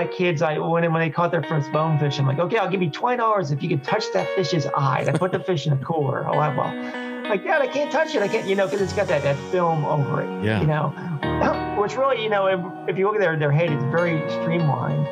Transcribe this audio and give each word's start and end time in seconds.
My 0.00 0.06
kids, 0.06 0.40
I 0.40 0.56
when 0.56 0.90
when 0.90 1.02
they 1.02 1.10
caught 1.10 1.30
their 1.30 1.42
first 1.42 1.70
bonefish, 1.72 2.18
I'm 2.18 2.26
like, 2.26 2.38
okay, 2.38 2.56
I'll 2.56 2.70
give 2.70 2.80
you 2.80 2.88
twenty 2.88 3.18
dollars 3.18 3.50
if 3.50 3.62
you 3.62 3.68
can 3.68 3.80
touch 3.80 4.10
that 4.14 4.26
fish's 4.34 4.64
eye. 4.74 5.04
I 5.06 5.12
put 5.12 5.30
the 5.30 5.40
fish 5.40 5.66
in 5.66 5.74
a 5.74 5.76
cooler. 5.76 6.26
Oh, 6.26 6.38
I 6.38 6.48
will. 6.56 7.28
Like, 7.28 7.44
Dad, 7.44 7.60
I 7.60 7.66
can't 7.66 7.92
touch 7.92 8.14
it. 8.14 8.22
I 8.22 8.28
can't, 8.28 8.48
you 8.48 8.56
know, 8.56 8.64
because 8.64 8.80
it's 8.80 8.94
got 8.94 9.08
that, 9.08 9.22
that 9.24 9.36
film 9.52 9.84
over 9.84 10.22
it. 10.22 10.42
Yeah. 10.42 10.62
You 10.62 10.66
know, 10.68 11.76
which 11.82 11.96
really, 11.96 12.22
you 12.22 12.30
know, 12.30 12.46
if, 12.46 12.88
if 12.88 12.96
you 12.96 13.04
look 13.04 13.14
at 13.14 13.20
their 13.20 13.36
their 13.36 13.52
head, 13.52 13.70
it's 13.70 13.84
very 13.84 14.18
streamlined 14.30 15.06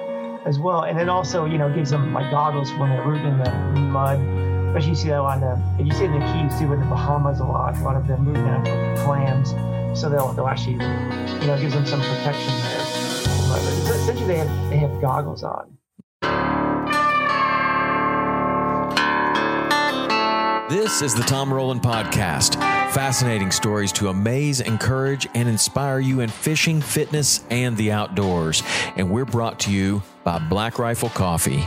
as 0.46 0.58
well. 0.58 0.84
And 0.84 0.98
then 0.98 1.10
also, 1.10 1.44
you 1.44 1.58
know, 1.58 1.70
gives 1.70 1.90
them 1.90 2.14
like 2.14 2.30
goggles 2.30 2.72
when 2.72 2.88
they're 2.88 3.04
rooting 3.06 3.26
in 3.26 3.38
the 3.40 3.80
mud. 3.92 4.18
Especially 4.68 4.88
you 4.88 4.96
see 4.96 5.08
that 5.08 5.20
on 5.20 5.40
the, 5.42 5.84
you 5.84 5.92
see 5.92 6.04
it 6.04 6.12
in 6.12 6.18
the 6.18 6.26
Keys 6.32 6.58
too, 6.58 6.72
in 6.72 6.80
the 6.80 6.86
Bahamas 6.86 7.40
a 7.40 7.44
lot. 7.44 7.76
A 7.76 7.82
lot 7.82 7.96
of 7.96 8.06
them 8.06 8.24
rooting 8.24 8.64
for 8.64 9.04
clams, 9.04 9.50
so 10.00 10.08
they'll 10.08 10.32
they'll 10.32 10.48
actually, 10.48 10.80
you 10.80 11.46
know, 11.46 11.58
gives 11.60 11.74
them 11.74 11.84
some 11.84 12.00
protection 12.00 12.54
there. 12.62 13.07
But 13.48 13.62
essentially, 13.62 14.26
they 14.26 14.36
have 14.36 14.70
they 14.70 14.76
have 14.76 15.00
goggles 15.00 15.42
on. 15.42 15.78
This 20.68 21.00
is 21.00 21.14
the 21.14 21.22
Tom 21.22 21.52
Rowland 21.52 21.80
Podcast. 21.80 22.56
Fascinating 22.92 23.50
stories 23.50 23.90
to 23.92 24.08
amaze, 24.08 24.60
encourage, 24.60 25.26
and 25.34 25.48
inspire 25.48 25.98
you 25.98 26.20
in 26.20 26.28
fishing, 26.28 26.82
fitness, 26.82 27.42
and 27.48 27.74
the 27.76 27.90
outdoors. 27.90 28.62
And 28.96 29.10
we're 29.10 29.24
brought 29.24 29.60
to 29.60 29.70
you 29.70 30.02
by 30.24 30.38
Black 30.38 30.78
Rifle 30.78 31.08
Coffee. 31.08 31.64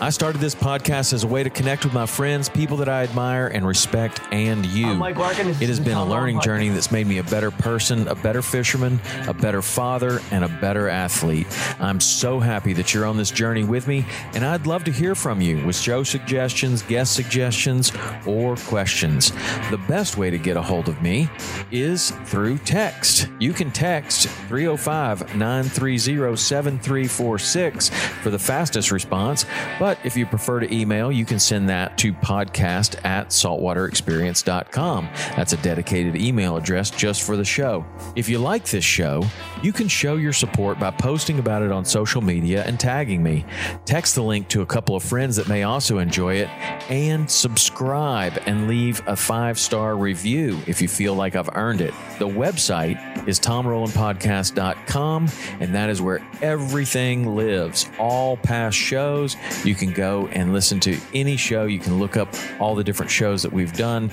I 0.00 0.10
started 0.10 0.40
this 0.40 0.54
podcast 0.54 1.12
as 1.12 1.24
a 1.24 1.26
way 1.26 1.42
to 1.42 1.50
connect 1.50 1.84
with 1.84 1.94
my 1.94 2.04
friends, 2.04 2.48
people 2.48 2.76
that 2.78 2.88
I 2.88 3.04
admire 3.04 3.46
and 3.46 3.66
respect, 3.66 4.20
and 4.32 4.66
you. 4.66 4.94
Larkin. 5.16 5.48
It 5.48 5.68
has 5.68 5.80
been 5.80 5.96
a 5.96 6.04
learning 6.04 6.40
journey 6.40 6.68
that's 6.68 6.90
made 6.90 7.06
me 7.06 7.18
a 7.18 7.22
better 7.22 7.50
person, 7.50 8.08
a 8.08 8.14
better 8.14 8.42
fisherman, 8.42 9.00
a 9.28 9.34
better 9.34 9.62
father, 9.62 10.20
and 10.30 10.44
a 10.44 10.48
better 10.48 10.88
athlete. 10.88 11.46
I'm 11.80 12.00
so 12.00 12.40
happy 12.40 12.72
that 12.74 12.92
you're 12.92 13.06
on 13.06 13.16
this 13.16 13.30
journey 13.30 13.64
with 13.64 13.86
me, 13.86 14.04
and 14.34 14.44
I'd 14.44 14.66
love 14.66 14.84
to 14.84 14.92
hear 14.92 15.14
from 15.14 15.40
you 15.40 15.64
with 15.64 15.76
show 15.76 16.02
suggestions, 16.02 16.82
guest 16.82 17.14
suggestions, 17.14 17.92
or 18.26 18.56
questions. 18.56 19.30
The 19.70 19.80
best 19.88 20.16
way 20.16 20.28
to 20.28 20.38
get 20.38 20.56
a 20.56 20.62
hold 20.62 20.88
of 20.88 21.00
me 21.02 21.28
is 21.70 22.10
through 22.24 22.58
text. 22.58 23.28
You 23.38 23.52
can 23.52 23.70
text 23.70 24.28
305 24.48 25.36
930 25.36 26.36
7346 26.36 27.88
for 28.22 28.30
the 28.30 28.38
fastest 28.38 28.90
response, 28.90 29.46
but 29.78 29.98
if 30.04 30.16
you 30.16 30.26
prefer 30.26 30.60
to 30.60 30.74
email, 30.74 31.10
you 31.10 31.24
can 31.24 31.38
send 31.38 31.68
that 31.68 31.96
to 31.98 32.12
podcast 32.12 33.04
at 33.04 33.28
saltwaterexperience.com. 33.28 35.08
That's 35.36 35.52
a 35.52 35.56
dedicated 35.58 36.16
email 36.16 36.56
address 36.56 36.90
just 36.90 37.22
for 37.22 37.36
the 37.36 37.44
show. 37.44 37.84
If 38.16 38.28
you 38.28 38.38
like 38.38 38.64
this 38.64 38.84
show, 38.84 39.24
you 39.62 39.72
can 39.72 39.88
show 39.88 40.16
your 40.16 40.32
support 40.32 40.78
by 40.78 40.90
posting 40.90 41.38
about 41.38 41.62
it 41.62 41.72
on 41.72 41.84
social 41.84 42.20
media 42.20 42.64
and 42.64 42.78
tagging 42.78 43.22
me. 43.22 43.44
Text 43.84 44.14
the 44.14 44.22
link 44.22 44.48
to 44.48 44.62
a 44.62 44.66
couple 44.66 44.96
of 44.96 45.02
friends 45.02 45.36
that 45.36 45.48
may 45.48 45.62
also 45.62 45.98
enjoy 45.98 46.36
it 46.36 46.48
and 46.90 47.30
subscribe 47.30 48.38
and 48.46 48.68
leave 48.68 49.02
a 49.06 49.16
five 49.16 49.58
star 49.58 49.96
review 49.96 50.58
if 50.66 50.80
you 50.82 50.88
feel 50.88 51.14
like 51.14 51.36
I've 51.36 51.50
earned 51.54 51.80
it. 51.80 51.94
The 52.18 52.28
website 52.28 53.28
is 53.28 53.40
tomrowlandpodcast.com, 53.40 55.28
and 55.60 55.74
that 55.74 55.90
is 55.90 56.02
where 56.02 56.26
everything 56.42 57.34
lives. 57.34 57.88
All 57.98 58.36
past 58.36 58.76
shows, 58.76 59.36
you 59.64 59.74
can 59.74 59.92
go 59.92 60.28
and 60.28 60.52
listen 60.52 60.80
to 60.80 60.98
any 61.12 61.36
show. 61.36 61.64
You 61.64 61.78
can 61.78 61.98
look 61.98 62.16
up 62.16 62.34
all 62.60 62.74
the 62.74 62.84
different 62.84 63.10
shows 63.10 63.42
that 63.42 63.52
we've 63.52 63.72
done, 63.72 64.10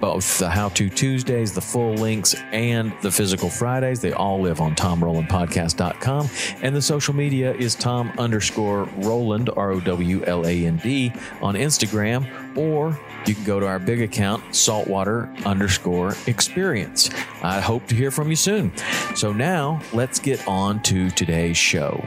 both 0.00 0.38
the 0.38 0.48
How 0.48 0.68
To 0.70 0.88
Tuesdays, 0.88 1.52
the 1.52 1.60
full 1.60 1.94
links, 1.94 2.34
and 2.52 2.92
the 3.02 3.10
physical 3.10 3.50
Fridays. 3.50 4.00
They 4.00 4.12
all 4.12 4.40
live 4.40 4.60
on 4.60 4.74
tomrowlandpodcast.com. 4.74 6.28
And 6.62 6.74
the 6.74 6.82
social 6.82 7.14
media 7.14 7.54
is 7.54 7.74
Tom 7.74 8.12
underscore 8.18 8.84
Rowland, 8.96 9.50
R 9.56 9.72
O 9.72 9.80
W 9.80 10.24
L 10.24 10.46
A 10.46 10.66
N 10.66 10.76
D, 10.78 11.12
on 11.40 11.54
Instagram, 11.54 12.56
or 12.56 12.98
you 13.26 13.34
can 13.34 13.44
go 13.44 13.60
to 13.60 13.66
our 13.66 13.78
big 13.78 14.02
account, 14.02 14.54
saltwater 14.54 15.32
underscore 15.44 16.14
experience. 16.26 17.10
I 17.42 17.60
hope 17.60 17.86
to 17.88 17.94
hear 17.94 18.10
from 18.10 18.30
you 18.30 18.36
soon. 18.36 18.72
So 19.14 19.32
now 19.32 19.80
let's 19.92 20.18
get 20.18 20.46
on 20.46 20.82
to 20.84 21.10
today's 21.10 21.56
show. 21.56 22.02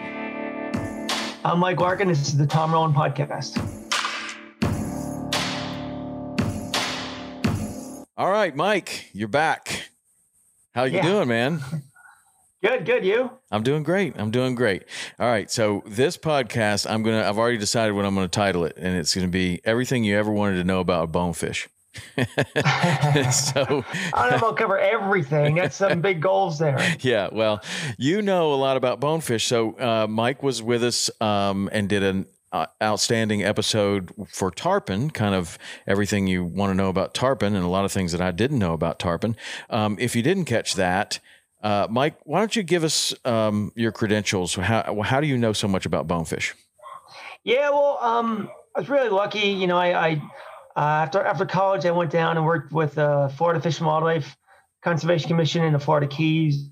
I'm 1.48 1.60
Mike 1.60 1.80
Larkin. 1.80 2.10
This 2.10 2.28
is 2.28 2.36
the 2.36 2.46
Tom 2.46 2.74
Rowland 2.74 2.94
Podcast. 2.94 3.56
All 8.18 8.30
right, 8.30 8.54
Mike, 8.54 9.10
you're 9.14 9.30
back. 9.30 9.92
How 10.76 10.84
you 10.84 10.98
Yeah. 10.98 11.04
doing, 11.04 11.30
man? 11.30 11.62
Good, 12.62 12.86
good. 12.86 13.06
You? 13.06 13.32
I'm 13.50 13.64
doing 13.64 13.84
great. 13.84 14.20
I'm 14.20 14.30
doing 14.30 14.56
great. 14.56 14.84
All 15.22 15.28
right. 15.28 15.50
So 15.50 15.84
this 15.86 16.18
podcast, 16.18 16.86
I'm 16.90 17.02
gonna. 17.02 17.24
I've 17.24 17.38
already 17.38 17.58
decided 17.58 17.94
what 17.94 18.04
I'm 18.04 18.14
gonna 18.16 18.28
title 18.28 18.66
it, 18.66 18.74
and 18.76 18.98
it's 18.98 19.16
gonna 19.16 19.30
be 19.30 19.62
everything 19.64 20.04
you 20.04 20.18
ever 20.18 20.30
wanted 20.32 20.58
to 20.58 20.66
know 20.66 20.82
about 20.82 21.06
a 21.06 21.08
bonefish. 21.08 21.70
so 23.32 23.84
I 24.14 24.22
don't 24.22 24.32
know 24.32 24.36
if 24.36 24.44
I'll 24.44 24.54
cover 24.54 24.78
everything. 24.78 25.56
That's 25.56 25.76
some 25.76 26.02
big 26.02 26.22
goals 26.22 26.60
there. 26.60 26.78
yeah, 27.00 27.30
well, 27.32 27.62
you 27.98 28.22
know 28.22 28.54
a 28.54 28.56
lot 28.56 28.78
about 28.78 29.00
bonefish. 29.00 29.46
So 29.46 29.78
uh, 29.80 30.08
Mike 30.08 30.44
was 30.44 30.62
with 30.62 30.84
us 30.84 31.10
um, 31.22 31.70
and 31.72 31.90
did 31.90 32.04
an 32.04 32.26
uh, 32.52 32.68
outstanding 32.82 33.44
episode 33.44 34.12
for 34.30 34.52
tarpon, 34.52 35.10
kind 35.10 35.36
of 35.36 35.58
everything 35.86 36.28
you 36.28 36.44
want 36.44 36.72
to 36.72 36.76
know 36.76 36.90
about 36.90 37.14
tarpon, 37.14 37.56
and 37.56 37.64
a 37.64 37.70
lot 37.70 37.86
of 37.86 37.92
things 37.92 38.12
that 38.12 38.22
I 38.22 38.32
didn't 38.32 38.60
know 38.60 38.74
about 38.74 39.00
tarpon. 39.00 39.36
Um, 39.70 39.98
if 40.00 40.16
you 40.16 40.22
didn't 40.22 40.46
catch 40.46 40.76
that. 40.76 41.20
Uh, 41.60 41.88
Mike, 41.90 42.16
why 42.24 42.38
don't 42.40 42.56
you 42.56 42.62
give 42.62 42.84
us 42.84 43.16
um, 43.26 43.72
your 43.76 43.92
credentials? 43.92 44.54
How 44.54 45.02
how 45.02 45.20
do 45.20 45.26
you 45.26 45.38
know 45.38 45.54
so 45.54 45.68
much 45.68 45.88
about 45.88 46.08
bonefish? 46.08 46.54
Yeah, 47.44 47.72
well, 47.72 47.98
um, 48.02 48.50
I 48.76 48.82
was 48.82 48.90
really 48.90 49.10
lucky. 49.10 49.50
You 49.50 49.66
know, 49.66 49.78
I, 49.78 50.08
I 50.08 50.22
uh, 50.78 51.02
after 51.04 51.24
after 51.24 51.46
college, 51.46 51.86
I 51.88 51.92
went 51.92 52.12
down 52.12 52.38
and 52.38 52.46
worked 52.46 52.72
with 52.72 53.00
uh, 53.00 53.30
Florida 53.30 53.60
Fish 53.60 53.80
and 53.80 53.88
Wildlife 53.88 54.38
Conservation 54.84 55.28
Commission 55.28 55.64
in 55.64 55.74
the 55.74 55.80
Florida 55.80 56.06
Keys. 56.06 56.70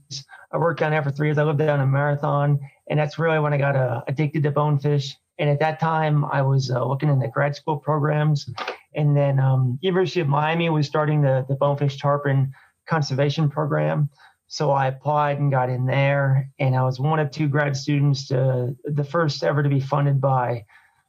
I 0.52 0.58
worked 0.58 0.80
down 0.80 0.92
there 0.92 1.02
for 1.02 1.10
three 1.10 1.28
years. 1.28 1.40
I 1.40 1.44
lived 1.44 1.58
down 1.58 1.82
in 1.82 1.90
Marathon, 1.90 2.60
and 2.88 3.00
that's 3.00 3.18
really 3.18 3.40
when 3.40 3.52
I 3.52 3.58
got 3.58 3.76
uh, 3.76 4.04
addicted 4.08 4.44
to 4.44 4.52
bonefish. 4.52 5.16
And 5.40 5.50
at 5.50 5.60
that 5.60 5.80
time, 5.80 6.24
I 6.24 6.44
was 6.44 6.70
uh, 6.70 6.86
looking 6.86 7.10
in 7.10 7.18
the 7.18 7.28
grad 7.28 7.56
school 7.56 7.78
programs, 7.78 8.48
and 8.94 9.18
then 9.18 9.40
um, 9.40 9.80
University 9.82 10.20
of 10.20 10.28
Miami 10.28 10.70
was 10.70 10.86
starting 10.86 11.24
the 11.24 11.44
the 11.50 11.56
bonefish 11.56 11.98
tarpon 11.98 12.54
conservation 12.88 13.50
program. 13.50 14.12
So 14.46 14.70
I 14.70 14.86
applied 14.86 15.40
and 15.40 15.50
got 15.50 15.72
in 15.72 15.88
there, 15.88 16.52
and 16.60 16.76
I 16.76 16.84
was 16.84 17.00
one 17.00 17.20
of 17.20 17.32
two 17.32 17.48
grad 17.48 17.76
students 17.76 18.28
to 18.28 18.76
the 18.84 19.04
first 19.04 19.44
ever 19.44 19.64
to 19.64 19.70
be 19.70 19.80
funded 19.80 20.22
by. 20.22 20.66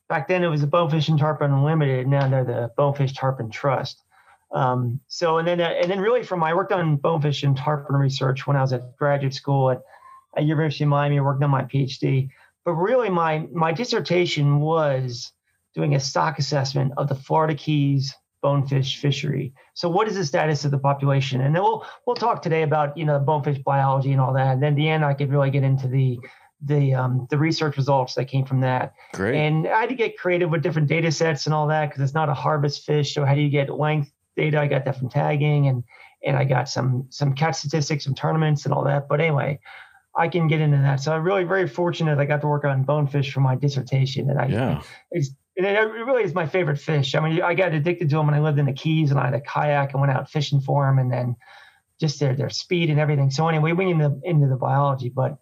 Back 0.08 0.28
then, 0.28 0.44
it 0.44 0.48
was 0.48 0.60
the 0.60 0.66
Bonefish 0.66 1.08
and 1.08 1.18
Tarpon 1.18 1.52
Unlimited. 1.52 2.06
Now 2.06 2.28
they're 2.28 2.44
the 2.44 2.70
Bonefish 2.76 3.14
Tarpon 3.14 3.50
Trust. 3.50 4.02
Um, 4.52 5.00
so 5.08 5.38
and 5.38 5.46
then 5.46 5.60
and 5.60 5.90
then 5.90 6.00
really 6.00 6.22
from 6.22 6.42
I 6.42 6.54
worked 6.54 6.72
on 6.72 6.96
bonefish 6.96 7.42
and 7.42 7.56
tarpon 7.56 7.96
research 7.96 8.46
when 8.46 8.56
I 8.56 8.60
was 8.60 8.72
at 8.72 8.96
graduate 8.96 9.34
school 9.34 9.70
at, 9.70 9.82
at 10.36 10.44
University 10.44 10.84
of 10.84 10.90
Miami, 10.90 11.20
working 11.20 11.44
on 11.44 11.50
my 11.50 11.62
PhD. 11.64 12.30
But 12.64 12.72
really, 12.72 13.10
my 13.10 13.46
my 13.52 13.72
dissertation 13.72 14.60
was 14.60 15.32
doing 15.74 15.94
a 15.94 16.00
stock 16.00 16.38
assessment 16.38 16.92
of 16.96 17.08
the 17.08 17.14
Florida 17.14 17.54
Keys 17.54 18.14
bonefish 18.40 18.98
fishery. 18.98 19.52
So 19.74 19.88
what 19.88 20.06
is 20.06 20.14
the 20.14 20.24
status 20.24 20.64
of 20.64 20.70
the 20.70 20.78
population? 20.78 21.40
And 21.40 21.54
then 21.54 21.62
we'll 21.62 21.84
we'll 22.06 22.16
talk 22.16 22.40
today 22.40 22.62
about 22.62 22.96
you 22.96 23.04
know 23.04 23.18
bonefish 23.18 23.58
biology 23.58 24.12
and 24.12 24.20
all 24.20 24.32
that. 24.34 24.54
And 24.54 24.62
then 24.62 24.72
at 24.74 24.76
the 24.76 24.88
end, 24.88 25.04
I 25.04 25.14
could 25.14 25.30
really 25.30 25.50
get 25.50 25.64
into 25.64 25.88
the 25.88 26.20
the 26.62 26.94
um, 26.94 27.26
the 27.30 27.38
research 27.38 27.76
results 27.76 28.14
that 28.14 28.26
came 28.26 28.44
from 28.44 28.60
that. 28.60 28.94
Great. 29.12 29.36
And 29.36 29.66
I 29.66 29.80
had 29.80 29.88
to 29.90 29.94
get 29.94 30.16
creative 30.16 30.50
with 30.50 30.62
different 30.62 30.88
data 30.88 31.12
sets 31.12 31.46
and 31.46 31.54
all 31.54 31.66
that 31.68 31.90
because 31.90 32.02
it's 32.02 32.14
not 32.14 32.28
a 32.28 32.34
harvest 32.34 32.84
fish. 32.84 33.14
So 33.14 33.24
how 33.24 33.34
do 33.34 33.40
you 33.40 33.50
get 33.50 33.70
length 33.70 34.10
data? 34.36 34.60
I 34.60 34.66
got 34.66 34.84
that 34.84 34.98
from 34.98 35.08
tagging 35.08 35.68
and 35.68 35.84
and 36.24 36.36
I 36.36 36.44
got 36.44 36.68
some 36.68 37.06
some 37.10 37.34
catch 37.34 37.56
statistics 37.56 38.04
from 38.04 38.14
tournaments 38.14 38.64
and 38.64 38.72
all 38.72 38.84
that. 38.84 39.08
But 39.08 39.20
anyway, 39.20 39.60
I 40.16 40.28
can 40.28 40.48
get 40.48 40.60
into 40.60 40.78
that. 40.78 41.00
So 41.00 41.12
I'm 41.12 41.22
really 41.22 41.44
very 41.44 41.68
fortunate. 41.68 42.18
I 42.18 42.24
got 42.24 42.40
to 42.40 42.46
work 42.46 42.64
on 42.64 42.84
bonefish 42.84 43.32
for 43.32 43.40
my 43.40 43.54
dissertation, 43.54 44.30
and 44.30 44.40
I 44.40 44.46
yeah. 44.46 44.82
It's, 45.10 45.30
it 45.58 45.62
really 45.62 46.22
is 46.22 46.34
my 46.34 46.46
favorite 46.46 46.78
fish. 46.78 47.14
I 47.14 47.20
mean, 47.20 47.40
I 47.40 47.54
got 47.54 47.72
addicted 47.72 48.10
to 48.10 48.16
them 48.16 48.26
when 48.26 48.34
I 48.34 48.40
lived 48.40 48.58
in 48.58 48.66
the 48.66 48.74
Keys, 48.74 49.10
and 49.10 49.18
I 49.18 49.24
had 49.26 49.34
a 49.34 49.40
kayak 49.40 49.92
and 49.92 50.00
went 50.02 50.12
out 50.12 50.30
fishing 50.30 50.60
for 50.60 50.86
them, 50.86 50.98
and 50.98 51.10
then 51.10 51.36
just 52.00 52.20
their 52.20 52.34
their 52.34 52.50
speed 52.50 52.90
and 52.90 53.00
everything. 53.00 53.30
So 53.30 53.48
anyway, 53.48 53.72
we 53.72 53.86
went 53.86 54.02
into 54.02 54.20
into 54.24 54.48
the 54.48 54.56
biology, 54.56 55.08
but 55.08 55.38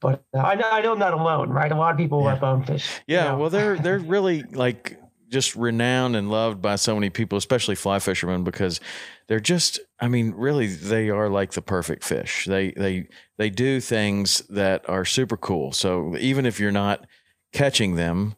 but 0.00 0.24
uh, 0.34 0.38
I 0.38 0.54
know 0.54 0.68
I 0.70 0.80
know 0.80 0.92
I'm 0.92 0.98
not 0.98 1.14
alone, 1.14 1.50
right? 1.50 1.70
A 1.70 1.76
lot 1.76 1.92
of 1.92 1.98
people 1.98 2.20
yeah. 2.20 2.26
love 2.26 2.40
bonefish. 2.40 2.88
Yeah, 3.06 3.24
you 3.24 3.30
know? 3.30 3.38
well, 3.38 3.50
they're 3.50 3.78
they're 3.82 3.98
really 3.98 4.42
like 4.42 4.98
just 5.28 5.54
renowned 5.54 6.16
and 6.16 6.28
loved 6.28 6.60
by 6.60 6.76
so 6.76 6.94
many 6.94 7.08
people, 7.08 7.38
especially 7.38 7.76
fly 7.76 7.98
fishermen, 8.00 8.42
because 8.42 8.80
they're 9.28 9.40
just 9.40 9.80
I 10.00 10.08
mean, 10.08 10.32
really 10.36 10.66
they 10.66 11.10
are 11.10 11.28
like 11.28 11.52
the 11.52 11.62
perfect 11.62 12.04
fish. 12.04 12.46
They 12.46 12.72
they 12.72 13.08
they 13.38 13.50
do 13.50 13.80
things 13.80 14.40
that 14.48 14.88
are 14.88 15.04
super 15.04 15.36
cool. 15.36 15.72
So 15.72 16.16
even 16.18 16.46
if 16.46 16.58
you're 16.58 16.72
not 16.72 17.06
catching 17.52 17.96
them, 17.96 18.36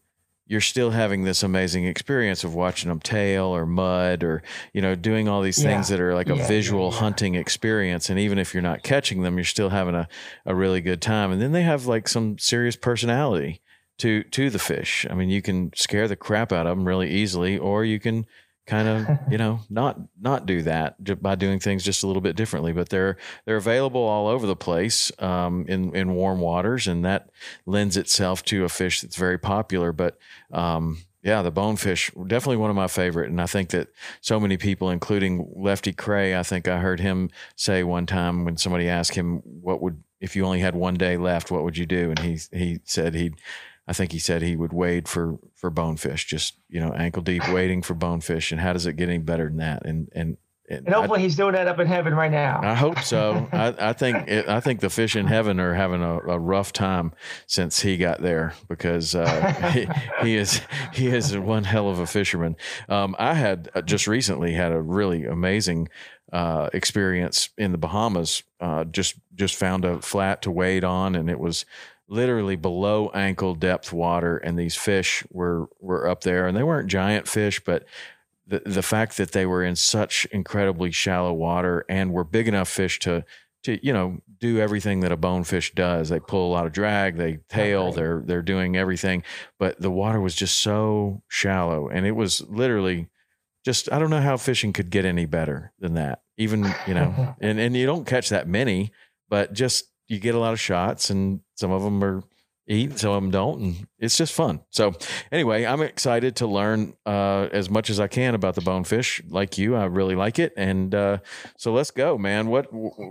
you're 0.53 0.61
still 0.61 0.91
having 0.91 1.25
this 1.25 1.43
amazing 1.43 1.87
experience 1.87 2.45
of 2.45 2.55
watching 2.55 2.91
them 2.91 3.01
tail 3.01 3.47
or 3.47 3.65
mud 3.65 4.23
or 4.23 4.43
you 4.75 4.83
know 4.83 4.95
doing 4.95 5.27
all 5.27 5.41
these 5.41 5.63
things 5.63 5.89
yeah. 5.89 5.97
that 5.97 6.03
are 6.03 6.15
like 6.15 6.29
a 6.29 6.37
yeah, 6.37 6.47
visual 6.47 6.91
yeah, 6.93 6.99
hunting 6.99 7.37
experience. 7.37 8.11
And 8.11 8.19
even 8.19 8.39
if 8.39 8.53
you're 8.53 8.63
not 8.63 8.83
catching 8.83 9.23
them 9.23 9.39
you're 9.39 9.47
still 9.47 9.71
having 9.71 9.95
a, 9.95 10.07
a 10.45 10.55
really 10.55 10.83
good 10.83 11.01
time. 11.01 11.33
And 11.33 11.41
then 11.41 11.53
they 11.53 11.63
have 11.63 11.87
like 11.87 12.07
some 12.07 12.37
serious 12.39 12.77
personality 12.77 13.63
to 13.97 14.25
to 14.25 14.51
the 14.51 14.59
fish. 14.59 15.07
I 15.09 15.15
mean 15.15 15.31
you 15.31 15.41
can 15.41 15.73
scare 15.75 16.07
the 16.07 16.17
crap 16.17 16.53
out 16.53 16.67
of 16.67 16.77
them 16.77 16.87
really 16.87 17.11
easily 17.11 17.57
or 17.57 17.87
you 17.87 17.99
can 17.99 18.27
kind 18.67 18.89
of 18.89 19.19
you 19.31 19.39
know 19.43 19.61
not 19.69 19.99
not 20.21 20.47
do 20.47 20.63
that 20.63 20.97
by 21.23 21.35
doing 21.35 21.59
things 21.59 21.85
just 21.85 22.03
a 22.03 22.07
little 22.07 22.23
bit 22.23 22.37
differently 22.37 22.73
but 22.73 22.89
they're 22.89 23.17
they're 23.45 23.57
available 23.57 24.03
all 24.03 24.29
over 24.29 24.47
the 24.47 24.57
place 24.57 25.11
um, 25.19 25.65
in 25.69 25.95
in 25.95 26.15
warm 26.15 26.41
waters 26.41 26.87
and 26.87 27.05
that 27.05 27.31
lends 27.67 27.97
itself 27.97 28.45
to 28.45 28.65
a 28.65 28.69
fish 28.69 29.01
that's 29.01 29.17
very 29.17 29.39
popular 29.39 29.93
but 29.93 30.19
um, 30.53 30.99
yeah 31.23 31.43
the 31.43 31.51
bonefish 31.51 32.11
definitely 32.27 32.57
one 32.57 32.71
of 32.71 32.77
my 32.77 32.89
favorite 32.89 33.31
and 33.31 33.41
i 33.41 33.47
think 33.47 33.71
that 33.71 33.89
so 34.21 34.41
many 34.41 34.57
people 34.57 34.91
including 34.91 35.49
lefty 35.57 35.93
kreh 35.93 36.37
i 36.37 36.43
think 36.43 36.67
i 36.67 36.79
heard 36.79 37.01
him 37.01 37.31
say 37.57 37.83
one 37.83 38.07
time 38.07 38.45
when 38.45 38.57
somebody 38.57 38.89
asked 38.89 39.15
him 39.15 39.37
what 39.45 39.81
would 39.81 40.03
if 40.23 40.37
you 40.37 40.47
only 40.47 40.61
had 40.61 40.75
one 40.75 40.95
day 40.95 41.19
left 41.19 41.51
what 41.51 41.65
would 41.65 41.77
you 41.77 41.85
do? 41.85 42.11
And 42.11 42.19
he 42.21 42.39
he 42.53 42.79
said 42.85 43.15
he'd 43.15 43.35
I 43.87 43.93
think 43.93 44.13
he 44.13 44.21
said 44.21 44.41
he 44.41 44.57
would 44.57 44.73
wade 44.73 45.09
for 45.09 45.39
for 45.63 45.71
bonefish, 45.71 46.27
just 46.27 46.57
you 46.69 46.81
know, 46.81 46.93
ankle 46.93 47.23
deep 47.23 47.49
waiting 47.49 47.83
for 47.83 47.95
bonefish. 47.95 48.51
And 48.51 48.61
how 48.61 48.73
does 48.73 48.85
it 48.85 48.95
get 48.95 49.09
any 49.09 49.19
better 49.19 49.49
than 49.49 49.59
that? 49.59 49.87
And 49.87 50.11
and 50.13 50.37
and, 50.69 50.87
and 50.87 50.95
hopefully 50.95 51.21
I, 51.21 51.23
he's 51.23 51.37
doing 51.37 51.53
that 51.53 51.69
up 51.69 51.79
in 51.79 51.87
heaven 51.87 52.15
right 52.15 52.31
now. 52.31 52.61
I 52.63 52.75
hope 52.75 52.99
so. 53.01 53.49
I, 53.53 53.75
I 53.79 53.93
think 53.93 54.29
it, 54.29 54.49
I 54.49 54.59
think 54.59 54.81
the 54.81 54.91
fish 54.91 55.15
in 55.15 55.27
heaven 55.27 55.61
are 55.61 55.75
having 55.75 56.03
a, 56.03 56.19
a 56.19 56.39
rough 56.39 56.73
time 56.73 57.13
since 57.47 57.81
he 57.81 57.97
got 57.97 58.23
there 58.23 58.55
because 58.69 59.15
uh, 59.15 59.71
he, 59.73 59.87
he, 60.27 60.37
is 60.37 60.61
he 60.93 61.07
is 61.07 61.39
one 61.39 61.63
hell 61.63 61.89
of 61.89 62.01
a 62.01 62.07
fisherman. 62.07 62.57
Um, 62.89 63.15
I 63.21 63.35
had 63.35 63.71
uh, 63.73 63.83
just 63.83 64.09
recently 64.09 64.53
had 64.53 64.73
a 64.73 64.83
really 64.83 65.27
amazing 65.27 65.89
uh, 66.33 66.71
experience 66.73 67.51
in 67.57 67.71
the 67.71 67.79
Bahamas. 67.79 68.43
Uh, 68.59 68.85
just 68.85 69.15
just 69.35 69.55
found 69.55 69.85
a 69.85 70.01
flat 70.03 70.43
to 70.43 70.51
wade 70.51 70.83
on, 70.83 71.15
and 71.15 71.31
it 71.31 71.39
was 71.39 71.67
literally 72.09 72.57
below 72.57 73.11
ankle 73.15 73.55
depth 73.55 73.93
water, 73.93 74.39
and 74.39 74.59
these 74.59 74.77
fish 74.77 75.25
were 75.31 75.69
were 75.81 76.09
up 76.09 76.23
there, 76.23 76.47
and 76.47 76.57
they 76.57 76.63
weren't 76.63 76.89
giant 76.89 77.29
fish, 77.29 77.61
but 77.65 77.85
the 78.47 78.61
the 78.61 78.83
fact 78.83 79.17
that 79.17 79.33
they 79.33 79.47
were 79.47 79.65
in 79.65 79.77
such 79.77 80.27
incredibly 80.27 80.91
shallow 80.91 81.33
water 81.33 81.85
and 81.89 82.13
were 82.13 82.25
big 82.25 82.49
enough 82.49 82.69
fish 82.69 82.99
to 83.01 83.25
to 83.63 83.85
you 83.85 83.93
know 83.93 84.19
do 84.39 84.59
everything 84.59 85.01
that 85.01 85.13
a 85.13 85.17
bonefish 85.17 85.75
does. 85.75 86.09
They 86.09 86.21
pull 86.21 86.51
a 86.51 86.53
lot 86.53 86.67
of 86.67 86.73
drag, 86.73 87.17
they 87.17 87.39
tail, 87.49 87.87
right. 87.87 87.95
they're 87.95 88.23
they're 88.27 88.43
doing 88.43 88.77
everything, 88.77 89.23
but 89.59 89.81
the 89.81 89.91
water 89.91 90.21
was 90.21 90.35
just 90.35 90.59
so 90.59 91.23
shallow, 91.29 91.89
and 91.89 92.07
it 92.07 92.13
was 92.13 92.41
literally 92.49 93.09
just 93.65 93.91
I 93.93 93.99
don't 93.99 94.11
know 94.11 94.21
how 94.21 94.37
fishing 94.37 94.73
could 94.73 94.91
get 94.91 95.05
any 95.05 95.27
better 95.27 95.73
than 95.79 95.95
that. 95.95 96.23
Even 96.37 96.75
you 96.87 96.95
know, 96.95 97.37
and 97.41 97.59
and 97.59 97.77
you 97.77 97.87
don't 97.87 98.07
catch 98.07 98.29
that 98.31 98.49
many, 98.49 98.93
but 99.29 99.53
just 99.53 99.85
you 100.09 100.19
get 100.19 100.35
a 100.35 100.39
lot 100.39 100.53
of 100.53 100.61
shots, 100.61 101.11
and 101.11 101.41
some 101.55 101.71
of 101.71 101.83
them 101.83 102.03
are 102.03 102.23
eat, 102.67 102.99
some 102.99 103.11
of 103.11 103.23
them 103.23 103.31
don't, 103.31 103.61
and 103.61 103.87
it's 103.99 104.17
just 104.17 104.33
fun. 104.33 104.61
So, 104.71 104.95
anyway, 105.31 105.65
I'm 105.65 105.83
excited 105.83 106.37
to 106.37 106.47
learn 106.47 106.95
uh, 107.05 107.49
as 107.53 107.69
much 107.69 107.91
as 107.91 107.99
I 107.99 108.07
can 108.07 108.35
about 108.35 108.55
the 108.55 108.61
bonefish. 108.61 109.23
Like 109.29 109.59
you, 109.59 109.77
I 109.77 109.85
really 109.87 110.15
like 110.15 110.39
it, 110.39 110.53
and 110.57 110.95
uh, 110.95 111.19
so 111.57 111.73
let's 111.73 111.91
go, 111.91 112.19
man. 112.19 112.49
What? 112.49 112.69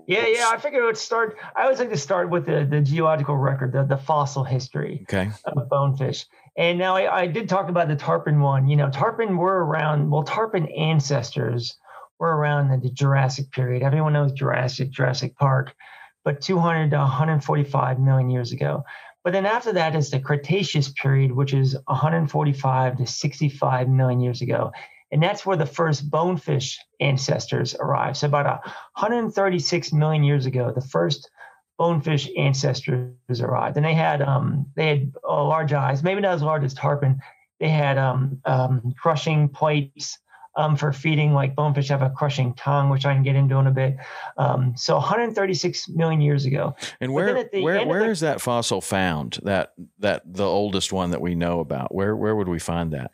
Yeah, 0.08 0.28
yeah. 0.28 0.50
I 0.52 0.58
figured 0.58 0.84
I 0.84 0.86
would 0.86 0.98
start. 0.98 1.38
I 1.56 1.64
always 1.64 1.80
like 1.80 1.90
to 1.90 1.98
start 1.98 2.30
with 2.30 2.46
the 2.46 2.66
the 2.70 2.82
geological 2.82 3.38
record, 3.38 3.74
the 3.74 3.84
the 3.84 3.98
fossil 3.98 4.44
history 4.44 5.06
okay. 5.10 5.32
of 5.46 5.70
bonefish. 5.70 6.26
And 6.58 6.78
now 6.78 6.98
I, 6.98 7.22
I 7.22 7.28
did 7.28 7.48
talk 7.48 7.70
about 7.70 7.88
the 7.88 7.96
tarpon 7.96 8.42
one. 8.42 8.68
You 8.68 8.76
know, 8.76 8.90
tarpon 8.90 9.38
were 9.38 9.66
around. 9.66 10.10
Well, 10.10 10.24
tarpon 10.24 10.68
ancestors 10.68 11.78
were 12.20 12.36
around 12.36 12.72
in 12.72 12.82
the 12.82 12.92
Jurassic 12.92 13.52
period. 13.52 13.84
Everyone 13.84 14.14
knows 14.14 14.34
Jurassic, 14.34 14.92
Jurassic 14.92 15.36
Park 15.38 15.74
but 16.24 16.42
200 16.42 16.92
to 16.92 16.98
145 16.98 18.00
million 18.00 18.30
years 18.30 18.52
ago. 18.52 18.84
But 19.24 19.34
then 19.34 19.46
after 19.46 19.74
that 19.74 19.96
is 19.96 20.10
the 20.10 20.20
Cretaceous 20.20 20.90
period, 20.90 21.32
which 21.32 21.54
is 21.54 21.76
145 21.86 22.98
to 22.98 23.06
65 23.06 23.90
million 23.90 24.20
years 24.20 24.42
ago. 24.42 24.72
And 25.12 25.22
that's 25.22 25.46
where 25.46 25.58
the 25.58 25.66
first 25.66 26.10
bonefish 26.10 26.80
ancestors 27.00 27.76
arrived. 27.80 28.18
So 28.18 28.28
about 28.28 28.64
136 28.64 29.94
million 29.94 30.24
years 30.24 30.46
ago, 30.46 30.72
the 30.72 30.82
first 30.82 31.30
bonefish 31.78 32.30
ancestors 32.38 33.42
arrived. 33.42 33.76
And 33.78 33.86
they 33.86 33.94
had 33.94 34.22
um, 34.22 34.68
they 34.76 34.88
had 34.88 35.14
uh, 35.28 35.44
large 35.44 35.74
eyes, 35.74 36.02
maybe 36.02 36.22
not 36.22 36.34
as 36.34 36.42
large 36.42 36.64
as 36.64 36.74
tarpon. 36.74 37.20
They 37.60 37.70
had 37.70 37.98
um, 37.98 38.40
um, 38.46 38.94
crushing 38.98 39.50
plates 39.50 40.18
um, 40.56 40.76
for 40.76 40.92
feeding, 40.92 41.34
like 41.34 41.56
bonefish 41.56 41.88
have 41.90 42.02
a 42.02 42.10
crushing 42.10 42.54
tongue, 42.56 42.90
which 42.90 43.06
I 43.06 43.14
can 43.14 43.24
get 43.24 43.36
into 43.36 43.58
in 43.58 43.68
a 43.68 43.72
bit. 43.72 43.96
Um, 44.38 44.74
so 44.76 44.96
136 44.96 45.90
million 45.90 46.22
years 46.22 46.46
ago. 46.46 46.76
And 47.00 47.14
where 47.14 47.46
where 47.54 47.86
where 47.86 48.04
the, 48.04 48.10
is 48.10 48.20
that 48.22 48.42
fossil 48.42 48.82
found? 48.82 49.40
That 49.44 49.74
that 50.00 50.22
the 50.26 50.46
oldest 50.46 50.92
one 50.92 51.12
that 51.12 51.22
we 51.22 51.36
know 51.36 51.60
about. 51.60 51.94
Where 51.94 52.16
where 52.16 52.36
would 52.36 52.48
we 52.48 52.60
find 52.60 52.92
that? 52.94 53.12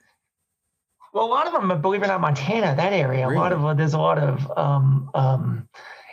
Well, 1.13 1.25
a 1.25 1.29
lot 1.29 1.47
of 1.47 1.53
them, 1.53 1.81
believe 1.81 2.03
it 2.03 2.05
or 2.05 2.09
not, 2.09 2.21
Montana, 2.21 2.75
that 2.75 2.93
area. 2.93 3.27
Really? 3.27 3.37
A 3.37 3.39
lot 3.39 3.51
of 3.51 3.77
there's 3.77 3.93
a 3.93 3.99
lot 3.99 4.19
of 4.19 4.51
um, 4.57 5.09
um, 5.13 5.69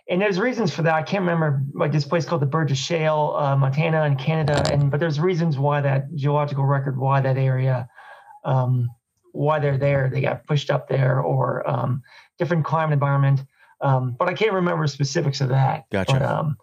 and 0.09 0.21
there's 0.21 0.39
reasons 0.39 0.73
for 0.75 0.83
that. 0.83 0.95
I 0.95 1.03
can't 1.03 1.23
remember 1.23 1.63
like 1.73 1.93
this 1.93 2.05
place 2.05 2.25
called 2.25 2.43
the 2.43 2.47
Burgess 2.47 2.79
Shale, 2.79 3.35
uh, 3.39 3.57
Montana 3.57 4.03
and 4.03 4.19
Canada, 4.19 4.63
and 4.71 4.91
but 4.91 5.01
there's 5.01 5.19
reasons 5.19 5.59
why 5.59 5.81
that 5.81 6.15
geological 6.15 6.65
record, 6.65 6.99
why 6.99 7.21
that 7.21 7.39
area 7.39 7.89
um, 8.45 8.91
why 9.35 9.59
they're 9.59 9.79
there. 9.79 10.11
They 10.13 10.21
got 10.21 10.47
pushed 10.47 10.71
up 10.71 10.89
there 10.89 11.21
or 11.21 11.69
um, 11.69 12.03
different 12.39 12.65
climate 12.65 12.95
environment. 12.95 13.43
Um, 13.81 14.17
but 14.19 14.29
I 14.29 14.35
can't 14.35 14.53
remember 14.53 14.87
specifics 14.87 15.41
of 15.41 15.51
that. 15.51 15.85
Gotcha. 15.91 16.13
But, 16.13 16.23
um, 16.23 16.57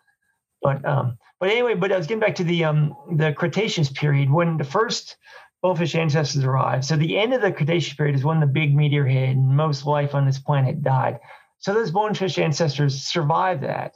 but, 0.62 0.86
um, 0.86 1.18
but 1.40 1.50
anyway, 1.50 1.76
but 1.76 1.92
I 1.92 1.98
was 1.98 2.08
getting 2.08 2.22
back 2.22 2.36
to 2.36 2.44
the 2.44 2.64
um, 2.66 2.96
the 3.16 3.34
Cretaceous 3.34 3.92
period 3.92 4.30
when 4.30 4.58
the 4.58 4.64
first 4.64 5.18
bonefish 5.62 5.96
ancestors 5.96 6.44
arrived. 6.44 6.86
So 6.86 6.96
the 6.96 7.18
end 7.18 7.34
of 7.34 7.42
the 7.42 7.52
Cretaceous 7.52 7.96
period 7.96 8.16
is 8.16 8.24
when 8.24 8.40
the 8.40 8.48
big 8.48 8.76
meteor 8.76 9.06
hit 9.06 9.30
and 9.30 9.56
most 9.56 9.86
life 9.86 10.16
on 10.16 10.26
this 10.26 10.40
planet 10.40 10.82
died. 10.82 11.20
So 11.60 11.74
those 11.74 11.92
bonefish 11.92 12.38
ancestors 12.40 13.02
survived 13.02 13.64
that. 13.64 13.94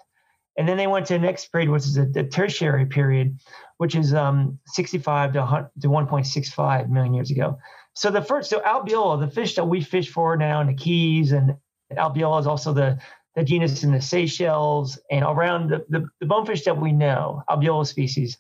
And 0.57 0.67
then 0.67 0.77
they 0.77 0.87
went 0.87 1.07
to 1.07 1.13
the 1.13 1.19
next 1.19 1.51
period, 1.51 1.69
which 1.69 1.83
is 1.83 1.95
the, 1.95 2.23
tertiary 2.23 2.85
period, 2.85 3.37
which 3.77 3.95
is 3.95 4.13
um, 4.13 4.59
65 4.67 5.33
to, 5.33 5.69
to 5.81 5.87
1.65 5.87 6.89
million 6.89 7.13
years 7.13 7.31
ago. 7.31 7.57
So 7.95 8.11
the 8.11 8.21
first, 8.21 8.49
so 8.49 8.59
Albula, 8.59 9.19
the 9.19 9.31
fish 9.31 9.55
that 9.55 9.67
we 9.67 9.81
fish 9.81 10.09
for 10.09 10.35
now 10.35 10.61
in 10.61 10.67
the 10.67 10.73
Keys, 10.73 11.31
and 11.31 11.55
Albula 11.93 12.39
is 12.41 12.47
also 12.47 12.73
the 12.73 12.99
the 13.35 13.43
genus 13.43 13.83
in 13.83 13.91
the 13.91 14.01
Seychelles 14.01 14.97
and 15.11 15.25
around 15.25 15.69
the, 15.69 15.85
the, 15.89 16.07
the 16.21 16.25
bonefish 16.25 16.63
that 16.63 16.79
we 16.79 16.93
know, 16.93 17.43
Albula 17.49 17.85
species, 17.85 18.37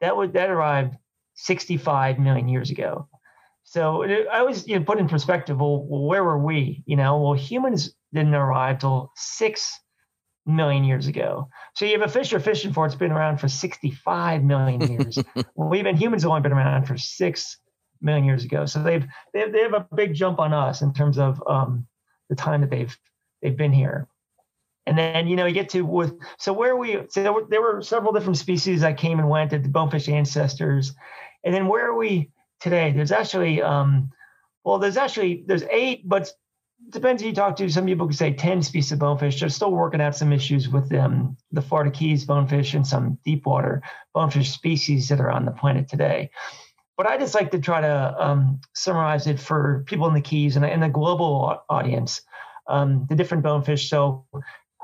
that 0.00 0.16
would 0.16 0.32
that 0.32 0.50
arrived 0.50 0.96
65 1.34 2.18
million 2.18 2.48
years 2.48 2.70
ago. 2.70 3.08
So 3.64 4.02
I 4.02 4.40
always 4.40 4.66
you 4.66 4.78
know, 4.78 4.84
put 4.84 4.98
in 4.98 5.08
perspective, 5.08 5.60
well, 5.60 5.86
where 5.86 6.24
were 6.24 6.38
we? 6.38 6.82
You 6.86 6.96
know, 6.96 7.20
well, 7.20 7.34
humans 7.34 7.94
didn't 8.12 8.34
arrive 8.34 8.80
till 8.80 9.12
six 9.14 9.78
million 10.44 10.82
years 10.82 11.06
ago. 11.06 11.48
So 11.74 11.84
you 11.84 11.92
have 11.92 12.08
a 12.08 12.12
fish 12.12 12.32
you're 12.32 12.40
fishing 12.40 12.72
for, 12.72 12.84
it's 12.84 12.96
been 12.96 13.12
around 13.12 13.38
for 13.38 13.48
65 13.48 14.42
million 14.42 14.80
years. 14.80 15.18
well, 15.54 15.68
we've 15.68 15.84
been 15.84 15.96
humans 15.96 16.24
have 16.24 16.30
only 16.30 16.42
been 16.42 16.52
around 16.52 16.86
for 16.86 16.98
six 16.98 17.58
million 18.02 18.24
years 18.24 18.44
ago. 18.44 18.66
So 18.66 18.82
they've 18.82 19.06
they 19.32 19.40
have, 19.40 19.52
they 19.52 19.60
have 19.60 19.74
a 19.74 19.86
big 19.94 20.14
jump 20.14 20.38
on 20.38 20.52
us 20.52 20.82
in 20.82 20.92
terms 20.92 21.18
of 21.18 21.42
um, 21.46 21.86
the 22.28 22.36
time 22.36 22.60
that 22.60 22.70
they've 22.70 22.96
they've 23.42 23.56
been 23.56 23.72
here. 23.72 24.08
And 24.86 24.98
then, 24.98 25.28
you 25.28 25.36
know, 25.36 25.46
you 25.46 25.54
get 25.54 25.68
to 25.70 25.82
with, 25.82 26.14
so 26.38 26.52
where 26.52 26.76
we, 26.76 26.98
so 27.08 27.22
there 27.22 27.32
were, 27.32 27.46
there 27.48 27.62
were 27.62 27.82
several 27.82 28.12
different 28.12 28.38
species 28.38 28.80
that 28.80 28.96
came 28.96 29.18
and 29.18 29.28
went 29.28 29.52
at 29.52 29.62
the 29.62 29.68
bonefish 29.68 30.08
ancestors. 30.08 30.94
And 31.44 31.54
then 31.54 31.68
where 31.68 31.86
are 31.86 31.96
we 31.96 32.30
today? 32.60 32.92
There's 32.92 33.12
actually, 33.12 33.62
um, 33.62 34.10
well, 34.64 34.78
there's 34.78 34.96
actually, 34.96 35.44
there's 35.46 35.62
eight, 35.70 36.08
but 36.08 36.32
depends 36.90 37.22
who 37.22 37.28
you 37.28 37.34
talk 37.34 37.54
to. 37.56 37.68
Some 37.68 37.86
people 37.86 38.08
could 38.08 38.16
say 38.16 38.32
10 38.32 38.62
species 38.62 38.92
of 38.92 38.98
bonefish. 38.98 39.38
They're 39.38 39.48
still 39.48 39.70
working 39.70 40.00
out 40.00 40.16
some 40.16 40.32
issues 40.32 40.68
with 40.68 40.88
them, 40.88 41.36
the 41.52 41.62
Florida 41.62 41.92
Keys 41.92 42.24
bonefish 42.24 42.74
and 42.74 42.86
some 42.86 43.18
deep 43.24 43.46
water 43.46 43.82
bonefish 44.12 44.50
species 44.50 45.08
that 45.08 45.20
are 45.20 45.30
on 45.30 45.44
the 45.44 45.52
planet 45.52 45.88
today. 45.88 46.30
But 46.96 47.06
I 47.06 47.16
just 47.18 47.34
like 47.34 47.50
to 47.52 47.58
try 47.58 47.80
to 47.80 48.14
um, 48.18 48.60
summarize 48.74 49.26
it 49.26 49.40
for 49.40 49.82
people 49.86 50.06
in 50.08 50.14
the 50.14 50.20
Keys 50.20 50.56
and, 50.56 50.64
and 50.64 50.82
the 50.82 50.88
global 50.88 51.62
audience, 51.68 52.20
um, 52.68 53.06
the 53.08 53.16
different 53.16 53.42
bonefish. 53.42 53.88
So 53.88 54.26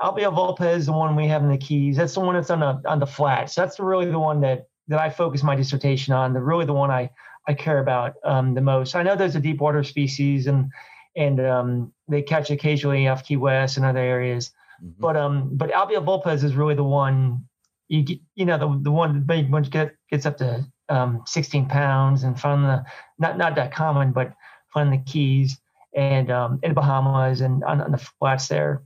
Albula 0.01 0.33
vulpes 0.33 0.77
is 0.77 0.85
the 0.87 0.91
one 0.93 1.15
we 1.15 1.27
have 1.27 1.43
in 1.43 1.49
the 1.49 1.57
Keys. 1.57 1.97
That's 1.97 2.13
the 2.13 2.21
one 2.21 2.35
that's 2.35 2.49
on 2.49 2.61
the 2.61 2.81
on 2.89 2.99
the 2.99 3.05
flats. 3.05 3.53
That's 3.53 3.79
really 3.79 4.09
the 4.09 4.19
one 4.19 4.41
that 4.41 4.67
that 4.87 4.99
I 4.99 5.09
focus 5.09 5.43
my 5.43 5.55
dissertation 5.55 6.13
on. 6.13 6.33
The 6.33 6.41
really 6.41 6.65
the 6.65 6.73
one 6.73 6.89
I 6.89 7.09
I 7.47 7.53
care 7.53 7.79
about 7.79 8.13
um, 8.23 8.53
the 8.53 8.61
most. 8.61 8.95
I 8.95 9.03
know 9.03 9.15
there's 9.15 9.35
a 9.35 9.39
deep 9.39 9.59
water 9.59 9.83
species 9.83 10.47
and 10.47 10.71
and 11.15 11.39
um, 11.41 11.93
they 12.07 12.21
catch 12.21 12.49
occasionally 12.49 13.07
off 13.07 13.23
Key 13.23 13.37
West 13.37 13.77
and 13.77 13.85
other 13.85 13.99
areas. 13.99 14.51
Mm-hmm. 14.81 15.01
But 15.01 15.17
um, 15.17 15.49
but 15.53 15.71
Albula 15.71 16.03
vulpes 16.03 16.43
is 16.43 16.55
really 16.55 16.75
the 16.75 16.83
one 16.83 17.45
you 17.89 18.03
get, 18.03 18.19
you 18.35 18.45
know 18.45 18.57
the 18.57 18.83
the 18.83 18.91
one 18.91 19.13
the 19.13 19.19
big 19.19 19.51
one 19.51 19.63
get, 19.63 19.95
gets 20.09 20.25
up 20.25 20.37
to 20.37 20.65
um, 20.89 21.23
16 21.25 21.67
pounds 21.67 22.23
and 22.23 22.39
found 22.39 22.65
the 22.65 22.83
not 23.17 23.37
not 23.37 23.55
that 23.55 23.73
common, 23.73 24.11
but 24.11 24.33
found 24.73 24.93
the 24.93 24.97
Keys 24.97 25.59
and 25.95 26.29
um, 26.31 26.59
in 26.63 26.73
Bahamas 26.73 27.41
and 27.41 27.63
on, 27.63 27.81
on 27.81 27.91
the 27.91 27.97
flats 27.97 28.47
there. 28.47 28.83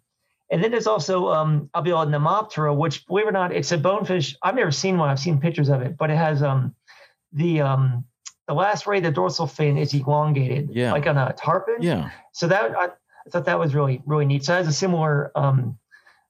And 0.51 0.63
then 0.63 0.71
there's 0.71 0.87
also 0.87 1.29
um, 1.29 1.69
Albula 1.75 2.07
nemoptera, 2.07 2.75
which 2.75 3.07
believe 3.07 3.25
it 3.25 3.29
or 3.29 3.31
not, 3.31 3.51
it's 3.51 3.71
a 3.71 3.77
bonefish. 3.77 4.35
I've 4.43 4.55
never 4.55 4.71
seen 4.71 4.97
one. 4.97 5.09
I've 5.09 5.19
seen 5.19 5.39
pictures 5.39 5.69
of 5.69 5.81
it, 5.81 5.97
but 5.97 6.11
it 6.11 6.17
has 6.17 6.43
um, 6.43 6.75
the 7.31 7.61
um, 7.61 8.05
the 8.47 8.53
last 8.53 8.85
ray 8.85 8.97
of 8.97 9.03
the 9.03 9.11
dorsal 9.11 9.47
fin 9.47 9.77
is 9.77 9.93
elongated, 9.93 10.69
yeah. 10.71 10.91
like 10.91 11.07
on 11.07 11.17
a 11.17 11.33
tarpon. 11.33 11.77
Yeah. 11.81 12.11
So 12.33 12.47
that 12.47 12.77
I, 12.77 12.85
I 12.85 13.29
thought 13.29 13.45
that 13.45 13.59
was 13.59 13.73
really 13.73 14.03
really 14.05 14.25
neat. 14.25 14.45
So 14.45 14.53
it 14.53 14.57
has 14.57 14.67
a 14.67 14.73
similar 14.73 15.31
um, 15.35 15.79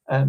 uh, 0.08 0.28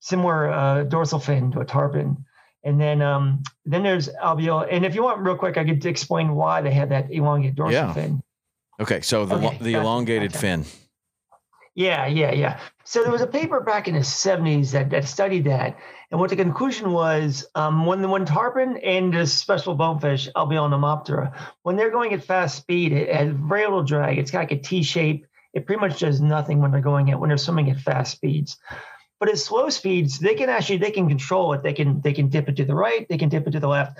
similar 0.00 0.50
uh, 0.50 0.82
dorsal 0.84 1.20
fin 1.20 1.52
to 1.52 1.60
a 1.60 1.64
tarpon. 1.64 2.25
And 2.66 2.80
then 2.80 3.00
um, 3.00 3.44
then 3.64 3.84
there's 3.84 4.08
alveolar. 4.08 4.66
And 4.70 4.84
if 4.84 4.94
you 4.96 5.04
want 5.04 5.20
real 5.20 5.36
quick, 5.36 5.56
I 5.56 5.64
could 5.64 5.86
explain 5.86 6.34
why 6.34 6.60
they 6.60 6.72
had 6.72 6.90
that 6.90 7.12
elongated 7.12 7.54
dorsal 7.54 7.72
yeah. 7.72 7.92
fin. 7.92 8.22
Okay, 8.80 9.00
so 9.00 9.24
the 9.24 9.36
okay, 9.36 9.58
the 9.60 9.74
elongated 9.74 10.32
gotcha. 10.32 10.40
fin. 10.40 10.64
Yeah, 11.76 12.06
yeah, 12.06 12.32
yeah. 12.32 12.58
So 12.84 13.02
there 13.02 13.12
was 13.12 13.20
a 13.20 13.26
paper 13.26 13.60
back 13.60 13.86
in 13.86 13.94
the 13.94 14.00
70s 14.00 14.72
that, 14.72 14.90
that 14.90 15.04
studied 15.04 15.44
that. 15.44 15.76
And 16.10 16.18
what 16.18 16.30
the 16.30 16.36
conclusion 16.36 16.90
was 16.90 17.46
um, 17.54 17.84
when, 17.84 18.08
when 18.08 18.24
tarpon 18.24 18.78
and 18.78 19.12
this 19.12 19.34
special 19.34 19.74
bonefish, 19.74 20.28
Albula 20.34 20.70
nemoptera, 20.70 21.36
when 21.64 21.76
they're 21.76 21.90
going 21.90 22.14
at 22.14 22.24
fast 22.24 22.56
speed, 22.56 22.92
it 22.92 23.14
has 23.14 23.30
very 23.30 23.64
little 23.64 23.84
drag. 23.84 24.18
It's 24.18 24.30
got 24.30 24.38
like 24.38 24.52
a 24.52 24.56
T 24.56 24.82
shape. 24.82 25.26
It 25.52 25.66
pretty 25.66 25.80
much 25.80 26.00
does 26.00 26.20
nothing 26.20 26.60
when 26.60 26.70
they're 26.70 26.80
going 26.80 27.10
at 27.10 27.20
when 27.20 27.28
they're 27.28 27.36
swimming 27.36 27.70
at 27.70 27.78
fast 27.78 28.12
speeds. 28.12 28.56
But 29.18 29.30
at 29.30 29.38
slow 29.38 29.70
speeds, 29.70 30.18
they 30.18 30.34
can 30.34 30.48
actually 30.48 30.78
they 30.78 30.90
can 30.90 31.08
control 31.08 31.52
it. 31.54 31.62
They 31.62 31.72
can 31.72 32.00
they 32.02 32.12
can 32.12 32.28
dip 32.28 32.48
it 32.48 32.56
to 32.56 32.64
the 32.64 32.74
right, 32.74 33.06
they 33.08 33.18
can 33.18 33.28
dip 33.28 33.46
it 33.46 33.52
to 33.52 33.60
the 33.60 33.68
left. 33.68 33.98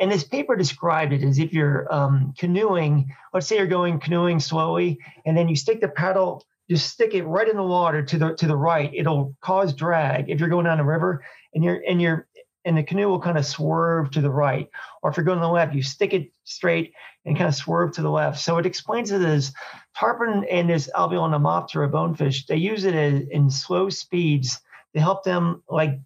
And 0.00 0.10
this 0.10 0.24
paper 0.24 0.56
described 0.56 1.12
it 1.12 1.22
as 1.22 1.38
if 1.38 1.52
you're 1.52 1.92
um, 1.92 2.34
canoeing. 2.36 3.14
Let's 3.32 3.46
say 3.46 3.56
you're 3.56 3.66
going 3.66 4.00
canoeing 4.00 4.40
slowly, 4.40 4.98
and 5.24 5.36
then 5.36 5.48
you 5.48 5.56
stick 5.56 5.80
the 5.80 5.88
paddle 5.88 6.44
you 6.66 6.76
stick 6.76 7.14
it 7.14 7.24
right 7.24 7.48
in 7.48 7.56
the 7.56 7.62
water 7.62 8.02
to 8.02 8.18
the 8.18 8.34
to 8.34 8.46
the 8.46 8.56
right, 8.56 8.90
it'll 8.94 9.36
cause 9.40 9.74
drag. 9.74 10.30
If 10.30 10.40
you're 10.40 10.48
going 10.48 10.64
down 10.64 10.80
a 10.80 10.84
river 10.84 11.24
and 11.54 11.62
you're 11.62 11.82
and 11.86 12.00
you're 12.00 12.26
and 12.64 12.78
the 12.78 12.82
canoe 12.82 13.08
will 13.08 13.20
kind 13.20 13.36
of 13.36 13.44
swerve 13.44 14.10
to 14.12 14.22
the 14.22 14.30
right, 14.30 14.70
or 15.02 15.10
if 15.10 15.16
you're 15.16 15.24
going 15.24 15.38
to 15.38 15.44
the 15.44 15.48
left, 15.48 15.74
you 15.74 15.82
stick 15.82 16.14
it 16.14 16.30
straight 16.44 16.94
and 17.26 17.36
kind 17.36 17.48
of 17.48 17.54
swerve 17.54 17.92
to 17.92 18.02
the 18.02 18.10
left. 18.10 18.40
So 18.40 18.56
it 18.56 18.64
explains 18.64 19.10
it 19.10 19.20
as 19.20 19.52
tarpon 19.98 20.44
and 20.50 20.68
this 20.68 20.90
Albula 20.94 21.30
nemoptera 21.30 21.90
bonefish. 21.90 22.46
They 22.46 22.56
use 22.56 22.84
it 22.84 22.94
as, 22.94 23.22
in 23.30 23.50
slow 23.50 23.88
speeds 23.88 24.60
to 24.94 25.00
help 25.00 25.24
them 25.24 25.62
like 25.68 26.00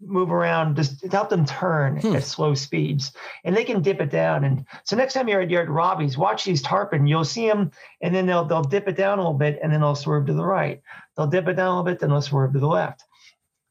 move 0.00 0.32
around, 0.32 0.76
just 0.76 1.04
help 1.12 1.28
them 1.28 1.44
turn 1.44 1.98
hmm. 1.98 2.16
at 2.16 2.24
slow 2.24 2.54
speeds, 2.54 3.12
and 3.44 3.56
they 3.56 3.64
can 3.64 3.82
dip 3.82 4.00
it 4.00 4.10
down. 4.10 4.44
And 4.44 4.64
so 4.84 4.96
next 4.96 5.14
time 5.14 5.28
you're 5.28 5.42
at, 5.42 5.50
you're 5.50 5.62
at 5.62 5.68
Robbie's, 5.68 6.16
watch 6.16 6.44
these 6.44 6.62
tarpon. 6.62 7.06
You'll 7.06 7.24
see 7.24 7.46
them, 7.46 7.70
and 8.00 8.14
then 8.14 8.26
they'll 8.26 8.44
they'll 8.44 8.62
dip 8.62 8.88
it 8.88 8.96
down 8.96 9.18
a 9.18 9.22
little 9.22 9.38
bit, 9.38 9.58
and 9.62 9.72
then 9.72 9.80
they'll 9.80 9.94
swerve 9.94 10.26
to 10.26 10.32
the 10.32 10.44
right. 10.44 10.80
They'll 11.16 11.26
dip 11.26 11.48
it 11.48 11.54
down 11.54 11.66
a 11.66 11.70
little 11.70 11.84
bit, 11.84 11.98
then 11.98 12.10
they'll 12.10 12.22
swerve 12.22 12.52
to 12.54 12.58
the 12.58 12.66
left. 12.66 13.04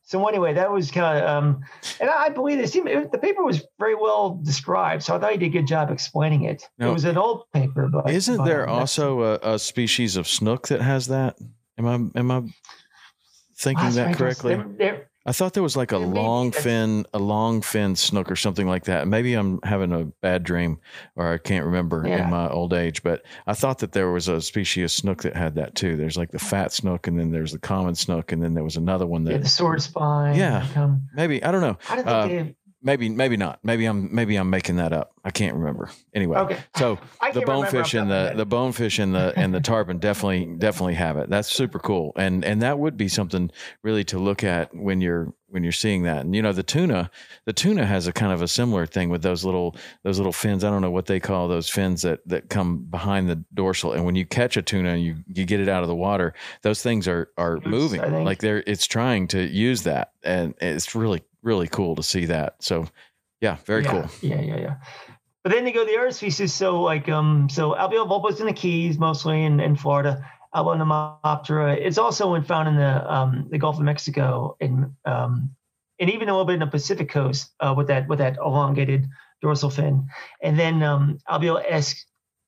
So 0.10 0.28
anyway, 0.28 0.56
that 0.56 0.72
was 0.72 0.90
kind 0.90 1.20
of, 1.20 1.30
um, 1.30 1.62
and 2.02 2.10
I 2.10 2.30
believe 2.30 2.58
it 2.58 2.68
seemed 2.68 2.88
it, 2.88 3.12
the 3.12 3.20
paper 3.20 3.44
was 3.44 3.64
very 3.78 3.94
well 3.94 4.42
described. 4.44 5.04
So 5.04 5.16
I 5.16 5.20
thought 5.20 5.34
he 5.34 5.38
did 5.38 5.46
a 5.46 5.50
good 5.50 5.68
job 5.68 5.92
explaining 5.92 6.46
it. 6.46 6.64
Now, 6.80 6.90
it 6.90 6.94
was 6.94 7.06
an 7.06 7.16
old 7.16 7.44
paper, 7.54 7.88
but 7.88 8.10
isn't 8.10 8.38
but, 8.38 8.46
there 8.46 8.68
also 8.68 9.22
a, 9.22 9.40
a, 9.44 9.60
species 9.60 10.16
of 10.16 10.28
snook 10.28 10.70
that 10.70 10.82
has 10.82 11.06
that? 11.10 11.38
Am 11.78 11.86
I 11.86 12.20
am 12.20 12.32
I 12.32 12.42
thinking 13.56 13.92
that 13.92 14.18
correctly? 14.18 14.56
They're, 14.56 14.68
they're, 14.80 15.09
I 15.26 15.34
thought 15.34 15.54
there 15.54 15.64
was 15.64 15.76
like 15.76 15.92
a 15.92 15.98
long 15.98 16.52
fin, 16.52 17.06
a 17.14 17.20
long 17.20 17.62
fin 17.62 17.96
snook 17.96 18.32
or 18.32 18.36
something 18.36 18.68
like 18.68 18.86
that. 18.86 19.08
Maybe 19.08 19.34
I'm 19.34 19.60
having 19.64 19.92
a 19.92 20.06
bad 20.22 20.44
dream 20.44 20.80
or 21.16 21.34
I 21.34 21.38
can't 21.38 21.66
remember 21.66 22.04
yeah. 22.08 22.24
in 22.24 22.30
my 22.30 22.50
old 22.50 22.74
age, 22.74 23.04
but 23.04 23.26
I 23.46 23.54
thought 23.54 23.80
that 23.80 23.92
there 23.92 24.12
was 24.12 24.28
a 24.28 24.42
species 24.42 24.84
of 24.86 24.92
snook 24.92 25.24
that 25.24 25.36
had 25.36 25.56
that 25.56 25.76
too. 25.76 25.98
There's 25.98 26.18
like 26.18 26.32
the 26.32 26.40
fat 26.40 26.72
snook 26.72 27.08
and 27.08 27.20
then 27.20 27.32
there's 27.32 27.52
the 27.52 27.60
common 27.60 27.96
snook 27.96 28.32
and 28.32 28.42
then 28.42 28.54
there 28.54 28.64
was 28.64 28.78
another 28.78 29.06
one 29.06 29.26
that 29.26 29.32
yeah, 29.32 29.38
the 29.40 29.50
sword 29.50 29.82
spine. 29.82 30.36
Yeah. 30.36 30.66
Maybe. 31.14 31.44
I 31.44 31.52
don't 31.52 31.62
know. 31.62 31.78
I 31.90 31.96
don't 32.02 32.30
think 32.30 32.50
uh, 32.50 32.54
maybe 32.82 33.10
maybe 33.10 33.38
not. 33.38 33.60
Maybe 33.64 33.86
i'm 33.86 34.14
maybe 34.14 34.36
i'm 34.36 34.50
making 34.50 34.78
that 34.78 34.94
up. 34.94 35.12
I 35.24 35.32
can't 35.32 35.56
remember. 35.56 35.90
Anyway 36.14 36.38
okay. 36.40 36.60
so 36.76 36.98
the 37.34 37.42
bonefish 37.42 37.94
and 37.94 38.10
the 38.10 38.34
the 38.36 38.46
bonefish 38.46 39.00
and 39.00 39.14
the 39.14 39.34
and 39.36 39.54
the 39.54 39.62
tarpon 39.62 40.00
definitely 40.00 40.46
definitely 40.58 40.96
have 40.96 41.18
it. 41.18 41.30
That's 41.30 41.52
super 41.52 41.80
cool. 41.80 42.14
And 42.16 42.44
and 42.46 42.62
that 42.62 42.80
would 42.80 42.98
be 42.98 43.08
something 43.08 43.52
really 43.84 44.04
to 44.06 44.20
look 44.20 44.44
at 44.44 44.74
when 44.76 45.02
you're 45.02 45.34
when 45.50 45.64
you're 45.64 45.72
seeing 45.72 46.04
that. 46.04 46.22
And 46.26 46.36
you 46.36 46.42
know 46.42 46.54
the 46.54 46.64
tuna 46.64 47.10
the 47.46 47.54
tuna 47.54 47.86
has 47.86 48.08
a 48.08 48.14
kind 48.14 48.32
of 48.32 48.42
a 48.42 48.48
similar 48.48 48.86
thing 48.86 49.10
with 49.10 49.22
those 49.22 49.44
little 49.44 49.76
those 50.04 50.18
little 50.18 50.34
fins. 50.34 50.64
I 50.64 50.70
don't 50.70 50.82
know 50.82 50.92
what 50.92 51.08
they 51.08 51.20
call 51.20 51.48
those 51.48 51.70
fins 51.70 52.04
that 52.04 52.20
that 52.28 52.50
come 52.50 52.86
behind 52.86 53.30
the 53.30 53.44
dorsal. 53.54 53.94
And 53.94 54.06
when 54.06 54.16
you 54.16 54.26
catch 54.26 54.58
a 54.58 54.62
tuna 54.62 54.90
and 54.90 55.04
you 55.04 55.18
you 55.28 55.46
get 55.46 55.60
it 55.60 55.68
out 55.68 55.84
of 55.84 55.90
the 55.90 55.96
water 55.96 56.34
those 56.62 56.82
things 56.82 57.08
are 57.08 57.30
are 57.38 57.60
moving. 57.66 58.24
like 58.24 58.40
they're 58.40 58.64
it's 58.66 58.88
trying 58.88 59.28
to 59.30 59.42
use 59.48 59.84
that. 59.84 60.14
And 60.24 60.54
it's 60.62 60.96
really 60.96 61.24
really 61.44 61.68
cool 61.68 61.96
to 61.96 62.04
see 62.04 62.26
that. 62.26 62.56
So, 62.60 62.88
yeah, 63.42 63.58
very 63.66 63.84
yeah, 63.84 63.92
cool. 63.92 64.10
Yeah, 64.22 64.42
yeah, 64.42 64.58
yeah. 64.58 64.76
But 65.44 65.54
then 65.54 65.64
they 65.64 65.72
go 65.72 65.86
to 65.86 65.92
the 65.92 65.98
other 65.98 66.12
species. 66.12 66.54
So, 66.54 66.82
like, 66.82 67.08
um, 67.10 67.50
so 67.50 67.74
Albula 67.74 68.08
vulpes 68.08 68.40
in 68.40 68.46
the 68.46 68.54
Keys, 68.54 68.98
mostly 68.98 69.44
in, 69.44 69.60
in 69.60 69.76
Florida. 69.76 70.26
Albula 70.54 71.22
nemoptera. 71.24 71.78
It's 71.78 71.98
also 71.98 72.42
found 72.42 72.68
in 72.68 72.76
the 72.76 73.14
um, 73.14 73.48
the 73.52 73.58
Gulf 73.58 73.78
of 73.78 73.84
Mexico 73.84 74.58
and 74.60 74.94
um, 75.06 75.56
and 76.00 76.10
even 76.10 76.28
a 76.28 76.32
little 76.32 76.46
bit 76.46 76.54
in 76.54 76.60
the 76.60 76.68
Pacific 76.68 77.10
coast 77.10 77.52
uh, 77.60 77.74
with 77.78 77.88
that 77.88 78.08
with 78.08 78.20
that 78.20 78.38
elongated 78.38 79.08
dorsal 79.42 79.70
fin. 79.70 80.08
And 80.42 80.58
then 80.58 80.82
um, 80.82 81.20
Albula 81.30 81.64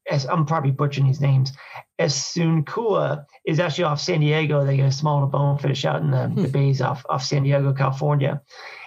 es, 0.08 0.26
I'm 0.26 0.46
probably 0.46 0.72
butchering 0.72 1.08
these 1.08 1.22
names. 1.22 1.52
Esunkua 2.00 3.26
is 3.46 3.60
actually 3.60 3.86
off 3.86 4.02
San 4.02 4.22
Diego. 4.22 4.66
They 4.66 4.78
get 4.78 4.88
a 4.88 4.92
small 4.92 5.26
bonefish 5.28 5.86
out 5.86 6.02
in 6.02 6.12
the, 6.12 6.28
hmm. 6.28 6.42
the 6.42 6.48
bays 6.48 6.82
off, 6.82 7.06
off 7.10 7.24
San 7.24 7.44
Diego, 7.44 7.74
California. 7.74 8.42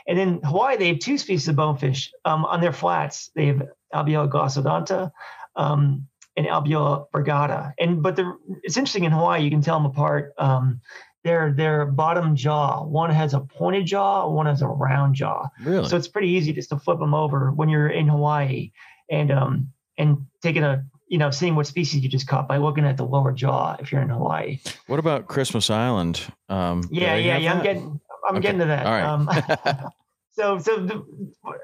And 0.07 0.19
in 0.19 0.41
Hawaii, 0.43 0.77
they 0.77 0.89
have 0.89 0.99
two 0.99 1.19
species 1.19 1.49
of 1.49 1.57
bonefish 1.57 2.13
um, 2.25 2.45
on 2.45 2.61
their 2.61 2.73
flats. 2.73 3.31
They 3.35 3.47
have 3.47 3.63
Albula 3.95 4.31
glossodonta 4.31 5.11
um, 5.57 6.07
and 6.37 6.47
Albula 6.47 7.07
virgata. 7.15 7.73
And 7.79 8.03
but 8.03 8.21
it's 8.63 8.77
interesting 8.77 9.05
in 9.05 9.13
Hawaii, 9.13 9.43
you 9.43 9.51
can 9.51 9.63
tell 9.63 9.79
them 9.79 9.87
apart. 9.87 10.35
Um, 10.39 10.81
their 11.23 11.53
their 11.53 11.87
bottom 11.87 12.37
jaw, 12.37 12.85
one 12.85 13.11
has 13.11 13.33
a 13.33 13.41
pointed 13.41 13.87
jaw, 13.87 14.29
one 14.29 14.45
has 14.45 14.61
a 14.61 14.69
round 14.69 15.15
jaw. 15.15 15.49
Really? 15.63 15.89
So 15.89 15.97
it's 15.97 16.09
pretty 16.09 16.29
easy 16.29 16.53
just 16.53 16.69
to 16.69 16.79
flip 16.79 16.99
them 16.99 17.15
over 17.15 17.51
when 17.51 17.71
you're 17.71 17.89
in 17.89 18.09
Hawaii 18.09 18.73
and 19.11 19.33
um 19.33 19.73
and 19.97 20.27
taking 20.43 20.63
a 20.63 20.85
you 21.15 21.19
know, 21.19 21.31
seeing 21.31 21.55
what 21.55 21.65
species 21.65 22.03
you 22.03 22.09
just 22.09 22.27
caught 22.27 22.49
by 22.49 22.57
looking 22.57 22.85
at 22.85 22.97
the 22.97 23.05
lower 23.05 23.31
jaw 23.31 23.77
if 23.79 23.93
you're 23.93 24.03
in 24.03 24.09
Hawaii. 24.09 24.59
What 24.89 24.99
about 24.99 25.29
Christmas 25.29 25.71
Island? 25.71 26.21
Um, 26.49 26.83
yeah, 26.91 27.15
yeah, 27.15 27.39
yeah. 27.39 27.53
I'm 27.53 27.63
getting, 27.63 28.01
I'm 28.29 28.35
okay. 28.35 28.43
getting 28.43 28.59
to 28.59 28.67
that. 28.67 28.85
All 28.85 28.93
right. 28.93 29.05
Um, 29.05 29.91
so, 30.33 30.59
so 30.59 30.85
the, 30.85 31.07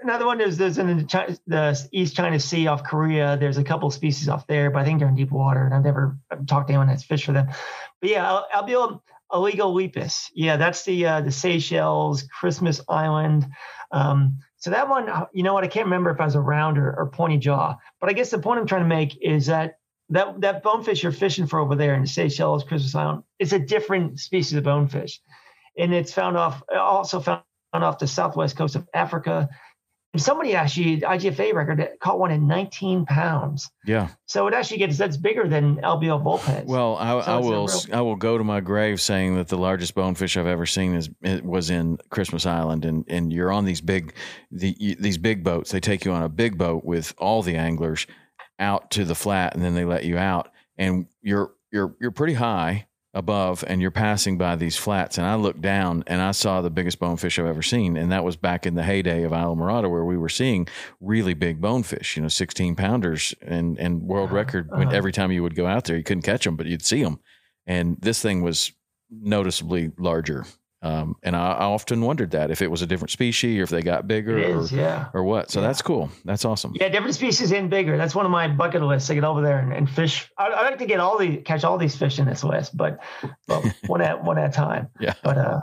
another 0.05 0.25
one 0.25 0.41
is 0.41 0.57
there's 0.57 0.79
in 0.79 0.99
the, 0.99 1.03
China, 1.03 1.37
the, 1.49 1.89
East 1.91 2.15
China 2.15 2.39
Sea 2.39 2.69
off 2.69 2.85
Korea. 2.85 3.37
There's 3.41 3.59
a 3.59 3.65
couple 3.65 3.91
species 3.91 4.29
off 4.29 4.47
there, 4.47 4.71
but 4.71 4.83
I 4.83 4.85
think 4.85 5.01
they're 5.01 5.09
in 5.09 5.17
deep 5.17 5.33
water, 5.33 5.65
and 5.65 5.75
I've 5.75 5.83
never 5.83 6.17
talked 6.47 6.69
to 6.69 6.75
anyone 6.75 6.87
that's 6.87 7.03
fished 7.03 7.25
for 7.25 7.33
them. 7.33 7.49
But 8.01 8.11
yeah, 8.11 8.43
Albula 8.55 9.01
oligolepis. 9.33 10.31
Yeah, 10.33 10.59
that's 10.59 10.85
the 10.85 11.07
uh, 11.07 11.21
the 11.23 11.33
Seychelles 11.33 12.23
Christmas 12.39 12.81
Island. 12.89 13.49
Um, 13.91 14.39
so 14.59 14.71
that 14.71 14.89
one, 14.89 15.09
uh, 15.09 15.27
you 15.33 15.43
know 15.43 15.55
what? 15.55 15.65
I 15.65 15.69
can't 15.69 15.87
remember 15.87 16.11
if 16.11 16.21
I 16.21 16.25
was 16.27 16.35
a 16.35 16.41
round 16.41 16.79
or, 16.79 16.95
or 16.95 17.11
pointy 17.11 17.39
jaw, 17.39 17.77
but 18.01 18.11
I 18.11 18.13
guess 18.13 18.31
the 18.31 18.39
point 18.39 18.61
I'm 18.61 18.67
trying 18.67 18.83
to 18.83 18.89
make 18.89 19.19
is 19.23 19.47
that 19.47 19.75
that 20.11 20.41
that 20.41 20.63
bonefish 20.63 21.03
you're 21.03 21.13
fishing 21.13 21.47
for 21.47 21.61
over 21.61 21.77
there 21.77 21.95
in 21.95 22.03
the 22.03 22.09
Seychelles, 22.09 22.65
Christmas 22.65 22.95
Island, 22.95 23.23
is 23.39 23.53
a 23.53 23.59
different 23.59 24.19
species 24.19 24.55
of 24.59 24.65
bonefish. 24.65 25.21
and 25.79 25.95
it's 25.95 26.13
found 26.13 26.37
off 26.37 26.63
also 26.75 27.21
found 27.21 27.43
off 27.73 27.99
the 27.99 28.07
southwest 28.07 28.57
coast 28.57 28.77
of 28.77 28.89
Africa. 28.95 29.49
Somebody 30.17 30.55
actually 30.57 31.03
IGFA 31.03 31.55
record 31.55 31.89
caught 32.01 32.19
one 32.19 32.33
in 32.33 32.49
19 32.49 33.07
pounds. 33.07 33.71
Yeah. 33.87 34.09
So 34.27 34.49
it 34.49 34.55
actually 34.55 34.79
gets 34.79 34.99
that's 34.99 35.17
bigger 35.17 35.47
than 35.49 35.77
Albula 35.83 36.21
vulpes. 36.21 36.67
Well, 36.67 36.97
I, 36.97 37.21
So 37.25 37.33
I 37.33 37.37
will 37.39 37.67
real- 37.69 37.81
I 37.93 38.01
will 38.01 38.17
go 38.17 38.37
to 38.37 38.43
my 38.43 38.59
grave 38.61 39.01
saying 39.01 39.37
that 39.37 39.47
the 39.47 39.57
largest 39.57 39.95
bonefish 39.95 40.37
I've 40.37 40.49
ever 40.49 40.67
seen 40.67 40.95
is 40.95 41.11
it 41.23 41.45
was 41.45 41.71
in 41.71 41.99
Christmas 42.11 42.45
Island, 42.45 42.85
and 42.85 43.05
and 43.07 43.33
you're 43.33 43.53
on 43.53 43.65
these 43.65 43.81
big 43.81 44.13
the 44.51 44.75
you- 44.81 44.97
these 44.97 45.17
big 45.19 45.45
boats. 45.45 45.71
They 45.71 45.79
take 45.81 46.05
you 46.05 46.11
on 46.11 46.23
a 46.25 46.29
big 46.29 46.59
boat 46.59 46.85
with 46.85 47.15
all 47.17 47.43
the 47.43 47.55
anglers 47.55 48.09
out 48.59 48.91
to 48.93 49.05
the 49.05 49.15
flat, 49.15 49.55
and 49.55 49.63
then 49.65 49.75
they 49.77 49.85
let 49.85 50.05
you 50.05 50.19
out, 50.19 50.49
and 50.77 51.07
you're 51.23 51.53
you're 51.71 51.95
you're 52.01 52.11
pretty 52.11 52.35
high 52.35 52.87
above 53.13 53.65
and 53.67 53.83
you're 53.83 53.91
passing 53.91 54.39
by 54.39 54.55
these 54.55 54.77
flats. 54.77 55.19
And 55.19 55.27
I 55.27 55.35
looked 55.35 55.61
down 55.61 56.05
and 56.07 56.23
I 56.23 56.31
saw 56.31 56.61
the 56.61 56.71
biggest 56.71 57.01
bonefish 57.01 57.39
I've 57.39 57.47
ever 57.47 57.63
seen. 57.63 57.97
And 57.97 58.13
that 58.13 58.23
was 58.25 58.37
back 58.37 58.67
in 58.67 58.75
the 58.77 58.85
heyday 58.85 59.25
of 59.25 59.33
Islamorada 59.33 59.91
where 59.91 60.05
we 60.05 60.17
were 60.17 60.29
seeing 60.29 60.69
really 61.01 61.35
big 61.35 61.61
bonefish 61.61 62.17
you 62.17 62.23
know 62.23 62.29
16 62.29 62.77
pounders 62.77 63.35
and 63.43 63.79
and 63.79 64.03
world 64.03 64.31
record 64.31 64.69
when 64.71 64.89
Uh-huh. 64.89 64.97
every 64.97 65.13
time 65.13 65.33
you 65.33 65.43
would 65.43 65.57
go 65.57 65.67
out 65.67 65.85
there 65.85 65.97
you 65.97 66.05
couldn't 66.05 66.23
catch 66.23 66.45
them 66.45 66.57
but 66.57 66.67
you'd 66.67 66.85
see 66.85 67.03
them 67.03 67.19
and 67.67 67.97
this 68.01 68.23
thing 68.23 68.43
was 68.43 68.73
noticeably 69.11 69.91
larger 69.99 70.45
um, 70.83 71.17
and 71.23 71.37
I, 71.37 71.53
I 71.53 71.65
often 71.65 72.01
wondered 72.01 72.31
that 72.31 72.51
if 72.51 72.63
it 72.63 72.71
was 72.71 72.81
a 72.83 72.87
different 72.87 73.11
species 73.11 73.59
or 73.61 73.63
if 73.65 73.71
they 73.71 73.83
got 73.83 74.09
bigger 74.09 74.39
it 74.39 74.51
or, 74.57 74.65
yeah. 74.75 75.09
or 75.13 75.23
what 75.25 75.51
so 75.51 75.61
Yeah. 75.61 75.67
that's 75.67 75.83
cool 75.83 76.11
that's 76.25 76.45
awesome 76.45 76.73
Yeah, 76.75 76.89
different 76.89 77.15
species 77.15 77.53
and 77.53 77.69
bigger. 77.69 77.97
That's 77.99 78.15
one 78.15 78.25
of 78.25 78.33
my 78.33 78.49
bucket 78.49 78.83
lists 78.83 79.09
to 79.09 79.15
get 79.15 79.25
over 79.25 79.43
there 79.43 79.59
and, 79.59 79.73
and 79.73 79.89
fish. 79.91 80.31
I, 80.39 80.47
I 80.49 80.63
like 80.63 80.79
to 80.79 80.87
get 80.87 81.01
all 81.01 81.19
the 81.19 81.37
catch 81.39 81.65
all 81.65 81.77
these 81.79 81.97
fish 81.97 82.19
in 82.19 82.27
this 82.27 82.43
list, 82.43 82.77
but, 82.77 83.01
but 83.47 83.65
one 83.87 84.01
at 84.01 84.25
one 84.25 84.39
at 84.39 84.51
a 84.51 84.53
time. 84.53 84.89
yeah 84.99 85.15
But 85.23 85.37
uh, 85.39 85.61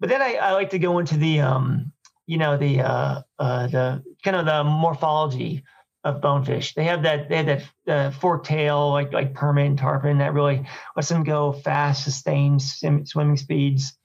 but 0.00 0.08
then 0.08 0.22
I, 0.22 0.34
I 0.34 0.52
like 0.52 0.70
to 0.70 0.78
go 0.78 0.98
into 0.98 1.16
the 1.16 1.40
um, 1.40 1.92
you 2.26 2.38
know, 2.38 2.56
the 2.56 2.80
uh, 2.80 3.22
uh, 3.38 3.66
the 3.68 4.02
kind 4.24 4.36
of 4.36 4.46
the 4.46 4.64
morphology 4.64 5.62
of 6.04 6.20
bonefish. 6.20 6.74
They 6.74 6.84
have 6.84 7.02
that 7.02 7.28
they 7.28 7.36
have 7.36 7.46
that 7.46 7.62
uh, 7.88 8.10
fork 8.12 8.44
tail 8.44 8.90
like 8.90 9.12
like 9.12 9.34
permit 9.34 9.66
and 9.66 9.78
tarpon 9.78 10.18
that 10.18 10.32
really 10.34 10.66
lets 10.96 11.08
them 11.08 11.22
go 11.24 11.52
fast, 11.52 12.04
sustained 12.04 12.62
swim, 12.62 13.04
swimming 13.06 13.36
speeds. 13.36 13.96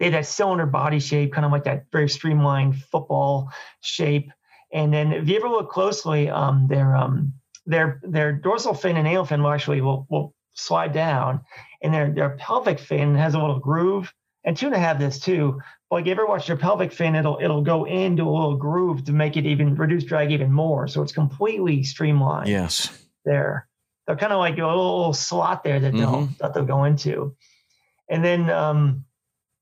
They 0.00 0.06
have 0.06 0.14
that 0.14 0.26
cylinder 0.26 0.66
body 0.66 0.98
shape, 0.98 1.32
kind 1.32 1.44
of 1.44 1.52
like 1.52 1.64
that 1.64 1.84
very 1.92 2.08
streamlined 2.08 2.82
football 2.82 3.50
shape. 3.82 4.30
And 4.72 4.92
then 4.92 5.12
if 5.12 5.28
you 5.28 5.36
ever 5.36 5.48
look 5.48 5.70
closely, 5.70 6.28
um, 6.30 6.66
their 6.68 6.96
um, 6.96 7.34
their 7.66 8.00
their 8.02 8.32
dorsal 8.32 8.74
fin 8.74 8.96
and 8.96 9.06
anal 9.06 9.26
fin 9.26 9.42
will 9.42 9.50
actually 9.50 9.82
will, 9.82 10.06
will 10.10 10.34
slide 10.54 10.92
down, 10.92 11.42
and 11.82 11.92
their 11.94 12.10
their 12.10 12.30
pelvic 12.30 12.80
fin 12.80 13.14
has 13.14 13.34
a 13.34 13.38
little 13.38 13.60
groove. 13.60 14.12
And 14.42 14.56
tuna 14.56 14.78
have 14.78 14.98
this 14.98 15.20
too. 15.20 15.60
Like 15.90 16.06
you 16.06 16.12
ever 16.12 16.24
watch 16.24 16.48
your 16.48 16.56
pelvic 16.56 16.92
fin, 16.92 17.14
it'll 17.14 17.38
it'll 17.42 17.62
go 17.62 17.84
into 17.84 18.22
a 18.22 18.30
little 18.32 18.56
groove 18.56 19.04
to 19.04 19.12
make 19.12 19.36
it 19.36 19.44
even 19.44 19.74
reduce 19.74 20.04
drag 20.04 20.32
even 20.32 20.50
more. 20.50 20.88
So 20.88 21.02
it's 21.02 21.12
completely 21.12 21.82
streamlined 21.82 22.48
yes 22.48 22.88
there. 23.26 23.68
They're 24.06 24.16
kind 24.16 24.32
of 24.32 24.38
like 24.38 24.56
a 24.56 24.66
little, 24.66 24.96
little 24.98 25.12
slot 25.12 25.62
there 25.62 25.78
that 25.78 25.92
they'll 25.92 26.26
Mhm. 26.28 26.38
that 26.38 26.54
they'll 26.54 26.64
go 26.64 26.84
into. 26.84 27.36
And 28.08 28.24
then 28.24 28.48
um, 28.48 29.04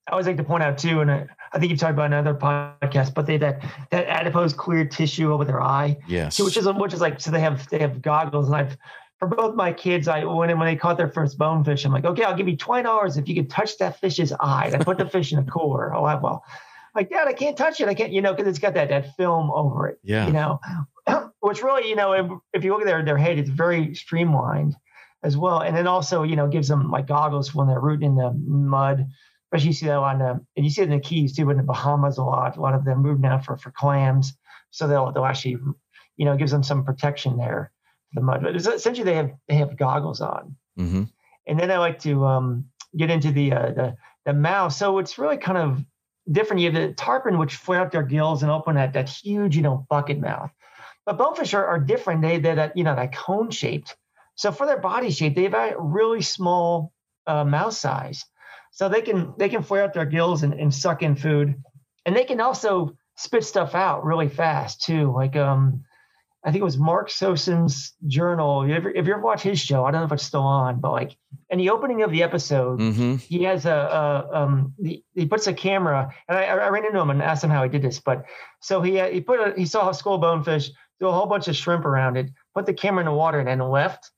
I 0.09 0.13
always 0.13 0.27
like 0.27 0.39
to 0.39 0.45
point 0.45 0.63
out 0.63 0.79
too, 0.79 1.01
and 1.01 1.11
I, 1.11 1.27
I 1.53 1.59
think 1.59 1.71
you've 1.71 1.79
talked 1.79 1.93
about 1.93 2.07
another 2.07 2.35
podcast, 2.35 3.15
but 3.15 3.27
they 3.27 3.37
that 3.39 3.63
that 3.91 4.07
adipose 4.07 4.55
clear 4.55 4.87
tissue 4.87 5.33
over 5.33 5.45
their 5.45 5.63
eye, 5.63 5.99
yes 6.09 6.37
so 6.37 6.45
which 6.45 6.57
is 6.57 6.67
which 6.67 6.95
is 6.95 7.01
like 7.01 7.21
so 7.21 7.31
they 7.31 7.41
have 7.41 7.69
they 7.69 7.79
have 7.79 8.01
goggles, 8.01 8.47
and 8.47 8.57
I've 8.57 8.77
for 9.19 9.29
both 9.29 9.55
my 9.55 9.73
kids, 9.73 10.09
I 10.09 10.25
when 10.25 10.57
when 10.59 10.67
they 10.67 10.77
caught 10.77 10.97
their 10.97 11.09
first 11.09 11.37
bonefish, 11.39 11.85
I'm 11.85 11.93
like, 11.93 12.05
okay, 12.05 12.23
I'll 12.23 12.37
give 12.37 12.49
you 12.49 12.57
twenty 12.57 12.85
dollars 12.85 13.17
if 13.17 13.29
you 13.29 13.35
can 13.35 13.49
touch 13.49 13.77
that 13.79 14.01
fish's 14.01 14.33
eye. 14.41 14.71
And 14.73 14.77
I 14.77 14.85
put 14.85 14.99
the 14.99 15.09
fish 15.09 15.33
in 15.33 15.39
a 15.39 15.45
cooler. 15.45 15.95
Oh, 15.95 16.05
I 16.05 16.15
well, 16.15 16.45
like 16.95 17.11
Dad, 17.11 17.29
I 17.29 17.33
can't 17.33 17.57
touch 17.57 17.81
it. 17.81 17.89
I 17.89 17.95
can't, 17.95 18.13
you 18.13 18.23
know, 18.23 18.33
because 18.33 18.49
it's 18.49 18.59
got 18.59 18.75
that 18.75 18.89
that 18.89 19.17
film 19.17 19.51
over 19.51 19.89
it 19.89 19.99
yeah 20.03 20.27
you 20.27 20.33
know, 20.33 20.61
which 21.41 21.63
really, 21.63 21.89
you 21.89 21.97
know, 21.97 22.13
if, 22.13 22.27
if 22.53 22.65
you 22.65 22.73
look 22.73 22.83
at 22.83 22.87
their, 22.87 23.05
their 23.05 23.19
head, 23.19 23.39
it's 23.39 23.51
very 23.51 23.95
streamlined 23.95 24.77
as 25.23 25.37
well. 25.37 25.61
And 25.61 25.77
then 25.77 25.87
also, 25.87 26.23
you 26.23 26.37
know, 26.37 26.47
gives 26.47 26.69
them 26.69 26.91
like 26.91 27.07
goggles 27.07 27.55
when 27.55 27.67
they're 27.67 27.81
rooting 27.81 28.11
in 28.11 28.17
the 28.17 28.33
mud. 28.47 29.07
Especially 29.53 29.69
you 29.69 29.73
see 29.73 29.87
that 29.87 29.97
on 29.97 30.19
the, 30.19 30.31
and 30.57 30.65
you 30.65 30.71
see 30.71 30.83
it 30.83 30.91
in 30.91 30.91
the 30.91 31.01
Keys 31.01 31.35
too, 31.35 31.49
in 31.49 31.57
the 31.57 31.63
Bahamas 31.63 32.19
a 32.19 32.23
lot. 32.23 32.57
A 32.57 32.61
lot 32.61 32.75
of 32.75 32.85
them 32.85 33.01
move 33.01 33.19
now 33.19 33.39
for, 33.39 33.57
for 33.57 33.71
clams. 33.71 34.37
So 34.71 34.87
they'll, 34.87 35.11
they'll 35.13 35.25
actually, 35.25 35.57
you 36.17 36.25
know, 36.27 36.37
gives 36.37 36.53
them 36.53 36.63
some 36.63 36.85
protection 36.85 37.39
there, 37.39 37.73
the 38.13 38.21
mud. 38.21 38.43
But 38.43 38.57
it's, 38.57 38.67
essentially 38.67 39.05
they 39.05 39.17
have, 39.17 39.31
they 39.49 39.55
have 39.55 39.79
goggles 39.79 40.21
on. 40.21 40.57
hmm 40.77 41.05
And 41.47 41.59
then 41.59 41.71
I 41.71 41.79
like 41.79 42.01
to 42.01 42.27
um, 42.27 42.67
get 42.95 43.11
into 43.11 43.33
the, 43.33 43.53
uh, 43.53 43.73
the, 43.73 43.97
the 44.27 44.35
mouth. 44.35 44.75
So 44.75 44.99
it's 44.99 45.17
really 45.17 45.39
kind 45.39 45.57
of 45.57 45.83
different. 46.31 46.61
You 46.61 46.71
have 46.71 46.83
the 46.83 46.93
tarpon, 46.93 47.39
which 47.39 47.57
flare 47.57 47.81
out 47.81 47.91
their 47.91 48.03
gills 48.03 48.43
and 48.43 48.53
open 48.53 48.75
that, 48.75 48.93
that 48.93 49.09
huge, 49.09 49.57
you 49.57 49.63
know, 49.63 49.87
bucket 49.89 50.21
mouth. 50.21 50.51
But 51.07 51.17
bonefish 51.17 51.55
are, 51.55 51.65
are 51.65 51.81
different. 51.81 52.21
They, 52.21 52.39
they're 52.39 52.57
that, 52.57 52.77
you 52.77 52.85
know, 52.85 52.95
that 52.95 53.15
cone 53.15 53.51
shaped. 53.51 53.97
So 54.35 54.53
for 54.53 54.67
their 54.67 54.79
body 54.79 55.11
shape, 55.11 55.35
they 55.35 55.45
have 55.45 55.55
a 55.55 55.75
really 55.79 56.21
small 56.21 56.93
uh, 57.27 57.45
mouth 57.45 57.73
size. 57.73 58.27
So 58.79 58.89
they 58.89 59.03
can, 59.03 59.35
they 59.37 59.49
can 59.49 59.65
flare 59.65 59.83
out 59.83 59.93
their 59.93 60.07
gills 60.07 60.45
and, 60.45 60.55
and 60.55 60.73
suck 60.73 61.03
in 61.03 61.17
food. 61.17 61.61
And 62.07 62.15
they 62.15 62.23
can 62.23 62.41
also 62.41 62.97
spit 63.17 63.43
stuff 63.43 63.75
out 63.75 64.05
really 64.05 64.29
fast 64.29 64.83
too. 64.83 65.13
Like, 65.13 65.35
um, 65.35 65.83
I 66.45 66.53
think 66.53 66.61
it 66.61 66.65
was 66.65 66.79
Mark 66.79 67.11
Sosin's 67.11 67.95
journal. 68.07 68.63
If 68.63 68.85
you 68.85 68.93
ever 68.95 69.19
watch 69.19 69.43
his 69.43 69.59
show, 69.59 69.85
I 69.85 69.91
don't 69.91 70.03
know 70.03 70.07
if 70.07 70.13
it's 70.13 70.23
still 70.23 70.45
on, 70.45 70.79
but 70.79 70.93
like 70.93 71.17
in 71.51 71.59
the 71.59 71.71
opening 71.71 72.05
of 72.05 72.13
the 72.13 72.23
episode, 72.23 72.81
hmm 72.81 73.17
he 73.17 73.43
has 73.43 73.67
a, 73.67 73.73
a 73.73 74.43
um 74.43 74.75
he, 74.81 75.03
he 75.17 75.27
puts 75.27 75.49
a 75.49 75.53
camera 75.53 76.15
and 76.29 76.39
I, 76.39 76.45
I 76.45 76.69
ran 76.69 76.87
into 76.87 77.01
him 77.01 77.11
and 77.11 77.21
asked 77.21 77.43
him 77.43 77.51
how 77.51 77.65
he 77.65 77.69
did 77.69 77.83
this 77.83 77.99
but 77.99 78.27
so 78.61 78.81
he 78.81 79.01
uh, 79.01 79.09
he 79.09 79.21
put 79.21 79.41
a, 79.41 79.55
he 79.59 79.67
saw 79.67 79.91
a 79.91 79.91
of 79.91 80.21
bonefish 80.21 80.71
threw 80.99 81.09
a 81.09 81.13
whole 81.13 81.27
bunch 81.27 81.49
of 81.49 81.57
shrimp 81.57 81.85
around 81.85 82.17
it 82.17 82.31
put 82.55 82.65
the 82.65 82.73
camera 82.73 83.01
in 83.01 83.07
the 83.07 83.13
water 83.13 83.41
and 83.41 83.49
then 83.49 83.59
left 83.59 84.13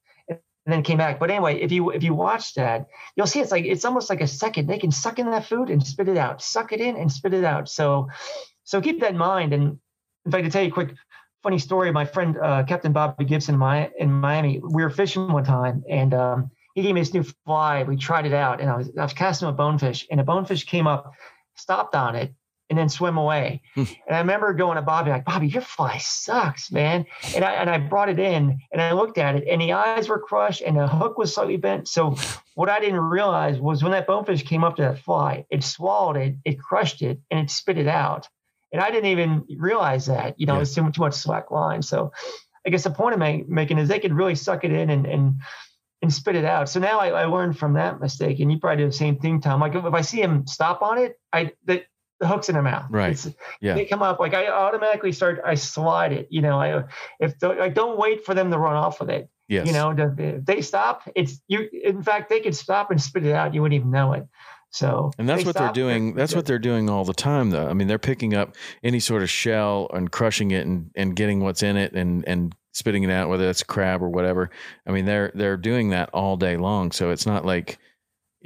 and 0.70 0.76
then 0.76 0.82
came 0.84 0.98
back. 0.98 1.18
But 1.18 1.30
anyway 1.30 1.60
if 1.60 1.72
you 1.72 1.90
if 1.90 2.02
you 2.02 2.14
watch 2.14 2.54
that 2.54 2.86
you'll 3.16 3.26
see 3.26 3.40
it's 3.40 3.50
like 3.50 3.64
it's 3.64 3.84
almost 3.84 4.08
like 4.08 4.20
a 4.20 4.26
second 4.26 4.68
they 4.68 4.78
can 4.78 4.92
suck 4.92 5.18
in 5.18 5.30
that 5.30 5.44
food 5.44 5.68
and 5.70 5.84
spit 5.84 6.08
it 6.08 6.16
out 6.16 6.40
suck 6.42 6.72
it 6.72 6.80
in 6.80 6.96
and 6.96 7.10
spit 7.10 7.34
it 7.34 7.44
out. 7.44 7.68
So 7.68 8.08
so 8.64 8.80
keep 8.80 9.00
that 9.00 9.10
in 9.10 9.18
mind. 9.18 9.52
And 9.52 9.78
in 10.24 10.32
fact 10.32 10.44
to 10.44 10.50
tell 10.50 10.62
you 10.62 10.68
a 10.68 10.72
quick 10.72 10.94
funny 11.42 11.58
story 11.58 11.90
my 11.90 12.04
friend 12.04 12.36
uh, 12.36 12.62
captain 12.64 12.92
bobby 12.92 13.24
gibson 13.24 13.54
in, 13.54 13.58
my, 13.58 13.90
in 13.98 14.12
miami 14.12 14.60
we 14.62 14.82
were 14.82 14.90
fishing 14.90 15.32
one 15.32 15.42
time 15.42 15.82
and 15.88 16.12
um 16.12 16.50
he 16.74 16.82
gave 16.82 16.94
me 16.94 17.00
this 17.00 17.14
new 17.14 17.24
fly. 17.44 17.82
We 17.82 17.96
tried 17.96 18.26
it 18.26 18.32
out, 18.32 18.60
and 18.60 18.70
I 18.70 18.76
was 18.76 18.90
I 18.96 19.02
was 19.02 19.12
casting 19.12 19.48
a 19.48 19.52
bonefish, 19.52 20.06
and 20.10 20.20
a 20.20 20.24
bonefish 20.24 20.64
came 20.64 20.86
up, 20.86 21.12
stopped 21.56 21.94
on 21.94 22.16
it, 22.16 22.32
and 22.70 22.78
then 22.78 22.88
swim 22.88 23.18
away. 23.18 23.60
Hmm. 23.74 23.84
and 24.06 24.16
I 24.16 24.20
remember 24.20 24.54
going 24.54 24.76
to 24.76 24.82
Bobby 24.82 25.10
like, 25.10 25.24
Bobby, 25.24 25.48
your 25.48 25.60
fly 25.62 25.98
sucks, 25.98 26.70
man. 26.72 27.04
And 27.34 27.44
I 27.44 27.52
and 27.54 27.68
I 27.68 27.78
brought 27.78 28.08
it 28.08 28.18
in, 28.20 28.58
and 28.72 28.80
I 28.80 28.92
looked 28.92 29.18
at 29.18 29.34
it, 29.34 29.44
and 29.48 29.60
the 29.60 29.72
eyes 29.72 30.08
were 30.08 30.20
crushed, 30.20 30.62
and 30.62 30.76
the 30.78 30.86
hook 30.86 31.18
was 31.18 31.34
slightly 31.34 31.56
bent. 31.56 31.88
So 31.88 32.14
what 32.54 32.68
I 32.70 32.80
didn't 32.80 33.00
realize 33.00 33.58
was 33.58 33.82
when 33.82 33.92
that 33.92 34.06
bonefish 34.06 34.44
came 34.44 34.64
up 34.64 34.76
to 34.76 34.82
that 34.82 35.00
fly, 35.00 35.44
it 35.50 35.62
swallowed 35.64 36.16
it, 36.16 36.36
it 36.44 36.58
crushed 36.60 37.02
it, 37.02 37.18
and 37.30 37.40
it 37.40 37.50
spit 37.50 37.76
it 37.76 37.88
out. 37.88 38.28
And 38.72 38.80
I 38.80 38.90
didn't 38.90 39.10
even 39.10 39.44
realize 39.58 40.06
that. 40.06 40.38
You 40.38 40.46
know, 40.46 40.52
Yeah. 40.52 40.58
it 40.58 40.60
was 40.60 40.74
too, 40.74 40.90
too 40.92 41.00
much 41.02 41.14
slack 41.14 41.50
line. 41.50 41.82
So 41.82 42.12
I 42.64 42.70
guess 42.70 42.84
the 42.84 42.90
point 42.90 43.14
I'm 43.14 43.18
ma- 43.18 43.44
making 43.48 43.78
is 43.78 43.88
they 43.88 43.98
could 43.98 44.14
really 44.14 44.36
suck 44.36 44.62
it 44.64 44.70
in 44.72 44.90
and 44.90 45.06
and 45.06 45.40
and 46.02 46.12
spit 46.14 46.34
it 46.36 46.44
out. 46.46 46.68
So 46.68 46.80
now 46.80 46.98
I, 47.00 47.08
I 47.08 47.24
learned 47.26 47.58
from 47.58 47.74
that 47.74 48.00
mistake, 48.00 48.38
and 48.40 48.50
you 48.50 48.58
probably 48.58 48.84
do 48.84 48.88
the 48.88 48.92
same 48.96 49.16
thing, 49.18 49.40
Tom. 49.40 49.60
Like 49.60 49.74
if 49.74 49.84
I 49.92 50.00
see 50.02 50.22
him 50.22 50.46
stop 50.46 50.80
on 50.82 50.98
it, 50.98 51.18
I 51.32 51.50
the, 51.66 51.82
the 52.20 52.26
hook's 52.26 52.48
in 52.48 52.52
their 52.52 52.62
mouth. 52.62 52.86
Right. 52.90 53.12
It's, 53.12 53.28
Yeah. 53.60 53.74
They 53.74 53.86
come 53.86 54.02
up 54.02 54.20
like 54.20 54.34
I 54.34 54.48
automatically 54.48 55.12
start. 55.12 55.40
I 55.44 55.54
slide 55.54 56.12
it. 56.12 56.28
You 56.30 56.42
know, 56.42 56.60
I 56.60 56.84
if 57.18 57.38
the, 57.38 57.50
I 57.60 57.68
don't 57.68 57.98
wait 57.98 58.24
for 58.24 58.34
them 58.34 58.50
to 58.50 58.58
run 58.58 58.76
off 58.76 59.00
with 59.00 59.10
it. 59.10 59.28
yes 59.48 59.66
You 59.66 59.72
know, 59.72 59.94
if 59.96 60.44
they 60.44 60.60
stop. 60.62 61.02
It's 61.16 61.40
you. 61.48 61.68
In 61.72 62.02
fact, 62.02 62.28
they 62.28 62.40
could 62.40 62.54
stop 62.54 62.90
and 62.90 63.00
spit 63.00 63.24
it 63.24 63.32
out. 63.32 63.54
You 63.54 63.62
wouldn't 63.62 63.80
even 63.80 63.90
know 63.90 64.12
it. 64.12 64.26
So 64.72 65.10
And 65.18 65.28
that's 65.28 65.42
they 65.42 65.46
what 65.46 65.56
they're 65.56 65.72
doing. 65.72 66.14
That's 66.14 66.34
what 66.34 66.46
they're 66.46 66.58
doing 66.58 66.88
all 66.88 67.04
the 67.04 67.12
time, 67.12 67.50
though. 67.50 67.66
I 67.66 67.72
mean, 67.72 67.88
they're 67.88 67.98
picking 67.98 68.34
up 68.34 68.54
any 68.84 69.00
sort 69.00 69.22
of 69.22 69.30
shell 69.30 69.90
and 69.92 70.12
crushing 70.12 70.52
it 70.52 70.64
and, 70.66 70.90
and 70.94 71.16
getting 71.16 71.40
what's 71.40 71.62
in 71.64 71.76
it 71.76 71.92
and, 71.94 72.24
and 72.28 72.54
spitting 72.72 73.02
it 73.02 73.10
out, 73.10 73.28
whether 73.28 73.46
that's 73.46 73.64
crab 73.64 74.00
or 74.00 74.08
whatever. 74.08 74.50
I 74.86 74.92
mean, 74.92 75.06
they're 75.06 75.32
they're 75.34 75.56
doing 75.56 75.90
that 75.90 76.10
all 76.10 76.36
day 76.36 76.56
long. 76.56 76.92
So 76.92 77.10
it's 77.10 77.26
not 77.26 77.44
like, 77.44 77.78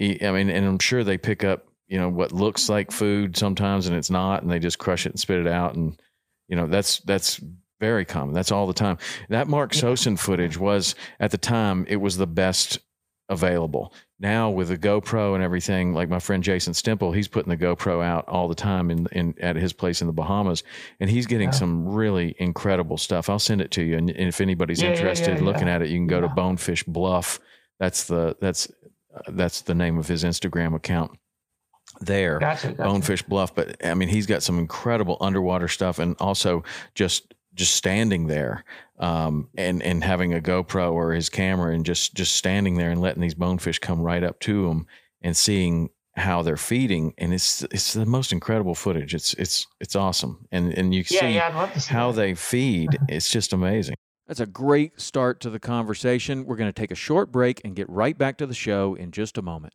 I 0.00 0.30
mean, 0.32 0.48
and 0.48 0.66
I'm 0.66 0.78
sure 0.78 1.04
they 1.04 1.18
pick 1.18 1.44
up, 1.44 1.66
you 1.88 1.98
know, 1.98 2.08
what 2.08 2.32
looks 2.32 2.68
like 2.68 2.90
food 2.90 3.36
sometimes 3.36 3.86
and 3.86 3.96
it's 3.96 4.10
not, 4.10 4.42
and 4.42 4.50
they 4.50 4.58
just 4.58 4.78
crush 4.78 5.06
it 5.06 5.12
and 5.12 5.20
spit 5.20 5.40
it 5.40 5.46
out, 5.46 5.74
and 5.74 6.00
you 6.48 6.56
know, 6.56 6.66
that's 6.66 6.98
that's 7.00 7.40
very 7.80 8.04
common. 8.04 8.34
That's 8.34 8.52
all 8.52 8.66
the 8.66 8.72
time. 8.72 8.98
That 9.28 9.48
Mark 9.48 9.74
Yeah. 9.74 9.82
Sosin 9.82 10.18
footage 10.18 10.56
was 10.58 10.94
at 11.20 11.30
the 11.30 11.38
time 11.38 11.84
it 11.88 11.96
was 11.96 12.16
the 12.16 12.26
best 12.26 12.78
available. 13.28 13.92
Now 14.20 14.50
with 14.50 14.68
the 14.68 14.78
GoPro 14.78 15.34
and 15.34 15.42
everything, 15.42 15.92
like 15.92 16.08
my 16.08 16.18
friend 16.18 16.42
Jason 16.42 16.72
Stemple, 16.72 17.14
he's 17.14 17.28
putting 17.28 17.50
the 17.50 17.56
GoPro 17.56 18.02
out 18.04 18.26
all 18.28 18.48
the 18.48 18.54
time 18.54 18.90
in, 18.90 19.06
in 19.12 19.34
at 19.40 19.56
his 19.56 19.72
place 19.72 20.00
in 20.00 20.06
the 20.06 20.12
Bahamas, 20.12 20.62
and 21.00 21.10
he's 21.10 21.26
getting 21.26 21.48
Yeah. 21.48 21.52
some 21.58 21.88
really 21.88 22.34
incredible 22.38 22.96
stuff. 22.96 23.28
I'll 23.28 23.38
send 23.38 23.60
it 23.60 23.70
to 23.72 23.82
you, 23.82 23.96
and, 23.96 24.08
and 24.10 24.28
if 24.28 24.40
anybody's 24.40 24.80
Yeah, 24.80 24.88
yeah, 24.90 24.94
interested 24.96 25.28
yeah, 25.32 25.38
in 25.38 25.44
looking 25.44 25.66
yeah. 25.66 25.74
at 25.76 25.82
it, 25.82 25.88
you 25.88 25.98
can 25.98 26.06
go 26.06 26.20
to 26.20 26.26
Yeah. 26.28 26.34
Bonefish 26.34 26.84
Bluff. 26.84 27.40
That's 27.80 28.04
the 28.04 28.36
that's 28.40 28.70
uh, 29.14 29.20
that's 29.32 29.62
the 29.62 29.74
name 29.74 29.98
of 29.98 30.06
his 30.08 30.22
Instagram 30.24 30.74
account. 30.74 31.12
There, 32.04 32.38
Gotcha, 32.38 32.68
gotcha. 32.68 32.82
Bonefish 32.82 33.22
Bluff. 33.22 33.54
But 33.54 33.84
I 33.84 33.94
mean, 33.94 34.08
he's 34.08 34.26
got 34.26 34.42
some 34.42 34.58
incredible 34.58 35.16
underwater 35.20 35.68
stuff, 35.68 35.98
and 35.98 36.16
also 36.20 36.62
just 36.94 37.34
just 37.54 37.74
standing 37.76 38.26
there 38.26 38.64
um, 38.98 39.48
and 39.56 39.82
and 39.82 40.02
having 40.04 40.34
a 40.34 40.40
GoPro 40.40 40.92
or 40.92 41.12
his 41.12 41.28
camera, 41.28 41.72
and 41.74 41.84
just 41.84 42.14
just 42.14 42.36
standing 42.36 42.76
there 42.76 42.90
and 42.90 43.00
letting 43.00 43.22
these 43.22 43.34
bonefish 43.34 43.78
come 43.78 44.00
right 44.00 44.22
up 44.24 44.40
to 44.40 44.68
him 44.68 44.86
and 45.22 45.36
seeing 45.36 45.90
how 46.16 46.42
they're 46.42 46.56
feeding, 46.56 47.12
and 47.18 47.34
it's 47.34 47.62
it's 47.64 47.92
the 47.94 48.06
most 48.06 48.32
incredible 48.32 48.74
footage. 48.74 49.14
It's 49.14 49.34
it's 49.34 49.66
it's 49.80 49.96
awesome, 49.96 50.46
and 50.52 50.72
and 50.78 50.94
you 50.94 51.02
Yeah, 51.08 51.20
see 51.20 51.34
yeah, 51.34 51.48
I'd 51.48 51.54
love 51.54 51.72
to 51.72 51.80
see 51.80 51.92
how 51.92 52.12
that. 52.12 52.20
they 52.20 52.34
feed. 52.34 52.98
It's 53.08 53.28
just 53.30 53.52
amazing. 53.52 53.96
That's 54.26 54.40
a 54.40 54.46
great 54.46 54.98
start 55.00 55.40
to 55.40 55.50
the 55.50 55.58
conversation. 55.60 56.46
We're 56.46 56.56
going 56.56 56.68
to 56.72 56.80
take 56.80 56.90
a 56.90 56.94
short 56.94 57.30
break 57.30 57.60
and 57.62 57.76
get 57.76 57.90
right 57.90 58.16
back 58.16 58.38
to 58.38 58.46
the 58.46 58.54
show 58.54 58.94
in 58.94 59.10
just 59.10 59.36
a 59.36 59.42
moment. 59.42 59.74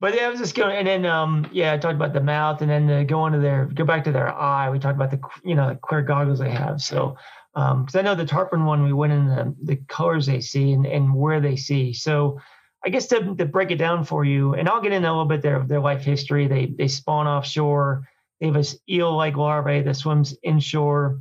But 0.00 0.14
yeah, 0.14 0.26
I 0.26 0.28
was 0.28 0.38
just 0.38 0.54
going, 0.54 0.76
and 0.76 0.86
then 0.86 1.04
um, 1.06 1.48
yeah, 1.52 1.72
I 1.72 1.78
talked 1.78 1.96
about 1.96 2.12
the 2.12 2.20
mouth, 2.20 2.62
and 2.62 2.70
then 2.70 2.88
uh, 2.88 3.02
go 3.02 3.26
into 3.26 3.40
their, 3.40 3.66
go 3.66 3.84
back 3.84 4.04
to 4.04 4.12
their 4.12 4.32
eye. 4.32 4.70
We 4.70 4.78
talked 4.78 4.94
about 4.94 5.10
the, 5.10 5.20
you 5.44 5.56
know, 5.56 5.70
the 5.70 5.74
clear 5.74 6.02
goggles 6.02 6.38
they 6.38 6.50
have. 6.50 6.80
So, 6.80 7.16
because 7.52 7.96
I 7.96 8.02
know 8.02 8.14
the 8.14 8.24
tarpon 8.24 8.64
one, 8.64 8.84
we 8.84 8.92
went 8.92 9.12
in 9.12 9.26
the, 9.26 9.54
the 9.64 9.76
colors 9.88 10.26
they 10.26 10.40
see 10.40 10.72
and, 10.72 10.86
and 10.86 11.12
where 11.12 11.40
they 11.40 11.56
see. 11.56 11.92
So, 11.92 12.40
I 12.84 12.90
guess 12.90 13.08
to, 13.08 13.34
to 13.34 13.44
break 13.44 13.72
it 13.72 13.76
down 13.76 14.04
for 14.04 14.24
you, 14.24 14.54
and 14.54 14.68
I'll 14.68 14.80
get 14.80 14.92
into 14.92 15.08
a 15.08 15.10
little 15.10 15.24
bit 15.24 15.42
their 15.42 15.64
their 15.66 15.80
life 15.80 16.02
history. 16.02 16.46
They 16.46 16.66
they 16.66 16.86
spawn 16.86 17.26
offshore. 17.26 18.08
They 18.40 18.46
have 18.46 18.56
a 18.56 18.64
eel-like 18.88 19.36
larvae 19.36 19.82
that 19.82 19.96
swims 19.96 20.36
inshore, 20.44 21.20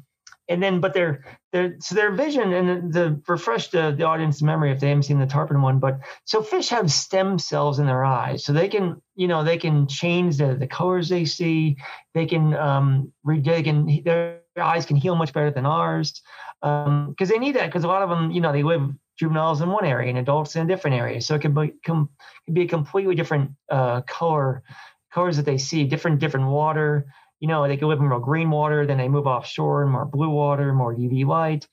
and 0.49 0.61
then 0.61 0.81
but 0.81 0.93
their 0.93 1.36
their 1.57 1.75
so 1.79 1.95
their 1.95 2.11
vision 2.11 2.53
and 2.53 2.93
the, 2.93 2.99
the 2.99 3.21
refresh 3.27 3.69
the, 3.69 3.93
the 3.97 4.03
audience 4.03 4.41
memory 4.41 4.71
if 4.71 4.79
they 4.79 4.89
haven't 4.89 5.03
seen 5.03 5.19
the 5.19 5.25
tarpon 5.25 5.61
one, 5.61 5.79
but 5.79 5.99
so 6.25 6.41
fish 6.41 6.69
have 6.69 6.91
stem 6.91 7.39
cells 7.39 7.79
in 7.79 7.85
their 7.85 8.03
eyes, 8.05 8.43
so 8.43 8.53
they 8.53 8.67
can, 8.67 9.01
you 9.15 9.27
know, 9.27 9.43
they 9.43 9.57
can 9.57 9.87
change 9.87 10.37
the, 10.37 10.55
the 10.55 10.67
colors 10.67 11.09
they 11.09 11.25
see. 11.25 11.77
They 12.13 12.25
can, 12.25 12.53
um, 12.53 13.11
they 13.25 13.63
can, 13.63 14.03
their 14.03 14.41
eyes 14.55 14.85
can 14.85 14.97
heal 14.97 15.15
much 15.15 15.33
better 15.33 15.51
than 15.51 15.65
ours, 15.65 16.21
um, 16.61 17.09
because 17.09 17.29
they 17.29 17.39
need 17.39 17.55
that. 17.55 17.67
Because 17.67 17.83
a 17.83 17.87
lot 17.87 18.01
of 18.01 18.09
them, 18.09 18.31
you 18.31 18.41
know, 18.41 18.51
they 18.51 18.63
live 18.63 18.89
juveniles 19.19 19.61
in 19.61 19.69
one 19.69 19.85
area 19.85 20.09
and 20.09 20.19
adults 20.19 20.55
in 20.55 20.61
a 20.63 20.67
different 20.67 20.95
area, 20.95 21.21
so 21.21 21.35
it 21.35 21.41
can 21.41 21.53
be, 21.53 21.73
can 21.83 22.07
be 22.51 22.61
a 22.61 22.67
completely 22.67 23.15
different 23.15 23.51
uh, 23.69 24.01
color, 24.01 24.63
colors 25.11 25.37
that 25.37 25.45
they 25.45 25.57
see, 25.57 25.83
different 25.83 26.19
different 26.19 26.47
water. 26.47 27.05
You 27.39 27.47
know, 27.47 27.67
they 27.67 27.77
can 27.77 27.87
live 27.87 27.99
in 27.99 28.07
more 28.07 28.19
green 28.19 28.49
water, 28.49 28.85
then 28.85 28.97
they 28.97 29.07
move 29.07 29.27
offshore 29.27 29.83
in 29.83 29.89
more 29.89 30.05
blue 30.05 30.29
water, 30.29 30.73
more 30.73 30.95
UV 30.95 31.25
light. 31.25 31.67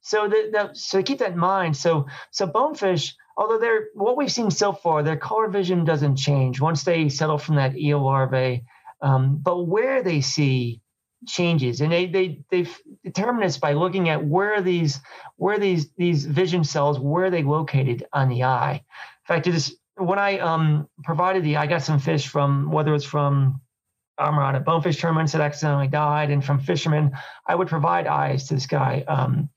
So 0.00 0.28
the, 0.28 0.50
the 0.52 0.70
so 0.74 1.02
keep 1.02 1.18
that 1.18 1.32
in 1.32 1.38
mind. 1.38 1.76
So 1.76 2.06
so 2.30 2.46
bonefish, 2.46 3.14
although 3.36 3.58
they're 3.58 3.88
what 3.94 4.16
we've 4.16 4.30
seen 4.30 4.50
so 4.50 4.72
far, 4.72 5.02
their 5.02 5.16
color 5.16 5.48
vision 5.48 5.84
doesn't 5.84 6.16
change 6.16 6.60
once 6.60 6.84
they 6.84 7.08
settle 7.08 7.38
from 7.38 7.56
that 7.56 7.76
eel 7.76 8.04
larvae. 8.04 8.64
Um, 9.00 9.38
but 9.42 9.64
where 9.64 10.02
they 10.02 10.20
see 10.20 10.80
changes, 11.26 11.80
and 11.80 11.90
they 11.90 12.06
they 12.06 12.40
they 12.50 12.68
determine 13.04 13.42
this 13.42 13.58
by 13.58 13.72
looking 13.72 14.08
at 14.08 14.24
where 14.24 14.60
these 14.60 15.00
where 15.36 15.58
these 15.58 15.90
these 15.96 16.24
vision 16.24 16.62
cells 16.62 17.00
where 17.00 17.30
they 17.30 17.42
located 17.42 18.06
on 18.12 18.28
the 18.28 18.44
eye. 18.44 18.74
In 18.74 19.26
fact, 19.34 19.46
it 19.46 19.54
is 19.54 19.76
when 19.96 20.18
I 20.18 20.38
um, 20.38 20.88
provided 21.04 21.42
the 21.42 21.56
I 21.56 21.66
got 21.66 21.82
some 21.82 21.98
fish 21.98 22.28
from 22.28 22.70
whether 22.70 22.94
it's 22.94 23.04
from 23.04 23.60
um, 24.18 24.38
on 24.38 24.54
a 24.54 24.60
bonefish 24.60 24.98
tournaments 24.98 25.32
that 25.32 25.40
accidentally 25.40 25.88
died, 25.88 26.30
and 26.30 26.44
from 26.44 26.58
fishermen, 26.58 27.12
I 27.46 27.54
would 27.54 27.68
provide 27.68 28.06
eyes 28.06 28.48
to 28.48 28.54
this 28.54 28.66
guy. 28.66 29.04
Um, 29.06 29.50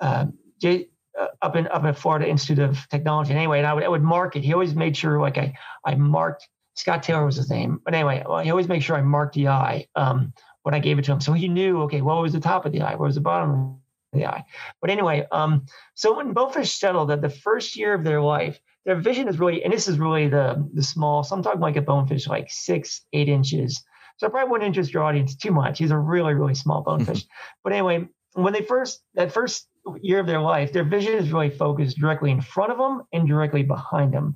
uh, 0.00 0.26
Jay, 0.60 0.88
uh, 1.18 1.28
up 1.42 1.56
in 1.56 1.66
up 1.68 1.84
in 1.84 1.94
Florida 1.94 2.28
Institute 2.28 2.58
of 2.58 2.78
Technology. 2.88 3.30
And 3.30 3.38
anyway, 3.38 3.58
and 3.58 3.66
I 3.66 3.74
would 3.74 3.84
I 3.84 3.88
would 3.88 4.02
mark 4.02 4.36
it. 4.36 4.44
He 4.44 4.52
always 4.52 4.74
made 4.74 4.96
sure 4.96 5.20
like 5.20 5.38
I 5.38 5.54
I 5.84 5.94
marked 5.94 6.48
Scott 6.74 7.02
Taylor 7.02 7.24
was 7.24 7.36
his 7.36 7.50
name. 7.50 7.80
But 7.84 7.94
anyway, 7.94 8.22
well, 8.26 8.40
he 8.40 8.50
always 8.50 8.68
made 8.68 8.82
sure 8.82 8.96
I 8.96 9.02
marked 9.02 9.34
the 9.34 9.48
eye 9.48 9.86
um, 9.94 10.32
when 10.62 10.74
I 10.74 10.78
gave 10.78 10.98
it 10.98 11.04
to 11.06 11.12
him, 11.12 11.20
so 11.20 11.32
he 11.32 11.48
knew 11.48 11.82
okay, 11.82 12.02
what 12.02 12.20
was 12.20 12.32
the 12.32 12.40
top 12.40 12.66
of 12.66 12.72
the 12.72 12.82
eye, 12.82 12.92
what 12.92 13.06
was 13.06 13.14
the 13.14 13.20
bottom 13.20 13.50
of 13.50 13.76
the 14.12 14.26
eye. 14.26 14.44
But 14.80 14.90
anyway, 14.90 15.26
um, 15.32 15.66
so 15.94 16.16
when 16.16 16.32
bonefish 16.32 16.72
settle, 16.78 17.06
that 17.06 17.22
the 17.22 17.30
first 17.30 17.76
year 17.76 17.94
of 17.94 18.04
their 18.04 18.20
life, 18.20 18.60
their 18.84 18.96
vision 18.96 19.28
is 19.28 19.38
really, 19.38 19.64
and 19.64 19.72
this 19.72 19.88
is 19.88 19.98
really 19.98 20.28
the 20.28 20.68
the 20.74 20.82
small. 20.82 21.22
So 21.22 21.34
I'm 21.34 21.42
talking 21.42 21.60
like 21.60 21.76
a 21.76 21.82
bonefish, 21.82 22.26
like 22.26 22.50
six 22.50 23.02
eight 23.12 23.28
inches. 23.28 23.82
So 24.18 24.26
I 24.26 24.30
probably 24.30 24.50
wouldn't 24.50 24.66
interest 24.68 24.92
your 24.94 25.02
audience 25.04 25.36
too 25.36 25.50
much. 25.52 25.78
He's 25.78 25.90
a 25.90 25.98
really 25.98 26.34
really 26.34 26.54
small 26.54 26.82
bonefish. 26.86 27.24
but 27.62 27.72
anyway, 27.72 28.08
when 28.34 28.52
they 28.52 28.62
first 28.62 29.02
that 29.14 29.32
first 29.32 29.68
year 30.00 30.18
of 30.20 30.26
their 30.26 30.40
life, 30.40 30.72
their 30.72 30.84
vision 30.84 31.14
is 31.14 31.32
really 31.32 31.50
focused 31.50 31.98
directly 31.98 32.30
in 32.30 32.40
front 32.40 32.72
of 32.72 32.78
them 32.78 33.02
and 33.12 33.28
directly 33.28 33.62
behind 33.62 34.12
them. 34.12 34.34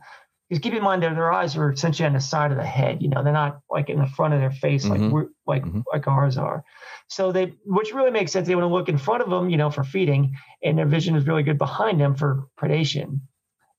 Because 0.49 0.63
keep 0.63 0.75
in 0.75 0.83
mind 0.83 1.05
that 1.05 1.15
their 1.15 1.33
eyes 1.33 1.57
are 1.57 1.71
essentially 1.71 2.07
on 2.09 2.13
the 2.13 2.21
side 2.21 2.51
of 2.51 2.57
the 2.57 2.65
head. 2.65 3.01
You 3.03 3.09
know, 3.09 3.23
they're 3.23 3.33
not 3.33 3.61
like 3.71 3.89
in 3.89 4.01
the 4.01 4.07
front 4.07 4.35
of 4.35 4.41
their 4.41 4.51
face 4.51 4.85
like 4.85 5.01
we're, 5.13 5.27
like 5.47 5.65
Mhm. 5.65 5.85
like 5.93 6.09
ours 6.09 6.37
are. 6.39 6.65
So 7.09 7.31
they, 7.31 7.55
which 7.65 7.93
really 7.95 8.11
makes 8.11 8.33
sense. 8.33 8.49
They 8.49 8.57
want 8.57 8.65
to 8.69 8.73
look 8.75 8.89
in 8.89 8.99
front 8.99 9.23
of 9.23 9.31
them, 9.31 9.49
you 9.49 9.57
know, 9.57 9.71
for 9.71 9.85
feeding, 9.85 10.35
and 10.63 10.77
their 10.77 10.87
vision 10.87 11.15
is 11.15 11.27
really 11.27 11.45
good 11.45 11.59
behind 11.59 12.01
them 12.01 12.17
for 12.17 12.49
predation. 12.61 13.21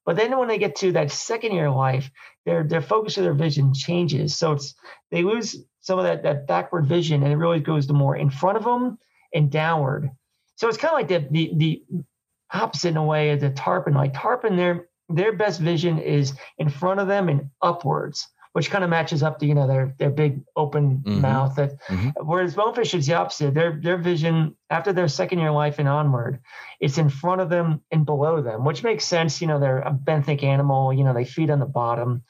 But 0.06 0.16
then 0.16 0.38
when 0.38 0.48
they 0.48 0.58
get 0.58 0.76
to 0.78 0.92
that 0.94 1.12
second 1.12 1.54
year 1.54 1.68
of 1.68 1.76
life, 1.76 2.10
their 2.46 2.64
their 2.64 2.82
focus 2.82 3.18
of 3.18 3.24
their 3.24 3.34
vision 3.34 3.74
changes. 3.74 4.38
So 4.38 4.54
it's 4.54 4.74
they 5.12 5.24
lose 5.24 5.56
some 5.82 6.00
of 6.00 6.06
that 6.06 6.24
that 6.24 6.48
backward 6.48 6.88
vision, 6.88 7.24
and 7.24 7.32
it 7.32 7.38
really 7.38 7.60
goes 7.60 7.88
to 7.88 7.94
more 7.94 8.16
in 8.16 8.30
front 8.30 8.58
of 8.58 8.64
them 8.64 8.98
and 9.34 9.52
downward. 9.52 10.10
So 10.56 10.68
it's 10.68 10.78
kind 10.78 10.94
of 10.94 10.98
like 11.00 11.08
the 11.08 11.28
the 11.32 11.54
the 11.58 11.84
opposite 12.54 12.90
in 12.90 12.98
a 12.98 13.04
way 13.06 13.32
of 13.32 13.40
the 13.40 13.52
tarpon. 13.52 13.94
Like 13.94 14.14
tarpon, 14.14 14.56
their 14.56 14.88
their 15.10 15.34
best 15.34 15.60
vision 15.60 16.00
is 16.00 16.34
in 16.58 16.70
front 16.70 17.00
of 17.00 17.08
them 17.08 17.30
and 17.30 17.50
upwards, 17.62 18.28
which 18.54 18.70
kind 18.70 18.84
of 18.84 18.90
matches 18.90 19.24
up 19.24 19.40
to 19.40 19.46
you 19.46 19.56
know 19.56 19.68
their 19.68 19.96
their 19.98 20.10
big 20.10 20.42
open 20.56 21.04
Mhm. 21.06 21.22
mouth. 21.22 21.56
That 21.56 21.74
Mhm. 21.90 22.14
whereas 22.24 22.56
bonefish 22.56 22.94
is 22.94 23.08
the 23.08 23.14
opposite. 23.14 23.54
Their 23.54 23.80
their 23.82 23.98
vision 23.98 24.56
after 24.70 24.94
their 24.94 25.08
second 25.08 25.40
year 25.40 25.52
life 25.52 25.80
and 25.80 25.88
onward, 25.88 26.40
it's 26.80 26.98
in 26.98 27.10
front 27.10 27.42
of 27.42 27.50
them 27.50 27.82
and 27.92 28.06
below 28.06 28.42
them, 28.42 28.66
which 28.66 28.84
makes 28.84 29.06
sense. 29.06 29.42
You 29.42 29.48
know 29.48 29.60
they're 29.60 29.80
a 29.80 29.92
benthic 29.94 30.44
animal. 30.44 30.94
You 30.94 31.04
know 31.04 31.14
they 31.14 31.26
feed 31.26 31.50
on 31.50 31.60
the 31.60 31.66
bottom. 31.66 32.24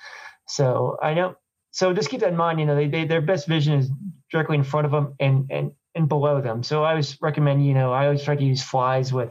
So 0.47 0.97
I 1.01 1.13
know. 1.13 1.35
So 1.71 1.93
just 1.93 2.09
keep 2.09 2.19
that 2.19 2.29
in 2.29 2.37
mind. 2.37 2.59
You 2.59 2.65
know 2.65 2.75
they, 2.75 2.87
they 2.87 3.05
their 3.05 3.21
best 3.21 3.47
vision 3.47 3.73
is 3.79 3.89
directly 4.31 4.57
in 4.57 4.63
front 4.63 4.85
of 4.85 4.91
them 4.91 5.15
and 5.19 5.47
and 5.49 5.71
and 5.95 6.07
below 6.07 6.41
them. 6.41 6.63
So 6.63 6.83
I 6.83 6.91
always 6.91 7.17
recommend, 7.21 7.65
you 7.65 7.73
know, 7.73 7.91
I 7.91 8.05
always 8.05 8.23
try 8.23 8.35
to 8.35 8.43
use 8.43 8.63
flies 8.63 9.11
with, 9.11 9.29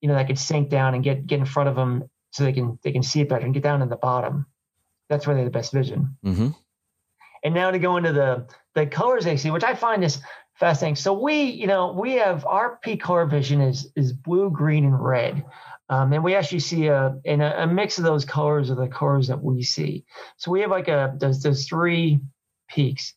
you 0.00 0.08
know, 0.08 0.14
that 0.14 0.26
could 0.26 0.38
sink 0.38 0.70
down 0.70 0.94
and 0.94 1.02
get 1.04 1.26
get 1.26 1.38
in 1.38 1.44
front 1.46 1.68
of 1.68 1.76
them 1.76 2.08
so 2.30 2.44
they 2.44 2.52
can 2.52 2.78
they 2.82 2.92
can 2.92 3.02
see 3.02 3.20
it 3.20 3.28
better 3.28 3.44
and 3.44 3.54
get 3.54 3.62
down 3.62 3.82
in 3.82 3.88
the 3.88 3.96
bottom. 3.96 4.46
That's 5.08 5.26
where 5.26 5.34
they 5.34 5.42
have 5.42 5.52
the 5.52 5.58
best 5.58 5.72
vision. 5.72 6.16
hmm 6.22 6.48
And 7.42 7.54
now 7.54 7.70
to 7.70 7.78
go 7.78 7.96
into 7.96 8.12
the 8.12 8.46
the 8.74 8.86
colors 8.86 9.24
they 9.24 9.36
see, 9.36 9.50
which 9.50 9.64
I 9.64 9.74
find 9.74 10.04
is 10.04 10.20
fascinating. 10.54 10.96
So 10.96 11.12
we, 11.12 11.42
you 11.42 11.66
know, 11.66 11.92
we 11.92 12.14
have 12.14 12.44
our 12.46 12.76
peak 12.82 13.02
color 13.02 13.26
vision 13.26 13.60
is 13.60 13.90
is 13.96 14.12
blue, 14.12 14.50
green, 14.50 14.84
and 14.84 15.02
red. 15.02 15.44
Um, 15.90 16.12
and 16.12 16.22
we 16.22 16.34
actually 16.34 16.60
see 16.60 16.88
a 16.88 17.16
in 17.24 17.40
a, 17.40 17.54
a 17.58 17.66
mix 17.66 17.98
of 17.98 18.04
those 18.04 18.24
colors 18.24 18.70
are 18.70 18.74
the 18.74 18.88
colors 18.88 19.28
that 19.28 19.42
we 19.42 19.62
see. 19.62 20.04
So 20.36 20.50
we 20.50 20.60
have 20.60 20.70
like 20.70 20.88
a 20.88 21.14
those 21.16 21.42
those 21.42 21.66
three 21.66 22.20
peaks. 22.68 23.14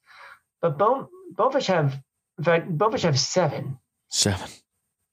But 0.61 0.77
bone 0.77 1.07
bonefish 1.35 1.67
have 1.67 1.99
in 2.37 2.43
fact 2.43 2.77
bonefish 2.77 3.01
have 3.03 3.19
seven. 3.19 3.77
Seven. 4.09 4.49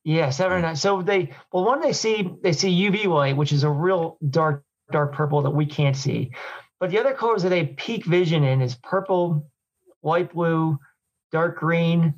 Yeah, 0.04 0.30
seven 0.30 0.58
or 0.58 0.60
nine. 0.60 0.76
So 0.76 1.02
they 1.02 1.34
well, 1.52 1.64
one 1.64 1.80
they 1.80 1.92
see 1.92 2.30
they 2.42 2.52
see 2.52 2.70
UV 2.70 3.06
light, 3.06 3.36
which 3.36 3.52
is 3.52 3.64
a 3.64 3.70
real 3.70 4.18
dark 4.30 4.64
dark 4.92 5.12
purple 5.12 5.42
that 5.42 5.50
we 5.50 5.66
can't 5.66 5.96
see. 5.96 6.30
But 6.80 6.90
the 6.90 6.98
other 6.98 7.14
colors 7.14 7.42
that 7.42 7.48
they 7.48 7.66
peak 7.66 8.04
vision 8.04 8.44
in 8.44 8.60
is 8.60 8.76
purple, 8.76 9.50
light 10.02 10.32
blue, 10.32 10.78
dark 11.32 11.58
green, 11.58 12.14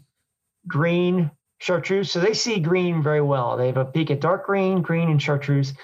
green, 0.66 1.30
chartreuse. 1.58 2.10
So 2.10 2.20
they 2.20 2.34
see 2.34 2.60
green 2.60 3.02
very 3.02 3.22
well. 3.22 3.56
They 3.56 3.66
have 3.66 3.76
a 3.76 3.84
peak 3.84 4.10
at 4.10 4.20
dark 4.20 4.46
green, 4.46 4.82
green, 4.82 5.10
and 5.10 5.22
chartreuse, 5.22 5.74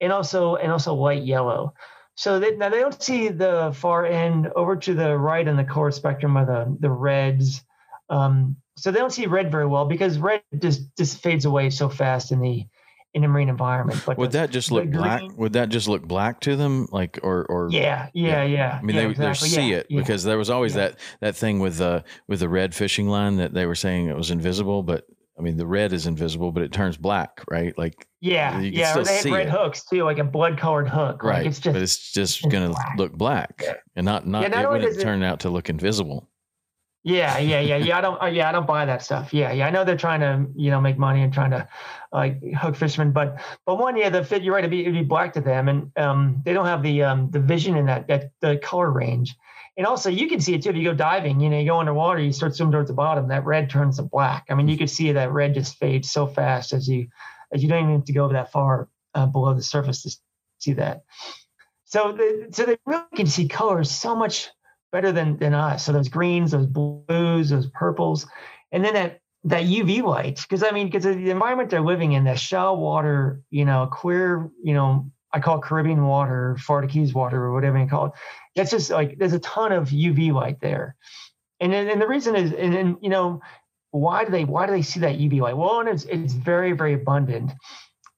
and 0.00 0.12
also 0.12 0.56
and 0.56 0.72
also 0.72 0.94
light 0.94 1.24
yellow. 1.24 1.74
So 2.14 2.38
they, 2.38 2.56
now 2.56 2.68
they 2.68 2.80
don't 2.80 3.02
see 3.02 3.28
the 3.28 3.72
far 3.74 4.04
end 4.06 4.48
over 4.54 4.76
to 4.76 4.94
the 4.94 5.16
right 5.16 5.46
on 5.48 5.56
the 5.56 5.64
color 5.64 5.90
spectrum 5.90 6.36
of 6.36 6.46
the 6.46 6.76
the 6.80 6.90
reds. 6.90 7.62
Um, 8.08 8.56
so 8.76 8.90
they 8.90 8.98
don't 8.98 9.12
see 9.12 9.26
red 9.26 9.50
very 9.50 9.66
well 9.66 9.86
because 9.86 10.18
red 10.18 10.42
just 10.58 10.94
just 10.96 11.22
fades 11.22 11.44
away 11.44 11.70
so 11.70 11.88
fast 11.88 12.32
in 12.32 12.40
the 12.40 12.66
in 13.14 13.24
a 13.24 13.28
marine 13.28 13.48
environment. 13.48 14.02
But 14.06 14.16
would 14.18 14.32
the, 14.32 14.38
that 14.38 14.50
just 14.50 14.70
look 14.70 14.90
black? 14.90 15.22
Would 15.36 15.52
that 15.54 15.68
just 15.68 15.88
look 15.88 16.02
black 16.02 16.40
to 16.40 16.56
them? 16.56 16.88
Like 16.90 17.18
or 17.22 17.44
or 17.46 17.68
yeah, 17.70 18.08
yeah, 18.14 18.42
yeah. 18.42 18.44
yeah. 18.44 18.78
I 18.80 18.82
mean, 18.82 18.96
yeah, 18.96 19.02
they 19.02 19.10
exactly. 19.10 19.48
they 19.48 19.54
see 19.54 19.70
yeah, 19.70 19.76
it 19.76 19.86
yeah. 19.90 20.00
because 20.00 20.24
there 20.24 20.38
was 20.38 20.50
always 20.50 20.74
that 20.74 20.98
that 21.20 21.36
thing 21.36 21.58
with 21.60 21.80
uh 21.80 22.02
with 22.28 22.40
the 22.40 22.48
red 22.48 22.74
fishing 22.74 23.08
line 23.08 23.36
that 23.36 23.52
they 23.52 23.66
were 23.66 23.74
saying 23.74 24.08
it 24.08 24.16
was 24.16 24.30
invisible, 24.30 24.82
but 24.82 25.04
I 25.38 25.42
mean 25.42 25.56
the 25.56 25.66
red 25.66 25.92
is 25.92 26.06
invisible, 26.06 26.52
but 26.52 26.62
it 26.62 26.72
turns 26.72 26.96
black, 26.96 27.44
right? 27.50 27.76
Like 27.76 28.06
yeah, 28.20 28.58
yeah. 28.60 28.94
They 28.94 29.16
have 29.16 29.24
red 29.26 29.46
it. 29.48 29.50
hooks 29.50 29.84
too, 29.84 30.04
like 30.04 30.18
a 30.18 30.24
blood 30.24 30.58
colored 30.58 30.88
hook. 30.88 31.22
Right, 31.22 31.38
like 31.38 31.46
it's 31.46 31.58
just 31.58 31.74
but 31.74 31.82
it's 31.82 32.12
just 32.12 32.48
gonna 32.48 32.70
black. 32.70 32.96
look 32.96 33.12
black 33.12 33.62
and 33.96 34.04
not 34.04 34.26
not, 34.26 34.50
not 34.50 34.64
it 34.64 34.70
wouldn't 34.70 35.00
turn 35.00 35.22
it, 35.22 35.26
out 35.26 35.40
to 35.40 35.50
look 35.50 35.68
invisible. 35.68 36.28
Yeah, 37.04 37.38
yeah, 37.38 37.58
yeah, 37.58 37.78
yeah. 37.78 37.98
I 37.98 38.00
don't, 38.00 38.22
uh, 38.22 38.26
yeah, 38.26 38.48
I 38.48 38.52
don't 38.52 38.66
buy 38.66 38.84
that 38.84 39.02
stuff. 39.02 39.34
Yeah, 39.34 39.50
yeah. 39.50 39.66
I 39.66 39.70
know 39.70 39.84
they're 39.84 39.96
trying 39.96 40.20
to, 40.20 40.46
you 40.54 40.70
know, 40.70 40.80
make 40.80 40.98
money 40.98 41.22
and 41.22 41.32
trying 41.32 41.50
to, 41.50 41.68
like, 42.12 42.40
hook 42.54 42.76
fishermen, 42.76 43.10
but, 43.10 43.40
but 43.66 43.78
one, 43.78 43.96
yeah, 43.96 44.08
the 44.08 44.24
fit. 44.24 44.42
You're 44.42 44.54
right. 44.54 44.62
It'd 44.62 44.70
be, 44.70 44.82
it'd 44.82 44.94
be 44.94 45.02
black 45.02 45.32
to 45.32 45.40
them, 45.40 45.68
and 45.68 45.90
um, 45.96 46.42
they 46.44 46.52
don't 46.52 46.66
have 46.66 46.82
the 46.82 47.02
um, 47.02 47.30
the 47.30 47.40
vision 47.40 47.76
in 47.76 47.86
that 47.86 48.06
that 48.06 48.30
the 48.40 48.56
color 48.58 48.90
range. 48.90 49.34
And 49.76 49.86
also, 49.86 50.10
you 50.10 50.28
can 50.28 50.38
see 50.38 50.54
it 50.54 50.62
too. 50.62 50.70
If 50.70 50.76
you 50.76 50.84
go 50.84 50.94
diving, 50.94 51.40
you 51.40 51.48
know, 51.48 51.58
you 51.58 51.66
go 51.66 51.80
underwater, 51.80 52.20
you 52.20 52.32
start 52.32 52.54
swimming 52.54 52.72
towards 52.72 52.88
the 52.88 52.94
bottom, 52.94 53.28
that 53.28 53.44
red 53.44 53.70
turns 53.70 53.96
to 53.96 54.02
black. 54.02 54.44
I 54.50 54.54
mean, 54.54 54.68
you 54.68 54.76
can 54.76 54.86
see 54.86 55.10
that 55.12 55.32
red 55.32 55.54
just 55.54 55.78
fades 55.78 56.12
so 56.12 56.26
fast 56.26 56.74
as 56.74 56.86
you, 56.86 57.08
as 57.52 57.62
you 57.62 57.68
don't 57.70 57.82
even 57.82 57.94
have 57.96 58.04
to 58.04 58.12
go 58.12 58.28
that 58.28 58.52
far 58.52 58.88
uh, 59.14 59.26
below 59.26 59.54
the 59.54 59.62
surface 59.62 60.02
to 60.02 60.14
see 60.58 60.74
that. 60.74 61.04
So, 61.86 62.12
the, 62.12 62.48
so 62.52 62.66
they 62.66 62.76
really 62.84 63.02
can 63.16 63.26
see 63.26 63.48
colors 63.48 63.90
so 63.90 64.14
much 64.14 64.50
better 64.92 65.10
than 65.10 65.38
than 65.38 65.54
us. 65.54 65.84
So 65.84 65.92
those 65.92 66.08
greens, 66.08 66.52
those 66.52 66.66
blues, 66.66 67.50
those 67.50 67.66
purples, 67.66 68.26
and 68.70 68.84
then 68.84 68.94
that 68.94 69.20
that 69.44 69.64
UV 69.64 70.02
light. 70.02 70.40
Because 70.40 70.62
I 70.62 70.70
mean, 70.70 70.86
because 70.86 71.04
the 71.04 71.30
environment 71.30 71.70
they're 71.70 71.80
living 71.80 72.12
in, 72.12 72.24
that 72.24 72.38
shallow 72.38 72.78
water, 72.78 73.40
you 73.50 73.64
know, 73.64 73.88
queer, 73.90 74.50
you 74.62 74.74
know, 74.74 75.10
I 75.32 75.40
call 75.40 75.60
Caribbean 75.60 76.06
water, 76.06 76.56
Florida 76.60 76.86
Keys 76.86 77.14
water, 77.14 77.42
or 77.42 77.52
whatever 77.52 77.78
you 77.78 77.88
call 77.88 78.06
it. 78.06 78.12
That's 78.54 78.70
just 78.70 78.90
like 78.90 79.18
there's 79.18 79.32
a 79.32 79.40
ton 79.40 79.72
of 79.72 79.88
UV 79.88 80.32
light 80.32 80.60
there, 80.60 80.94
and 81.58 81.72
then, 81.72 81.88
and 81.88 82.00
the 82.00 82.06
reason 82.06 82.36
is, 82.36 82.52
and 82.52 82.72
then 82.72 82.98
you 83.00 83.08
know, 83.08 83.40
why 83.90 84.24
do 84.24 84.30
they 84.30 84.44
why 84.44 84.66
do 84.66 84.72
they 84.72 84.82
see 84.82 85.00
that 85.00 85.18
UV 85.18 85.40
light? 85.40 85.56
Well, 85.56 85.80
and 85.80 85.88
it's 85.88 86.04
it's 86.04 86.34
very 86.34 86.72
very 86.72 86.94
abundant 86.94 87.52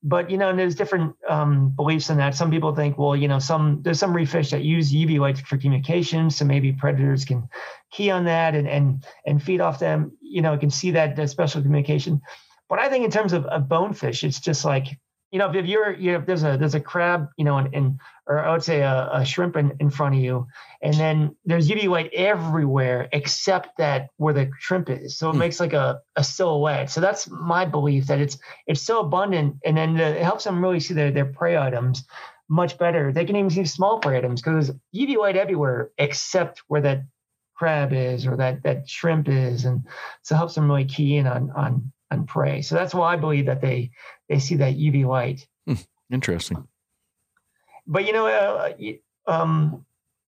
but 0.07 0.31
you 0.31 0.37
know, 0.37 0.51
and 0.51 0.59
there's 0.59 0.75
different 0.75 1.17
um, 1.29 1.71
beliefs 1.71 2.11
in 2.11 2.19
that. 2.19 2.35
Some 2.35 2.51
people 2.51 2.75
think, 2.75 2.99
well, 2.99 3.17
you 3.17 3.27
know, 3.27 3.39
some 3.39 3.81
there's 3.83 3.99
some 3.99 4.15
reef 4.15 4.31
fish 4.31 4.51
that 4.51 4.63
use 4.63 4.93
UV 4.93 5.19
lights 5.19 5.41
for 5.41 5.57
communication, 5.57 6.31
so 6.31 6.45
maybe 6.45 6.73
predators 6.73 7.25
can 7.25 7.49
key 7.91 8.11
on 8.11 8.25
that 8.27 8.55
and 8.55 8.69
and 8.69 9.05
and 9.27 9.43
feed 9.43 9.63
off 9.63 9.79
them. 9.79 10.13
You 10.21 10.43
know, 10.43 10.59
can 10.59 10.71
see 10.71 10.91
that, 10.91 11.17
that 11.17 11.31
special 11.31 11.63
communication. 11.63 12.21
But 12.69 12.81
I 12.81 12.91
think 12.91 13.05
in 13.05 13.11
terms 13.11 13.33
of, 13.33 13.47
of 13.47 13.69
bonefish, 13.69 14.25
it's 14.25 14.41
just 14.41 14.65
like 14.65 14.99
you 15.35 15.41
know, 15.41 15.51
if 15.51 15.67
you're, 15.67 15.93
you 15.95 16.13
know, 16.13 16.19
if 16.19 16.27
there's 16.27 16.45
a 16.45 16.57
there's 16.57 16.77
a 16.77 16.81
crab, 16.81 17.29
you 17.37 17.45
know, 17.45 17.59
and, 17.59 17.75
and 17.75 18.01
or 18.29 18.39
I 18.39 18.53
would 18.53 18.63
say 18.63 18.83
a, 18.83 19.11
a 19.15 19.25
shrimp 19.25 19.57
in, 19.57 19.73
in 19.81 19.91
front 19.91 20.15
of 20.15 20.21
you, 20.21 20.47
and 20.81 20.95
then 20.95 21.35
there's 21.45 21.69
UV 21.69 21.89
light 21.89 22.11
everywhere 22.15 23.09
except 23.11 23.77
that 23.79 24.11
where 24.17 24.33
the 24.33 24.49
shrimp 24.61 24.89
is. 24.89 25.19
So 25.19 25.31
it 25.31 25.33
mm. 25.33 25.39
makes 25.39 25.59
like 25.59 25.73
a, 25.73 25.99
a 26.15 26.23
silhouette. 26.23 26.89
So 26.89 27.01
that's 27.01 27.29
my 27.29 27.65
belief 27.65 28.07
that 28.07 28.21
it's 28.21 28.39
it's 28.69 28.83
so 28.83 29.01
abundant, 29.01 29.57
and 29.65 29.77
then 29.77 29.97
the, 29.97 30.05
it 30.05 30.23
helps 30.23 30.45
them 30.45 30.63
really 30.63 30.79
see 30.79 30.95
their 30.95 31.11
their 31.11 31.25
prey 31.25 31.59
items 31.59 32.05
much 32.49 32.79
better. 32.79 33.13
They 33.13 33.25
can 33.25 33.35
even 33.35 33.51
see 33.51 33.65
small 33.65 33.99
prey 33.99 34.19
items 34.19 34.41
because 34.41 34.71
UV 34.95 35.17
light 35.17 35.37
everywhere 35.37 35.91
except 35.99 36.63
where 36.69 36.83
that 36.83 37.03
crab 37.57 37.93
is 37.93 38.25
or 38.25 38.37
that 38.37 38.63
that 38.63 38.89
shrimp 38.89 39.29
is, 39.29 39.65
and 39.65 39.85
so 40.23 40.37
it 40.37 40.39
helps 40.39 40.55
them 40.55 40.69
really 40.69 40.85
key 40.85 41.17
in 41.17 41.27
on 41.27 41.51
on 41.57 41.93
on 42.11 42.27
prey. 42.27 42.63
So 42.63 42.75
that's 42.75 42.95
why 42.95 43.13
I 43.13 43.17
believe 43.17 43.47
that 43.47 43.61
they 43.61 43.91
they 44.29 44.39
see 44.39 44.57
that 44.57 44.75
UV 44.75 45.07
light. 45.07 45.47
Hmm, 45.67 45.75
interesting. 46.11 46.69
But 47.87 48.07
you 48.07 48.13
know, 48.13 48.27
uh, 48.27 48.73
um, 49.27 49.85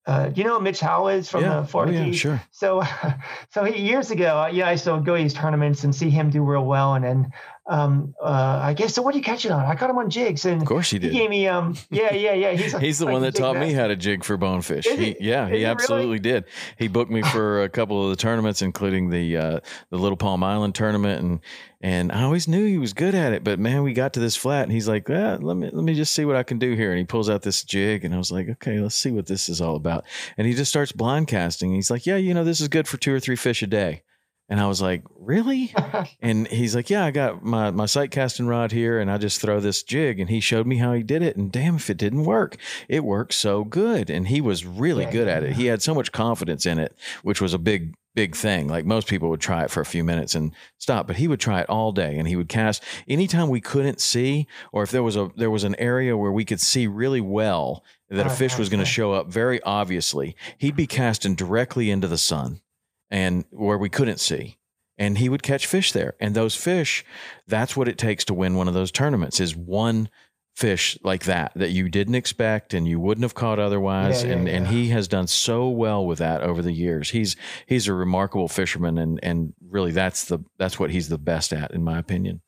uh, 0.07 0.31
you 0.35 0.45
know 0.45 0.61
Mitch 0.61 0.81
Howell 0.81 1.09
is 1.09 1.29
from 1.29 1.43
yeah. 1.43 1.61
the 1.61 1.67
Florida 1.67 1.99
oh, 1.99 2.05
yeah, 2.05 2.13
Sure. 2.13 2.43
So, 2.53 2.83
so 3.51 3.65
he, 3.65 3.83
years 3.83 4.11
ago, 4.11 4.39
uh, 4.43 4.47
yeah, 4.49 4.69
I 4.69 4.73
used 4.73 4.85
to 4.85 5.01
go 5.01 5.17
to 5.17 5.23
these 5.23 5.35
tournaments 5.35 5.85
and 5.85 5.95
see 5.95 6.11
him 6.11 6.31
do 6.31 6.43
real 6.43 6.65
well, 6.65 6.95
and 6.95 7.05
then 7.05 7.33
um, 7.69 8.15
uh, 8.23 8.61
I 8.63 8.75
guess 8.75 8.95
so. 8.95 9.03
What 9.03 9.15
are 9.15 9.19
you 9.19 9.25
catching 9.25 9.51
on? 9.51 9.65
I 9.65 9.75
caught 9.75 9.91
him 9.91 9.99
on 9.99 10.09
jigs, 10.09 10.45
and 10.45 10.63
of 10.63 10.69
course 10.69 10.91
he 10.91 10.99
did. 10.99 11.13
He 11.13 11.19
gave 11.19 11.31
me, 11.31 11.49
um, 11.49 11.77
yeah, 11.91 12.15
yeah, 12.15 12.33
yeah. 12.33 12.53
He's, 12.53 12.77
he's 12.79 12.99
the 12.99 13.07
like 13.07 13.13
one 13.15 13.23
that 13.23 13.35
taught 13.35 13.57
me 13.57 13.73
how 13.73 13.89
to 13.89 13.97
jig 13.97 14.23
for 14.23 14.37
bonefish. 14.37 14.87
He, 14.87 15.17
yeah, 15.19 15.49
he, 15.49 15.59
he 15.59 15.65
absolutely 15.65 16.07
really? 16.07 16.19
did. 16.21 16.45
He 16.79 16.87
booked 16.87 17.11
me 17.11 17.23
for 17.23 17.65
a 17.65 17.69
couple 17.69 18.05
of 18.05 18.11
the 18.11 18.17
tournaments, 18.17 18.63
including 18.63 19.11
the 19.11 19.37
uh, 19.37 19.61
the 19.91 19.99
Little 19.99 20.17
Palm 20.17 20.45
Island 20.45 20.77
tournament, 20.77 21.23
and 21.23 21.41
and 21.81 22.13
I 22.13 22.23
always 22.23 22.47
knew 22.47 22.67
he 22.67 22.79
was 22.79 22.93
good 22.93 23.15
at 23.15 23.33
it. 23.33 23.43
But 23.43 23.59
man, 23.59 23.83
we 23.83 23.93
got 23.93 24.13
to 24.13 24.21
this 24.21 24.37
flat, 24.37 24.63
and 24.63 24.73
he's 24.73 24.87
like, 24.87 25.11
ah, 25.11 25.39
"Let 25.41 25.57
me 25.57 25.69
let 25.73 25.85
me 25.85 25.95
just 25.95 26.15
see 26.15 26.25
what 26.25 26.37
I 26.37 26.45
can 26.45 26.59
do 26.59 26.75
here." 26.75 26.91
And 26.91 26.99
he 26.99 27.05
pulls 27.05 27.29
out 27.29 27.43
this 27.43 27.65
jig, 27.65 28.05
and 28.05 28.15
I 28.15 28.19
was 28.19 28.31
like, 28.31 28.49
"Okay, 28.49 28.79
let's 28.79 28.95
see 28.95 29.11
what 29.11 29.27
this 29.27 29.49
is 29.49 29.61
all 29.61 29.75
about." 29.75 30.05
And 30.39 30.47
he 30.47 30.55
just 30.55 30.71
starts 30.71 30.93
blind 30.93 31.27
casting. 31.27 31.73
He's 31.73 31.91
like, 31.91 32.07
"Yeah, 32.07 32.17
you 32.17 32.33
know, 32.33 32.45
this 32.45 32.61
is 32.61 32.69
good 32.69 32.87
for 32.87 32.97
two 32.97 33.13
or 33.13 33.19
three 33.19 33.37
fish 33.37 33.63
a 33.63 33.67
day." 33.67 34.03
And 34.49 34.61
I 34.61 34.69
was 34.69 34.81
like, 34.81 35.03
really? 35.19 35.75
and 36.23 36.47
he's 36.47 36.77
like, 36.77 36.89
yeah, 36.89 37.05
I 37.05 37.11
got 37.11 37.43
my, 37.43 37.71
my 37.73 37.87
sight 37.87 38.11
casting 38.13 38.47
rod 38.47 38.71
here 38.71 39.01
and 39.01 39.11
I 39.11 39.19
just 39.19 39.41
throw 39.41 39.59
this 39.59 39.83
jig. 39.83 40.21
And 40.21 40.31
he 40.31 40.41
showed 40.41 40.67
me 40.67 40.77
how 40.77 40.93
he 40.93 41.03
did 41.03 41.23
it. 41.23 41.37
And 41.37 41.51
damn, 41.51 41.77
if 41.77 41.91
it 41.91 41.97
didn't 41.97 42.25
work, 42.25 42.57
it 42.89 43.05
worked 43.05 43.35
so 43.35 43.65
good. 43.65 44.09
And 44.09 44.29
he 44.29 44.41
was 44.41 44.65
really 44.65 45.05
yeah, 45.05 45.11
good 45.11 45.29
at 45.29 45.43
it. 45.43 45.55
He 45.55 45.67
had 45.67 45.83
so 45.83 45.95
much 45.95 46.13
confidence 46.13 46.65
in 46.65 46.79
it, 46.79 46.97
which 47.23 47.41
was 47.41 47.55
a 47.55 47.59
big, 47.59 47.95
big 48.15 48.37
thing. 48.37 48.69
Like 48.69 48.87
most 48.87 49.09
people 49.09 49.31
would 49.31 49.41
try 49.41 49.65
it 49.65 49.71
for 49.71 49.81
a 49.81 49.87
few 49.87 50.05
minutes 50.05 50.37
and 50.37 50.53
stop, 50.79 51.09
but 51.09 51.17
he 51.17 51.27
would 51.27 51.41
try 51.41 51.61
it 51.61 51.69
all 51.69 51.91
day 51.91 52.17
and 52.17 52.29
he 52.29 52.37
would 52.37 52.49
cast 52.49 52.85
anytime 53.09 53.49
we 53.49 53.61
couldn't 53.61 54.01
see, 54.01 54.47
or 54.73 54.85
if 54.85 54.93
there 54.93 55.03
was 55.03 55.17
a, 55.17 55.31
there 55.37 55.51
was 55.51 55.65
an 55.65 55.75
area 55.77 56.17
where 56.17 56.33
we 56.33 56.45
could 56.45 56.61
see 56.61 56.87
really 56.87 57.21
well 57.21 57.83
that 58.11 58.27
a 58.27 58.31
uh, 58.31 58.35
fish 58.35 58.57
was 58.57 58.69
going 58.69 58.79
to 58.79 58.87
show 58.87 59.13
up 59.13 59.27
very 59.27 59.61
obviously, 59.65 60.37
he'd 60.59 60.77
be 60.77 60.87
casting 60.87 61.35
directly 61.35 61.91
into 61.91 62.07
the 62.07 62.17
sun 62.17 62.61
and 63.11 63.45
where 63.51 63.79
we 63.79 63.89
couldn't 63.89 64.21
see. 64.21 64.59
And 64.99 65.19
he 65.19 65.29
would 65.29 65.43
catch 65.43 65.67
fish 65.67 65.93
there. 65.93 66.15
And 66.21 66.35
those 66.35 66.55
fish 66.55 67.05
that's 67.47 67.77
what 67.77 67.89
it 67.89 67.99
takes 67.99 68.25
to 68.27 68.35
win 68.35 68.57
one 68.57 68.69
of 68.69 68.75
those 68.75 68.91
tournaments 68.91 69.41
is 69.41 69.55
one 69.55 70.09
fish 70.55 70.99
like 71.03 71.25
that 71.25 71.53
that 71.55 71.69
you 71.69 71.87
didn't 71.87 72.15
expect 72.15 72.73
and 72.73 72.89
you 72.89 72.99
wouldn't 72.99 73.23
have 73.23 73.35
caught 73.35 73.59
otherwise. 73.59 74.23
Yeah, 74.23 74.31
yeah, 74.31 74.37
and 74.37 74.49
yeah. 74.49 74.55
and 74.55 74.67
he 74.69 74.89
has 74.89 75.07
done 75.07 75.27
so 75.27 75.69
well 75.69 76.07
with 76.07 76.19
that 76.19 76.43
over 76.43 76.63
the 76.63 76.73
years. 76.73 77.11
He's 77.11 77.37
he's 77.67 77.89
a 77.89 77.93
remarkable 77.93 78.49
fisherman 78.49 78.97
and 78.97 79.21
and 79.23 79.53
really 79.69 79.93
that's 79.93 80.25
the 80.25 80.39
that's 80.59 80.79
what 80.79 80.91
he's 80.91 81.11
the 81.11 81.19
best 81.19 81.53
at 81.53 81.73
in 81.73 81.85
my 81.85 81.99
opinion 81.99 82.41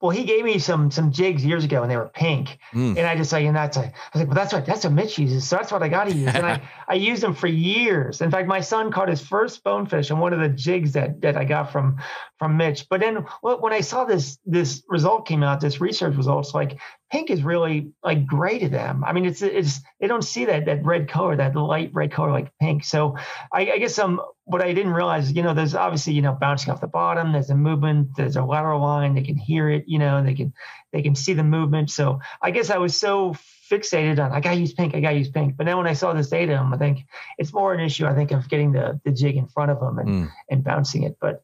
well, 0.00 0.10
he 0.10 0.24
gave 0.24 0.44
me 0.44 0.58
some 0.58 0.90
some 0.90 1.10
jigs 1.10 1.44
years 1.44 1.64
ago, 1.64 1.82
and 1.82 1.90
they 1.90 1.96
were 1.96 2.10
pink. 2.12 2.58
Mm. 2.74 2.98
And 2.98 3.06
I 3.06 3.16
just 3.16 3.32
like, 3.32 3.46
and 3.46 3.56
that's 3.56 3.78
a, 3.78 3.80
I 3.80 3.92
was 4.12 4.20
like, 4.20 4.26
well, 4.26 4.34
that's 4.34 4.52
what 4.52 4.66
that's 4.66 4.84
what 4.84 4.92
Mitch 4.92 5.18
uses, 5.18 5.48
so 5.48 5.56
that's 5.56 5.72
what 5.72 5.82
I 5.82 5.88
got 5.88 6.04
to 6.04 6.14
use. 6.14 6.34
and 6.34 6.44
I 6.44 6.60
I 6.88 6.94
used 6.94 7.22
them 7.22 7.34
for 7.34 7.46
years. 7.46 8.20
In 8.20 8.30
fact, 8.30 8.46
my 8.46 8.60
son 8.60 8.92
caught 8.92 9.08
his 9.08 9.22
first 9.22 9.64
bonefish 9.64 10.10
on 10.10 10.18
one 10.18 10.34
of 10.34 10.40
the 10.40 10.50
jigs 10.50 10.92
that 10.92 11.22
that 11.22 11.38
I 11.38 11.44
got 11.44 11.72
from 11.72 11.96
from 12.38 12.58
Mitch. 12.58 12.86
But 12.90 13.00
then 13.00 13.24
when 13.40 13.72
I 13.72 13.80
saw 13.80 14.04
this 14.04 14.38
this 14.44 14.82
result 14.86 15.26
came 15.26 15.42
out, 15.42 15.60
this 15.60 15.80
research 15.80 16.14
results, 16.14 16.52
like 16.52 16.78
pink 17.10 17.30
is 17.30 17.42
really 17.42 17.92
like 18.04 18.26
gray 18.26 18.58
to 18.58 18.68
them. 18.68 19.02
I 19.02 19.14
mean, 19.14 19.24
it's 19.24 19.40
it's 19.40 19.80
they 19.98 20.08
don't 20.08 20.24
see 20.24 20.44
that 20.44 20.66
that 20.66 20.84
red 20.84 21.08
color, 21.08 21.36
that 21.36 21.56
light 21.56 21.90
red 21.94 22.12
color 22.12 22.32
like 22.32 22.52
pink. 22.60 22.84
So 22.84 23.16
I, 23.50 23.72
I 23.72 23.78
guess 23.78 23.98
um 23.98 24.20
what 24.46 24.62
I 24.62 24.72
didn't 24.72 24.92
realize, 24.92 25.32
you 25.32 25.42
know, 25.42 25.54
there's 25.54 25.74
obviously 25.74 26.12
you 26.12 26.22
know 26.22 26.32
bouncing 26.32 26.72
off 26.72 26.80
the 26.80 26.86
bottom. 26.86 27.32
There's 27.32 27.50
a 27.50 27.56
movement. 27.56 28.10
There's 28.16 28.36
a 28.36 28.44
lateral 28.44 28.80
line. 28.80 29.14
They 29.14 29.22
can 29.22 29.36
hear 29.36 29.68
it. 29.68 29.84
You 29.88 29.98
know, 29.98 30.22
they 30.22 30.34
can 30.34 30.54
they 30.92 31.02
can 31.02 31.16
see 31.16 31.34
the 31.34 31.42
movement. 31.42 31.90
So 31.90 32.20
I 32.40 32.52
guess 32.52 32.70
I 32.70 32.78
was 32.78 32.96
so 32.96 33.34
fixated 33.70 34.24
on 34.24 34.30
I 34.30 34.40
gotta 34.40 34.56
use 34.56 34.72
pink. 34.72 34.94
I 34.94 35.00
gotta 35.00 35.18
use 35.18 35.30
pink. 35.30 35.56
But 35.56 35.66
then 35.66 35.76
when 35.76 35.88
I 35.88 35.94
saw 35.94 36.12
this 36.12 36.30
data, 36.30 36.64
I 36.72 36.76
think 36.76 37.06
it's 37.38 37.52
more 37.52 37.74
an 37.74 37.80
issue. 37.80 38.06
I 38.06 38.14
think 38.14 38.30
of 38.30 38.48
getting 38.48 38.70
the 38.70 39.00
the 39.04 39.10
jig 39.10 39.36
in 39.36 39.48
front 39.48 39.72
of 39.72 39.80
them 39.80 39.98
and 39.98 40.08
mm. 40.08 40.30
and 40.48 40.62
bouncing 40.62 41.02
it. 41.02 41.16
But 41.20 41.42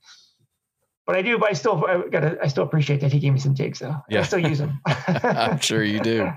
but 1.04 1.16
I 1.16 1.22
do. 1.22 1.38
But 1.38 1.50
I 1.50 1.54
still 1.54 1.84
I 1.84 2.08
gotta 2.08 2.38
I 2.40 2.46
still 2.46 2.62
appreciate 2.62 3.00
that 3.00 3.12
he 3.12 3.18
gave 3.18 3.32
me 3.32 3.40
some 3.40 3.56
jigs 3.56 3.80
though. 3.80 3.96
Yeah. 4.08 4.20
I 4.20 4.22
still 4.22 4.38
use 4.38 4.58
them. 4.58 4.80
I'm 4.86 5.58
sure 5.58 5.82
you 5.82 5.98
do. 5.98 6.30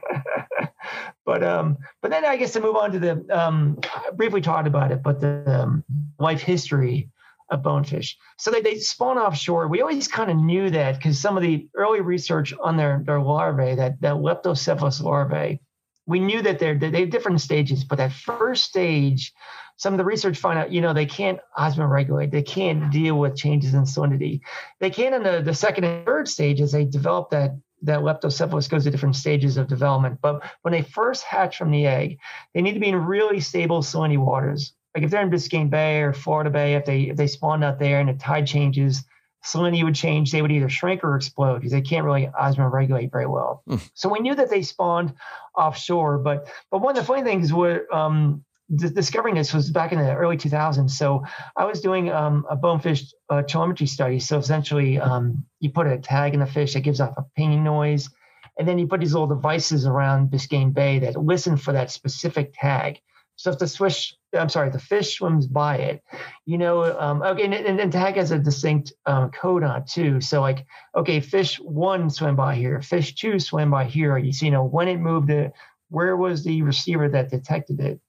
but 1.25 1.43
um, 1.43 1.78
but 2.01 2.10
then 2.10 2.25
I 2.25 2.38
guess 2.38 2.54
to 2.54 2.62
move 2.62 2.75
on 2.75 2.91
to 2.93 2.99
the 2.99 3.25
um, 3.30 3.80
I 3.84 4.10
briefly 4.15 4.41
talked 4.41 4.67
about 4.67 4.91
it, 4.91 5.04
but 5.04 5.21
the 5.21 5.62
um, 5.62 5.84
life 6.19 6.41
history 6.41 7.10
of 7.49 7.62
bonefish. 7.62 8.17
So 8.38 8.51
they, 8.51 8.62
they 8.62 8.78
spawn 8.78 9.17
offshore. 9.17 9.67
We 9.67 9.82
always 9.82 10.08
kind 10.08 10.32
of 10.32 10.38
knew 10.38 10.69
that 10.71 10.95
because 10.95 11.19
some 11.19 11.38
of 11.38 11.43
the 11.43 11.67
early 11.75 12.01
research 12.01 12.54
on 12.62 12.78
their, 12.78 13.04
their 13.06 13.21
larvae, 13.21 13.75
that, 13.75 14.01
that 14.01 14.15
leptocephalus 14.15 15.01
larvae, 15.01 15.62
we 16.08 16.19
knew 16.19 16.41
that 16.41 16.60
they're 16.60 16.78
they 16.78 17.01
have 17.01 17.10
different 17.10 17.41
stages, 17.41 17.84
but 17.84 17.97
that 17.97 18.12
first 18.12 18.65
stage, 18.65 19.34
some 19.78 19.93
of 19.93 19.97
the 19.97 20.06
research 20.06 20.38
found 20.38 20.60
out, 20.60 20.71
you 20.71 20.82
know, 20.82 20.93
they 20.93 21.06
can't 21.06 21.39
osmoregulate, 21.58 22.32
they 22.32 22.43
can't 22.43 22.91
deal 22.91 23.17
with 23.17 23.36
changes 23.36 23.73
in 23.73 23.82
salinity. 23.84 24.41
They 24.80 24.91
can 24.91 25.13
in 25.13 25.23
the, 25.23 25.41
the 25.41 25.56
second 25.56 25.84
and 25.84 26.06
third 26.06 26.28
stages, 26.28 26.71
they 26.71 26.86
develop 26.86 27.32
that 27.32 27.51
that 27.82 27.99
leptocephalus 27.99 28.69
goes 28.69 28.86
to 28.86 28.91
different 28.91 29.15
stages 29.15 29.58
of 29.58 29.67
development. 29.67 30.19
But 30.21 30.43
when 30.62 30.71
they 30.71 30.82
first 30.82 31.23
hatch 31.23 31.58
from 31.58 31.71
the 31.71 31.86
egg, 31.86 32.19
they 32.54 32.62
need 32.62 32.73
to 32.73 32.80
be 32.80 32.89
in 32.89 32.95
really 32.95 33.39
stable 33.39 33.82
salinity 33.82 34.17
waters. 34.17 34.73
Like 34.96 35.04
if 35.04 35.12
they're 35.12 35.22
in 35.22 35.30
Biscayne 35.30 35.70
Bay 35.70 36.02
or 36.02 36.14
Florida 36.14 36.50
Bay, 36.50 36.76
if 36.76 36.86
they 36.86 37.02
if 37.04 37.18
they 37.18 37.28
spawn 37.28 37.64
out 37.64 37.80
there 37.80 38.00
and 38.00 38.10
the 38.10 38.14
tide 38.14 38.48
changes, 38.48 39.04
salinity 39.46 39.84
would 39.84 39.96
change. 39.96 40.32
They 40.32 40.42
would 40.42 40.52
either 40.52 40.70
shrink 40.70 41.04
or 41.04 41.16
explode 41.16 41.56
because 41.56 41.72
they 41.72 41.82
can't 41.82 42.06
really 42.06 42.28
osmoregulate 42.28 43.12
very 43.12 43.28
well. 43.28 43.64
Mm. 43.70 43.88
So 43.94 44.10
we 44.10 44.20
knew 44.20 44.36
that 44.36 44.50
they 44.50 44.62
spawned 44.62 45.14
offshore. 45.56 46.18
But 46.20 46.50
but 46.72 46.80
one 46.80 46.98
of 46.98 47.04
the 47.04 47.06
funny 47.06 47.24
things 47.24 47.54
were 47.54 47.86
um, 47.94 48.44
d- 48.74 48.90
discovering 48.90 49.36
this 49.36 49.54
was 49.54 49.70
back 49.70 49.92
in 49.92 50.00
the 50.00 50.16
early 50.16 50.38
2000s. 50.38 50.92
So 50.92 51.24
I 51.56 51.66
was 51.66 51.82
doing 51.82 52.12
um, 52.12 52.46
a 52.50 52.56
bonefish 52.56 53.14
uh, 53.30 53.44
telemetry 53.44 53.88
study. 53.88 54.20
So 54.20 54.38
essentially, 54.38 55.00
um, 55.00 55.46
you 55.60 55.70
put 55.70 55.88
a 55.88 55.98
tag 55.98 56.34
in 56.34 56.40
the 56.40 56.46
fish 56.46 56.74
that 56.74 56.82
gives 56.82 57.00
off 57.00 57.16
a 57.18 57.26
pinging 57.36 57.64
noise. 57.64 58.10
And 58.58 58.68
then 58.68 58.80
you 58.80 58.88
put 58.88 59.02
these 59.02 59.12
little 59.12 59.28
devices 59.28 59.86
around 59.86 60.32
Biscayne 60.32 60.74
Bay 60.74 61.00
that 61.00 61.18
listen 61.18 61.58
for 61.58 61.74
that 61.74 61.92
specific 61.92 62.54
tag. 62.58 63.02
So 63.38 63.52
if 63.52 63.60
the 63.60 63.67
swish, 63.67 64.15
I'm 64.34 64.50
sorry, 64.50 64.69
the 64.69 64.80
fish 64.80 65.17
swims 65.17 65.45
by 65.48 65.78
it, 65.78 66.04
you 66.45 66.58
know, 66.58 66.98
um, 67.00 67.21
okay, 67.21 67.43
and, 67.43 67.54
and, 67.54 67.80
and, 67.80 67.91
tag 67.91 68.15
has 68.15 68.32
a 68.32 68.39
distinct 68.39 68.93
um, 69.06 69.30
code 69.32 69.63
on 69.63 69.82
it 69.82 69.88
too. 69.88 70.21
So 70.21 70.39
like, 70.41 70.65
okay, 70.95 71.19
fish 71.19 71.60
one 71.60 72.10
swam 72.10 72.36
by 72.36 72.56
here, 72.56 72.82
fish 72.82 73.15
two 73.15 73.39
swam 73.39 73.71
by 73.71 73.86
here. 73.86 74.17
You 74.17 74.32
see, 74.32 74.45
you 74.45 74.52
know, 74.52 74.63
when 74.63 74.88
it 74.88 75.00
moved 75.00 75.30
it, 75.30 75.52
where 75.89 76.15
was 76.15 76.43
the 76.43 76.62
receiver 76.62 77.10
that 77.10 77.30
detected 77.30 77.80
it, 77.80 78.00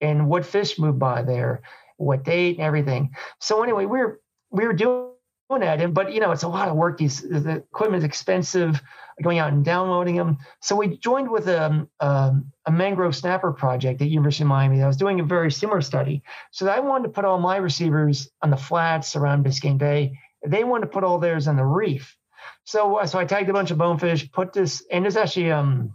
and 0.00 0.28
what 0.28 0.46
fish 0.46 0.78
moved 0.78 0.98
by 0.98 1.22
there, 1.22 1.62
what 1.98 2.24
date, 2.24 2.56
and 2.56 2.66
everything. 2.66 3.10
So 3.40 3.62
anyway, 3.62 3.84
we 3.84 3.98
we're 3.98 4.18
we 4.50 4.66
were 4.66 4.72
doing 4.72 5.11
at 5.60 5.80
him, 5.80 5.92
but 5.92 6.12
you 6.12 6.20
know, 6.20 6.30
it's 6.30 6.44
a 6.44 6.48
lot 6.48 6.68
of 6.68 6.76
work. 6.76 6.98
These 6.98 7.22
the 7.22 7.56
equipment 7.70 8.02
is 8.02 8.04
expensive, 8.04 8.80
going 9.20 9.38
out 9.38 9.52
and 9.52 9.64
downloading 9.64 10.16
them. 10.16 10.38
So 10.60 10.76
we 10.76 10.96
joined 10.98 11.28
with 11.28 11.48
a, 11.48 11.64
um, 11.64 11.88
um, 11.98 12.52
a 12.64 12.70
mangrove 12.70 13.16
snapper 13.16 13.52
project 13.52 14.00
at 14.00 14.08
University 14.08 14.44
of 14.44 14.48
Miami. 14.48 14.78
That 14.78 14.86
was 14.86 14.96
doing 14.96 15.18
a 15.18 15.24
very 15.24 15.50
similar 15.50 15.80
study. 15.80 16.22
So 16.52 16.68
I 16.68 16.78
wanted 16.78 17.08
to 17.08 17.10
put 17.10 17.24
all 17.24 17.38
my 17.38 17.56
receivers 17.56 18.30
on 18.40 18.50
the 18.50 18.56
flats 18.56 19.16
around 19.16 19.44
Biscayne 19.44 19.78
Bay. 19.78 20.18
They 20.46 20.62
wanted 20.62 20.86
to 20.86 20.92
put 20.92 21.04
all 21.04 21.18
theirs 21.18 21.48
on 21.48 21.56
the 21.56 21.64
reef. 21.64 22.16
So 22.64 22.96
uh, 22.96 23.06
so 23.06 23.18
I 23.18 23.24
tagged 23.24 23.50
a 23.50 23.52
bunch 23.52 23.72
of 23.72 23.78
bonefish, 23.78 24.30
put 24.30 24.52
this, 24.52 24.84
and 24.90 25.04
there's 25.04 25.16
actually 25.16 25.50
um 25.50 25.94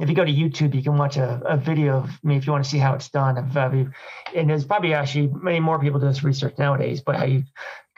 if 0.00 0.08
you 0.08 0.14
go 0.14 0.24
to 0.24 0.32
YouTube, 0.32 0.74
you 0.74 0.82
can 0.82 0.96
watch 0.96 1.18
a, 1.18 1.42
a 1.44 1.56
video 1.58 1.98
of 1.98 2.24
me 2.24 2.36
if 2.36 2.46
you 2.46 2.52
want 2.52 2.64
to 2.64 2.70
see 2.70 2.78
how 2.78 2.94
it's 2.94 3.10
done. 3.10 3.36
Of, 3.36 3.54
uh, 3.54 3.70
and 4.34 4.48
there's 4.48 4.64
probably 4.64 4.94
actually 4.94 5.28
many 5.28 5.60
more 5.60 5.78
people 5.78 6.00
do 6.00 6.06
this 6.06 6.24
research 6.24 6.56
nowadays, 6.58 7.02
but 7.02 7.16
how 7.16 7.24
you 7.26 7.44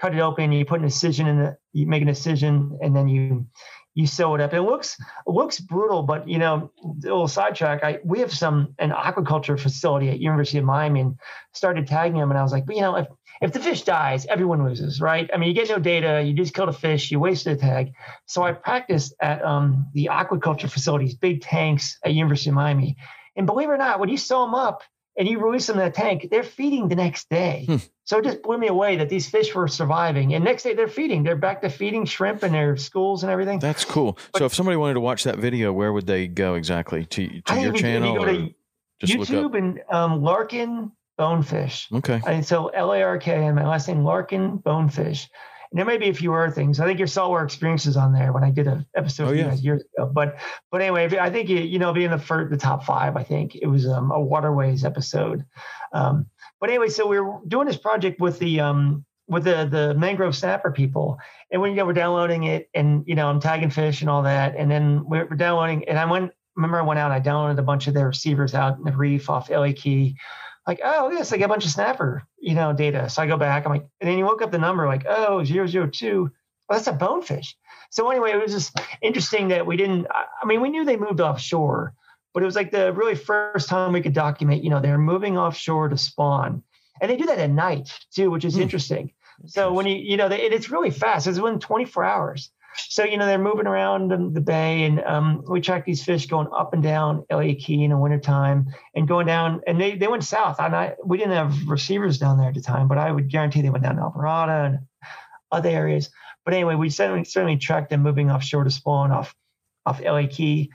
cut 0.02 0.14
it 0.14 0.20
open, 0.20 0.50
you 0.50 0.64
put 0.64 0.80
an 0.80 0.84
incision 0.84 1.28
in 1.28 1.38
the, 1.38 1.56
you 1.72 1.86
make 1.86 2.02
an 2.02 2.08
incision, 2.08 2.76
and 2.82 2.94
then 2.94 3.08
you 3.08 3.46
you 3.94 4.06
sew 4.06 4.34
it 4.34 4.40
up. 4.40 4.52
It 4.52 4.62
looks 4.62 4.98
it 5.00 5.30
looks 5.30 5.60
brutal, 5.60 6.02
but 6.02 6.28
you 6.28 6.38
know, 6.38 6.72
a 6.82 6.88
little 7.02 7.28
sidetrack. 7.28 7.84
I 7.84 8.00
we 8.04 8.18
have 8.18 8.32
some 8.32 8.74
an 8.80 8.90
aquaculture 8.90 9.58
facility 9.58 10.08
at 10.08 10.18
University 10.18 10.58
of 10.58 10.64
Miami, 10.64 11.00
and 11.00 11.18
started 11.52 11.86
tagging 11.86 12.18
them, 12.18 12.30
and 12.30 12.38
I 12.38 12.42
was 12.42 12.50
like, 12.50 12.66
but 12.66 12.74
you 12.74 12.82
know, 12.82 12.96
if 12.96 13.06
if 13.40 13.52
the 13.52 13.60
fish 13.60 13.82
dies, 13.82 14.26
everyone 14.26 14.64
loses, 14.64 15.00
right? 15.00 15.30
I 15.32 15.36
mean, 15.36 15.48
you 15.48 15.54
get 15.54 15.68
no 15.68 15.78
data, 15.78 16.22
you 16.22 16.32
just 16.32 16.54
killed 16.54 16.68
a 16.68 16.72
fish, 16.72 17.10
you 17.10 17.20
wasted 17.20 17.58
a 17.58 17.60
tag. 17.60 17.92
So 18.26 18.42
I 18.42 18.52
practiced 18.52 19.14
at 19.20 19.44
um, 19.44 19.88
the 19.94 20.08
aquaculture 20.12 20.70
facilities, 20.70 21.14
big 21.14 21.42
tanks 21.42 21.98
at 22.04 22.12
University 22.12 22.50
of 22.50 22.54
Miami, 22.56 22.96
and 23.36 23.46
believe 23.46 23.68
it 23.68 23.72
or 23.72 23.78
not, 23.78 24.00
when 24.00 24.08
you 24.08 24.16
sew 24.16 24.44
them 24.44 24.54
up, 24.54 24.82
and 25.16 25.28
you 25.28 25.38
release 25.38 25.66
them 25.66 25.78
in 25.78 25.84
the 25.84 25.90
tank, 25.90 26.28
they're 26.30 26.42
feeding 26.42 26.88
the 26.88 26.96
next 26.96 27.28
day. 27.28 27.64
Hmm. 27.66 27.76
So 28.04 28.18
it 28.18 28.24
just 28.24 28.42
blew 28.42 28.58
me 28.58 28.66
away 28.66 28.96
that 28.96 29.08
these 29.08 29.28
fish 29.28 29.54
were 29.54 29.68
surviving. 29.68 30.34
And 30.34 30.42
next 30.44 30.62
day 30.62 30.74
they're 30.74 30.88
feeding. 30.88 31.22
They're 31.22 31.36
back 31.36 31.60
to 31.62 31.68
feeding 31.68 32.04
shrimp 32.04 32.42
in 32.42 32.52
their 32.52 32.76
schools 32.76 33.22
and 33.22 33.30
everything. 33.30 33.58
That's 33.58 33.84
cool. 33.84 34.18
But, 34.32 34.38
so 34.40 34.44
if 34.46 34.54
somebody 34.54 34.76
wanted 34.76 34.94
to 34.94 35.00
watch 35.00 35.24
that 35.24 35.38
video, 35.38 35.72
where 35.72 35.92
would 35.92 36.06
they 36.06 36.26
go 36.28 36.54
exactly? 36.54 37.04
To, 37.04 37.40
to 37.42 37.60
your 37.60 37.72
channel? 37.72 38.38
You 38.38 38.54
YouTube 39.02 39.56
and 39.56 39.80
um, 39.90 40.22
Larkin 40.22 40.92
Bonefish. 41.18 41.88
Okay. 41.92 42.20
And 42.26 42.44
so 42.44 42.68
L 42.68 42.92
A 42.92 43.02
R 43.02 43.18
K 43.18 43.46
and 43.46 43.56
my 43.56 43.66
last 43.66 43.88
name 43.88 44.04
Larkin 44.04 44.56
Bonefish. 44.56 45.28
And 45.72 45.78
there 45.78 45.86
may 45.86 45.96
be 45.96 46.10
a 46.10 46.14
few 46.14 46.34
other 46.34 46.50
things. 46.50 46.80
I 46.80 46.86
think 46.86 46.98
your 46.98 47.08
saltwater 47.08 47.44
experience 47.44 47.86
is 47.86 47.96
on 47.96 48.12
there 48.12 48.30
when 48.34 48.44
I 48.44 48.50
did 48.50 48.66
an 48.66 48.84
episode 48.94 49.28
oh, 49.28 49.32
yeah. 49.32 49.54
years 49.54 49.82
ago. 49.96 50.06
But 50.06 50.38
but 50.70 50.82
anyway, 50.82 51.18
I 51.18 51.30
think 51.30 51.48
you, 51.48 51.60
you 51.60 51.78
know 51.78 51.94
being 51.94 52.10
the 52.10 52.18
first, 52.18 52.50
the 52.50 52.58
top 52.58 52.84
five, 52.84 53.16
I 53.16 53.22
think 53.22 53.56
it 53.56 53.66
was 53.66 53.88
um, 53.88 54.10
a 54.10 54.20
waterways 54.20 54.84
episode. 54.84 55.46
Um, 55.94 56.26
but 56.60 56.68
anyway, 56.68 56.88
so 56.88 57.06
we 57.06 57.18
were 57.18 57.38
doing 57.48 57.66
this 57.66 57.78
project 57.78 58.20
with 58.20 58.38
the 58.38 58.60
um, 58.60 59.06
with 59.28 59.44
the 59.44 59.64
the 59.64 59.94
mangrove 59.94 60.36
snapper 60.36 60.72
people, 60.72 61.18
and 61.50 61.62
when 61.62 61.70
you 61.70 61.78
know 61.78 61.86
we're 61.86 61.94
downloading 61.94 62.44
it, 62.44 62.68
and 62.74 63.02
you 63.06 63.14
know 63.14 63.28
I'm 63.28 63.40
tagging 63.40 63.70
fish 63.70 64.02
and 64.02 64.10
all 64.10 64.24
that, 64.24 64.54
and 64.54 64.70
then 64.70 65.02
we're, 65.08 65.24
we're 65.24 65.36
downloading, 65.36 65.88
and 65.88 65.98
I 65.98 66.04
went. 66.04 66.32
Remember, 66.54 66.78
I 66.78 66.82
went 66.82 66.98
out. 67.00 67.10
and 67.10 67.14
I 67.14 67.26
downloaded 67.26 67.58
a 67.58 67.62
bunch 67.62 67.86
of 67.86 67.94
their 67.94 68.08
receivers 68.08 68.54
out 68.54 68.76
in 68.76 68.84
the 68.84 68.92
reef 68.92 69.30
off 69.30 69.50
Elliott 69.50 69.78
Key 69.78 70.18
like, 70.66 70.80
oh, 70.84 71.10
yes, 71.10 71.32
I 71.32 71.36
get 71.36 71.46
a 71.46 71.48
bunch 71.48 71.64
of 71.64 71.70
snapper, 71.70 72.22
you 72.38 72.54
know, 72.54 72.72
data. 72.72 73.08
So 73.08 73.22
I 73.22 73.26
go 73.26 73.36
back, 73.36 73.64
I'm 73.64 73.72
like, 73.72 73.86
and 74.00 74.08
then 74.08 74.18
you 74.18 74.24
woke 74.24 74.42
up 74.42 74.52
the 74.52 74.58
number 74.58 74.86
like, 74.86 75.04
oh, 75.08 75.44
002. 75.44 76.30
Well, 76.68 76.78
that's 76.78 76.86
a 76.86 76.92
bonefish. 76.92 77.56
So 77.90 78.08
anyway, 78.10 78.32
it 78.32 78.40
was 78.40 78.52
just 78.52 78.78
interesting 79.02 79.48
that 79.48 79.66
we 79.66 79.76
didn't, 79.76 80.06
I 80.10 80.46
mean, 80.46 80.60
we 80.60 80.70
knew 80.70 80.84
they 80.84 80.96
moved 80.96 81.20
offshore, 81.20 81.94
but 82.32 82.42
it 82.42 82.46
was 82.46 82.56
like 82.56 82.70
the 82.70 82.92
really 82.92 83.16
first 83.16 83.68
time 83.68 83.92
we 83.92 84.00
could 84.00 84.14
document, 84.14 84.64
you 84.64 84.70
know, 84.70 84.80
they're 84.80 84.98
moving 84.98 85.36
offshore 85.36 85.88
to 85.88 85.98
spawn. 85.98 86.62
And 87.00 87.10
they 87.10 87.16
do 87.16 87.26
that 87.26 87.38
at 87.38 87.50
night 87.50 87.90
too, 88.14 88.30
which 88.30 88.44
is 88.44 88.54
hmm. 88.54 88.62
interesting. 88.62 89.12
So 89.46 89.72
when 89.72 89.86
you, 89.86 89.96
you 89.96 90.16
know, 90.16 90.28
they, 90.28 90.40
it's 90.42 90.70
really 90.70 90.90
fast. 90.90 91.26
It's 91.26 91.40
within 91.40 91.58
24 91.58 92.04
hours. 92.04 92.50
So, 92.76 93.04
you 93.04 93.16
know, 93.16 93.26
they're 93.26 93.38
moving 93.38 93.66
around 93.66 94.10
the 94.34 94.40
bay 94.40 94.84
and 94.84 95.02
um, 95.04 95.44
we 95.48 95.60
track 95.60 95.84
these 95.84 96.02
fish 96.02 96.26
going 96.26 96.48
up 96.56 96.72
and 96.72 96.82
down 96.82 97.24
Elliott 97.30 97.58
Key 97.58 97.84
in 97.84 97.90
the 97.90 97.98
wintertime 97.98 98.66
and 98.94 99.06
going 99.06 99.26
down. 99.26 99.60
And 99.66 99.80
they, 99.80 99.96
they 99.96 100.08
went 100.08 100.24
south. 100.24 100.56
And 100.58 100.74
I, 100.74 100.94
we 101.04 101.18
didn't 101.18 101.34
have 101.34 101.68
receivers 101.68 102.18
down 102.18 102.38
there 102.38 102.48
at 102.48 102.54
the 102.54 102.60
time, 102.62 102.88
but 102.88 102.98
I 102.98 103.10
would 103.10 103.30
guarantee 103.30 103.62
they 103.62 103.70
went 103.70 103.84
down 103.84 103.96
to 103.96 104.02
Islamorada 104.02 104.66
and 104.66 104.78
other 105.50 105.68
areas. 105.68 106.10
But 106.44 106.54
anyway, 106.54 106.74
we 106.74 106.90
certainly, 106.90 107.24
certainly 107.24 107.56
tracked 107.56 107.90
them 107.90 108.02
moving 108.02 108.30
offshore 108.30 108.64
to 108.64 108.70
spawn 108.70 109.12
off, 109.12 109.34
off 109.86 110.00
Elliott 110.02 110.32
Key. 110.32 110.70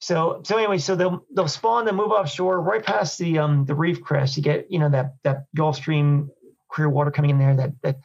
So, 0.00 0.42
so 0.44 0.56
anyway, 0.56 0.78
so 0.78 0.96
they'll 0.96 1.24
they'll 1.32 1.46
spawn, 1.46 1.84
they 1.84 1.92
move 1.92 2.10
offshore, 2.10 2.60
right 2.60 2.84
past 2.84 3.18
the 3.18 3.38
um 3.38 3.66
the 3.66 3.74
reef 3.76 4.02
crest. 4.02 4.36
You 4.36 4.42
get 4.42 4.66
you 4.68 4.80
know 4.80 4.90
that 4.90 5.14
that 5.22 5.44
Gulf 5.54 5.76
Stream 5.76 6.28
clear 6.68 6.88
water 6.88 7.12
coming 7.12 7.30
in 7.30 7.38
there, 7.38 7.54
that 7.54 7.70
that 7.82 7.96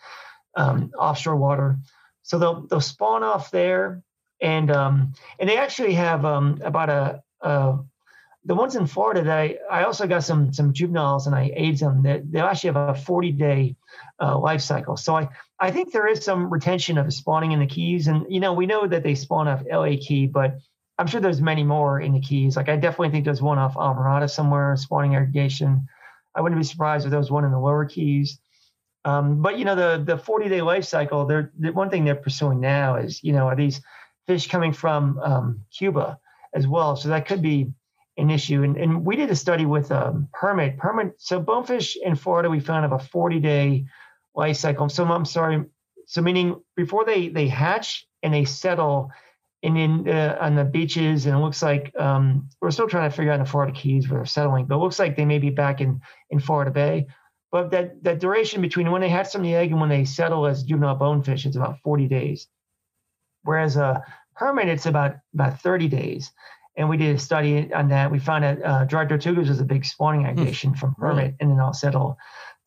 um, 0.55 0.91
offshore 0.97 1.37
water. 1.37 1.79
So 2.27 2.37
they'll 2.37 2.67
they'll 2.67 2.81
spawn 2.81 3.23
off 3.23 3.51
there, 3.51 4.03
and 4.41 4.69
um, 4.69 5.13
and 5.39 5.49
they 5.49 5.57
actually 5.57 5.93
have 5.93 6.25
um, 6.25 6.59
about 6.61 6.89
a, 6.89 7.23
a 7.41 7.79
the 8.43 8.53
ones 8.53 8.75
in 8.75 8.85
Florida 8.85 9.23
that 9.23 9.37
I, 9.37 9.57
I 9.71 9.83
also 9.85 10.07
got 10.07 10.25
some 10.25 10.51
some 10.51 10.73
juveniles 10.73 11.25
and 11.25 11.35
I 11.35 11.51
aids 11.55 11.79
them 11.79 12.03
that 12.03 12.29
they 12.29 12.41
actually 12.41 12.73
have 12.73 12.89
a 12.89 12.95
40 12.95 13.31
day 13.31 13.77
uh, 14.21 14.37
life 14.37 14.61
cycle. 14.61 14.97
So 14.97 15.15
I 15.15 15.29
I 15.57 15.71
think 15.71 15.93
there 15.93 16.07
is 16.07 16.23
some 16.23 16.51
retention 16.51 16.97
of 16.97 17.13
spawning 17.13 17.53
in 17.53 17.59
the 17.59 17.65
Keys, 17.65 18.07
and 18.07 18.25
you 18.29 18.41
know 18.41 18.51
we 18.51 18.65
know 18.65 18.85
that 18.87 19.03
they 19.03 19.15
spawn 19.15 19.47
off 19.47 19.63
Elliott 19.69 20.01
Key, 20.01 20.27
but 20.27 20.57
I'm 20.97 21.07
sure 21.07 21.21
there's 21.21 21.41
many 21.41 21.63
more 21.63 22.01
in 22.01 22.11
the 22.11 22.19
Keys. 22.19 22.57
Like 22.57 22.67
I 22.67 22.75
definitely 22.75 23.11
think 23.11 23.23
there's 23.23 23.41
one 23.41 23.57
off 23.57 23.75
Islamorada 23.75 24.29
somewhere 24.29 24.75
spawning 24.75 25.15
aggregation. 25.15 25.87
I 26.35 26.41
wouldn't 26.41 26.59
be 26.59 26.65
surprised 26.65 27.05
if 27.05 27.11
there 27.11 27.19
was 27.19 27.31
one 27.31 27.45
in 27.45 27.51
the 27.51 27.59
lower 27.59 27.85
Keys. 27.85 28.37
Um, 29.07 29.41
but 29.41 29.57
you 29.57 29.63
know, 29.63 29.75
the 29.75 30.03
the 30.03 30.17
40 30.17 30.49
day 30.49 30.61
life 30.61 30.83
cycle. 30.83 31.25
They're 31.25 31.51
the 31.57 31.71
one 31.71 31.89
thing 31.89 32.03
they're 32.03 32.15
pursuing 32.15 32.59
now 32.59 32.97
is 32.97 33.23
you 33.23 33.31
know 33.31 33.47
are 33.47 33.55
these 33.55 33.81
fish 34.27 34.47
coming 34.47 34.73
from 34.73 35.17
um, 35.19 35.61
Cuba 35.71 36.19
as 36.53 36.67
well. 36.67 36.97
So 36.97 37.07
that 37.09 37.25
could 37.25 37.41
be 37.41 37.71
an 38.17 38.29
issue. 38.29 38.63
And, 38.63 38.75
and 38.75 39.05
we 39.05 39.15
did 39.15 39.31
a 39.31 39.35
study 39.35 39.65
with 39.65 39.93
um, 39.93 40.27
permit 40.33 40.77
permit. 40.77 41.13
So 41.19 41.39
bonefish 41.39 41.95
in 41.95 42.15
Florida, 42.15 42.49
we 42.49 42.59
found 42.59 42.83
have 42.83 42.91
a 42.91 42.99
40 42.99 43.39
day 43.39 43.85
life 44.35 44.57
cycle. 44.57 44.89
So 44.89 45.05
I'm 45.05 45.23
sorry. 45.23 45.63
So 46.05 46.21
meaning 46.21 46.61
before 46.75 47.05
they 47.05 47.29
they 47.29 47.47
hatch 47.47 48.05
and 48.21 48.33
they 48.33 48.43
settle 48.43 49.11
in, 49.61 49.77
in 49.77 50.09
uh, 50.09 50.37
on 50.41 50.55
the 50.55 50.65
beaches, 50.65 51.25
and 51.25 51.35
it 51.35 51.39
looks 51.39 51.63
like 51.63 51.93
um, 51.97 52.49
we're 52.61 52.71
still 52.71 52.89
trying 52.89 53.09
to 53.09 53.15
figure 53.15 53.31
out 53.31 53.39
in 53.39 53.45
the 53.45 53.49
Florida 53.49 53.73
Keys 53.73 54.09
where 54.09 54.19
they're 54.19 54.25
settling, 54.25 54.65
but 54.65 54.75
it 54.75 54.79
looks 54.79 54.99
like 54.99 55.15
they 55.15 55.25
may 55.25 55.39
be 55.39 55.49
back 55.49 55.79
in 55.79 56.01
in 56.29 56.39
Florida 56.39 56.71
Bay. 56.71 57.07
But 57.51 57.71
that, 57.71 58.03
that 58.03 58.19
duration 58.19 58.61
between 58.61 58.91
when 58.91 59.01
they 59.01 59.09
hatch 59.09 59.31
from 59.31 59.43
the 59.43 59.55
egg 59.55 59.71
and 59.71 59.79
when 59.79 59.89
they 59.89 60.05
settle 60.05 60.45
as 60.45 60.63
juvenile 60.63 60.95
bonefish, 60.95 61.45
it's 61.45 61.55
about 61.55 61.79
40 61.83 62.07
days. 62.07 62.47
Whereas 63.43 63.77
a 63.77 64.03
permit, 64.35 64.67
it's 64.67 64.85
about, 64.85 65.15
about 65.33 65.61
30 65.61 65.87
days. 65.87 66.31
And 66.75 66.89
we 66.89 66.97
did 66.97 67.15
a 67.15 67.19
study 67.19 67.73
on 67.73 67.89
that. 67.89 68.11
We 68.11 68.19
found 68.19 68.43
that 68.43 68.63
uh, 68.63 68.85
Dry 68.85 69.05
Tortugas 69.05 69.49
is 69.49 69.59
a 69.59 69.65
big 69.65 69.83
spawning 69.83 70.21
hmm. 70.21 70.27
aggregation 70.27 70.75
from 70.75 70.93
permit, 70.95 71.35
and 71.39 71.49
then 71.49 71.57
they'll 71.57 71.73
settle 71.73 72.17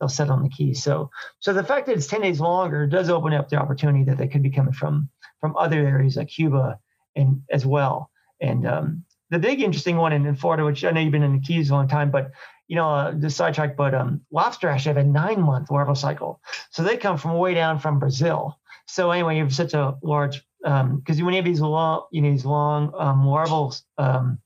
they'll 0.01 0.09
settle 0.09 0.35
on 0.35 0.43
the 0.43 0.49
keys. 0.49 0.83
So 0.83 1.11
so 1.39 1.53
the 1.53 1.63
fact 1.63 1.87
that 1.87 1.97
it's 1.97 2.07
10 2.07 2.23
days 2.23 2.41
longer 2.41 2.87
does 2.87 3.09
open 3.09 3.35
up 3.35 3.51
the 3.51 3.57
opportunity 3.57 4.03
that 4.05 4.19
they 4.19 4.27
could 4.27 4.43
be 4.43 4.51
coming 4.51 4.73
from 4.73 5.09
from 5.41 5.57
other 5.57 5.87
areas 5.87 6.17
like 6.17 6.29
Cuba 6.29 6.79
and 7.15 7.43
as 7.51 7.65
well. 7.65 8.11
And 8.41 8.67
um, 8.67 9.05
the 9.31 9.39
big 9.39 9.61
interesting 9.61 9.97
one 9.97 10.13
in, 10.13 10.27
in 10.27 10.35
Florida, 10.35 10.65
which 10.65 10.85
I 10.85 10.91
know 10.91 11.01
you've 11.01 11.13
been 11.13 11.23
in 11.23 11.35
the 11.35 11.47
Keys 11.47 11.71
a 11.71 11.75
long 11.75 11.89
time, 11.89 12.11
but 12.11 12.33
you 12.71 12.77
know, 12.77 12.89
uh, 12.89 13.13
the 13.19 13.29
sidetrack, 13.29 13.77
but 13.77 13.97
um, 13.97 14.21
lobster 14.31 14.69
actually 14.69 14.95
have 14.95 15.05
a 15.05 15.09
nine 15.09 15.41
month 15.41 15.73
larval 15.73 15.97
cycle. 15.97 16.41
So 16.71 16.85
they 16.85 16.97
come 16.97 17.19
from 17.19 17.37
way 17.37 17.53
down 17.53 17.81
from 17.81 17.99
Brazil. 17.99 18.61
So 18.87 19.11
anyway, 19.11 19.39
you 19.39 19.43
have 19.43 19.53
such 19.53 19.75
a 19.75 19.97
large, 20.05 20.47
because 20.63 20.81
um, 20.81 21.03
when 21.25 21.35
you 21.35 21.39
have 21.39 21.45
these 21.45 21.61
long, 21.61 22.07
you 22.13 22.23
know, 22.23 22.31
these 22.31 22.45
long 22.45 22.93
um, 22.97 23.27
larval, 23.27 23.75
um, 23.99 24.39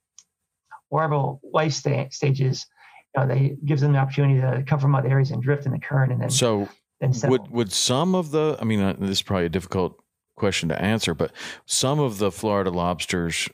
larval 0.91 1.43
life 1.53 1.75
sta- 1.75 2.09
stages, 2.13 2.65
you 3.15 3.21
know, 3.21 3.29
they 3.29 3.59
gives 3.63 3.83
them 3.83 3.93
the 3.93 3.99
opportunity 3.99 4.41
to 4.41 4.65
come 4.67 4.81
from 4.81 4.95
other 4.95 5.11
areas 5.11 5.31
and 5.31 5.43
drift 5.43 5.67
in 5.67 5.73
the 5.73 5.79
current 5.79 6.11
and 6.11 6.23
then. 6.23 6.31
So 6.31 6.67
would 7.25 7.51
would 7.51 7.73
some 7.73 8.15
of 8.15 8.31
the? 8.31 8.57
I 8.59 8.65
mean, 8.65 8.81
uh, 8.81 8.95
this 8.99 9.11
is 9.11 9.23
probably 9.23 9.47
a 9.47 9.51
difficult 9.51 10.03
question 10.35 10.71
to 10.71 10.81
answer, 10.81 11.13
but 11.13 11.31
some 11.67 12.01
of 12.01 12.17
the 12.17 12.33
Florida 12.33 12.71
lobsters 12.71 13.51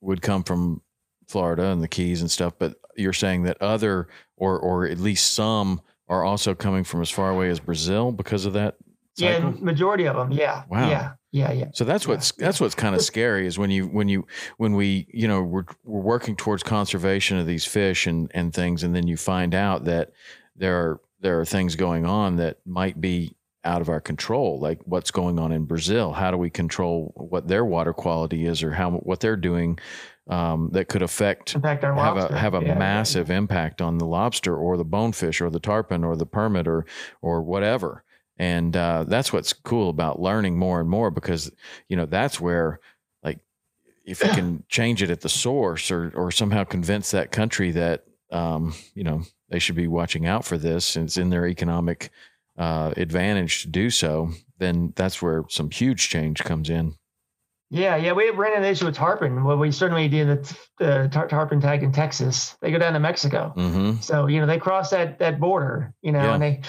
would 0.00 0.22
come 0.22 0.44
from 0.44 0.80
Florida 1.28 1.66
and 1.66 1.82
the 1.82 1.88
Keys 1.88 2.22
and 2.22 2.30
stuff. 2.30 2.54
But 2.58 2.76
you're 2.96 3.12
saying 3.12 3.44
that 3.44 3.60
other, 3.60 4.08
or 4.36 4.58
or 4.58 4.86
at 4.86 4.98
least 4.98 5.32
some, 5.32 5.80
are 6.08 6.24
also 6.24 6.54
coming 6.54 6.84
from 6.84 7.00
as 7.02 7.10
far 7.10 7.30
away 7.30 7.50
as 7.50 7.60
Brazil 7.60 8.12
because 8.12 8.44
of 8.46 8.52
that. 8.54 8.76
Cycle? 9.16 9.52
Yeah, 9.52 9.60
majority 9.60 10.06
of 10.06 10.16
them. 10.16 10.32
Yeah. 10.32 10.64
Wow. 10.68 10.88
Yeah. 10.90 11.12
Yeah. 11.30 11.52
Yeah. 11.52 11.66
So 11.72 11.84
that's 11.84 12.04
Yeah, 12.04 12.14
what's 12.14 12.32
that's 12.32 12.60
what's 12.60 12.74
kind 12.74 12.94
of 12.96 13.02
scary 13.02 13.46
is 13.46 13.58
when 13.58 13.70
you 13.70 13.86
when 13.86 14.08
you 14.08 14.26
when 14.56 14.74
we 14.74 15.06
you 15.12 15.28
know 15.28 15.42
we're 15.42 15.64
we're 15.84 16.00
working 16.00 16.34
towards 16.34 16.62
conservation 16.64 17.38
of 17.38 17.46
these 17.46 17.64
fish 17.64 18.06
and 18.06 18.30
and 18.34 18.52
things 18.52 18.82
and 18.82 18.94
then 18.94 19.06
you 19.06 19.16
find 19.16 19.54
out 19.54 19.84
that 19.84 20.10
there 20.56 20.76
are 20.76 21.00
there 21.20 21.40
are 21.40 21.44
things 21.44 21.76
going 21.76 22.04
on 22.04 22.36
that 22.36 22.58
might 22.66 23.00
be 23.00 23.36
out 23.64 23.80
of 23.80 23.88
our 23.88 24.00
control 24.00 24.58
like 24.60 24.80
what's 24.84 25.10
going 25.12 25.38
on 25.38 25.52
in 25.52 25.64
Brazil 25.64 26.12
how 26.12 26.30
do 26.30 26.36
we 26.36 26.50
control 26.50 27.12
what 27.16 27.46
their 27.48 27.64
water 27.64 27.92
quality 27.92 28.46
is 28.46 28.62
or 28.62 28.72
how 28.72 28.90
what 28.90 29.20
they're 29.20 29.36
doing 29.36 29.78
um, 30.28 30.70
that 30.72 30.88
could 30.88 31.02
affect 31.02 31.52
have 31.52 32.16
a 32.16 32.36
have 32.38 32.54
a 32.54 32.60
Yeah, 32.60 32.68
yeah. 32.68 32.78
massive 32.78 33.30
impact 33.30 33.82
on 33.82 33.98
the 33.98 34.06
lobster 34.06 34.56
or 34.56 34.76
the 34.76 34.84
bonefish 34.84 35.40
or 35.40 35.50
the 35.50 35.60
tarpon 35.60 36.04
or 36.04 36.16
the 36.16 36.26
permit 36.26 36.66
or 36.66 36.86
or 37.22 37.42
whatever. 37.42 38.04
And 38.38 38.76
uh, 38.76 39.04
that's 39.06 39.32
what's 39.32 39.52
cool 39.52 39.90
about 39.90 40.20
learning 40.20 40.58
more 40.58 40.80
and 40.80 40.88
more 40.88 41.10
because 41.10 41.52
you 41.88 41.96
know 41.96 42.06
that's 42.06 42.40
where 42.40 42.80
like 43.22 43.38
if 44.04 44.22
you 44.22 44.30
can 44.30 44.64
change 44.68 45.02
it 45.02 45.10
at 45.10 45.20
the 45.20 45.28
source 45.28 45.90
or 45.90 46.10
or 46.16 46.30
somehow 46.30 46.64
convince 46.64 47.10
that 47.10 47.30
country 47.30 47.70
that 47.72 48.04
um, 48.32 48.74
you 48.94 49.04
know 49.04 49.22
they 49.50 49.58
should 49.58 49.76
be 49.76 49.86
watching 49.88 50.26
out 50.26 50.44
for 50.44 50.56
this 50.58 50.96
and 50.96 51.06
it's 51.06 51.16
in 51.18 51.30
their 51.30 51.46
economic 51.46 52.10
uh, 52.56 52.92
advantage 52.96 53.62
to 53.62 53.68
do 53.68 53.90
so, 53.90 54.30
then 54.58 54.92
that's 54.96 55.20
where 55.20 55.44
some 55.48 55.70
huge 55.70 56.08
change 56.08 56.42
comes 56.44 56.70
in. 56.70 56.94
Yeah, 57.74 57.96
yeah, 57.96 58.12
we 58.12 58.30
ran 58.30 58.52
into 58.52 58.66
an 58.68 58.72
issue 58.72 58.84
with 58.84 58.94
tarpon. 58.94 59.42
Well, 59.42 59.56
we 59.56 59.72
certainly 59.72 60.06
did 60.08 60.28
the, 60.28 60.58
the 60.78 61.08
tar- 61.12 61.26
tarpon 61.26 61.60
tag 61.60 61.82
in 61.82 61.90
Texas. 61.90 62.56
They 62.60 62.70
go 62.70 62.78
down 62.78 62.92
to 62.92 63.00
Mexico, 63.00 63.52
hmm 63.56 63.96
so 63.96 64.28
you 64.28 64.40
know 64.40 64.46
they 64.46 64.58
cross 64.58 64.90
that 64.90 65.18
that 65.18 65.40
border, 65.40 65.92
you 66.00 66.12
know, 66.12 66.22
Yeah. 66.22 66.34
and 66.34 66.42
they 66.42 66.60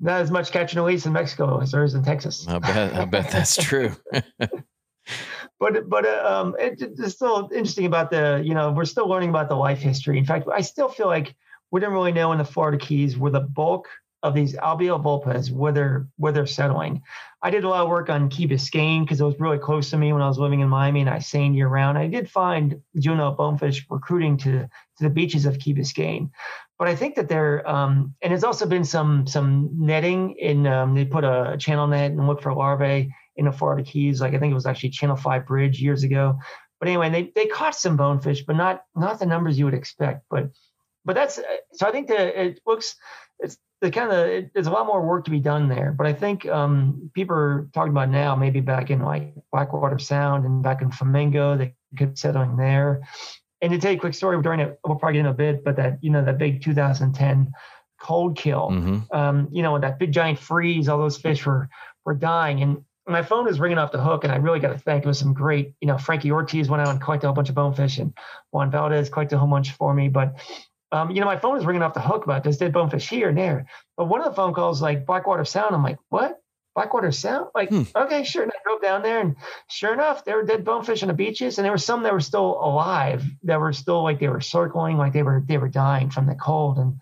not 0.00 0.22
as 0.22 0.30
much 0.30 0.50
catch 0.52 0.72
and 0.72 0.82
release 0.84 1.04
in 1.04 1.12
Mexico 1.12 1.60
as 1.60 1.70
there 1.70 1.84
is 1.84 1.92
in 1.94 2.02
Texas. 2.02 2.48
I 2.48 2.58
bet 2.58 2.94
I 2.94 3.04
bet 3.04 3.30
that's 3.30 3.56
true. 3.56 3.92
But 5.60 5.88
but 5.88 6.06
uh, 6.06 6.22
um, 6.26 6.56
it, 6.58 6.80
it's 6.80 7.14
still 7.14 7.48
interesting 7.52 7.84
about 7.86 8.10
the 8.10 8.42
you 8.44 8.54
know 8.54 8.72
we're 8.72 8.86
still 8.86 9.06
learning 9.08 9.28
about 9.30 9.48
the 9.50 9.54
life 9.54 9.78
history. 9.78 10.18
In 10.18 10.24
fact, 10.24 10.48
I 10.52 10.62
still 10.62 10.88
feel 10.88 11.06
like 11.06 11.34
we 11.70 11.80
didn't 11.80 11.94
really 11.94 12.12
know 12.12 12.32
in 12.32 12.38
the 12.38 12.44
Florida 12.44 12.78
Keys 12.78 13.16
where 13.18 13.30
the 13.30 13.40
bulk 13.40 13.88
of 14.24 14.34
these 14.34 14.54
Albula 14.54 15.00
vulpes 15.00 15.50
where 15.50 15.70
they're 15.70 16.08
where 16.16 16.32
they're 16.32 16.46
settling. 16.46 17.02
I 17.42 17.50
did 17.50 17.64
a 17.64 17.68
lot 17.68 17.82
of 17.82 17.90
work 17.90 18.08
on 18.08 18.30
Key 18.30 18.48
Biscayne 18.48 19.04
because 19.04 19.20
it 19.20 19.24
was 19.24 19.38
really 19.38 19.58
close 19.58 19.90
to 19.90 19.98
me 19.98 20.14
when 20.14 20.22
I 20.22 20.28
was 20.28 20.38
living 20.38 20.60
in 20.60 20.68
Miami 20.70 21.02
and 21.02 21.10
I 21.10 21.18
seined 21.18 21.54
year 21.54 21.68
round. 21.68 21.98
I 21.98 22.08
did 22.08 22.30
find 22.30 22.80
juvenile 22.98 23.32
bonefish 23.32 23.86
recruiting 23.90 24.38
to 24.38 24.62
to 24.62 25.02
the 25.02 25.10
beaches 25.10 25.44
of 25.44 25.58
Key 25.58 25.74
Biscayne. 25.74 26.30
But 26.78 26.88
I 26.88 26.96
think 26.96 27.16
that 27.16 27.28
they're 27.28 27.68
um, 27.68 28.14
and 28.22 28.30
there's 28.30 28.44
also 28.44 28.64
been 28.64 28.84
some 28.84 29.26
some 29.26 29.68
netting 29.74 30.36
in 30.38 30.66
um, 30.66 30.94
they 30.94 31.04
put 31.04 31.24
a 31.24 31.56
channel 31.58 31.86
net 31.86 32.10
and 32.10 32.26
look 32.26 32.40
for 32.40 32.54
larvae 32.54 33.14
in 33.36 33.44
the 33.44 33.52
Florida 33.52 33.82
Keys. 33.82 34.22
Like 34.22 34.32
I 34.32 34.38
think 34.38 34.52
it 34.52 34.54
was 34.54 34.66
actually 34.66 34.90
Channel 34.90 35.16
Five 35.16 35.46
Bridge 35.46 35.82
years 35.82 36.02
ago. 36.02 36.38
But 36.80 36.88
anyway, 36.88 37.10
they 37.10 37.32
they 37.34 37.46
caught 37.46 37.76
some 37.76 37.98
bonefish, 37.98 38.42
but 38.46 38.56
not 38.56 38.84
not 38.96 39.18
the 39.18 39.26
numbers 39.26 39.58
you 39.58 39.66
would 39.66 39.74
expect. 39.74 40.24
But 40.30 40.50
but 41.04 41.14
that's 41.14 41.38
so 41.72 41.86
I 41.86 41.92
think 41.92 42.08
that 42.08 42.40
it 42.42 42.60
looks 42.66 42.96
it's 43.38 43.58
the 43.84 43.90
kind 43.90 44.10
of 44.10 44.26
it, 44.26 44.50
there's 44.54 44.66
a 44.66 44.70
lot 44.70 44.86
more 44.86 45.06
work 45.06 45.26
to 45.26 45.30
be 45.30 45.40
done 45.40 45.68
there. 45.68 45.92
But 45.92 46.06
I 46.06 46.14
think 46.14 46.46
um, 46.46 47.10
people 47.14 47.36
are 47.36 47.68
talking 47.74 47.92
about 47.92 48.08
now 48.08 48.34
maybe 48.34 48.60
back 48.60 48.90
in 48.90 49.00
like 49.00 49.34
Blackwater 49.52 49.98
Sound 49.98 50.46
and 50.46 50.62
back 50.62 50.80
in 50.80 50.90
Flamingo 50.90 51.56
they 51.56 51.74
could 51.96 52.18
settling 52.18 52.56
there. 52.56 53.02
And 53.60 53.72
to 53.72 53.78
tell 53.78 53.92
you 53.92 53.98
a 53.98 54.00
quick 54.00 54.14
story 54.14 54.40
during 54.42 54.60
it, 54.60 54.78
we'll 54.84 54.96
probably 54.96 55.14
get 55.14 55.20
in 55.20 55.26
a 55.26 55.34
bit, 55.34 55.64
but 55.64 55.76
that 55.76 55.98
you 56.00 56.10
know 56.10 56.24
that 56.24 56.38
big 56.38 56.62
2010 56.62 57.52
cold 58.00 58.36
kill 58.36 58.70
hmm 58.70 58.98
um, 59.12 59.48
you 59.52 59.62
know, 59.62 59.78
that 59.78 59.98
big 59.98 60.12
giant 60.12 60.38
freeze, 60.38 60.88
all 60.88 60.98
those 60.98 61.18
fish 61.18 61.44
were 61.46 61.68
were 62.04 62.14
dying. 62.14 62.62
And 62.62 62.84
my 63.06 63.22
phone 63.22 63.44
was 63.44 63.60
ringing 63.60 63.78
off 63.78 63.92
the 63.92 64.02
hook, 64.02 64.24
and 64.24 64.32
I 64.32 64.36
really 64.36 64.60
got 64.60 64.72
to 64.72 64.78
thank. 64.78 65.04
It 65.04 65.08
was 65.08 65.18
some 65.18 65.34
great, 65.34 65.74
you 65.80 65.88
know, 65.88 65.98
Frankie 65.98 66.32
Ortiz 66.32 66.70
went 66.70 66.80
out 66.80 66.88
and 66.88 67.00
collected 67.00 67.26
a 67.26 67.28
whole 67.28 67.34
bunch 67.34 67.50
of 67.50 67.54
bonefish, 67.54 67.98
and 67.98 68.16
Juan 68.50 68.70
Valdez 68.70 69.10
collected 69.10 69.36
a 69.36 69.38
whole 69.38 69.48
bunch 69.48 69.72
for 69.72 69.92
me. 69.92 70.08
But 70.08 70.36
um, 70.94 71.10
you 71.10 71.20
know, 71.20 71.26
my 71.26 71.36
phone 71.36 71.54
was 71.56 71.66
ringing 71.66 71.82
off 71.82 71.94
the 71.94 72.00
hook 72.00 72.24
about 72.24 72.44
this 72.44 72.56
dead 72.58 72.72
bonefish 72.72 73.08
here 73.08 73.28
and 73.28 73.38
there. 73.38 73.66
But 73.96 74.06
one 74.06 74.20
of 74.20 74.26
the 74.26 74.36
phone 74.36 74.54
calls, 74.54 74.80
like 74.80 75.06
Blackwater 75.06 75.44
Sound, 75.44 75.74
I'm 75.74 75.82
like, 75.82 75.98
what? 76.08 76.40
Blackwater 76.74 77.12
Sound? 77.12 77.46
Like, 77.54 77.68
Hmm. 77.70 77.82
okay, 77.94 78.24
sure. 78.24 78.42
And 78.44 78.52
I 78.52 78.58
drove 78.64 78.82
down 78.82 79.02
there, 79.02 79.20
and 79.20 79.36
sure 79.68 79.92
enough, 79.92 80.24
there 80.24 80.36
were 80.36 80.44
dead 80.44 80.64
bonefish 80.64 81.02
on 81.02 81.08
the 81.08 81.14
beaches, 81.14 81.58
and 81.58 81.64
there 81.64 81.72
were 81.72 81.78
some 81.78 82.02
that 82.04 82.12
were 82.12 82.20
still 82.20 82.58
alive, 82.62 83.24
that 83.44 83.60
were 83.60 83.72
still 83.72 84.02
like 84.02 84.18
they 84.20 84.28
were 84.28 84.40
circling, 84.40 84.96
like 84.96 85.12
they 85.12 85.22
were 85.22 85.42
they 85.46 85.58
were 85.58 85.68
dying 85.68 86.10
from 86.10 86.26
the 86.26 86.34
cold. 86.34 86.78
And 86.78 87.00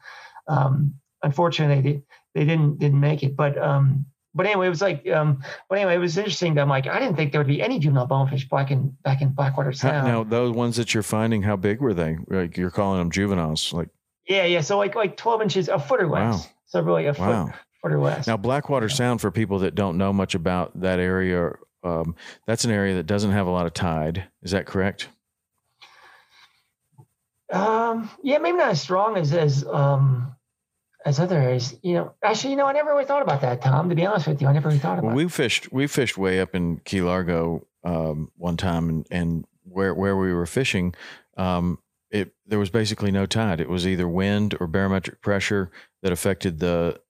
um, 0.49 0.95
unfortunately, 1.23 1.83
they, 1.83 2.03
they 2.35 2.45
didn't 2.47 2.79
didn't 2.79 3.01
make 3.01 3.23
it. 3.23 3.37
But 3.37 3.57
um, 3.59 4.07
but 4.35 4.47
anyway, 4.47 4.67
it 4.67 4.71
was 4.71 4.81
like 4.81 5.09
um, 5.09 5.43
but 5.69 5.79
anyway, 5.79 5.95
it 5.95 5.99
was 5.99 6.17
interesting. 6.17 6.59
I'm 6.59 6.69
like, 6.69 6.87
I 6.87 6.99
didn't 6.99 7.17
think 7.17 7.33
there 7.33 7.41
would 7.41 7.49
be 7.49 7.61
any 7.61 7.79
juvenile 7.79 8.07
bonefish 8.07 8.49
back 8.49 8.71
in 8.71 8.97
back 9.03 9.21
in 9.21 9.31
Blackwater 9.31 9.71
How, 9.71 9.77
Sound. 9.77 10.09
now, 10.09 10.25
those 10.25 10.55
ones 10.55 10.77
that 10.77 10.95
you're 10.95 11.03
finding, 11.03 11.43
how 11.43 11.57
big 11.57 11.81
were 11.81 11.95
they? 11.95 12.19
Like 12.29 12.57
you're 12.57 12.71
calling 12.71 12.99
them 12.99 13.11
juveniles? 13.11 13.73
Like 13.73 13.89
Yeah, 14.27 14.45
yeah. 14.45 14.61
So 14.63 14.79
like 14.79 14.95
like 14.95 15.17
12 15.17 15.43
inches, 15.43 15.69
a 15.69 15.79
foot 15.79 16.01
or 16.01 16.09
less. 16.09 16.45
Wow. 16.45 16.51
So 16.67 16.81
really 16.81 17.07
a 17.07 17.15
foot, 17.15 17.29
wow. 17.29 17.55
foot 17.83 17.93
or 17.93 18.01
less. 18.01 18.27
Now, 18.27 18.39
Blackwater 18.39 18.89
Sound, 18.89 19.21
for 19.21 19.31
people 19.31 19.59
that 19.61 19.75
don't 19.75 19.99
know 19.99 20.13
much 20.13 20.35
about 20.35 20.81
that 20.81 20.99
area, 20.99 21.53
um, 21.85 22.15
that's 22.47 22.65
an 22.65 22.71
area 22.71 22.95
that 22.95 23.07
doesn't 23.07 23.33
have 23.33 23.47
a 23.47 23.51
lot 23.51 23.67
of 23.67 23.75
tide. 23.75 24.25
Is 24.43 24.53
that 24.53 24.65
correct? 24.65 25.09
Um, 27.53 28.09
yeah, 28.23 28.39
maybe 28.39 28.57
not 28.57 28.71
as 28.71 28.81
strong 28.81 29.19
as 29.19 29.35
as 29.35 29.67
um 29.67 30.35
as 31.05 31.21
other 31.21 31.39
areas. 31.39 31.77
You 31.83 31.95
know, 31.95 32.15
actually, 32.23 32.51
you 32.51 32.57
know, 32.57 32.67
I 32.67 32.73
never 32.73 32.91
really 32.91 33.05
thought 33.05 33.23
about 33.23 33.41
that, 33.41 33.63
Tom. 33.63 33.89
To 33.89 33.95
be 33.95 34.07
honest 34.07 34.27
with 34.27 34.41
you, 34.41 34.49
I 34.49 34.53
never 34.53 34.69
really 34.69 34.79
thought 34.79 34.99
about. 34.99 35.09
Well, 35.09 35.19
it. 35.19 35.25
we 35.25 35.29
fished 35.29 35.73
we 35.73 35.87
fished 35.87 36.19
way 36.19 36.41
up 36.41 36.55
in 36.55 36.79
Key 36.85 37.03
Largo 37.03 37.67
um, 37.85 38.31
one 38.37 38.57
time, 38.57 38.89
and, 38.89 39.07
and 39.11 39.45
where 39.65 39.95
where 39.95 40.17
we 40.17 40.33
were 40.33 40.47
fishing, 40.47 40.95
um, 41.37 41.79
it 42.11 42.35
there 42.47 42.59
was 42.59 42.71
basically 42.71 43.11
no 43.11 43.27
tide. 43.27 43.61
It 43.61 43.69
was 43.69 43.87
either 43.87 44.09
wind 44.09 44.55
or 44.61 44.67
barometric 44.67 45.21
pressure 45.21 45.71
that 46.03 46.13
affected 46.13 46.59
the 46.59 47.01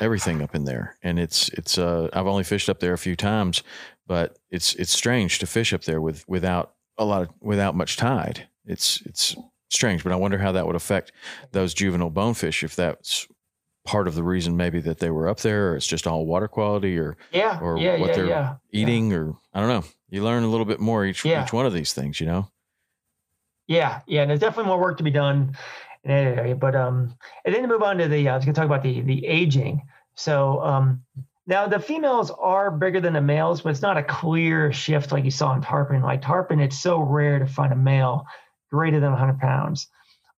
everything 0.00 0.42
up 0.42 0.54
in 0.54 0.64
there. 0.64 0.96
And 1.02 1.18
it's 1.18 1.48
it's 1.50 1.78
uh, 1.78 2.08
I've 2.12 2.26
only 2.26 2.44
fished 2.44 2.68
up 2.68 2.80
there 2.80 2.92
a 2.92 2.98
few 2.98 3.16
times, 3.16 3.62
but 4.06 4.38
it's 4.50 4.74
it's 4.74 4.92
strange 4.92 5.38
to 5.40 5.46
fish 5.46 5.72
up 5.72 5.84
there 5.84 6.00
with 6.00 6.26
without 6.28 6.74
a 6.98 7.04
lot 7.04 7.22
of 7.22 7.28
without 7.40 7.74
much 7.74 7.96
tide. 7.96 8.48
It's 8.64 9.02
it's 9.04 9.36
strange, 9.74 10.02
but 10.02 10.12
I 10.12 10.16
wonder 10.16 10.38
how 10.38 10.52
that 10.52 10.66
would 10.66 10.76
affect 10.76 11.12
those 11.52 11.74
juvenile 11.74 12.10
bonefish 12.10 12.62
if 12.62 12.76
that's 12.76 13.26
part 13.84 14.08
of 14.08 14.14
the 14.14 14.22
reason 14.22 14.56
maybe 14.56 14.80
that 14.80 14.98
they 14.98 15.10
were 15.10 15.28
up 15.28 15.40
there 15.40 15.70
or 15.70 15.76
it's 15.76 15.86
just 15.86 16.06
all 16.06 16.24
water 16.24 16.48
quality 16.48 16.98
or 16.98 17.16
yeah, 17.32 17.58
or 17.60 17.76
yeah, 17.76 17.98
what 17.98 18.08
yeah, 18.08 18.16
they're 18.16 18.26
yeah. 18.26 18.54
eating 18.72 19.12
or 19.12 19.34
I 19.52 19.60
don't 19.60 19.68
know. 19.68 19.84
You 20.08 20.22
learn 20.22 20.42
a 20.42 20.48
little 20.48 20.64
bit 20.64 20.80
more 20.80 21.04
each 21.04 21.26
each 21.26 21.52
one 21.52 21.66
of 21.66 21.72
these 21.72 21.92
things, 21.92 22.20
you 22.20 22.26
know. 22.26 22.48
Yeah, 23.66 24.00
yeah, 24.06 24.22
and 24.22 24.30
there's 24.30 24.40
definitely 24.40 24.68
more 24.68 24.80
work 24.80 24.98
to 24.98 25.04
be 25.04 25.10
done 25.10 25.56
in 26.04 26.10
that 26.10 26.38
area. 26.38 26.54
But 26.54 26.76
um, 26.76 27.16
and 27.44 27.54
then 27.54 27.62
to 27.62 27.68
move 27.68 27.82
on 27.82 27.98
to 27.98 28.08
the, 28.08 28.28
uh, 28.28 28.32
I 28.32 28.36
was 28.36 28.44
going 28.44 28.54
to 28.54 28.60
talk 28.60 28.66
about 28.66 28.82
the 28.82 29.00
the 29.00 29.26
aging. 29.26 29.82
So 30.14 30.60
um, 30.62 31.02
now 31.46 31.66
the 31.66 31.80
females 31.80 32.30
are 32.30 32.70
bigger 32.70 33.00
than 33.00 33.14
the 33.14 33.20
males, 33.20 33.62
but 33.62 33.70
it's 33.70 33.82
not 33.82 33.96
a 33.96 34.02
clear 34.02 34.72
shift 34.72 35.12
like 35.12 35.24
you 35.24 35.30
saw 35.30 35.54
in 35.54 35.62
tarpon. 35.62 36.02
Like 36.02 36.22
tarpon, 36.22 36.60
it's 36.60 36.78
so 36.78 37.00
rare 37.00 37.38
to 37.38 37.46
find 37.46 37.72
a 37.72 37.76
male 37.76 38.26
greater 38.74 38.98
than 39.00 39.10
100 39.12 39.38
pounds, 39.38 39.86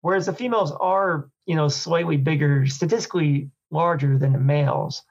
whereas 0.02 0.26
the 0.26 0.32
females 0.32 0.70
are, 0.72 1.30
you 1.46 1.54
know, 1.56 1.68
slightly 1.68 2.18
bigger, 2.18 2.66
statistically 2.66 3.50
larger 3.70 4.18
than 4.18 4.32
the 4.32 4.38
males. 4.38 5.02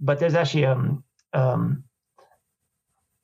But 0.00 0.18
there's 0.18 0.34
actually 0.34 0.64
um 0.64 1.04
um 1.34 1.84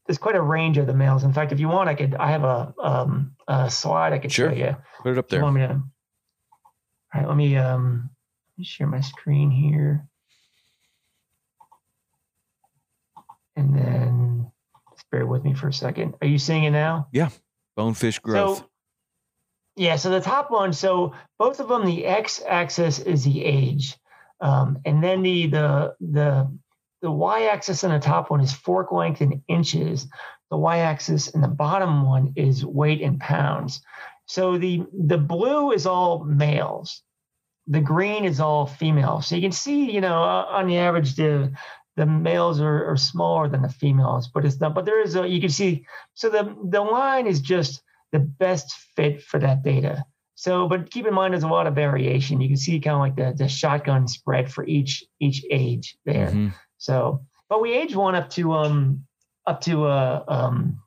there's 0.07 0.19
quite 0.19 0.37
a 0.37 0.43
range 0.43 0.77
of 0.79 0.87
the 0.87 0.95
males. 0.95 1.25
In 1.25 1.33
fact, 1.33 1.53
if 1.53 1.59
you 1.59 1.69
want, 1.69 1.89
I 1.89 1.95
could 1.95 2.15
I 2.15 2.31
have 2.31 2.45
a 2.45 2.75
um 2.79 3.33
a 3.49 3.71
slide 3.71 4.13
I 4.13 4.19
could 4.19 4.31
Sure. 4.33 4.51
show 4.51 4.57
you. 4.57 4.77
Put 5.03 5.13
it 5.13 5.19
up 5.19 5.27
If 5.27 5.33
you 5.33 5.37
there. 5.39 5.43
want 5.45 5.55
me 5.57 5.63
to? 5.63 5.73
All 5.73 7.21
right, 7.21 7.27
let 7.29 7.37
me 7.37 7.57
um 7.57 8.11
let 8.53 8.59
me 8.59 8.65
share 8.65 8.87
my 8.87 9.01
screen 9.01 9.51
here, 9.51 10.07
and 13.57 13.75
then 13.75 14.51
just 14.95 15.09
bear 15.11 15.27
with 15.27 15.45
me 15.45 15.55
for 15.55 15.69
a 15.69 15.73
second. 15.73 16.15
Are 16.21 16.27
you 16.29 16.39
seeing 16.39 16.65
it 16.65 16.73
now? 16.73 17.09
Yeah. 17.13 17.31
Bonefish 17.77 18.19
growth. 18.21 18.59
So, 18.59 18.71
Yeah, 19.77 19.97
so 19.97 20.09
the 20.11 20.21
top 20.21 20.51
one, 20.51 20.73
so 20.73 21.13
both 21.39 21.61
of 21.61 21.69
them, 21.69 21.85
the 21.85 22.07
x-axis 22.07 22.99
is 22.99 23.25
the 23.25 23.45
age, 23.45 23.97
um, 24.41 24.79
and 24.87 25.05
then 25.05 25.23
the 25.23 25.47
the 25.49 25.95
the 26.01 26.59
the 27.03 27.11
y-axis 27.11 27.85
on 27.85 27.91
the 27.91 27.99
top 27.99 28.31
one 28.31 28.41
is 28.41 28.53
fork 28.53 28.91
length 28.91 29.21
in 29.21 29.43
inches. 29.49 30.09
The 30.51 30.57
y-axis 30.57 31.35
and 31.35 31.45
the 31.45 31.49
bottom 31.49 32.07
one 32.07 32.33
is 32.37 32.65
weight 32.65 33.03
in 33.03 33.19
pounds. 33.19 33.83
So 34.27 34.57
the 34.57 34.83
the 34.93 35.19
blue 35.19 35.73
is 35.73 35.87
all 35.87 36.25
males, 36.25 37.03
the 37.67 37.81
green 37.81 38.25
is 38.25 38.41
all 38.41 38.67
females. 38.67 39.27
So 39.27 39.35
you 39.37 39.43
can 39.43 39.53
see, 39.53 39.91
you 39.93 40.01
know, 40.01 40.23
uh, 40.23 40.47
on 40.49 40.69
the 40.69 40.79
average, 40.79 41.17
the 41.17 41.53
the 41.97 42.07
males 42.07 42.61
are, 42.61 42.91
are 42.91 42.97
smaller 42.97 43.49
than 43.49 43.63
the 43.63 43.69
females, 43.69 44.29
but 44.29 44.45
it's 44.47 44.61
not. 44.61 44.75
But 44.75 44.87
there 44.87 45.03
is 45.03 45.17
a 45.17 45.29
you 45.29 45.41
can 45.41 45.51
see. 45.51 45.87
So 46.15 46.31
the 46.31 46.57
the 46.65 46.81
line 46.81 47.27
is 47.27 47.41
just 47.41 47.83
the 48.13 48.19
best 48.19 48.73
fit 48.95 49.23
for 49.23 49.39
that 49.41 49.63
data. 49.63 50.05
So, 50.35 50.69
but 50.69 50.91
keep 50.91 51.07
in 51.07 51.15
mind, 51.15 51.33
there's 51.33 51.45
a 51.45 51.49
lot 51.49 51.67
of 51.67 51.75
variation. 51.75 52.41
You 52.41 52.49
can 52.49 52.57
see 52.59 52.79
kind 52.79 52.95
of 52.95 53.01
like 53.01 53.17
the, 53.17 53.35
the 53.37 53.49
shotgun 53.49 54.07
spread 54.07 54.53
for 54.53 54.67
each 54.67 55.05
each 55.19 55.45
age 55.51 55.97
there. 56.05 56.29
Mm-hmm. 56.29 56.49
So, 56.79 57.25
but 57.49 57.63
we 57.63 57.73
age 57.73 57.97
one 57.97 58.15
up 58.15 58.29
to 58.31 58.53
um 58.53 59.05
up 59.47 59.63
to 59.63 59.87
uh 59.87 60.25
um 60.29 60.79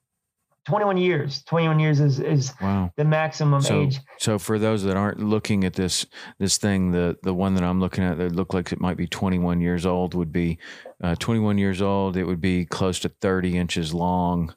21 0.69 0.97
years. 0.97 1.41
21 1.43 1.79
years 1.79 1.99
is 1.99 2.19
is 2.19 2.53
wow. 2.61 2.91
the 2.95 3.03
maximum 3.03 3.59
so, 3.59 3.81
age. 3.81 3.99
So 4.19 4.37
for 4.37 4.59
those 4.59 4.83
that 4.83 4.95
aren't 4.95 5.19
looking 5.19 5.63
at 5.63 5.73
this 5.73 6.05
this 6.37 6.59
thing, 6.59 6.91
the 6.91 7.17
the 7.23 7.33
one 7.33 7.55
that 7.55 7.63
I'm 7.63 7.79
looking 7.79 8.03
at 8.03 8.19
that 8.19 8.33
look 8.33 8.53
like 8.53 8.71
it 8.71 8.79
might 8.79 8.97
be 8.97 9.07
21 9.07 9.61
years 9.61 9.83
old 9.83 10.13
would 10.13 10.31
be 10.31 10.59
uh, 11.03 11.15
21 11.15 11.57
years 11.57 11.81
old. 11.81 12.17
It 12.17 12.25
would 12.25 12.39
be 12.39 12.65
close 12.65 12.99
to 12.99 13.09
30 13.09 13.57
inches 13.57 13.95
long. 13.95 14.53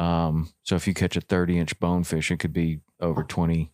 Um, 0.00 0.50
so 0.62 0.76
if 0.76 0.86
you 0.86 0.94
catch 0.94 1.16
a 1.16 1.20
30 1.20 1.58
inch 1.58 1.78
bonefish, 1.78 2.30
it 2.30 2.38
could 2.38 2.52
be 2.52 2.80
over 3.00 3.22
20, 3.22 3.70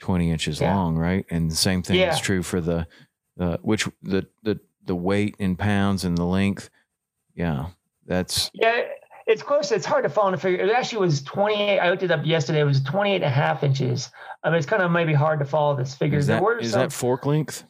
20 0.00 0.30
inches 0.30 0.60
yeah. 0.60 0.74
long, 0.74 0.96
right? 0.96 1.24
And 1.30 1.50
the 1.50 1.56
same 1.56 1.82
thing 1.82 2.00
yeah. 2.00 2.12
is 2.12 2.20
true 2.20 2.42
for 2.42 2.60
the, 2.60 2.86
the, 3.36 3.58
which 3.62 3.88
the, 4.02 4.26
the, 4.42 4.58
the 4.84 4.96
weight 4.96 5.36
in 5.38 5.54
pounds 5.54 6.04
and 6.04 6.18
the 6.18 6.24
length. 6.24 6.70
Yeah. 7.34 7.66
That's, 8.04 8.50
yeah, 8.52 8.82
it's 9.28 9.42
close. 9.42 9.70
It's 9.70 9.86
hard 9.86 10.02
to 10.02 10.10
follow 10.10 10.32
and 10.32 10.42
figure. 10.42 10.64
It 10.64 10.72
actually 10.72 11.06
was 11.06 11.22
28. 11.22 11.78
I 11.78 11.90
looked 11.90 12.02
it 12.02 12.10
up 12.10 12.26
yesterday. 12.26 12.60
It 12.60 12.64
was 12.64 12.82
28 12.82 13.16
and 13.16 13.24
a 13.24 13.30
half 13.30 13.62
inches. 13.62 14.10
I 14.42 14.50
mean, 14.50 14.58
it's 14.58 14.66
kind 14.66 14.82
of 14.82 14.90
maybe 14.90 15.12
hard 15.12 15.38
to 15.38 15.44
follow 15.44 15.76
this 15.76 15.94
figure. 15.94 16.18
Is 16.18 16.26
that, 16.26 16.42
is 16.60 16.72
some, 16.72 16.80
that 16.80 16.92
fork 16.92 17.26
length? 17.26 17.62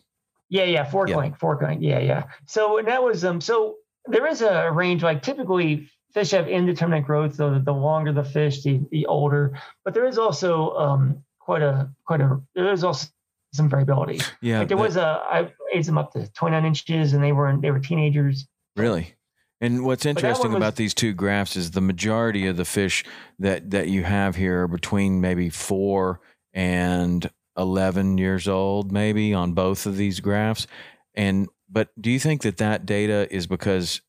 Yeah, 0.48 0.64
yeah, 0.64 0.84
fork 0.84 1.10
yeah. 1.10 1.16
length, 1.16 1.38
fork 1.38 1.60
length. 1.60 1.82
Yeah, 1.82 1.98
yeah. 1.98 2.24
So 2.46 2.78
and 2.78 2.88
that 2.88 3.02
was 3.02 3.24
um. 3.24 3.40
So 3.40 3.76
there 4.06 4.26
is 4.26 4.42
a 4.42 4.70
range. 4.72 5.02
Like 5.02 5.22
typically, 5.22 5.88
fish 6.12 6.30
have 6.32 6.48
indeterminate 6.48 7.04
growth, 7.04 7.34
so 7.34 7.58
the 7.58 7.72
longer 7.72 8.12
the 8.12 8.24
fish, 8.24 8.62
the, 8.62 8.80
the 8.90 9.06
older. 9.06 9.58
But 9.84 9.94
there 9.94 10.06
is 10.06 10.18
also 10.18 10.70
um, 10.76 11.24
quite 11.38 11.62
a 11.62 11.90
quite 12.04 12.20
a 12.20 12.40
there 12.54 12.72
is 12.72 12.84
also 12.84 13.08
some 13.52 13.68
variability. 13.68 14.20
Yeah, 14.40 14.60
like 14.60 14.68
there 14.68 14.76
was 14.76 14.96
a 14.96 15.22
I 15.24 15.52
aged 15.74 15.88
them 15.88 15.98
up 15.98 16.12
to 16.12 16.30
29 16.32 16.64
inches, 16.64 17.12
and 17.12 17.22
they 17.22 17.32
were 17.32 17.56
they 17.60 17.70
were 17.70 17.80
teenagers. 17.80 18.46
Really. 18.76 19.14
And 19.62 19.84
what's 19.84 20.06
interesting 20.06 20.52
was, 20.52 20.56
about 20.56 20.76
these 20.76 20.94
two 20.94 21.12
graphs 21.12 21.54
is 21.54 21.72
the 21.72 21.82
majority 21.82 22.46
of 22.46 22.56
the 22.56 22.64
fish 22.64 23.04
that 23.38 23.70
that 23.70 23.88
you 23.88 24.04
have 24.04 24.36
here 24.36 24.62
are 24.62 24.68
between 24.68 25.20
maybe 25.20 25.50
four 25.50 26.20
and 26.54 27.30
11 27.58 28.16
years 28.16 28.48
old, 28.48 28.90
maybe 28.90 29.34
on 29.34 29.52
both 29.52 29.84
of 29.84 29.96
these 29.96 30.20
graphs. 30.20 30.66
And 31.14 31.48
but 31.68 31.88
do 32.00 32.10
you 32.10 32.18
think 32.18 32.42
that 32.42 32.56
that 32.56 32.86
data 32.86 33.28
is 33.30 33.46
because 33.46 34.00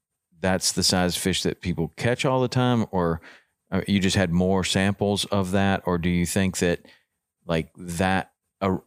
that's 0.41 0.71
the 0.71 0.83
size 0.83 1.15
fish 1.15 1.43
that 1.43 1.61
people 1.61 1.93
catch 1.95 2.25
all 2.25 2.41
the 2.41 2.47
time, 2.47 2.85
or 2.91 3.21
uh, 3.71 3.81
you 3.87 3.99
just 3.99 4.15
had 4.15 4.31
more 4.31 4.63
samples 4.63 5.25
of 5.25 5.51
that, 5.51 5.83
or 5.85 5.97
do 5.97 6.09
you 6.09 6.25
think 6.25 6.57
that 6.57 6.81
like 7.45 7.71
that? 7.77 8.31
Uh, 8.59 8.77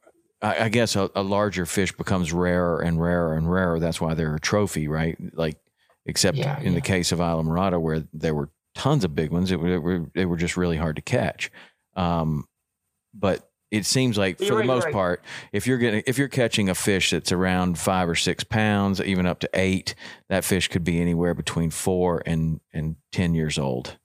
I 0.43 0.69
guess 0.69 0.95
a, 0.95 1.11
a, 1.15 1.23
larger 1.23 1.65
fish 1.65 1.97
becomes 1.97 2.31
rarer 2.31 2.81
and 2.81 3.01
rarer 3.01 3.35
and 3.35 3.51
rarer. 3.51 3.81
That's 3.81 3.99
why 3.99 4.13
they're 4.13 4.35
a 4.35 4.41
trophy, 4.41 4.89
right? 4.89 5.17
Like, 5.33 5.57
except 6.05 6.37
yeah, 6.37 6.59
in 6.61 6.67
yeah. 6.67 6.75
the 6.75 6.81
case 6.83 7.13
of 7.13 7.19
Islamorada, 7.19 7.81
where 7.81 8.05
there 8.13 8.35
were 8.35 8.51
tons 8.75 9.05
of 9.05 9.15
big 9.15 9.31
ones, 9.31 9.51
it, 9.51 9.59
it 9.61 9.79
were 9.79 10.11
they 10.15 10.27
were 10.27 10.37
just 10.37 10.59
really 10.59 10.77
hard 10.77 10.97
to 10.97 11.03
catch. 11.03 11.51
Um, 11.97 12.47
but 13.15 13.49
it 13.75 13.85
seems 13.85 14.17
like 14.17 14.39
for 14.39 14.55
the 14.55 14.65
most 14.65 14.85
right. 14.85 14.93
part, 14.93 15.25
if 15.53 15.67
you're 15.67 15.79
getting 15.79 16.05
if 16.07 16.17
you're 16.17 16.29
catching 16.29 16.69
a 16.69 16.75
fish 16.77 17.11
that's 17.11 17.33
around 17.33 17.77
five 17.77 18.09
or 18.09 18.15
six 18.15 18.45
pounds, 18.45 19.01
even 19.01 19.27
up 19.27 19.41
to 19.41 19.51
eight, 19.53 19.97
that 20.29 20.45
fish 20.45 20.69
could 20.69 20.85
be 20.85 21.01
anywhere 21.01 21.35
between 21.35 21.71
four 21.71 22.23
and 22.25 22.61
and 22.73 22.95
ten 23.11 23.35
years 23.35 23.59
old. 23.59 23.99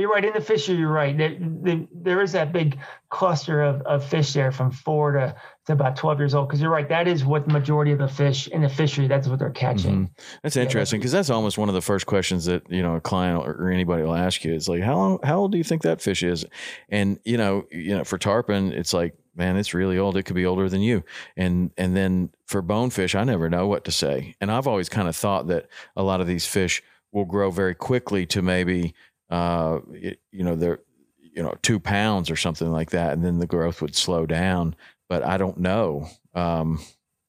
You're 0.00 0.10
right. 0.10 0.24
In 0.24 0.32
the 0.32 0.40
fishery, 0.40 0.76
you're 0.76 0.88
right. 0.88 1.16
There, 1.16 1.36
there, 1.38 1.86
there 1.92 2.22
is 2.22 2.32
that 2.32 2.52
big 2.52 2.78
cluster 3.10 3.62
of, 3.62 3.82
of 3.82 4.04
fish 4.04 4.32
there 4.32 4.50
from 4.50 4.70
four 4.70 5.12
to, 5.12 5.34
to 5.66 5.72
about 5.72 5.96
12 5.96 6.18
years 6.18 6.34
old. 6.34 6.48
Because 6.48 6.60
you're 6.60 6.70
right. 6.70 6.88
That 6.88 7.06
is 7.06 7.24
what 7.24 7.46
the 7.46 7.52
majority 7.52 7.92
of 7.92 7.98
the 7.98 8.08
fish 8.08 8.48
in 8.48 8.62
the 8.62 8.68
fishery, 8.68 9.06
that's 9.06 9.28
what 9.28 9.38
they're 9.38 9.50
catching. 9.50 10.06
Mm-hmm. 10.06 10.22
That's 10.42 10.56
interesting 10.56 11.00
because 11.00 11.12
yeah, 11.12 11.18
that's, 11.18 11.28
that's, 11.28 11.36
almost 11.36 11.58
one 11.58 11.68
of 11.68 11.74
the 11.74 11.80
first 11.80 12.06
questions 12.06 12.46
that, 12.46 12.70
you 12.70 12.82
know, 12.82 12.96
a 12.96 13.00
client 13.00 13.46
or 13.46 13.70
anybody 13.70 14.02
will 14.02 14.14
ask 14.14 14.44
you. 14.44 14.54
It's 14.54 14.68
like, 14.68 14.82
how 14.82 14.96
long, 14.96 15.18
how 15.22 15.38
old 15.38 15.52
do 15.52 15.58
you 15.58 15.64
think 15.64 15.82
that 15.82 16.00
fish 16.00 16.22
is? 16.22 16.44
And, 16.88 17.18
you 17.24 17.36
know, 17.36 17.66
you 17.70 17.96
know, 17.96 18.04
for 18.04 18.18
tarpon, 18.18 18.72
it's 18.72 18.94
like, 18.94 19.14
man, 19.34 19.56
it's 19.56 19.74
really 19.74 19.98
old. 19.98 20.16
It 20.16 20.24
could 20.24 20.36
be 20.36 20.46
older 20.46 20.68
than 20.68 20.80
you. 20.80 21.04
And, 21.36 21.70
and 21.76 21.96
then 21.96 22.30
for 22.46 22.62
bonefish, 22.62 23.14
I 23.14 23.24
never 23.24 23.48
know 23.48 23.66
what 23.66 23.84
to 23.84 23.92
say. 23.92 24.34
And 24.40 24.50
I've 24.50 24.66
always 24.66 24.88
kind 24.88 25.08
of 25.08 25.16
thought 25.16 25.46
that 25.48 25.68
a 25.96 26.02
lot 26.02 26.20
of 26.20 26.26
these 26.26 26.46
fish 26.46 26.82
will 27.12 27.24
grow 27.24 27.50
very 27.50 27.74
quickly 27.74 28.26
to 28.26 28.42
maybe 28.42 28.94
uh, 29.30 29.80
you 29.92 30.44
know, 30.44 30.56
they're, 30.56 30.80
you 31.18 31.42
know, 31.42 31.54
two 31.62 31.80
pounds 31.80 32.30
or 32.30 32.36
something 32.36 32.70
like 32.70 32.90
that, 32.90 33.12
and 33.12 33.24
then 33.24 33.38
the 33.38 33.46
growth 33.46 33.80
would 33.80 33.96
slow 33.96 34.26
down. 34.26 34.74
But 35.08 35.24
I 35.24 35.38
don't 35.38 35.58
know. 35.58 36.08
Um, 36.34 36.80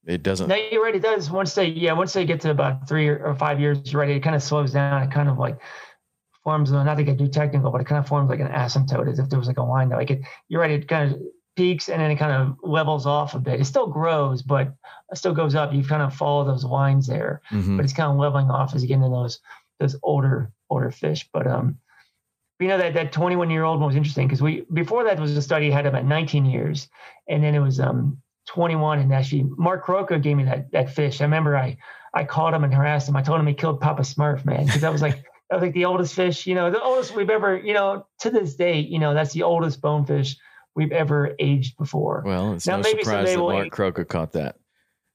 it 0.05 0.23
doesn't. 0.23 0.47
No, 0.47 0.55
you're 0.55 0.83
right. 0.83 0.95
It 0.95 1.01
does. 1.03 1.29
Once 1.29 1.53
they, 1.55 1.67
yeah, 1.67 1.93
once 1.93 2.13
they 2.13 2.25
get 2.25 2.41
to 2.41 2.49
about 2.49 2.87
three 2.87 3.07
or 3.07 3.35
five 3.35 3.59
years, 3.59 3.79
you're 3.91 4.01
right. 4.01 4.09
It 4.09 4.23
kind 4.23 4.35
of 4.35 4.43
slows 4.43 4.73
down. 4.73 5.03
It 5.03 5.11
kind 5.11 5.29
of 5.29 5.37
like 5.37 5.59
forms, 6.43 6.71
not 6.71 6.95
to 6.95 7.03
get 7.03 7.19
too 7.19 7.27
technical, 7.27 7.71
but 7.71 7.81
it 7.81 7.87
kind 7.87 7.99
of 7.99 8.07
forms 8.07 8.29
like 8.29 8.39
an 8.39 8.47
asymptote, 8.47 9.11
as 9.11 9.19
if 9.19 9.29
there 9.29 9.39
was 9.39 9.47
like 9.47 9.57
a 9.57 9.63
line. 9.63 9.89
Like 9.89 10.11
it, 10.11 10.21
you're 10.47 10.61
right. 10.61 10.71
It 10.71 10.87
kind 10.87 11.11
of 11.11 11.21
peaks 11.55 11.89
and 11.89 12.01
then 12.01 12.09
it 12.11 12.15
kind 12.15 12.31
of 12.31 12.57
levels 12.63 13.05
off 13.05 13.35
a 13.35 13.39
bit. 13.39 13.59
It 13.59 13.65
still 13.65 13.87
grows, 13.87 14.41
but 14.41 14.73
it 15.11 15.17
still 15.17 15.33
goes 15.33 15.55
up. 15.55 15.73
You 15.73 15.83
kind 15.83 16.01
of 16.01 16.15
follow 16.15 16.45
those 16.45 16.63
lines 16.63 17.07
there, 17.07 17.41
mm-hmm. 17.51 17.77
but 17.77 17.83
it's 17.83 17.93
kind 17.93 18.11
of 18.11 18.17
leveling 18.17 18.49
off 18.49 18.73
as 18.73 18.81
you 18.81 18.87
get 18.87 18.95
into 18.95 19.09
those 19.09 19.39
those 19.79 19.95
older 20.03 20.51
older 20.69 20.91
fish. 20.91 21.27
But 21.31 21.47
um, 21.47 21.77
you 22.61 22.67
know 22.67 22.77
that 22.77 22.93
that 22.93 23.11
21 23.11 23.49
year 23.49 23.63
old 23.63 23.79
one 23.79 23.87
was 23.87 23.95
interesting 23.95 24.27
because 24.27 24.41
we 24.41 24.65
before 24.73 25.03
that 25.03 25.19
was 25.19 25.35
a 25.35 25.41
study 25.41 25.69
had 25.71 25.85
about 25.85 26.05
19 26.05 26.45
years, 26.45 26.87
and 27.27 27.43
then 27.43 27.55
it 27.55 27.59
was 27.59 27.79
um 27.79 28.21
21. 28.47 28.99
And 28.99 29.13
actually, 29.13 29.45
Mark 29.57 29.85
Krowka 29.85 30.21
gave 30.21 30.37
me 30.37 30.43
that 30.45 30.71
that 30.71 30.89
fish. 30.89 31.21
I 31.21 31.25
remember 31.25 31.57
I 31.57 31.77
I 32.13 32.23
called 32.23 32.53
him 32.53 32.63
and 32.63 32.73
harassed 32.73 33.09
him. 33.09 33.15
I 33.15 33.21
told 33.21 33.39
him 33.39 33.47
he 33.47 33.53
killed 33.53 33.79
Papa 33.79 34.03
Smurf, 34.03 34.45
man, 34.45 34.65
because 34.65 34.81
that 34.81 34.91
was 34.91 35.01
like 35.01 35.23
that 35.49 35.55
was 35.55 35.61
like 35.61 35.73
the 35.73 35.85
oldest 35.85 36.13
fish, 36.13 36.47
you 36.47 36.55
know, 36.55 36.71
the 36.71 36.81
oldest 36.81 37.15
we've 37.15 37.29
ever, 37.29 37.57
you 37.57 37.73
know, 37.73 38.05
to 38.19 38.29
this 38.29 38.55
day, 38.55 38.79
you 38.79 38.99
know, 38.99 39.13
that's 39.13 39.33
the 39.33 39.43
oldest 39.43 39.81
bonefish 39.81 40.37
we've 40.75 40.91
ever 40.91 41.35
aged 41.39 41.77
before. 41.77 42.23
Well, 42.25 42.53
it's 42.53 42.65
now, 42.65 42.77
no 42.77 42.83
surprise 42.83 43.33
that 43.33 43.39
Mark 43.39 43.65
age. 43.65 43.71
Krowka 43.71 44.07
caught 44.07 44.31
that. 44.33 44.55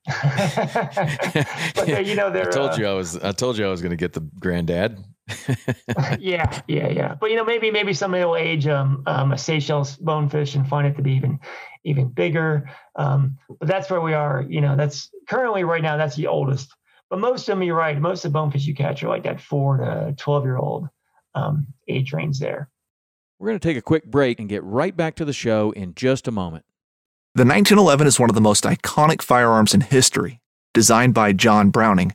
but 1.75 2.07
you 2.07 2.15
know, 2.15 2.29
I 2.35 2.45
told 2.45 2.73
uh, 2.73 2.77
you 2.79 2.87
I 2.87 2.93
was. 2.93 3.17
I 3.17 3.33
told 3.33 3.59
you 3.59 3.67
I 3.67 3.71
was 3.71 3.83
going 3.83 3.91
to 3.91 3.97
get 3.97 4.13
the 4.13 4.21
granddad. 4.39 5.03
yeah, 6.21 6.61
yeah, 6.69 6.89
yeah. 6.89 7.15
But 7.21 7.31
you 7.31 7.37
know, 7.37 7.45
maybe 7.45 7.71
maybe 7.71 7.93
somebody 7.93 8.25
will 8.25 8.37
age 8.37 8.67
um, 8.67 9.03
um, 9.07 9.33
a 9.33 9.39
Seychelles 9.39 9.97
bonefish 9.97 10.55
and 10.55 10.67
find 10.69 10.87
it 10.87 10.97
to 10.97 11.03
be 11.03 11.13
even 11.13 11.41
even 11.85 12.09
bigger. 12.09 12.71
Um, 12.97 13.39
but 13.59 13.69
that's 13.69 13.91
where 13.91 14.01
we 14.01 14.15
are. 14.15 14.45
You 14.49 14.61
know, 14.61 14.77
that's 14.77 15.11
currently 15.29 15.65
right 15.65 15.83
now. 15.83 15.97
That's 15.97 16.17
the 16.17 16.29
oldest. 16.29 16.75
But 17.11 17.21
most 17.21 17.49
of 17.49 17.57
them, 17.57 17.63
you're 17.63 17.77
right. 17.77 17.99
Most 18.01 18.25
of 18.25 18.33
the 18.33 18.39
bonefish 18.39 18.67
you 18.67 18.75
catch 18.75 19.03
are 19.03 19.09
like 19.09 19.25
that 19.25 19.41
four 19.41 19.79
to 19.79 20.15
twelve 20.17 20.45
year 20.45 20.59
old 20.59 20.89
um, 21.35 21.67
age 21.89 22.13
range 22.13 22.39
there. 22.39 22.69
We're 23.39 23.49
going 23.49 23.61
to 23.61 23.69
take 23.69 23.77
a 23.77 23.83
quick 23.83 24.07
break 24.07 24.41
and 24.41 24.49
get 24.49 24.65
right 24.65 24.97
back 24.97 25.15
to 25.17 25.25
the 25.25 25.33
show 25.33 25.71
in 25.73 25.95
just 25.95 26.27
a 26.27 26.31
moment. 26.31 26.65
The 27.35 27.45
1911 27.45 28.07
is 28.07 28.19
one 28.19 28.31
of 28.31 28.35
the 28.35 28.41
most 28.41 28.65
iconic 28.65 29.21
firearms 29.21 29.75
in 29.75 29.83
history. 29.83 30.41
Designed 30.73 31.13
by 31.13 31.33
John 31.33 31.69
Browning, 31.71 32.15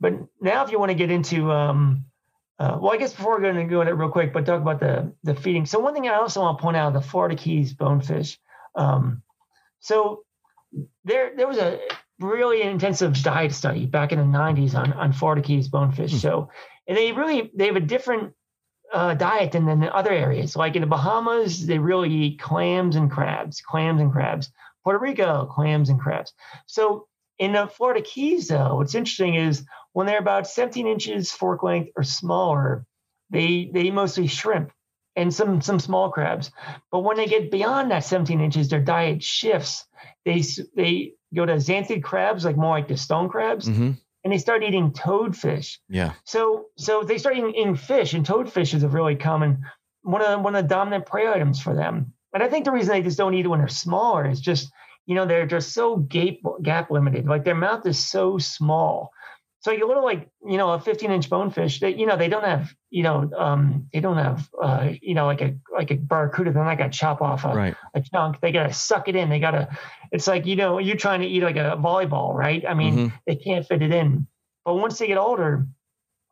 But 0.00 0.14
now, 0.40 0.64
if 0.64 0.70
you 0.70 0.78
want 0.78 0.90
to 0.90 0.94
get 0.94 1.10
into, 1.10 1.50
um, 1.50 2.04
uh, 2.58 2.78
well, 2.80 2.92
I 2.92 2.96
guess 2.96 3.14
before 3.14 3.32
we're 3.32 3.40
going 3.40 3.56
to 3.56 3.64
go 3.64 3.80
into 3.80 3.92
it 3.92 3.96
real 3.96 4.10
quick, 4.10 4.32
but 4.32 4.44
talk 4.44 4.60
about 4.60 4.80
the 4.80 5.12
the 5.22 5.34
feeding. 5.34 5.66
So 5.66 5.78
one 5.78 5.94
thing 5.94 6.08
I 6.08 6.16
also 6.16 6.40
want 6.40 6.58
to 6.58 6.62
point 6.62 6.76
out: 6.76 6.92
the 6.92 7.00
Florida 7.00 7.34
Keys 7.34 7.72
bonefish. 7.72 8.38
Um, 8.74 9.22
so 9.80 10.24
there 11.04 11.32
there 11.36 11.48
was 11.48 11.58
a 11.58 11.80
really 12.18 12.62
intensive 12.62 13.22
diet 13.22 13.52
study 13.52 13.86
back 13.86 14.12
in 14.12 14.18
the 14.18 14.38
90s 14.38 14.74
on 14.74 14.92
on 14.92 15.12
Florida 15.12 15.42
Keys 15.42 15.68
bonefish. 15.68 16.12
Hmm. 16.12 16.18
So 16.18 16.50
and 16.86 16.96
they 16.96 17.12
really 17.12 17.50
they 17.54 17.66
have 17.66 17.76
a 17.76 17.80
different 17.80 18.34
uh, 18.92 19.14
diet 19.14 19.52
than 19.52 19.68
in 19.68 19.80
the 19.80 19.94
other 19.94 20.12
areas. 20.12 20.56
Like 20.56 20.76
in 20.76 20.82
the 20.82 20.86
Bahamas, 20.86 21.66
they 21.66 21.78
really 21.78 22.12
eat 22.12 22.40
clams 22.40 22.96
and 22.96 23.10
crabs, 23.10 23.60
clams 23.60 24.00
and 24.00 24.12
crabs. 24.12 24.50
Puerto 24.84 25.00
Rico, 25.00 25.46
clams 25.46 25.88
and 25.88 25.98
crabs. 25.98 26.32
So 26.66 27.08
in 27.38 27.52
the 27.52 27.66
Florida 27.66 28.02
Keys, 28.02 28.48
though, 28.48 28.76
what's 28.76 28.94
interesting 28.94 29.34
is 29.34 29.64
when 29.96 30.06
they're 30.06 30.18
about 30.18 30.46
17 30.46 30.86
inches 30.86 31.32
fork 31.32 31.62
length 31.62 31.92
or 31.96 32.02
smaller, 32.02 32.84
they 33.30 33.70
they 33.72 33.90
mostly 33.90 34.26
shrimp 34.26 34.70
and 35.16 35.32
some 35.32 35.62
some 35.62 35.80
small 35.80 36.10
crabs. 36.10 36.50
But 36.92 36.98
when 36.98 37.16
they 37.16 37.24
get 37.24 37.50
beyond 37.50 37.90
that 37.90 38.04
17 38.04 38.42
inches, 38.42 38.68
their 38.68 38.82
diet 38.82 39.22
shifts. 39.22 39.86
They 40.26 40.42
they 40.76 41.14
go 41.34 41.46
to 41.46 41.54
xanthid 41.54 42.02
crabs, 42.04 42.44
like 42.44 42.58
more 42.58 42.76
like 42.76 42.88
the 42.88 42.98
stone 42.98 43.30
crabs, 43.30 43.70
mm-hmm 43.70 43.92
and 44.22 44.32
they 44.32 44.38
start 44.38 44.64
eating 44.64 44.90
toadfish. 44.90 45.78
Yeah. 45.88 46.12
So 46.24 46.66
so 46.76 47.04
they 47.04 47.16
start 47.16 47.36
eating, 47.36 47.54
eating 47.54 47.76
fish, 47.76 48.12
and 48.12 48.26
toadfish 48.26 48.74
is 48.74 48.82
a 48.82 48.88
really 48.88 49.14
common 49.14 49.64
one 50.02 50.20
of 50.20 50.28
the, 50.28 50.38
one 50.38 50.54
of 50.56 50.64
the 50.64 50.68
dominant 50.68 51.06
prey 51.06 51.28
items 51.28 51.62
for 51.62 51.74
them. 51.74 52.12
And 52.34 52.42
I 52.42 52.48
think 52.48 52.66
the 52.66 52.72
reason 52.72 52.92
they 52.92 53.02
just 53.02 53.16
don't 53.16 53.34
eat 53.34 53.46
it 53.46 53.48
when 53.48 53.60
they're 53.60 53.68
smaller 53.68 54.28
is 54.28 54.40
just 54.40 54.70
you 55.06 55.14
know 55.14 55.24
they're 55.24 55.46
just 55.46 55.72
so 55.72 55.96
gap 55.96 56.34
gap 56.62 56.90
limited. 56.90 57.26
Like 57.26 57.44
their 57.44 57.54
mouth 57.54 57.86
is 57.86 58.04
so 58.04 58.36
small 58.36 59.12
so 59.66 59.72
you 59.72 59.88
little 59.88 60.04
like 60.04 60.28
you 60.46 60.58
know 60.58 60.70
a 60.70 60.78
15 60.78 61.10
inch 61.10 61.28
bonefish 61.28 61.80
that 61.80 61.98
you 61.98 62.06
know 62.06 62.16
they 62.16 62.28
don't 62.28 62.44
have 62.44 62.72
you 62.88 63.02
know 63.02 63.28
um, 63.36 63.88
they 63.92 63.98
don't 63.98 64.16
have 64.16 64.48
uh, 64.62 64.90
you 65.02 65.12
know 65.12 65.26
like 65.26 65.40
a 65.40 65.56
like 65.74 65.90
a 65.90 65.96
barracuda 65.96 66.52
they're 66.52 66.64
not 66.64 66.78
gonna 66.78 66.88
chop 66.88 67.20
off 67.20 67.44
a, 67.44 67.48
right. 67.48 67.74
a 67.92 68.00
chunk. 68.00 68.40
They 68.40 68.52
gotta 68.52 68.72
suck 68.72 69.08
it 69.08 69.16
in. 69.16 69.28
They 69.28 69.40
gotta 69.40 69.76
it's 70.12 70.28
like 70.28 70.46
you 70.46 70.54
know 70.54 70.78
you're 70.78 70.96
trying 70.96 71.22
to 71.22 71.26
eat 71.26 71.42
like 71.42 71.56
a 71.56 71.76
volleyball 71.80 72.32
right? 72.32 72.64
I 72.64 72.74
mean 72.74 72.96
mm-hmm. 72.96 73.16
they 73.26 73.34
can't 73.34 73.66
fit 73.66 73.82
it 73.82 73.92
in. 73.92 74.28
But 74.64 74.76
once 74.76 74.98
they 74.98 75.08
get 75.08 75.18
older 75.18 75.66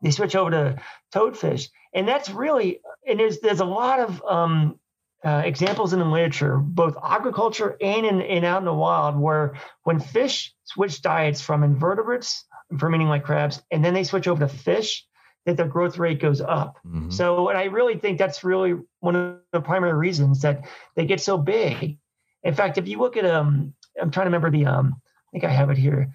they 0.01 0.11
switch 0.11 0.35
over 0.37 0.51
to 0.51 0.81
toadfish. 1.13 1.67
And 1.93 2.07
that's 2.07 2.29
really 2.29 2.79
and 3.05 3.19
there's 3.19 3.41
there's 3.41 3.59
a 3.59 3.65
lot 3.65 3.99
of 3.99 4.23
um, 4.23 4.79
uh, 5.25 5.41
examples 5.43 5.91
in 5.91 5.99
the 5.99 6.05
literature, 6.05 6.55
both 6.57 6.95
aquaculture 6.95 7.75
and 7.81 8.05
in, 8.05 8.21
and 8.21 8.45
out 8.45 8.59
in 8.59 8.65
the 8.65 8.73
wild, 8.73 9.19
where 9.19 9.55
when 9.83 9.99
fish 9.99 10.53
switch 10.63 11.01
diets 11.01 11.41
from 11.41 11.63
invertebrates 11.63 12.45
fermenting 12.77 13.07
like 13.07 13.23
crabs, 13.23 13.61
and 13.71 13.83
then 13.83 13.93
they 13.93 14.03
switch 14.03 14.27
over 14.27 14.47
to 14.47 14.53
fish, 14.53 15.05
that 15.45 15.57
their 15.57 15.67
growth 15.67 15.97
rate 15.97 16.19
goes 16.19 16.41
up. 16.41 16.77
Mm-hmm. 16.85 17.11
So, 17.11 17.49
and 17.49 17.57
I 17.57 17.65
really 17.65 17.97
think 17.97 18.17
that's 18.17 18.43
really 18.43 18.75
one 18.99 19.15
of 19.15 19.37
the 19.51 19.61
primary 19.61 19.93
reasons 19.93 20.41
that 20.41 20.65
they 20.95 21.05
get 21.05 21.21
so 21.21 21.37
big. 21.37 21.97
In 22.43 22.53
fact, 22.53 22.77
if 22.77 22.87
you 22.87 22.97
look 22.97 23.17
at 23.17 23.25
um, 23.25 23.73
I'm 24.01 24.11
trying 24.11 24.25
to 24.25 24.29
remember 24.29 24.51
the 24.51 24.65
um, 24.65 24.95
I 25.05 25.31
think 25.31 25.43
I 25.43 25.49
have 25.49 25.69
it 25.69 25.77
here. 25.77 26.11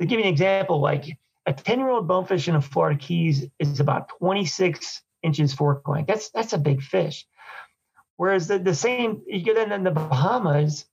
To 0.00 0.06
give 0.06 0.18
you 0.18 0.24
an 0.24 0.30
example, 0.30 0.80
like 0.80 1.18
a 1.46 1.52
10 1.52 1.78
year 1.78 1.88
old 1.88 2.06
bonefish 2.06 2.48
in 2.48 2.54
the 2.54 2.60
Florida 2.60 2.98
Keys 2.98 3.46
is 3.58 3.80
about 3.80 4.10
26 4.18 5.02
inches 5.22 5.54
fork 5.54 5.88
length. 5.88 6.08
That's 6.08 6.30
that's 6.30 6.52
a 6.52 6.58
big 6.58 6.82
fish. 6.82 7.26
Whereas 8.16 8.48
the, 8.48 8.58
the 8.58 8.74
same 8.74 9.22
you 9.26 9.42
get 9.42 9.56
in 9.56 9.72
in 9.72 9.84
the 9.84 9.90
Bahamas, 9.90 10.86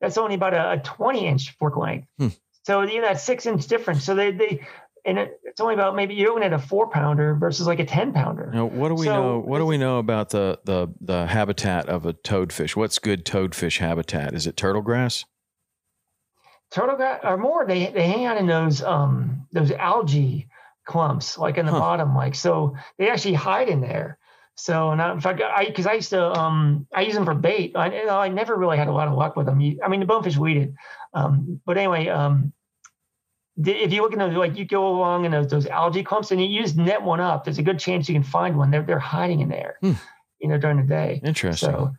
that's 0.00 0.18
only 0.18 0.34
about 0.34 0.54
a, 0.54 0.72
a 0.72 0.78
20 0.78 1.26
inch 1.26 1.56
fork 1.58 1.76
length. 1.76 2.06
Hmm. 2.18 2.28
So 2.64 2.82
you 2.82 3.00
know 3.00 3.08
that 3.08 3.20
six 3.20 3.46
inch 3.46 3.66
difference. 3.66 4.04
So 4.04 4.14
they 4.14 4.32
they 4.32 4.66
and 5.04 5.18
it, 5.18 5.40
it's 5.44 5.60
only 5.60 5.74
about 5.74 5.94
maybe 5.94 6.14
you're 6.14 6.30
looking 6.30 6.44
at 6.44 6.52
a 6.52 6.58
four 6.58 6.88
pounder 6.88 7.34
versus 7.34 7.66
like 7.66 7.78
a 7.78 7.84
ten 7.84 8.12
pounder. 8.12 8.50
Now, 8.52 8.66
what 8.66 8.88
do 8.88 8.94
we 8.94 9.06
so 9.06 9.14
know? 9.14 9.38
What 9.40 9.58
do 9.58 9.66
we 9.66 9.78
know 9.78 9.98
about 9.98 10.30
the 10.30 10.58
the 10.64 10.88
the 11.00 11.26
habitat 11.26 11.88
of 11.88 12.06
a 12.06 12.14
toadfish? 12.14 12.74
What's 12.74 12.98
good 12.98 13.24
toadfish 13.24 13.78
habitat? 13.78 14.34
Is 14.34 14.46
it 14.46 14.56
turtle 14.56 14.82
grass? 14.82 15.24
Turtle 16.70 16.96
grass 16.96 17.20
or 17.22 17.36
more? 17.36 17.66
They 17.66 17.90
they 17.90 18.06
hang 18.06 18.24
out 18.24 18.38
in 18.38 18.46
those 18.46 18.82
um 18.82 19.46
those 19.52 19.70
algae 19.72 20.48
clumps, 20.86 21.36
like 21.36 21.58
in 21.58 21.66
the 21.66 21.72
huh. 21.72 21.80
bottom, 21.80 22.14
like 22.14 22.34
so 22.34 22.74
they 22.98 23.10
actually 23.10 23.34
hide 23.34 23.68
in 23.68 23.80
there. 23.80 24.18
So, 24.56 24.90
I, 24.90 25.12
in 25.12 25.20
fact, 25.20 25.42
I 25.42 25.66
because 25.66 25.86
I 25.86 25.94
used 25.94 26.10
to 26.10 26.22
um 26.22 26.86
I 26.94 27.02
use 27.02 27.14
them 27.14 27.24
for 27.24 27.34
bait. 27.34 27.72
I 27.74 28.08
I 28.08 28.28
never 28.28 28.54
really 28.54 28.78
had 28.78 28.88
a 28.88 28.92
lot 28.92 29.08
of 29.08 29.14
luck 29.14 29.36
with 29.36 29.46
them. 29.46 29.58
I 29.84 29.88
mean, 29.88 30.00
the 30.00 30.06
bonefish 30.06 30.36
weeded, 30.36 30.74
um, 31.12 31.60
but 31.66 31.76
anyway, 31.76 32.08
um, 32.08 32.52
if 33.56 33.92
you 33.92 34.02
look 34.02 34.12
in 34.12 34.18
those, 34.18 34.34
like 34.34 34.56
you 34.56 34.64
go 34.64 34.88
along 34.88 35.24
in 35.24 35.32
those, 35.32 35.48
those 35.48 35.66
algae 35.66 36.02
clumps 36.02 36.30
and 36.30 36.42
you 36.42 36.60
just 36.60 36.76
net 36.76 37.02
one 37.02 37.20
up, 37.20 37.44
there's 37.44 37.58
a 37.58 37.62
good 37.62 37.78
chance 37.78 38.08
you 38.08 38.14
can 38.14 38.24
find 38.24 38.56
one. 38.56 38.70
They're 38.70 38.82
they're 38.82 38.98
hiding 38.98 39.40
in 39.40 39.48
there, 39.48 39.76
hmm. 39.80 39.92
you 40.40 40.48
know, 40.48 40.58
during 40.58 40.76
the 40.76 40.86
day. 40.86 41.20
Interesting. 41.24 41.70
So, 41.70 41.92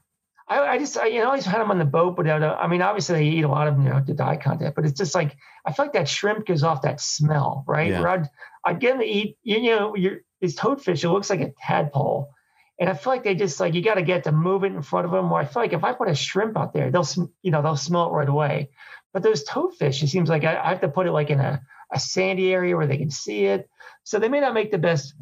I, 0.48 0.60
I 0.60 0.78
just 0.78 0.98
I, 0.98 1.08
you 1.08 1.20
know 1.20 1.26
I 1.26 1.28
always 1.28 1.46
had 1.46 1.60
them 1.60 1.72
on 1.72 1.80
the 1.80 1.86
boat, 1.86 2.16
but 2.16 2.28
uh, 2.28 2.58
I 2.60 2.68
mean 2.68 2.82
obviously 2.82 3.16
they 3.16 3.38
eat 3.38 3.44
a 3.44 3.48
lot 3.48 3.68
of 3.68 3.76
them, 3.76 3.86
you 3.86 3.92
know 3.92 4.02
the 4.06 4.14
dye 4.14 4.38
content, 4.38 4.76
but 4.76 4.86
it's 4.86 4.98
just 4.98 5.16
like 5.16 5.36
I 5.66 5.74
feel 5.74 5.86
like 5.86 5.94
that 5.94 6.08
shrimp 6.08 6.46
gives 6.46 6.64
off 6.64 6.84
that 6.84 7.02
smell, 7.02 7.64
right? 7.68 7.90
Yeah. 7.90 8.02
Where 8.02 8.10
I'd 8.10 8.30
I'd 8.66 8.80
get 8.80 8.92
them 8.92 9.00
to 9.00 9.06
eat, 9.06 9.38
you, 9.44 9.58
you 9.58 9.76
know, 9.76 9.96
your 9.96 10.18
these 10.42 10.56
toadfish, 10.56 11.04
it 11.04 11.10
looks 11.10 11.30
like 11.30 11.42
a 11.42 11.52
tadpole. 11.66 12.32
And 12.80 12.90
I 12.90 12.94
feel 12.94 13.14
like 13.14 13.24
they 13.24 13.36
just 13.36 13.60
like 13.60 13.74
you 13.74 13.82
got 13.82 13.96
to 13.96 14.02
get 14.02 14.26
to 14.26 14.32
move 14.32 14.64
it 14.64 14.74
in 14.74 14.82
front 14.82 15.06
of 15.06 15.12
them. 15.12 15.32
Or 15.32 15.40
I 15.40 15.46
feel 15.46 15.62
like 15.62 15.74
if 15.74 15.84
I 15.84 15.94
put 15.94 16.10
a 16.10 16.16
shrimp 16.16 16.58
out 16.58 16.74
there, 16.74 16.92
they'll 16.92 17.08
you 17.42 17.52
know 17.52 17.62
they'll 17.62 17.78
smell 17.78 18.10
it 18.10 18.14
right 18.14 18.30
away. 18.30 18.70
But 19.14 19.24
those 19.24 19.46
toadfish, 19.46 20.04
it 20.04 20.10
seems 20.10 20.30
like 20.30 20.44
I, 20.44 20.58
I 20.58 20.70
have 20.70 20.82
to 20.82 20.90
put 20.90 21.08
it 21.08 21.12
like 21.12 21.30
in 21.30 21.40
a, 21.40 21.62
a 21.94 22.00
sandy 22.00 22.54
area 22.54 22.76
where 22.76 22.88
they 22.88 22.98
can 22.98 23.12
see 23.12 23.46
it. 23.46 23.70
So 24.04 24.20
they 24.20 24.28
may 24.28 24.42
not 24.42 24.54
make 24.54 24.72
the 24.72 24.78
best 24.78 25.16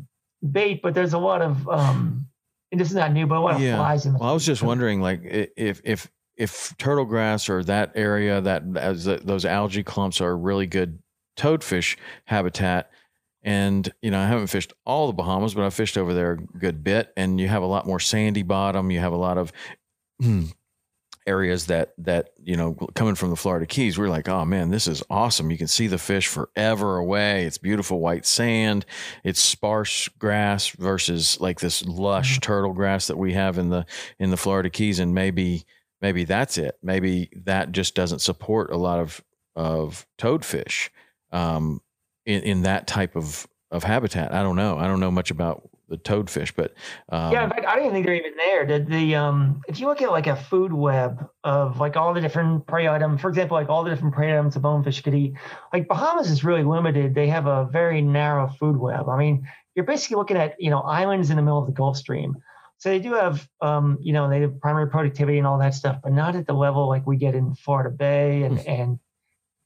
bait, 0.52 0.82
but 0.82 0.96
there's 0.96 1.14
a 1.14 1.20
lot 1.20 1.44
of 1.44 1.70
um, 1.70 2.28
and 2.72 2.82
this 2.82 2.90
is 2.90 2.96
not 2.96 3.14
new, 3.14 3.28
but 3.28 3.38
a 3.38 3.40
lot 3.40 3.60
yeah. 3.60 3.74
of 3.74 3.78
flies 3.78 4.06
in. 4.08 4.18
Well, 4.18 4.30
I 4.30 4.34
was 4.34 4.46
just 4.46 4.64
wondering, 4.64 5.00
like 5.00 5.22
if 5.24 5.80
if 5.84 6.10
if 6.36 6.76
turtle 6.78 7.06
grass 7.06 7.48
or 7.50 7.64
that 7.66 7.92
area 7.94 8.42
that 8.42 8.64
as 8.76 9.06
those 9.06 9.46
algae 9.46 9.84
clumps 9.84 10.20
are 10.22 10.36
really 10.36 10.66
good 10.66 11.00
toadfish 11.38 11.98
habitat. 12.26 12.90
And 13.44 13.92
you 14.02 14.12
know, 14.12 14.20
I 14.20 14.28
haven't 14.28 14.48
fished 14.48 14.74
all 14.86 15.08
the 15.08 15.14
Bahamas, 15.14 15.54
but 15.54 15.66
I've 15.66 15.74
fished 15.74 15.98
over 15.98 16.14
there 16.14 16.32
a 16.34 16.38
good 16.38 16.84
bit. 16.84 17.12
And 17.18 17.40
you 17.40 17.48
have 17.48 17.64
a 17.64 17.68
lot 17.68 17.86
more 17.86 18.00
sandy 18.00 18.44
bottom. 18.44 18.90
You 18.90 19.00
have 19.00 19.14
a 19.14 19.18
lot 19.18 19.38
of 19.38 19.52
hmm, 20.22 20.46
areas 21.26 21.68
that 21.68 21.94
that 21.98 22.30
you 22.42 22.56
know 22.56 22.74
coming 22.96 23.16
from 23.16 23.30
the 23.30 23.36
Florida 23.36 23.66
Keys, 23.66 23.98
we're 23.98 24.10
like, 24.10 24.28
oh 24.28 24.46
man, 24.46 24.70
this 24.70 24.88
is 24.88 25.04
awesome. 25.10 25.52
You 25.52 25.58
can 25.58 25.68
see 25.68 25.88
the 25.88 25.98
fish 25.98 26.28
forever 26.28 26.98
away. 26.98 27.46
It's 27.46 27.58
beautiful 27.58 28.00
white 28.00 28.26
sand. 28.26 28.86
It's 29.24 29.42
sparse 29.42 30.08
grass 30.20 30.70
versus 30.70 31.40
like 31.40 31.60
this 31.60 31.84
lush 31.86 32.34
mm-hmm. 32.34 32.42
turtle 32.42 32.74
grass 32.74 33.08
that 33.08 33.18
we 33.18 33.34
have 33.34 33.58
in 33.58 33.70
the 33.70 33.86
in 34.20 34.30
the 34.30 34.38
Florida 34.38 34.70
Keys, 34.70 35.00
and 35.00 35.14
maybe 35.14 35.66
maybe 36.02 36.24
that's 36.24 36.58
it. 36.58 36.78
Maybe 36.82 37.30
that 37.46 37.72
just 37.72 37.96
doesn't 37.96 38.20
support 38.20 38.72
a 38.72 38.78
lot 38.78 39.00
of 39.00 39.24
of 39.56 40.06
toadfish 40.18 40.90
um, 41.32 41.82
in 42.26 42.42
in 42.42 42.62
that 42.64 42.88
type 42.88 43.16
of 43.16 43.48
of 43.72 43.84
habitat. 43.84 44.34
I 44.34 44.44
don't 44.44 44.56
know. 44.56 44.78
I 44.78 44.88
don't 44.88 45.00
know 45.00 45.12
much 45.12 45.32
about 45.32 45.70
the 45.90 45.98
toadfish, 45.98 46.54
but 46.56 46.74
um, 47.10 47.34
yeah, 47.34 47.44
in 47.44 47.50
fact, 47.50 47.66
I 47.66 47.76
didn't 47.76 47.86
even 47.86 47.94
think 47.94 48.06
they're 48.06 48.16
even 48.16 48.38
there. 48.38 48.66
The, 48.66 48.86
the 48.86 49.16
um, 49.16 49.62
if 49.68 49.80
you 49.80 49.88
look 49.88 50.02
at 50.02 50.12
like 50.12 50.28
a 50.28 50.36
food 50.36 50.72
web 50.72 51.28
of 51.44 51.80
like 51.80 51.98
all 51.98 52.14
the 52.14 52.22
different 52.22 52.66
prey 52.68 52.88
items, 52.88 53.22
for 53.22 53.30
example, 53.30 53.58
like 53.58 53.70
all 53.70 53.84
the 53.84 53.90
different 53.90 54.14
prey 54.14 54.32
items 54.32 54.56
a 54.56 54.60
bonefish 54.60 55.02
could 55.02 55.16
eat, 55.16 55.34
like 55.74 55.88
Bahamas 55.88 56.30
is 56.30 56.44
really 56.44 56.64
limited. 56.64 57.16
They 57.16 57.28
have 57.28 57.48
a 57.48 57.66
very 57.72 58.02
narrow 58.02 58.48
food 58.48 58.78
web. 58.78 59.10
I 59.10 59.18
mean, 59.18 59.48
you're 59.76 59.86
basically 59.86 60.18
looking 60.18 60.38
at 60.38 60.56
you 60.60 60.70
know 60.70 60.82
islands 60.82 61.30
in 61.30 61.36
the 61.36 61.42
middle 61.42 61.60
of 61.60 61.66
the 61.66 61.74
Gulf 61.74 61.98
Stream. 61.98 62.38
So 62.78 62.90
they 62.90 63.00
do 63.00 63.14
have, 63.14 63.48
um, 63.62 63.98
you 64.02 64.12
know, 64.12 64.30
they 64.30 64.42
have 64.42 64.60
primary 64.60 64.90
productivity 64.90 65.38
and 65.38 65.48
all 65.48 65.58
that 65.60 65.74
stuff, 65.74 66.00
but 66.04 66.12
not 66.12 66.36
at 66.36 66.48
the 66.48 66.54
level 66.54 66.90
like 66.90 67.08
we 67.08 67.16
get 67.16 67.34
in 67.34 67.56
Florida 67.56 67.90
Bay 67.90 68.44
and 68.44 68.60
and 68.68 69.00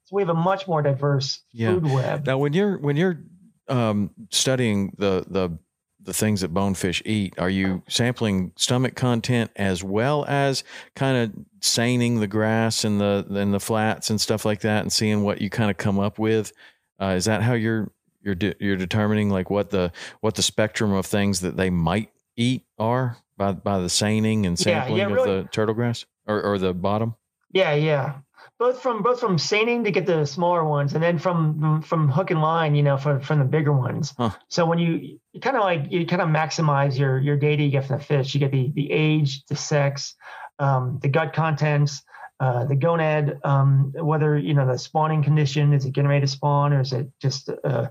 so 0.08 0.16
we 0.16 0.22
have 0.22 0.30
a 0.30 0.34
much 0.34 0.70
more 0.70 0.82
diverse 0.82 1.42
yeah. 1.52 1.74
food 1.74 1.92
web. 1.92 2.26
Now, 2.26 2.38
when 2.38 2.54
you're 2.54 2.78
when 2.78 2.96
you're 2.96 3.20
um, 3.68 4.12
studying 4.30 4.96
the 4.98 5.26
the 5.28 5.58
the 6.02 6.14
things 6.14 6.40
that 6.40 6.54
bonefish 6.54 7.02
eat, 7.06 7.38
are 7.38 7.50
you 7.50 7.84
sampling 7.90 8.54
stomach 8.56 8.96
content 8.96 9.52
as 9.58 9.84
well 9.84 10.24
as 10.30 10.64
kind 10.96 11.18
of 11.18 11.46
seining 11.62 12.22
the 12.22 12.28
grass 12.28 12.86
and 12.86 13.02
the 13.02 13.28
and 13.30 13.54
the 13.54 13.60
flats 13.60 14.10
and 14.10 14.22
stuff 14.22 14.46
like 14.46 14.62
that, 14.62 14.82
and 14.84 14.94
seeing 14.94 15.24
what 15.24 15.42
you 15.42 15.50
kind 15.50 15.70
of 15.70 15.76
come 15.76 16.00
up 16.00 16.18
with? 16.18 16.54
Uh, 17.02 17.08
is 17.08 17.26
that 17.26 17.44
how 17.44 17.52
you're 17.52 17.92
you're 18.22 18.36
de- 18.36 18.56
you're 18.62 18.78
determining 18.78 19.30
like 19.30 19.50
what 19.50 19.72
the 19.72 19.92
what 20.22 20.36
the 20.36 20.42
spectrum 20.42 20.94
of 20.94 21.06
things 21.06 21.42
that 21.42 21.58
they 21.58 21.70
might 21.70 22.12
eat 22.38 22.64
are 22.80 23.18
by 23.36 23.52
by 23.52 23.80
the 23.80 23.90
seining 23.90 24.46
and 24.46 24.58
sampling 24.58 25.00
yeah, 25.00 25.10
yeah, 25.10 25.14
really. 25.14 25.32
of 25.32 25.44
the 25.44 25.50
turtle 25.50 25.76
grass 25.76 26.06
or, 26.26 26.42
or 26.42 26.58
the 26.58 26.74
bottom? 26.74 27.16
Yeah, 27.52 27.74
yeah. 27.74 28.14
Both 28.60 28.82
from 28.82 29.04
both 29.04 29.20
from 29.20 29.38
seining 29.38 29.84
to 29.84 29.92
get 29.92 30.08
the 30.08 30.26
smaller 30.26 30.64
ones, 30.64 30.96
and 30.96 31.04
then 31.04 31.20
from 31.20 31.82
from 31.84 32.10
hook 32.10 32.32
and 32.32 32.42
line, 32.42 32.74
you 32.74 32.82
know, 32.82 32.98
for, 32.98 33.20
from 33.20 33.38
the 33.38 33.46
bigger 33.46 33.72
ones. 33.72 34.16
Huh. 34.18 34.32
So 34.48 34.66
when 34.66 34.80
you, 34.80 35.20
you 35.32 35.40
kind 35.40 35.56
of 35.56 35.62
like 35.62 35.92
you 35.92 36.08
kind 36.08 36.24
of 36.24 36.30
maximize 36.30 36.98
your 36.98 37.20
your 37.20 37.38
data 37.38 37.62
you 37.62 37.70
get 37.70 37.86
from 37.86 38.00
the 38.00 38.04
fish, 38.04 38.34
you 38.34 38.40
get 38.40 38.52
the 38.52 38.72
the 38.74 38.92
age, 38.92 39.46
the 39.46 39.56
sex, 39.56 40.16
um, 40.58 40.98
the 41.04 41.08
gut 41.08 41.34
contents, 41.34 42.02
uh, 42.40 42.66
the 42.66 42.76
gonad, 42.76 43.44
um, 43.46 43.94
whether 43.96 44.38
you 44.38 44.54
know 44.54 44.68
the 44.68 44.78
spawning 44.78 45.24
condition 45.24 45.74
is 45.74 45.86
it 45.86 45.94
getting 45.94 46.10
ready 46.10 46.22
to 46.22 46.28
spawn 46.28 46.74
or 46.74 46.82
is 46.82 46.94
it 46.94 47.08
just 47.20 47.50
uh, 47.64 47.88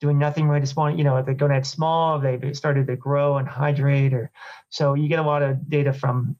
doing 0.00 0.18
nothing 0.18 0.48
ready 0.48 0.62
to 0.62 0.66
spawn? 0.66 0.96
You 0.96 1.04
know, 1.04 1.16
if 1.18 1.26
the 1.26 1.34
gonad 1.34 1.66
small, 1.66 2.18
they've 2.18 2.56
started 2.56 2.86
to 2.86 2.96
grow 2.96 3.36
and 3.36 3.46
hydrate, 3.48 4.14
or 4.14 4.30
so 4.70 4.94
you 4.94 5.08
get 5.08 5.18
a 5.18 5.22
lot 5.22 5.42
of 5.42 5.68
data 5.68 5.92
from. 5.92 6.36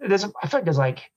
There's, 0.00 0.24
I 0.24 0.46
feel 0.48 0.58
like 0.58 0.64
there's 0.64 0.78
like 0.78 1.10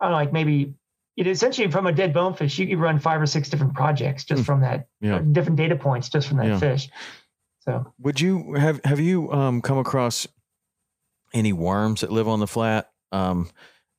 I 0.00 0.06
don't 0.06 0.12
know, 0.12 0.16
like 0.16 0.32
maybe 0.32 0.74
it 1.16 1.26
essentially 1.26 1.70
from 1.70 1.86
a 1.86 1.92
dead 1.92 2.12
bonefish, 2.12 2.58
you 2.58 2.66
could 2.66 2.78
run 2.78 2.98
five 2.98 3.20
or 3.20 3.26
six 3.26 3.48
different 3.48 3.74
projects 3.74 4.24
just 4.24 4.42
mm. 4.42 4.46
from 4.46 4.60
that, 4.60 4.88
yeah. 5.00 5.20
different 5.32 5.56
data 5.56 5.76
points 5.76 6.08
just 6.08 6.28
from 6.28 6.36
that 6.38 6.46
yeah. 6.46 6.58
fish. 6.58 6.88
So, 7.60 7.92
would 7.98 8.20
you 8.20 8.54
have 8.54 8.80
have 8.84 9.00
you 9.00 9.32
um, 9.32 9.60
come 9.60 9.78
across 9.78 10.26
any 11.34 11.52
worms 11.52 12.02
that 12.02 12.12
live 12.12 12.28
on 12.28 12.40
the 12.40 12.46
flat? 12.46 12.90
Um, 13.12 13.50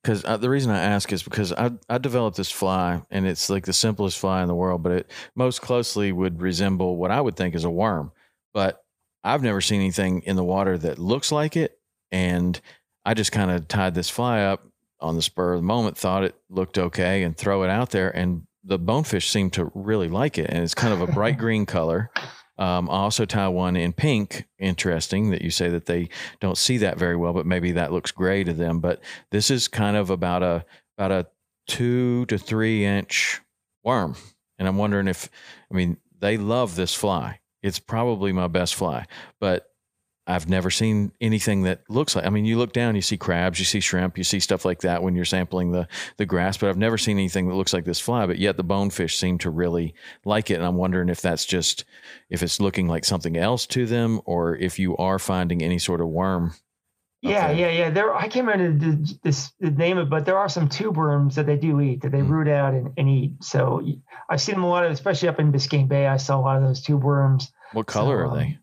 because 0.04 0.22
the 0.22 0.50
reason 0.50 0.72
I 0.72 0.80
ask 0.80 1.12
is 1.12 1.22
because 1.22 1.52
I 1.52 1.72
I 1.90 1.98
developed 1.98 2.38
this 2.38 2.52
fly 2.52 3.02
and 3.12 3.28
it's 3.28 3.50
like 3.50 3.66
the 3.66 3.74
simplest 3.74 4.18
fly 4.18 4.42
in 4.42 4.48
the 4.48 4.56
world, 4.56 4.82
but 4.84 4.92
it 4.94 5.12
most 5.36 5.62
closely 5.62 6.14
would 6.14 6.42
resemble 6.42 6.96
what 6.96 7.12
I 7.12 7.20
would 7.20 7.36
think 7.36 7.56
is 7.56 7.66
a 7.66 7.70
worm. 7.70 8.14
But 8.54 8.82
I've 9.24 9.44
never 9.44 9.60
seen 9.60 9.82
anything 9.82 10.22
in 10.22 10.38
the 10.38 10.46
water 10.46 10.78
that 10.78 10.98
looks 10.98 11.32
like 11.32 11.58
it, 11.58 11.78
and 12.10 12.60
I 13.04 13.16
just 13.16 13.34
kind 13.34 13.52
of 13.52 13.68
tied 13.68 13.96
this 13.96 14.10
fly 14.10 14.44
up 14.44 14.67
on 15.00 15.16
the 15.16 15.22
spur 15.22 15.54
of 15.54 15.60
the 15.60 15.66
moment, 15.66 15.98
thought 15.98 16.24
it 16.24 16.36
looked 16.50 16.78
okay, 16.78 17.24
and 17.24 17.38
throw 17.38 17.64
it 17.64 17.70
out 17.70 17.92
there, 17.92 18.16
and 18.16 18.44
the 18.64 18.78
bonefish 18.78 19.30
seemed 19.30 19.54
to 19.54 19.72
really 19.74 20.10
like 20.10 20.38
it, 20.38 20.50
and 20.50 20.64
it's 20.64 20.76
kind 20.76 20.94
of 20.94 21.02
a 21.02 21.12
bright 21.12 21.38
green 21.40 21.66
color. 21.66 22.12
Um, 22.60 22.90
I 22.90 22.94
also 22.94 23.26
tie 23.26 23.48
one 23.48 23.76
in 23.76 23.94
pink. 23.94 24.46
Interesting 24.60 25.30
that 25.30 25.42
you 25.42 25.52
say 25.52 25.70
that 25.70 25.86
they 25.86 26.10
don't 26.40 26.58
see 26.58 26.78
that 26.80 26.98
very 26.98 27.16
well, 27.16 27.34
but 27.34 27.46
maybe 27.46 27.74
that 27.74 27.92
looks 27.92 28.12
gray 28.12 28.44
to 28.44 28.54
them. 28.54 28.80
But 28.80 29.02
this 29.32 29.52
is 29.52 29.68
kind 29.68 29.96
of 29.96 30.10
about 30.10 30.44
a 30.44 30.66
about 30.98 31.12
a 31.12 31.28
two 31.68 32.26
to 32.26 32.38
three 32.38 32.84
inch 32.84 33.42
worm, 33.84 34.16
and 34.58 34.68
I'm 34.68 34.78
wondering 34.78 35.08
if 35.08 35.30
I 35.72 35.76
mean 35.76 35.98
they 36.20 36.38
love 36.38 36.76
this 36.76 36.94
fly. 36.94 37.40
It's 37.62 37.80
probably 37.80 38.32
my 38.32 38.48
best 38.48 38.76
fly, 38.76 39.06
but 39.40 39.67
I've 40.28 40.50
never 40.50 40.70
seen 40.70 41.14
anything 41.22 41.64
that 41.64 41.82
looks 41.90 42.16
like. 42.16 42.26
I 42.26 42.30
mean, 42.30 42.44
you 42.44 42.58
look 42.58 42.74
down, 42.74 42.96
you 42.96 43.02
see 43.02 43.18
crabs, 43.18 43.60
you 43.60 43.66
see 43.66 43.80
shrimp, 43.80 44.18
you 44.18 44.26
see 44.26 44.42
stuff 44.42 44.66
like 44.66 44.82
that 44.82 45.02
when 45.02 45.16
you're 45.16 45.26
sampling 45.26 45.72
the 45.72 45.88
the 46.18 46.26
grass. 46.26 46.58
But 46.58 46.70
I've 46.70 46.78
never 46.78 46.98
seen 46.98 47.18
anything 47.18 47.48
that 47.48 47.56
looks 47.56 47.74
like 47.74 47.86
this 47.86 48.00
fly. 48.00 48.26
But 48.26 48.38
yet 48.38 48.58
the 48.58 48.64
bonefish 48.64 49.18
seem 49.18 49.38
to 49.40 49.50
really 49.50 49.96
like 50.26 50.52
it, 50.52 50.56
and 50.56 50.66
I'm 50.66 50.76
wondering 50.76 51.10
if 51.10 51.22
that's 51.22 51.46
just 51.46 51.86
if 52.30 52.44
it's 52.44 52.60
looking 52.60 52.88
like 52.88 53.06
something 53.06 53.38
else 53.38 53.66
to 53.68 53.86
them, 53.86 54.20
or 54.26 54.56
if 54.58 54.78
you 54.78 54.98
are 54.98 55.18
finding 55.18 55.64
any 55.64 55.80
sort 55.80 56.02
of 56.02 56.08
worm. 56.08 56.54
Yeah, 57.22 57.52
yeah, 57.52 57.72
yeah. 57.72 57.90
There, 57.90 58.16
I 58.16 58.28
can't 58.28 58.48
remember 58.48 58.86
the, 58.86 59.18
this, 59.24 59.52
the 59.60 59.72
name 59.72 59.98
of, 59.98 60.08
it, 60.08 60.10
but 60.10 60.26
there 60.26 60.38
are 60.38 60.48
some 60.48 60.70
tube 60.70 60.98
worms 60.98 61.36
that 61.36 61.48
they 61.48 61.58
do 61.58 61.82
eat 61.82 62.02
that 62.02 62.12
they 62.12 62.20
mm. 62.20 62.30
root 62.30 62.48
out 62.48 62.76
and, 62.76 62.94
and, 62.96 63.10
eat. 63.10 63.44
So 63.44 63.82
I've 64.30 64.40
seen 64.40 64.54
them 64.56 64.64
a 64.64 64.70
lot 64.70 64.86
of, 64.86 64.92
especially 64.92 65.28
up 65.28 65.40
in 65.40 65.52
Biscayne 65.52 65.88
Bay. 65.88 66.06
I 66.06 66.18
saw 66.18 66.40
a 66.40 66.42
lot 66.42 66.58
of 66.58 66.64
those 66.64 66.82
tube 66.82 67.04
worms. 67.04 67.52
What 67.74 67.88
color 67.88 68.20
so, 68.20 68.22
are? 68.22 68.28
Um, 68.28 68.38
they 68.38 68.60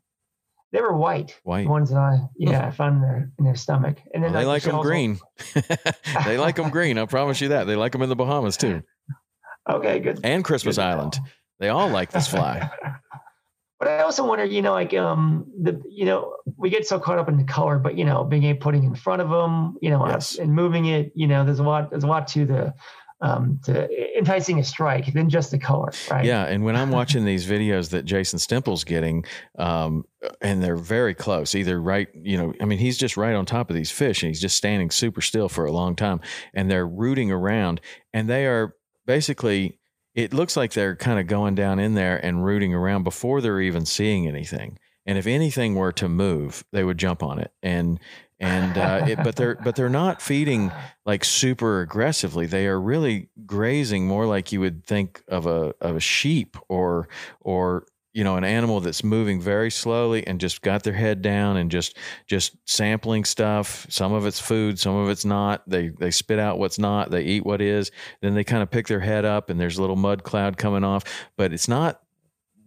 were 0.80 0.96
white. 0.96 1.38
White. 1.44 1.64
The 1.64 1.70
ones 1.70 1.90
that 1.90 1.98
I 1.98 2.18
yeah 2.36 2.66
I 2.66 2.70
found 2.70 2.96
in 2.96 3.02
their 3.02 3.32
in 3.38 3.44
their 3.44 3.54
stomach. 3.54 3.98
And 4.12 4.22
then 4.22 4.32
well, 4.32 4.42
they 4.42 4.46
like 4.46 4.62
them 4.62 4.80
green. 4.80 5.18
they 6.24 6.38
like 6.38 6.56
them 6.56 6.70
green. 6.70 6.98
I 6.98 7.06
promise 7.06 7.40
you 7.40 7.48
that. 7.48 7.64
They 7.64 7.76
like 7.76 7.92
them 7.92 8.02
in 8.02 8.08
the 8.08 8.16
Bahamas 8.16 8.56
too. 8.56 8.82
Okay, 9.66 9.98
good. 9.98 10.20
And 10.22 10.44
Christmas 10.44 10.76
good 10.76 10.82
Island. 10.82 11.18
They 11.58 11.70
all 11.70 11.88
like 11.88 12.10
this 12.10 12.28
fly. 12.28 12.70
but 13.78 13.88
I 13.88 14.00
also 14.00 14.26
wonder, 14.26 14.44
you 14.44 14.60
know, 14.60 14.72
like 14.72 14.92
um 14.92 15.50
the 15.58 15.80
you 15.88 16.04
know 16.04 16.36
we 16.58 16.68
get 16.68 16.86
so 16.86 16.98
caught 16.98 17.18
up 17.18 17.30
in 17.30 17.38
the 17.38 17.44
color, 17.44 17.78
but 17.78 17.96
you 17.96 18.04
know 18.04 18.24
being 18.24 18.44
able 18.44 18.60
putting 18.60 18.84
in 18.84 18.94
front 18.94 19.22
of 19.22 19.30
them, 19.30 19.78
you 19.80 19.88
know, 19.88 20.06
yes. 20.06 20.36
and 20.36 20.52
moving 20.52 20.84
it, 20.84 21.12
you 21.14 21.26
know, 21.26 21.46
there's 21.46 21.60
a 21.60 21.62
lot 21.62 21.88
there's 21.88 22.04
a 22.04 22.06
lot 22.06 22.28
to 22.28 22.44
the 22.44 22.74
um, 23.24 23.58
to 23.64 23.88
enticing 24.18 24.58
a 24.58 24.64
strike 24.64 25.12
than 25.14 25.30
just 25.30 25.50
the 25.50 25.58
color, 25.58 25.90
right? 26.10 26.24
Yeah, 26.24 26.44
and 26.44 26.62
when 26.62 26.76
I'm 26.76 26.90
watching 26.90 27.24
these 27.24 27.46
videos 27.46 27.88
that 27.90 28.04
Jason 28.04 28.38
Stemple's 28.38 28.84
getting, 28.84 29.24
um, 29.58 30.04
and 30.42 30.62
they're 30.62 30.76
very 30.76 31.14
close, 31.14 31.54
either 31.54 31.80
right, 31.80 32.08
you 32.14 32.36
know, 32.36 32.52
I 32.60 32.66
mean, 32.66 32.78
he's 32.78 32.98
just 32.98 33.16
right 33.16 33.34
on 33.34 33.46
top 33.46 33.70
of 33.70 33.76
these 33.76 33.90
fish, 33.90 34.22
and 34.22 34.28
he's 34.28 34.42
just 34.42 34.56
standing 34.56 34.90
super 34.90 35.22
still 35.22 35.48
for 35.48 35.64
a 35.64 35.72
long 35.72 35.96
time, 35.96 36.20
and 36.52 36.70
they're 36.70 36.86
rooting 36.86 37.32
around, 37.32 37.80
and 38.12 38.28
they 38.28 38.46
are 38.46 38.74
basically. 39.06 39.78
It 40.14 40.32
looks 40.32 40.56
like 40.56 40.72
they're 40.72 40.94
kind 40.94 41.18
of 41.18 41.26
going 41.26 41.56
down 41.56 41.80
in 41.80 41.94
there 41.94 42.24
and 42.24 42.44
rooting 42.44 42.72
around 42.72 43.02
before 43.02 43.40
they're 43.40 43.60
even 43.60 43.84
seeing 43.84 44.28
anything. 44.28 44.78
And 45.06 45.18
if 45.18 45.26
anything 45.26 45.74
were 45.74 45.90
to 45.94 46.08
move, 46.08 46.64
they 46.70 46.84
would 46.84 46.98
jump 46.98 47.20
on 47.20 47.40
it. 47.40 47.50
And 47.64 47.98
and 48.40 48.76
uh, 48.76 49.06
it, 49.08 49.16
but 49.22 49.36
they're 49.36 49.56
but 49.56 49.76
they're 49.76 49.88
not 49.88 50.20
feeding 50.20 50.72
like 51.06 51.24
super 51.24 51.80
aggressively. 51.80 52.46
They 52.46 52.66
are 52.66 52.80
really 52.80 53.28
grazing 53.46 54.06
more 54.06 54.26
like 54.26 54.52
you 54.52 54.60
would 54.60 54.84
think 54.84 55.22
of 55.28 55.46
a 55.46 55.74
of 55.80 55.96
a 55.96 56.00
sheep 56.00 56.56
or 56.68 57.08
or 57.40 57.86
you 58.12 58.24
know 58.24 58.36
an 58.36 58.44
animal 58.44 58.80
that's 58.80 59.04
moving 59.04 59.40
very 59.40 59.70
slowly 59.70 60.26
and 60.26 60.40
just 60.40 60.62
got 60.62 60.82
their 60.82 60.94
head 60.94 61.22
down 61.22 61.56
and 61.56 61.70
just 61.70 61.96
just 62.26 62.56
sampling 62.66 63.24
stuff. 63.24 63.86
Some 63.88 64.12
of 64.12 64.26
it's 64.26 64.40
food 64.40 64.78
some 64.78 64.96
of 64.96 65.08
it's 65.08 65.24
not. 65.24 65.62
They 65.68 65.88
they 65.88 66.10
spit 66.10 66.38
out 66.38 66.58
what's 66.58 66.78
not. 66.78 67.10
They 67.10 67.22
eat 67.22 67.46
what 67.46 67.60
is. 67.60 67.90
Then 68.20 68.34
they 68.34 68.44
kind 68.44 68.62
of 68.62 68.70
pick 68.70 68.88
their 68.88 69.00
head 69.00 69.24
up 69.24 69.48
and 69.48 69.60
there's 69.60 69.78
a 69.78 69.80
little 69.80 69.96
mud 69.96 70.24
cloud 70.24 70.56
coming 70.56 70.84
off. 70.84 71.04
But 71.36 71.52
it's 71.52 71.68
not 71.68 72.00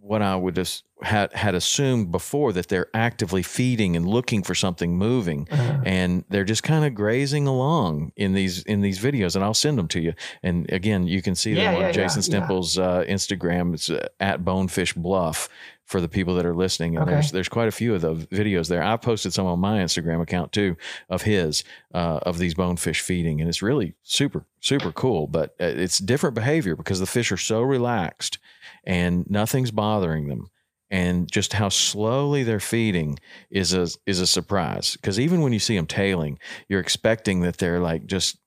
what 0.08 0.22
I 0.22 0.34
would 0.36 0.54
just 0.54 0.84
had 1.02 1.32
had 1.32 1.54
assumed 1.54 2.10
before 2.10 2.52
that 2.54 2.68
they're 2.68 2.88
actively 2.94 3.42
feeding 3.42 3.94
and 3.94 4.08
looking 4.08 4.42
for 4.42 4.54
something 4.54 4.96
moving, 4.96 5.46
uh-huh. 5.50 5.82
and 5.84 6.24
they're 6.28 6.44
just 6.44 6.62
kind 6.62 6.84
of 6.84 6.94
grazing 6.94 7.46
along 7.46 8.12
in 8.16 8.32
these 8.32 8.62
in 8.64 8.80
these 8.80 8.98
videos. 8.98 9.36
And 9.36 9.44
I'll 9.44 9.54
send 9.54 9.78
them 9.78 9.88
to 9.88 10.00
you. 10.00 10.14
And 10.42 10.70
again, 10.72 11.06
you 11.06 11.22
can 11.22 11.34
see 11.34 11.54
them 11.54 11.74
on 11.74 11.80
yeah, 11.80 11.92
Jason 11.92 12.22
yeah, 12.22 12.40
Stemple's 12.40 12.78
uh, 12.78 13.04
Instagram. 13.08 13.74
It's 13.74 13.90
uh, 13.90 14.08
at 14.18 14.44
Bonefish 14.44 14.94
Bluff 14.94 15.48
for 15.88 16.02
the 16.02 16.08
people 16.08 16.34
that 16.34 16.44
are 16.44 16.54
listening. 16.54 16.96
And 16.96 17.02
okay. 17.04 17.14
there's 17.14 17.32
there's 17.32 17.48
quite 17.48 17.66
a 17.66 17.72
few 17.72 17.94
of 17.94 18.02
the 18.02 18.14
videos 18.14 18.68
there. 18.68 18.82
I've 18.82 19.00
posted 19.00 19.32
some 19.32 19.46
on 19.46 19.58
my 19.58 19.80
Instagram 19.80 20.22
account 20.22 20.52
too 20.52 20.76
of 21.08 21.22
his 21.22 21.64
uh, 21.94 22.20
of 22.22 22.38
these 22.38 22.54
bonefish 22.54 23.00
feeding, 23.00 23.40
and 23.40 23.48
it's 23.48 23.62
really 23.62 23.94
super 24.02 24.44
super 24.60 24.92
cool. 24.92 25.26
But 25.26 25.56
uh, 25.60 25.64
it's 25.64 25.98
different 25.98 26.34
behavior 26.34 26.76
because 26.76 27.00
the 27.00 27.06
fish 27.06 27.32
are 27.32 27.38
so 27.38 27.62
relaxed 27.62 28.38
and 28.84 29.28
nothing's 29.30 29.70
bothering 29.70 30.28
them 30.28 30.50
and 30.90 31.30
just 31.30 31.54
how 31.54 31.68
slowly 31.68 32.42
they're 32.42 32.60
feeding 32.60 33.18
is 33.50 33.72
a 33.72 33.88
is 34.06 34.20
a 34.20 34.26
surprise 34.26 34.96
because 34.96 35.18
even 35.18 35.40
when 35.40 35.52
you 35.52 35.58
see 35.58 35.76
them 35.76 35.86
tailing 35.86 36.38
you're 36.68 36.80
expecting 36.80 37.40
that 37.40 37.58
they're 37.58 37.80
like 37.80 38.06
just 38.06 38.38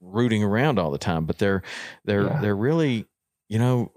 rooting 0.00 0.42
around 0.42 0.78
all 0.78 0.90
the 0.90 0.98
time 0.98 1.24
but 1.24 1.38
they're 1.38 1.62
they're 2.04 2.24
yeah. 2.24 2.40
they're 2.40 2.56
really 2.56 3.06
you 3.48 3.58
know 3.58 3.92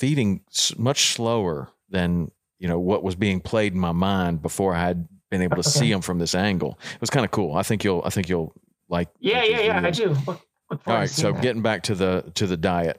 feeding 0.00 0.40
much 0.78 1.12
slower 1.12 1.68
than 1.90 2.30
you 2.58 2.66
know 2.66 2.80
what 2.80 3.02
was 3.02 3.14
being 3.14 3.38
played 3.38 3.74
in 3.74 3.78
my 3.78 3.92
mind 3.92 4.40
before 4.40 4.74
I 4.74 4.80
had 4.80 5.06
been 5.30 5.42
able 5.42 5.56
to 5.56 5.68
okay. 5.68 5.78
see 5.78 5.92
them 5.92 6.00
from 6.00 6.18
this 6.18 6.34
angle. 6.34 6.78
It 6.94 7.00
was 7.00 7.10
kind 7.10 7.24
of 7.24 7.30
cool. 7.30 7.54
I 7.54 7.62
think 7.62 7.84
you'll 7.84 8.02
I 8.04 8.08
think 8.08 8.30
you'll 8.30 8.54
like 8.88 9.08
yeah 9.20 9.44
yeah 9.44 9.60
yeah 9.60 9.86
I 9.86 9.90
do. 9.90 10.16
All 10.26 10.38
right 10.86 11.10
so 11.10 11.32
that. 11.32 11.42
getting 11.42 11.60
back 11.60 11.82
to 11.84 11.94
the 11.94 12.32
to 12.34 12.46
the 12.46 12.56
diet. 12.56 12.98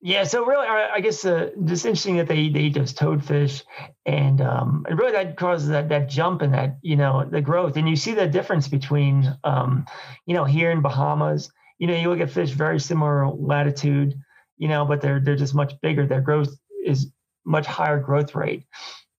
Yeah, 0.00 0.22
so 0.22 0.44
really, 0.44 0.64
I 0.68 1.00
guess 1.00 1.24
uh, 1.24 1.50
it's 1.56 1.84
interesting 1.84 2.18
that 2.18 2.28
they, 2.28 2.48
they 2.50 2.60
eat 2.60 2.74
those 2.74 2.94
toadfish, 2.94 3.64
and 4.06 4.40
um, 4.40 4.86
and 4.88 4.96
really 4.96 5.10
that 5.10 5.36
causes 5.36 5.70
that 5.70 5.88
that 5.88 6.08
jump 6.08 6.40
in 6.40 6.52
that 6.52 6.78
you 6.82 6.94
know 6.94 7.24
the 7.28 7.40
growth, 7.40 7.76
and 7.76 7.88
you 7.88 7.96
see 7.96 8.14
the 8.14 8.28
difference 8.28 8.68
between 8.68 9.36
um, 9.42 9.86
you 10.24 10.34
know 10.34 10.44
here 10.44 10.70
in 10.70 10.82
Bahamas, 10.82 11.50
you 11.78 11.88
know 11.88 11.96
you 11.96 12.10
look 12.10 12.20
at 12.20 12.30
fish 12.30 12.50
very 12.50 12.78
similar 12.78 13.28
latitude, 13.28 14.14
you 14.58 14.68
know, 14.68 14.84
but 14.84 15.00
they're 15.00 15.20
they're 15.20 15.36
just 15.36 15.54
much 15.54 15.80
bigger. 15.80 16.06
Their 16.06 16.20
growth 16.20 16.50
is 16.84 17.10
much 17.44 17.66
higher 17.66 17.98
growth 17.98 18.34
rate 18.34 18.64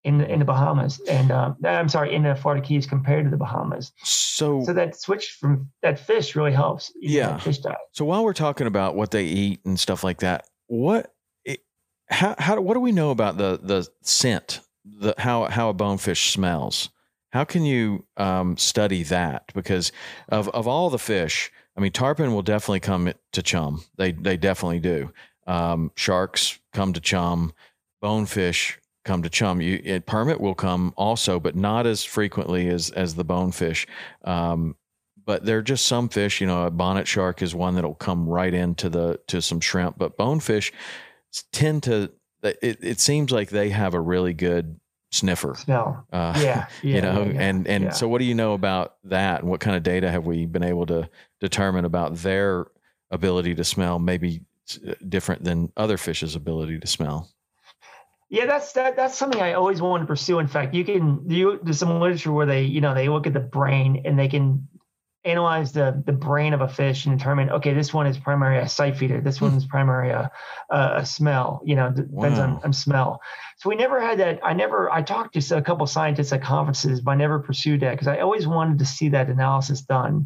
in 0.03 0.21
in 0.21 0.39
the 0.39 0.45
Bahamas, 0.45 1.01
and 1.09 1.31
um, 1.31 1.57
I'm 1.63 1.89
sorry, 1.89 2.13
in 2.13 2.23
the 2.23 2.35
Florida 2.35 2.65
Keys 2.65 2.85
compared 2.85 3.25
to 3.25 3.31
the 3.31 3.37
Bahamas. 3.37 3.91
So 4.03 4.63
so 4.63 4.73
that 4.73 4.99
switch 4.99 5.37
from 5.39 5.69
that 5.81 5.99
fish 5.99 6.35
really 6.35 6.53
helps. 6.53 6.91
Yeah. 6.99 7.37
Fish 7.37 7.59
diet. 7.59 7.77
So 7.93 8.05
while 8.05 8.23
we're 8.23 8.33
talking 8.33 8.67
about 8.67 8.95
what 8.95 9.11
they 9.11 9.25
eat 9.25 9.61
and 9.65 9.79
stuff 9.79 10.03
like 10.03 10.19
that, 10.19 10.45
what 10.67 11.13
how 12.09 12.35
how 12.37 12.59
what 12.59 12.73
do 12.73 12.79
we 12.79 12.91
know 12.91 13.11
about 13.11 13.37
the 13.37 13.59
the 13.61 13.87
scent 14.01 14.61
the 14.83 15.13
how 15.17 15.45
how 15.45 15.69
a 15.69 15.73
bonefish 15.73 16.31
smells 16.31 16.89
how 17.31 17.43
can 17.43 17.63
you 17.63 18.05
um, 18.17 18.57
study 18.57 19.03
that 19.03 19.51
because 19.53 19.91
of 20.29 20.49
of 20.49 20.67
all 20.67 20.89
the 20.89 20.99
fish 20.99 21.51
i 21.77 21.81
mean 21.81 21.91
tarpon 21.91 22.33
will 22.33 22.41
definitely 22.41 22.79
come 22.79 23.11
to 23.31 23.41
chum 23.41 23.83
they 23.97 24.11
they 24.11 24.37
definitely 24.37 24.79
do 24.79 25.11
um, 25.49 25.91
sharks 25.95 26.59
come 26.73 26.93
to 26.93 26.99
chum 26.99 27.53
bonefish 28.01 28.79
come 29.05 29.23
to 29.23 29.29
chum 29.29 29.61
you 29.61 29.81
it, 29.83 30.05
permit 30.05 30.39
will 30.39 30.55
come 30.55 30.93
also 30.95 31.39
but 31.39 31.55
not 31.55 31.85
as 31.85 32.03
frequently 32.03 32.69
as 32.69 32.89
as 32.91 33.15
the 33.15 33.23
bonefish 33.23 33.87
um, 34.23 34.75
but 35.29 35.45
there 35.45 35.59
are 35.59 35.61
just 35.61 35.85
some 35.85 36.09
fish. 36.09 36.41
You 36.41 36.47
know, 36.47 36.65
a 36.65 36.71
bonnet 36.71 37.07
shark 37.07 37.43
is 37.43 37.53
one 37.53 37.75
that'll 37.75 37.93
come 37.93 38.27
right 38.27 38.51
into 38.51 38.89
the 38.89 39.19
to 39.27 39.43
some 39.43 39.59
shrimp, 39.59 39.95
but 39.95 40.17
bonefish 40.17 40.73
tend 41.51 41.83
to. 41.83 42.11
It, 42.41 42.79
it 42.81 42.99
seems 42.99 43.31
like 43.31 43.51
they 43.51 43.69
have 43.69 43.93
a 43.93 44.01
really 44.01 44.33
good 44.33 44.79
sniffer. 45.11 45.53
Smell. 45.53 46.03
Uh, 46.11 46.33
yeah, 46.41 46.65
yeah. 46.81 46.95
You 46.95 47.01
know, 47.03 47.23
yeah, 47.25 47.41
and 47.41 47.67
and 47.67 47.83
yeah. 47.83 47.89
so 47.91 48.07
what 48.07 48.17
do 48.17 48.25
you 48.25 48.33
know 48.33 48.53
about 48.53 48.95
that? 49.03 49.41
And 49.41 49.51
what 49.51 49.59
kind 49.59 49.77
of 49.77 49.83
data 49.83 50.09
have 50.09 50.25
we 50.25 50.47
been 50.47 50.63
able 50.63 50.87
to 50.87 51.07
determine 51.39 51.85
about 51.85 52.15
their 52.15 52.65
ability 53.11 53.53
to 53.53 53.63
smell? 53.63 53.99
Maybe 53.99 54.41
Uh, 54.77 54.93
different 55.07 55.43
than 55.43 55.71
other 55.77 55.97
fish's 55.97 56.35
ability 56.35 56.79
to 56.79 56.87
smell. 56.87 57.29
Yeah, 58.29 58.45
that's 58.45 58.73
that, 58.73 58.95
that's 58.95 59.17
something 59.17 59.41
I 59.41 59.53
always 59.53 59.81
wanted 59.81 60.03
to 60.03 60.07
pursue. 60.07 60.37
In 60.37 60.47
fact, 60.47 60.75
you 60.75 60.85
can 60.85 61.27
you 61.27 61.59
there's 61.63 61.79
some 61.79 61.99
literature 61.99 62.31
where 62.31 62.45
they 62.45 62.63
you 62.63 62.79
know 62.79 62.93
they 62.93 63.09
look 63.09 63.25
at 63.25 63.33
the 63.33 63.39
brain 63.39 64.03
and 64.05 64.19
they 64.19 64.27
can 64.27 64.67
analyze 65.25 65.73
the 65.73 66.01
the 66.05 66.13
brain 66.13 66.53
of 66.53 66.61
a 66.61 66.67
fish 66.67 67.05
and 67.05 67.17
determine 67.17 67.49
okay 67.49 67.73
this 67.73 67.93
one 67.93 68.07
is 68.07 68.17
primary 68.17 68.57
a 68.57 68.69
sight 68.69 68.95
feeder 68.95 69.19
this 69.19 69.39
hmm. 69.39 69.45
one 69.45 69.53
is 69.55 69.65
primary 69.65 70.11
a, 70.11 70.31
a 70.69 71.05
smell 71.05 71.61
you 71.65 71.75
know 71.75 71.89
depends 71.89 72.39
wow. 72.39 72.45
on, 72.45 72.61
on 72.63 72.71
smell 72.71 73.19
so 73.57 73.67
we 73.67 73.75
never 73.75 73.99
had 73.99 74.17
that 74.17 74.39
i 74.45 74.53
never 74.53 74.89
i 74.91 75.01
talked 75.01 75.33
to 75.33 75.57
a 75.57 75.61
couple 75.61 75.85
scientists 75.85 76.31
at 76.31 76.41
conferences 76.41 77.01
but 77.01 77.11
i 77.11 77.15
never 77.15 77.37
pursued 77.37 77.81
that 77.81 77.91
because 77.91 78.07
i 78.07 78.19
always 78.19 78.47
wanted 78.47 78.79
to 78.79 78.85
see 78.85 79.09
that 79.09 79.27
analysis 79.27 79.81
done 79.81 80.25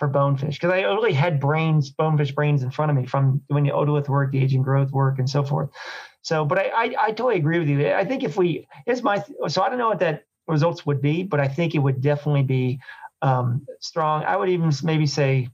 for 0.00 0.08
bonefish 0.08 0.58
because 0.58 0.72
i 0.72 0.80
really 0.80 1.12
had 1.12 1.38
brains 1.38 1.90
bonefish 1.90 2.32
brains 2.32 2.64
in 2.64 2.72
front 2.72 2.90
of 2.90 2.96
me 2.96 3.06
from 3.06 3.40
doing 3.48 3.62
the 3.62 3.70
otolith 3.70 4.08
work 4.08 4.32
the 4.32 4.42
aging 4.42 4.62
growth 4.62 4.90
work 4.90 5.20
and 5.20 5.30
so 5.30 5.44
forth 5.44 5.70
so 6.22 6.44
but 6.44 6.58
i 6.58 6.70
i, 6.74 6.94
I 6.98 7.06
totally 7.12 7.36
agree 7.36 7.60
with 7.60 7.68
you 7.68 7.92
i 7.92 8.04
think 8.04 8.24
if 8.24 8.36
we 8.36 8.66
is 8.86 9.02
my 9.02 9.22
so 9.46 9.62
i 9.62 9.68
don't 9.68 9.78
know 9.78 9.90
what 9.90 10.00
that 10.00 10.24
results 10.48 10.84
would 10.84 11.00
be 11.00 11.22
but 11.22 11.38
i 11.38 11.46
think 11.46 11.76
it 11.76 11.78
would 11.78 12.00
definitely 12.00 12.42
be 12.42 12.80
um, 13.22 13.66
strong. 13.80 14.24
I 14.24 14.36
would 14.36 14.48
even 14.48 14.72
maybe 14.82 15.06
say, 15.06 15.48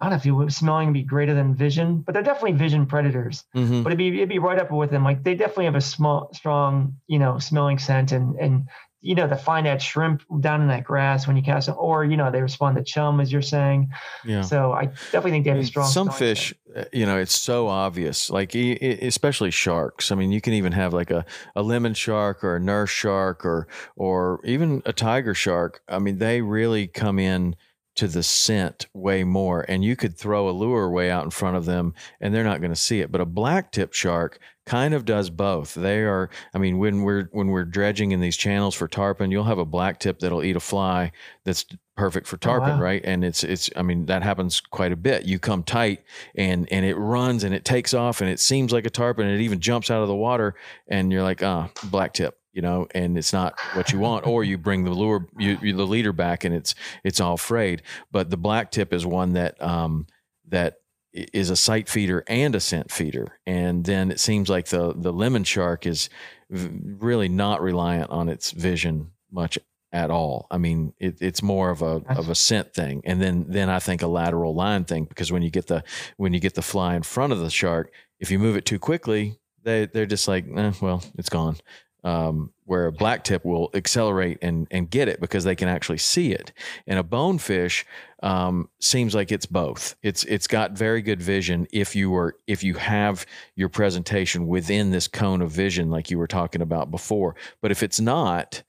I 0.00 0.06
don't 0.06 0.10
know 0.10 0.16
if 0.16 0.26
you 0.26 0.34
would 0.34 0.52
smelling 0.52 0.88
would 0.88 0.94
be 0.94 1.02
greater 1.02 1.34
than 1.34 1.54
vision, 1.54 1.98
but 1.98 2.12
they're 2.12 2.22
definitely 2.22 2.52
vision 2.52 2.86
predators. 2.86 3.44
Mm-hmm. 3.54 3.82
But 3.82 3.90
it'd 3.90 3.98
be 3.98 4.08
it'd 4.08 4.28
be 4.28 4.40
right 4.40 4.58
up 4.58 4.72
with 4.72 4.90
them. 4.90 5.04
Like 5.04 5.22
they 5.22 5.34
definitely 5.34 5.66
have 5.66 5.76
a 5.76 5.80
small, 5.80 6.30
strong, 6.34 6.96
you 7.06 7.18
know, 7.18 7.38
smelling 7.38 7.78
scent, 7.78 8.10
and 8.10 8.34
and 8.36 8.68
you 9.02 9.16
know, 9.16 9.28
to 9.28 9.36
find 9.36 9.66
that 9.66 9.82
shrimp 9.82 10.22
down 10.40 10.62
in 10.62 10.68
that 10.68 10.84
grass 10.84 11.26
when 11.26 11.36
you 11.36 11.42
cast 11.42 11.66
them, 11.66 11.74
or 11.78 12.04
you 12.04 12.16
know, 12.16 12.30
they 12.30 12.40
respond 12.40 12.76
to 12.76 12.84
chum, 12.84 13.20
as 13.20 13.32
you're 13.32 13.42
saying. 13.42 13.90
Yeah. 14.24 14.42
So 14.42 14.72
I 14.72 14.86
definitely 14.86 15.32
think 15.32 15.44
they 15.44 15.50
have 15.50 15.58
a 15.58 15.64
strong. 15.64 15.90
Some 15.90 16.08
fish, 16.08 16.54
scent. 16.66 16.86
Uh, 16.86 16.88
you 16.92 17.04
know, 17.04 17.18
it's 17.18 17.34
so 17.34 17.66
obvious. 17.66 18.30
Like 18.30 18.54
especially 18.54 19.50
sharks. 19.50 20.12
I 20.12 20.14
mean, 20.14 20.30
you 20.30 20.40
can 20.40 20.52
even 20.52 20.72
have 20.72 20.94
like 20.94 21.10
a, 21.10 21.24
a 21.56 21.62
lemon 21.62 21.94
shark 21.94 22.44
or 22.44 22.56
a 22.56 22.60
nurse 22.60 22.90
shark 22.90 23.44
or 23.44 23.66
or 23.96 24.40
even 24.44 24.82
a 24.86 24.92
tiger 24.92 25.34
shark. 25.34 25.82
I 25.88 25.98
mean, 25.98 26.18
they 26.18 26.40
really 26.40 26.86
come 26.86 27.18
in 27.18 27.56
to 27.94 28.08
the 28.08 28.22
scent 28.22 28.86
way 28.94 29.22
more 29.22 29.66
and 29.68 29.84
you 29.84 29.96
could 29.96 30.16
throw 30.16 30.48
a 30.48 30.50
lure 30.50 30.90
way 30.90 31.10
out 31.10 31.24
in 31.24 31.30
front 31.30 31.56
of 31.56 31.66
them 31.66 31.92
and 32.20 32.34
they're 32.34 32.44
not 32.44 32.60
going 32.60 32.72
to 32.72 32.76
see 32.76 33.00
it 33.00 33.12
but 33.12 33.20
a 33.20 33.26
black 33.26 33.70
tip 33.70 33.92
shark 33.92 34.38
kind 34.64 34.94
of 34.94 35.04
does 35.04 35.28
both 35.28 35.74
they 35.74 36.00
are 36.00 36.30
i 36.54 36.58
mean 36.58 36.78
when 36.78 37.02
we're 37.02 37.28
when 37.32 37.48
we're 37.48 37.64
dredging 37.64 38.12
in 38.12 38.20
these 38.20 38.36
channels 38.36 38.74
for 38.74 38.86
tarpon 38.86 39.30
you'll 39.30 39.44
have 39.44 39.58
a 39.58 39.64
black 39.64 39.98
tip 39.98 40.20
that'll 40.20 40.44
eat 40.44 40.56
a 40.56 40.60
fly 40.60 41.10
that's 41.44 41.64
perfect 41.96 42.26
for 42.26 42.36
tarpon 42.36 42.70
oh, 42.70 42.74
wow. 42.74 42.80
right 42.80 43.02
and 43.04 43.24
it's 43.24 43.42
it's 43.42 43.68
i 43.76 43.82
mean 43.82 44.06
that 44.06 44.22
happens 44.22 44.60
quite 44.60 44.92
a 44.92 44.96
bit 44.96 45.24
you 45.24 45.38
come 45.38 45.62
tight 45.62 46.02
and 46.36 46.70
and 46.72 46.86
it 46.86 46.94
runs 46.94 47.42
and 47.44 47.54
it 47.54 47.64
takes 47.64 47.92
off 47.92 48.20
and 48.20 48.30
it 48.30 48.38
seems 48.38 48.72
like 48.72 48.86
a 48.86 48.90
tarpon 48.90 49.26
and 49.26 49.40
it 49.40 49.44
even 49.44 49.58
jumps 49.58 49.90
out 49.90 50.00
of 50.00 50.08
the 50.08 50.14
water 50.14 50.54
and 50.86 51.10
you're 51.10 51.22
like 51.22 51.42
ah 51.42 51.68
oh, 51.68 51.88
black 51.88 52.12
tip 52.12 52.38
you 52.52 52.60
know, 52.60 52.86
and 52.94 53.16
it's 53.16 53.32
not 53.32 53.58
what 53.72 53.92
you 53.92 53.98
want, 53.98 54.26
or 54.26 54.44
you 54.44 54.58
bring 54.58 54.84
the 54.84 54.90
lure, 54.90 55.26
you, 55.38 55.58
you, 55.62 55.74
the 55.74 55.86
leader 55.86 56.12
back, 56.12 56.44
and 56.44 56.54
it's 56.54 56.74
it's 57.02 57.18
all 57.18 57.36
frayed. 57.36 57.82
But 58.10 58.28
the 58.28 58.36
black 58.36 58.70
tip 58.70 58.92
is 58.92 59.06
one 59.06 59.32
that 59.32 59.60
um, 59.62 60.06
that 60.48 60.81
is 61.12 61.50
a 61.50 61.56
sight 61.56 61.88
feeder 61.88 62.24
and 62.26 62.54
a 62.54 62.60
scent 62.60 62.90
feeder, 62.90 63.38
and 63.46 63.84
then 63.84 64.10
it 64.10 64.20
seems 64.20 64.48
like 64.48 64.66
the 64.68 64.94
the 64.96 65.12
lemon 65.12 65.44
shark 65.44 65.86
is 65.86 66.08
really 66.50 67.28
not 67.28 67.62
reliant 67.62 68.10
on 68.10 68.28
its 68.28 68.50
vision 68.50 69.10
much 69.30 69.58
at 69.92 70.10
all. 70.10 70.46
I 70.50 70.58
mean, 70.58 70.94
it, 70.98 71.20
it's 71.20 71.42
more 71.42 71.70
of 71.70 71.82
a 71.82 72.02
of 72.08 72.28
a 72.28 72.34
scent 72.34 72.74
thing, 72.74 73.02
and 73.04 73.20
then 73.20 73.46
then 73.48 73.68
I 73.68 73.78
think 73.78 74.02
a 74.02 74.06
lateral 74.06 74.54
line 74.54 74.84
thing 74.84 75.04
because 75.04 75.30
when 75.30 75.42
you 75.42 75.50
get 75.50 75.66
the 75.66 75.84
when 76.16 76.32
you 76.32 76.40
get 76.40 76.54
the 76.54 76.62
fly 76.62 76.96
in 76.96 77.02
front 77.02 77.32
of 77.32 77.40
the 77.40 77.50
shark, 77.50 77.92
if 78.18 78.30
you 78.30 78.38
move 78.38 78.56
it 78.56 78.64
too 78.64 78.78
quickly, 78.78 79.38
they 79.62 79.86
they're 79.86 80.06
just 80.06 80.28
like, 80.28 80.46
eh, 80.56 80.72
well, 80.80 81.02
it's 81.18 81.28
gone 81.28 81.56
um, 82.04 82.52
where 82.64 82.86
a 82.86 82.92
black 82.92 83.24
tip 83.24 83.44
will 83.44 83.70
accelerate 83.74 84.38
and, 84.42 84.66
and 84.70 84.90
get 84.90 85.08
it 85.08 85.20
because 85.20 85.44
they 85.44 85.54
can 85.54 85.68
actually 85.68 85.98
see 85.98 86.32
it. 86.32 86.52
And 86.86 86.98
a 86.98 87.02
bonefish 87.02 87.84
um, 88.22 88.68
seems 88.80 89.14
like 89.14 89.30
it's 89.30 89.46
both. 89.46 89.94
It's 90.02 90.24
it's 90.24 90.46
got 90.46 90.72
very 90.72 91.02
good 91.02 91.22
vision 91.22 91.66
if 91.72 91.94
you 91.94 92.10
were 92.10 92.36
if 92.46 92.62
you 92.64 92.74
have 92.74 93.26
your 93.56 93.68
presentation 93.68 94.46
within 94.46 94.90
this 94.90 95.08
cone 95.08 95.42
of 95.42 95.50
vision 95.50 95.90
like 95.90 96.10
you 96.10 96.18
were 96.18 96.28
talking 96.28 96.62
about 96.62 96.90
before. 96.90 97.36
But 97.60 97.70
if 97.70 97.82
it's 97.82 98.00
not, 98.00 98.62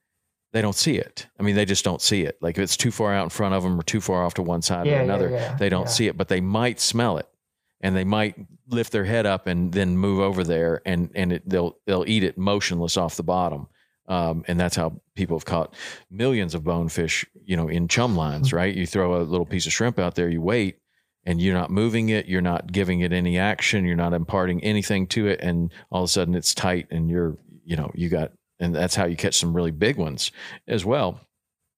they 0.52 0.62
don't 0.62 0.76
see 0.76 0.98
it. 0.98 1.28
I 1.40 1.44
mean, 1.44 1.56
they 1.56 1.66
just 1.66 1.84
don't 1.84 2.02
see 2.02 2.24
it. 2.24 2.38
Like 2.42 2.58
if 2.58 2.64
it's 2.64 2.78
too 2.78 2.92
far 2.92 3.14
out 3.14 3.24
in 3.24 3.30
front 3.30 3.56
of 3.56 3.64
them 3.64 3.80
or 3.80 3.84
too 3.84 4.02
far 4.02 4.24
off 4.24 4.36
to 4.36 4.44
one 4.44 4.62
side 4.62 4.86
yeah, 4.86 5.00
or 5.00 5.02
another, 5.02 5.30
yeah, 5.30 5.38
yeah, 5.38 5.56
they 5.56 5.70
don't 5.70 5.90
see 5.90 6.08
it. 6.08 6.18
But 6.18 6.28
they 6.28 6.42
might 6.42 6.80
smell 6.80 7.18
it 7.18 7.28
and 7.84 7.96
they 7.96 8.06
might 8.06 8.36
lift 8.70 8.92
their 8.92 9.04
head 9.04 9.28
up 9.28 9.46
and 9.46 9.72
then 9.74 9.98
move 9.98 10.20
over 10.20 10.44
there 10.44 10.82
and 10.86 11.12
and 11.14 11.34
it, 11.34 11.48
they'll 11.48 11.78
they'll 11.86 12.06
eat 12.08 12.24
it 12.24 12.38
motionless 12.38 12.98
off 12.98 13.18
the 13.18 13.24
bottom. 13.24 13.68
Um, 14.06 14.44
and 14.50 14.60
that's 14.60 14.76
how 14.76 15.00
people 15.16 15.38
have 15.38 15.46
caught 15.46 15.74
millions 16.12 16.56
of 16.56 16.64
bonefish 16.64 17.26
you 17.46 17.56
know 17.56 17.70
in 17.70 17.88
chum 17.88 18.16
lines 18.16 18.50
hmm. 18.50 18.56
right? 18.56 18.74
You 18.74 18.88
throw 18.88 19.22
a 19.22 19.24
little 19.24 19.46
piece 19.46 19.68
of 19.68 19.74
shrimp 19.74 20.00
out 20.00 20.16
there 20.16 20.30
you 20.30 20.42
wait 20.42 20.80
and 21.26 21.42
you're 21.42 21.54
not 21.54 21.70
moving 21.70 22.10
it 22.10 22.26
you're 22.26 22.42
not 22.42 22.72
giving 22.72 23.02
it 23.02 23.14
any 23.14 23.38
action 23.38 23.86
you're 23.86 23.96
not 23.96 24.14
imparting 24.14 24.64
anything 24.64 25.08
to 25.08 25.28
it 25.28 25.40
and 25.42 25.72
all 25.92 26.04
of 26.04 26.10
a 26.10 26.12
sudden 26.12 26.36
it's 26.36 26.54
tight 26.54 26.88
and 26.92 27.10
you're 27.10 27.38
you 27.64 27.76
know 27.76 27.92
you 27.94 28.10
got 28.10 28.32
and 28.60 28.76
that's 28.76 28.96
how 28.96 29.06
you 29.06 29.16
catch 29.16 29.38
some 29.38 29.54
really 29.54 29.72
big 29.72 29.98
ones 29.98 30.32
as 30.68 30.84
well 30.84 31.20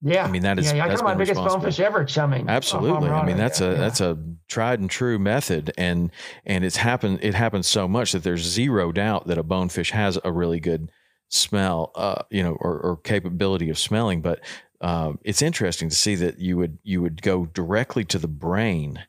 yeah, 0.02 0.26
I 0.26 0.30
mean 0.30 0.44
that 0.44 0.60
is 0.60 0.72
yeah. 0.72 0.86
I 0.86 0.90
got 0.90 1.04
my 1.04 1.16
biggest 1.16 1.36
bonefish 1.40 1.80
ever 1.80 2.04
chumming. 2.06 2.48
Absolutely, 2.50 3.10
I 3.10 3.26
mean 3.26 3.38
that's 3.38 3.62
a 3.62 3.72
yeah. 3.72 3.74
that's 3.74 4.02
a 4.02 4.18
tried 4.48 4.80
and 4.80 4.90
true 4.90 5.18
method, 5.18 5.74
and 5.78 6.12
and 6.46 6.64
it's 6.64 6.78
happened. 6.78 7.20
It 7.22 7.34
happens 7.34 7.68
so 7.68 7.88
much 7.88 8.12
that 8.12 8.24
there's 8.24 8.42
zero 8.42 8.92
doubt 8.92 9.28
that 9.28 9.38
a 9.38 9.44
bonefish 9.44 9.92
has 9.92 10.20
a 10.24 10.32
really 10.32 10.60
good 10.60 10.92
smell, 11.30 11.92
uh, 11.96 12.24
you 12.30 12.44
know, 12.44 12.54
or, 12.60 12.80
or 12.80 12.98
capability 12.98 13.70
of 13.70 13.78
smelling. 13.78 14.22
But 14.22 14.42
uh, 14.82 15.14
it's 15.24 15.42
interesting 15.42 15.90
to 15.90 15.96
see 15.96 16.16
that 16.16 16.40
you 16.40 16.58
would 16.58 16.78
you 16.84 17.02
would 17.02 17.22
go 17.22 17.46
directly 17.46 18.04
to 18.06 18.20
the 18.20 18.28
brain 18.28 19.06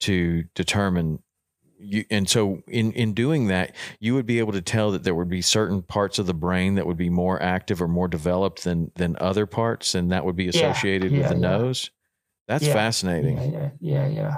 to 0.00 0.44
determine 0.54 1.22
you, 1.80 2.04
and 2.10 2.28
so 2.28 2.62
in 2.68 2.92
in 2.92 3.14
doing 3.14 3.48
that, 3.48 3.74
you 3.98 4.14
would 4.14 4.26
be 4.26 4.38
able 4.38 4.52
to 4.52 4.62
tell 4.62 4.90
that 4.92 5.04
there 5.04 5.14
would 5.14 5.28
be 5.28 5.42
certain 5.42 5.82
parts 5.82 6.18
of 6.18 6.26
the 6.26 6.34
brain 6.34 6.74
that 6.74 6.86
would 6.86 6.96
be 6.96 7.10
more 7.10 7.40
active 7.42 7.80
or 7.80 7.88
more 7.88 8.08
developed 8.08 8.64
than 8.64 8.90
than 8.96 9.16
other 9.20 9.46
parts, 9.46 9.94
and 9.94 10.12
that 10.12 10.24
would 10.24 10.36
be 10.36 10.48
associated 10.48 11.10
yeah, 11.10 11.18
yeah, 11.18 11.22
with 11.22 11.36
the 11.36 11.42
yeah. 11.42 11.58
nose. 11.58 11.90
That's 12.48 12.66
fascinating. 12.66 13.52
Yeah, 13.52 13.70
yeah, 13.80 14.08
yeah. 14.08 14.36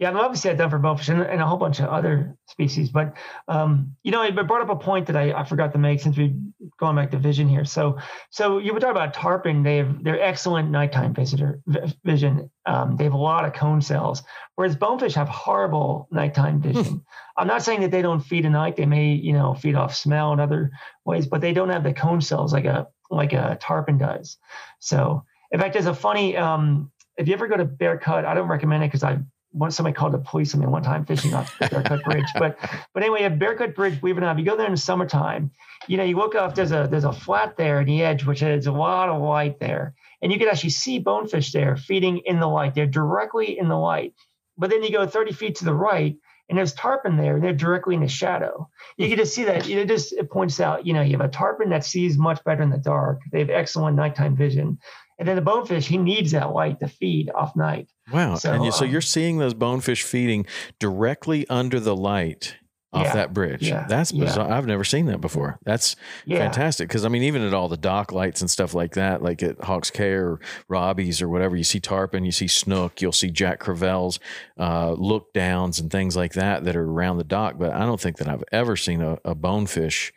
Yeah, 0.00 0.10
I'm 0.10 0.16
obviously 0.16 0.50
I've 0.50 0.58
done 0.58 0.70
for 0.70 0.78
bonefish 0.78 1.08
and, 1.08 1.22
and, 1.22 1.40
a 1.40 1.46
whole 1.46 1.56
bunch 1.56 1.78
of 1.78 1.88
other 1.88 2.36
species, 2.46 2.90
but 2.90 3.16
um, 3.46 3.94
you 4.02 4.10
know, 4.10 4.22
it 4.22 4.34
brought 4.34 4.60
up 4.60 4.68
a 4.68 4.76
point 4.76 5.06
that 5.06 5.16
I, 5.16 5.32
I 5.32 5.44
forgot 5.44 5.72
to 5.72 5.78
make 5.78 6.00
since 6.00 6.16
we 6.16 6.34
going 6.80 6.96
back 6.96 7.12
to 7.12 7.18
vision 7.18 7.48
here. 7.48 7.64
So, 7.64 7.98
so 8.30 8.58
you 8.58 8.74
were 8.74 8.80
talking 8.80 8.96
about 8.96 9.14
tarpon. 9.14 9.62
They 9.62 9.76
have 9.76 10.02
they're 10.02 10.20
excellent 10.20 10.70
nighttime 10.70 11.14
visitor 11.14 11.60
vision. 12.04 12.50
Um, 12.66 12.96
they 12.96 13.04
have 13.04 13.12
a 13.12 13.18
lot 13.18 13.44
of 13.44 13.52
cone 13.52 13.80
cells, 13.80 14.24
whereas 14.56 14.74
bonefish 14.74 15.14
have 15.14 15.28
horrible 15.28 16.08
nighttime 16.10 16.60
hmm. 16.60 16.72
vision. 16.72 17.04
I'm 17.36 17.46
not 17.46 17.62
saying 17.62 17.82
that 17.82 17.92
they 17.92 18.02
don't 18.02 18.20
feed 18.20 18.46
at 18.46 18.52
night. 18.52 18.74
They 18.74 18.86
may 18.86 19.12
you 19.12 19.32
know 19.32 19.54
feed 19.54 19.76
off 19.76 19.94
smell 19.94 20.32
and 20.32 20.40
other 20.40 20.72
ways, 21.04 21.28
but 21.28 21.40
they 21.40 21.52
don't 21.52 21.70
have 21.70 21.84
the 21.84 21.92
cone 21.92 22.20
cells 22.20 22.52
like 22.52 22.64
a 22.64 22.88
like 23.10 23.32
a 23.32 23.58
tarpon 23.60 23.98
does. 23.98 24.38
So, 24.80 25.24
in 25.52 25.60
fact, 25.60 25.74
there's 25.74 25.86
a 25.86 25.94
funny. 25.94 26.36
Um, 26.36 26.90
if 27.16 27.28
you 27.28 27.34
ever 27.34 27.46
go 27.46 27.56
to 27.56 27.64
Bear 27.64 27.96
Cut, 27.96 28.24
I 28.24 28.34
don't 28.34 28.48
recommend 28.48 28.82
it 28.82 28.88
because 28.88 29.04
I 29.04 29.18
once 29.54 29.76
somebody 29.76 29.94
called 29.94 30.12
the 30.12 30.18
police 30.18 30.52
on 30.52 30.60
me 30.60 30.66
one 30.66 30.82
time 30.82 31.06
fishing 31.06 31.32
off 31.32 31.56
the 31.58 31.66
Bearcut 31.66 32.02
Bridge. 32.04 32.26
But 32.38 32.58
but 32.92 33.02
anyway, 33.02 33.22
at 33.22 33.38
Bearcut 33.38 33.74
Bridge, 33.74 34.00
believe 34.00 34.18
it 34.18 34.20
or 34.20 34.22
not, 34.22 34.38
you 34.38 34.44
go 34.44 34.56
there 34.56 34.66
in 34.66 34.72
the 34.72 34.78
summertime, 34.78 35.50
you 35.86 35.96
know, 35.96 36.04
you 36.04 36.16
look 36.16 36.34
up, 36.34 36.54
there's 36.54 36.72
a 36.72 36.88
there's 36.90 37.04
a 37.04 37.12
flat 37.12 37.56
there 37.56 37.80
at 37.80 37.86
the 37.86 38.02
edge, 38.02 38.26
which 38.26 38.40
has 38.40 38.66
a 38.66 38.72
lot 38.72 39.08
of 39.08 39.22
light 39.22 39.60
there. 39.60 39.94
And 40.20 40.32
you 40.32 40.38
can 40.38 40.48
actually 40.48 40.70
see 40.70 40.98
bonefish 40.98 41.52
there 41.52 41.76
feeding 41.76 42.18
in 42.24 42.40
the 42.40 42.46
light. 42.46 42.74
They're 42.74 42.86
directly 42.86 43.58
in 43.58 43.68
the 43.68 43.76
light. 43.76 44.14
But 44.56 44.70
then 44.70 44.82
you 44.82 44.90
go 44.90 45.06
30 45.06 45.32
feet 45.32 45.56
to 45.56 45.64
the 45.64 45.74
right, 45.74 46.16
and 46.48 46.56
there's 46.56 46.72
tarpon 46.72 47.16
there, 47.16 47.36
and 47.36 47.44
they're 47.44 47.52
directly 47.52 47.94
in 47.94 48.00
the 48.00 48.08
shadow. 48.08 48.68
You 48.96 49.08
can 49.08 49.18
just 49.18 49.34
see 49.34 49.44
that. 49.44 49.68
It 49.68 49.88
just 49.88 50.12
it 50.12 50.30
points 50.30 50.60
out, 50.60 50.86
you 50.86 50.92
know, 50.92 51.02
you 51.02 51.12
have 51.12 51.26
a 51.26 51.28
tarpon 51.28 51.70
that 51.70 51.84
sees 51.84 52.18
much 52.18 52.42
better 52.44 52.62
in 52.62 52.70
the 52.70 52.78
dark. 52.78 53.20
They 53.32 53.40
have 53.40 53.50
excellent 53.50 53.96
nighttime 53.96 54.36
vision. 54.36 54.78
And 55.18 55.28
then 55.28 55.36
the 55.36 55.42
bonefish, 55.42 55.86
he 55.86 55.96
needs 55.98 56.32
that 56.32 56.52
light 56.52 56.80
to 56.80 56.88
feed 56.88 57.30
off 57.34 57.54
night. 57.54 57.88
Wow. 58.12 58.34
So, 58.34 58.52
and 58.52 58.64
you, 58.64 58.72
so 58.72 58.84
uh, 58.84 58.88
you're 58.88 59.00
seeing 59.00 59.38
those 59.38 59.54
bonefish 59.54 60.02
feeding 60.02 60.46
directly 60.80 61.46
under 61.48 61.78
the 61.78 61.94
light 61.94 62.56
off 62.92 63.06
Yeah. 63.06 63.12
that 63.14 63.32
bridge. 63.34 63.68
Yeah. 63.68 63.86
That's 63.88 64.12
Yeah. 64.12 64.46
I've 64.48 64.66
never 64.66 64.84
seen 64.84 65.06
that 65.06 65.20
before. 65.20 65.58
That's 65.64 65.96
fantastic. 66.28 66.88
Because 66.88 67.04
I 67.04 67.08
mean, 67.08 67.22
even 67.24 67.42
at 67.42 67.52
all 67.54 67.68
the 67.68 67.76
dock 67.76 68.12
lights 68.12 68.40
and 68.40 68.50
stuff 68.50 68.74
like 68.74 68.94
that, 68.94 69.22
like 69.22 69.42
at 69.42 69.62
Hawks 69.64 69.90
Cay 69.90 70.12
or 70.12 70.40
Robbie's 70.68 71.20
or 71.22 71.28
whatever, 71.28 71.56
you 71.56 71.64
see 71.64 71.80
tarpon, 71.80 72.24
you 72.24 72.32
see 72.32 72.46
snook, 72.48 73.00
you'll 73.00 73.12
see 73.12 73.30
Jack 73.30 73.60
Crevalles 73.60 74.18
uh, 74.58 74.92
look 74.92 75.32
downs 75.32 75.78
and 75.80 75.90
things 75.90 76.16
like 76.16 76.34
that 76.34 76.64
that 76.64 76.76
are 76.76 76.84
around 76.88 77.18
the 77.18 77.24
dock. 77.24 77.56
But 77.58 77.72
I 77.72 77.80
don't 77.80 78.00
think 78.00 78.16
that 78.18 78.28
I've 78.28 78.44
ever 78.52 78.76
seen 78.76 79.00
a, 79.00 79.18
a 79.24 79.34
bonefish 79.34 80.12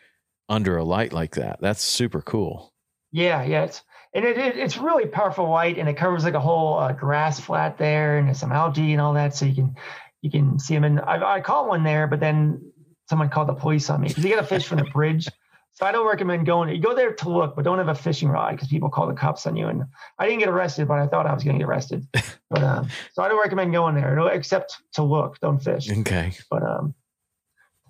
under 0.49 0.77
a 0.77 0.83
light 0.83 1.13
like 1.13 1.35
that. 1.35 1.59
That's 1.61 1.81
super 1.81 2.21
cool. 2.21 2.73
Yeah, 3.11 3.41
yeah, 3.43 3.63
it's 3.63 3.81
and 4.17 4.25
it, 4.25 4.35
it 4.35 4.57
it's 4.57 4.77
really 4.77 5.05
powerful 5.05 5.47
light, 5.47 5.77
and 5.77 5.87
it 5.87 5.95
covers 5.95 6.23
like 6.23 6.33
a 6.33 6.39
whole 6.39 6.79
uh, 6.79 6.91
grass 6.91 7.39
flat 7.39 7.77
there, 7.77 8.17
and 8.17 8.35
some 8.35 8.51
algae 8.51 8.91
and 8.91 8.99
all 8.99 9.13
that, 9.13 9.35
so 9.35 9.45
you 9.45 9.53
can 9.53 9.75
you 10.23 10.31
can 10.31 10.57
see 10.57 10.73
them. 10.73 10.83
And 10.83 10.99
I, 10.99 11.35
I 11.35 11.41
caught 11.41 11.67
one 11.67 11.83
there, 11.83 12.07
but 12.07 12.19
then 12.19 12.71
someone 13.07 13.29
called 13.29 13.47
the 13.47 13.53
police 13.53 13.91
on 13.91 14.01
me 14.01 14.07
because 14.07 14.23
you 14.23 14.31
got 14.31 14.43
a 14.43 14.47
fish 14.47 14.65
from 14.65 14.79
the 14.79 14.85
bridge. 14.85 15.27
So 15.73 15.85
I 15.85 15.91
don't 15.91 16.07
recommend 16.09 16.47
going. 16.47 16.69
You 16.69 16.81
go 16.81 16.95
there 16.95 17.13
to 17.13 17.29
look, 17.29 17.55
but 17.55 17.63
don't 17.63 17.77
have 17.77 17.89
a 17.89 17.95
fishing 17.95 18.29
rod 18.29 18.53
because 18.53 18.67
people 18.67 18.89
call 18.89 19.05
the 19.05 19.13
cops 19.13 19.45
on 19.45 19.55
you. 19.55 19.67
And 19.67 19.83
I 20.17 20.25
didn't 20.25 20.39
get 20.39 20.49
arrested, 20.49 20.87
but 20.87 20.97
I 20.97 21.05
thought 21.05 21.27
I 21.27 21.33
was 21.35 21.43
going 21.43 21.55
to 21.55 21.63
get 21.63 21.69
arrested. 21.69 22.07
But 22.49 22.63
um, 22.63 22.87
so 23.11 23.21
I 23.21 23.27
don't 23.27 23.41
recommend 23.41 23.73
going 23.73 23.93
there, 23.93 24.17
except 24.29 24.77
to 24.93 25.03
look. 25.03 25.37
Don't 25.41 25.59
fish. 25.59 25.91
Okay. 25.91 26.31
But 26.49 26.63
um, 26.63 26.95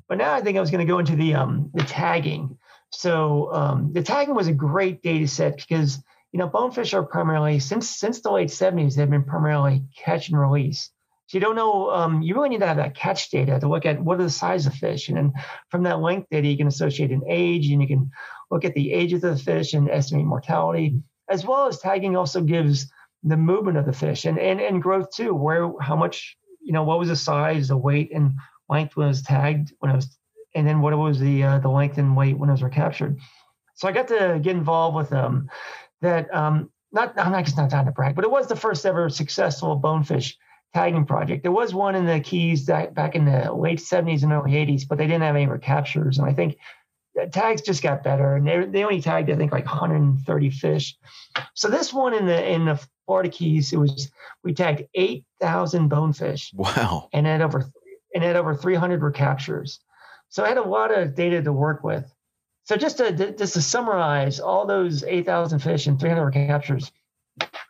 but 0.09 0.17
now 0.17 0.33
I 0.33 0.41
think 0.41 0.57
I 0.57 0.61
was 0.61 0.71
going 0.71 0.85
to 0.85 0.91
go 0.91 0.97
into 0.97 1.15
the 1.15 1.35
um 1.35 1.69
the 1.75 1.83
tagging. 1.83 2.57
So 2.89 3.53
um, 3.53 3.93
the 3.93 4.01
tagging 4.01 4.33
was 4.33 4.47
a 4.47 4.53
great 4.53 5.03
data 5.03 5.27
set 5.27 5.57
because 5.57 6.03
you 6.31 6.39
know 6.39 6.47
bonefish 6.47 6.93
are 6.93 7.03
primarily 7.03 7.59
since 7.59 7.89
since 7.89 8.21
the 8.21 8.31
late 8.31 8.49
70s 8.49 8.95
they've 8.95 9.09
been 9.09 9.23
primarily 9.23 9.83
catch 9.95 10.29
and 10.29 10.39
release. 10.39 10.91
So 11.27 11.37
you 11.37 11.41
don't 11.41 11.55
know 11.55 11.89
um, 11.91 12.21
you 12.21 12.35
really 12.35 12.49
need 12.49 12.59
to 12.59 12.67
have 12.67 12.77
that 12.77 12.95
catch 12.95 13.29
data 13.29 13.59
to 13.59 13.67
look 13.67 13.85
at 13.85 14.01
what 14.01 14.19
are 14.19 14.23
the 14.23 14.29
size 14.29 14.65
of 14.65 14.73
fish, 14.73 15.09
and 15.09 15.17
then 15.17 15.33
from 15.69 15.83
that 15.83 15.99
length 15.99 16.27
data 16.29 16.47
you 16.47 16.57
can 16.57 16.67
associate 16.67 17.11
an 17.11 17.23
age, 17.27 17.69
and 17.69 17.81
you 17.81 17.87
can 17.87 18.11
look 18.49 18.65
at 18.65 18.73
the 18.73 18.93
age 18.93 19.13
of 19.13 19.21
the 19.21 19.35
fish 19.35 19.73
and 19.73 19.89
estimate 19.89 20.25
mortality, 20.25 21.01
as 21.29 21.45
well 21.45 21.67
as 21.67 21.79
tagging 21.79 22.15
also 22.15 22.41
gives 22.41 22.91
the 23.23 23.35
movement 23.35 23.77
of 23.77 23.85
the 23.85 23.93
fish 23.93 24.25
and 24.25 24.39
and, 24.39 24.61
and 24.61 24.81
growth 24.81 25.09
too, 25.11 25.33
where 25.33 25.71
how 25.81 25.95
much 25.95 26.37
you 26.61 26.71
know 26.71 26.83
what 26.83 26.99
was 26.99 27.09
the 27.09 27.15
size, 27.15 27.67
the 27.67 27.77
weight, 27.77 28.11
and 28.13 28.33
length 28.69 28.95
when 28.95 29.05
it 29.05 29.09
was 29.09 29.21
tagged 29.21 29.73
when 29.79 29.91
it 29.91 29.95
was 29.95 30.17
and 30.55 30.67
then 30.67 30.81
what 30.81 30.97
was 30.97 31.19
the 31.19 31.43
uh, 31.43 31.59
the 31.59 31.69
length 31.69 31.97
and 31.97 32.15
weight 32.15 32.37
when 32.37 32.49
it 32.49 32.53
was 32.53 32.63
recaptured. 32.63 33.19
So 33.75 33.87
I 33.87 33.91
got 33.91 34.07
to 34.07 34.39
get 34.41 34.55
involved 34.55 34.95
with 34.95 35.13
um 35.13 35.49
that 36.01 36.33
um 36.33 36.69
not 36.91 37.17
I'm 37.19 37.31
not 37.31 37.45
just 37.45 37.57
not 37.57 37.69
trying 37.69 37.85
to 37.85 37.91
brag, 37.91 38.15
but 38.15 38.23
it 38.23 38.31
was 38.31 38.47
the 38.47 38.55
first 38.55 38.85
ever 38.85 39.09
successful 39.09 39.75
bonefish 39.75 40.37
tagging 40.73 41.05
project. 41.05 41.43
There 41.43 41.51
was 41.51 41.73
one 41.73 41.95
in 41.95 42.05
the 42.05 42.19
Keys 42.19 42.65
that 42.67 42.93
back 42.93 43.15
in 43.15 43.25
the 43.25 43.51
late 43.53 43.79
70s 43.79 44.23
and 44.23 44.31
early 44.31 44.51
80s, 44.51 44.87
but 44.87 44.97
they 44.97 45.07
didn't 45.07 45.23
have 45.23 45.35
any 45.35 45.47
recaptures. 45.47 46.17
And 46.17 46.27
I 46.27 46.33
think 46.33 46.57
tags 47.31 47.61
just 47.61 47.81
got 47.81 48.03
better, 48.03 48.35
and 48.35 48.47
they 48.47 48.65
they 48.65 48.83
only 48.83 49.01
tagged 49.01 49.29
I 49.29 49.35
think 49.35 49.51
like 49.51 49.65
130 49.65 50.49
fish. 50.51 50.95
So 51.53 51.69
this 51.69 51.93
one 51.93 52.13
in 52.13 52.25
the 52.25 52.51
in 52.51 52.65
the 52.65 52.79
Florida 53.05 53.29
Keys, 53.29 53.73
it 53.73 53.77
was 53.77 54.11
we 54.43 54.53
tagged 54.53 54.83
8,000 54.93 55.87
bonefish 55.87 56.51
Wow. 56.53 57.09
and 57.13 57.25
had 57.25 57.41
over 57.41 57.65
and 58.13 58.23
had 58.23 58.35
over 58.35 58.55
300 58.55 59.01
recaptures. 59.01 59.79
So 60.29 60.43
I 60.43 60.49
had 60.49 60.57
a 60.57 60.63
lot 60.63 60.95
of 60.97 61.15
data 61.15 61.41
to 61.41 61.53
work 61.53 61.83
with. 61.83 62.05
So 62.67 62.75
just 62.75 62.97
to 62.97 63.11
just 63.13 63.53
to 63.53 63.61
summarize 63.61 64.41
all 64.41 64.65
those 64.65 65.01
8,000 65.03 65.59
fish 65.59 65.87
and 65.87 65.97
300 65.97 66.25
recaptures. 66.25 66.91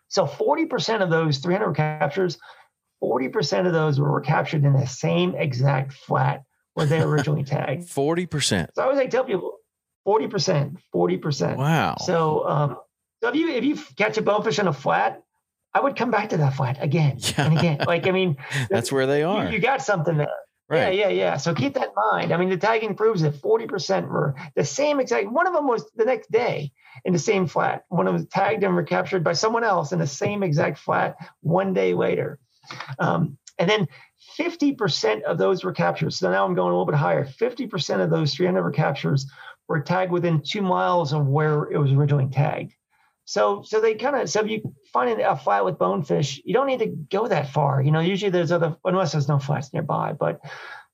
So 0.07 0.25
40% 0.25 1.03
of 1.03 1.11
those 1.11 1.37
300 1.37 1.67
recaptures, 1.67 2.39
40% 3.03 3.67
of 3.67 3.73
those 3.73 3.99
were 3.99 4.11
recaptured 4.11 4.63
in 4.63 4.73
the 4.73 4.87
same 4.87 5.35
exact 5.35 5.93
flat 5.93 6.43
where 6.73 6.87
they 6.87 6.99
originally 6.99 7.43
tagged. 7.45 7.83
40%. 7.83 8.69
So 8.73 8.81
I 8.81 8.85
always 8.85 8.97
like 8.97 9.11
tell 9.11 9.23
people 9.23 9.57
40%, 10.07 10.77
40%. 10.95 11.57
Wow. 11.57 11.97
So 11.99 12.47
um, 12.47 12.77
so 13.21 13.29
if 13.29 13.35
you 13.35 13.49
if 13.49 13.63
you 13.63 13.77
catch 13.97 14.17
a 14.17 14.23
bonefish 14.23 14.57
on 14.57 14.67
a 14.67 14.73
flat, 14.73 15.21
I 15.75 15.81
would 15.81 15.95
come 15.95 16.09
back 16.09 16.29
to 16.29 16.37
that 16.37 16.55
flat 16.55 16.81
again 16.81 17.19
and 17.37 17.55
again. 17.55 17.79
Like 17.85 18.07
I 18.07 18.11
mean, 18.11 18.37
That's 18.71 18.91
where 18.91 19.05
they 19.05 19.19
you, 19.19 19.27
are. 19.27 19.51
you 19.51 19.59
got 19.59 19.83
something 19.83 20.17
there. 20.17 20.27
Right. 20.69 20.93
Yeah, 20.93 21.07
yeah, 21.07 21.13
yeah. 21.13 21.37
So 21.37 21.53
keep 21.53 21.73
that 21.75 21.89
in 21.89 21.93
mind. 22.11 22.33
I 22.33 22.37
mean, 22.37 22.49
the 22.49 22.57
tagging 22.57 22.95
proves 22.95 23.21
that 23.21 23.41
40% 23.41 24.07
were 24.07 24.35
the 24.55 24.63
same 24.63 24.99
exact. 24.99 25.31
One 25.31 25.47
of 25.47 25.53
them 25.53 25.67
was 25.67 25.89
the 25.95 26.05
next 26.05 26.31
day 26.31 26.71
in 27.05 27.13
the 27.13 27.19
same 27.19 27.47
flat. 27.47 27.85
One 27.89 28.07
of 28.07 28.13
them 28.13 28.21
was 28.21 28.29
tagged 28.29 28.63
and 28.63 28.75
recaptured 28.75 29.23
by 29.23 29.33
someone 29.33 29.63
else 29.63 29.91
in 29.91 29.99
the 29.99 30.07
same 30.07 30.43
exact 30.43 30.79
flat 30.79 31.15
one 31.41 31.73
day 31.73 31.93
later. 31.93 32.39
Um, 32.99 33.37
and 33.59 33.69
then 33.69 33.87
50% 34.37 35.23
of 35.23 35.37
those 35.37 35.63
recaptures. 35.63 36.17
So 36.17 36.31
now 36.31 36.45
I'm 36.45 36.55
going 36.55 36.69
a 36.69 36.77
little 36.77 36.85
bit 36.85 36.95
higher. 36.95 37.25
50% 37.25 38.03
of 38.03 38.09
those 38.09 38.33
300 38.35 38.61
recaptures 38.61 39.25
were 39.67 39.81
tagged 39.81 40.11
within 40.11 40.41
two 40.41 40.61
miles 40.61 41.13
of 41.13 41.27
where 41.27 41.63
it 41.71 41.77
was 41.77 41.91
originally 41.91 42.27
tagged. 42.27 42.73
So, 43.27 43.61
so 43.61 43.81
they 43.81 43.95
kind 43.95 44.15
of 44.15 44.29
so 44.29 44.39
if 44.39 44.49
you 44.49 44.73
find 44.93 45.19
a 45.19 45.35
flat 45.35 45.65
with 45.65 45.77
bonefish, 45.77 46.41
you 46.45 46.53
don't 46.53 46.65
need 46.65 46.79
to 46.79 46.87
go 46.87 47.27
that 47.27 47.49
far. 47.49 47.81
You 47.81 47.91
know, 47.91 47.99
usually 47.99 48.31
there's 48.31 48.53
other 48.53 48.77
unless 48.85 49.11
there's 49.11 49.27
no 49.27 49.37
flats 49.37 49.73
nearby. 49.73 50.13
But 50.13 50.39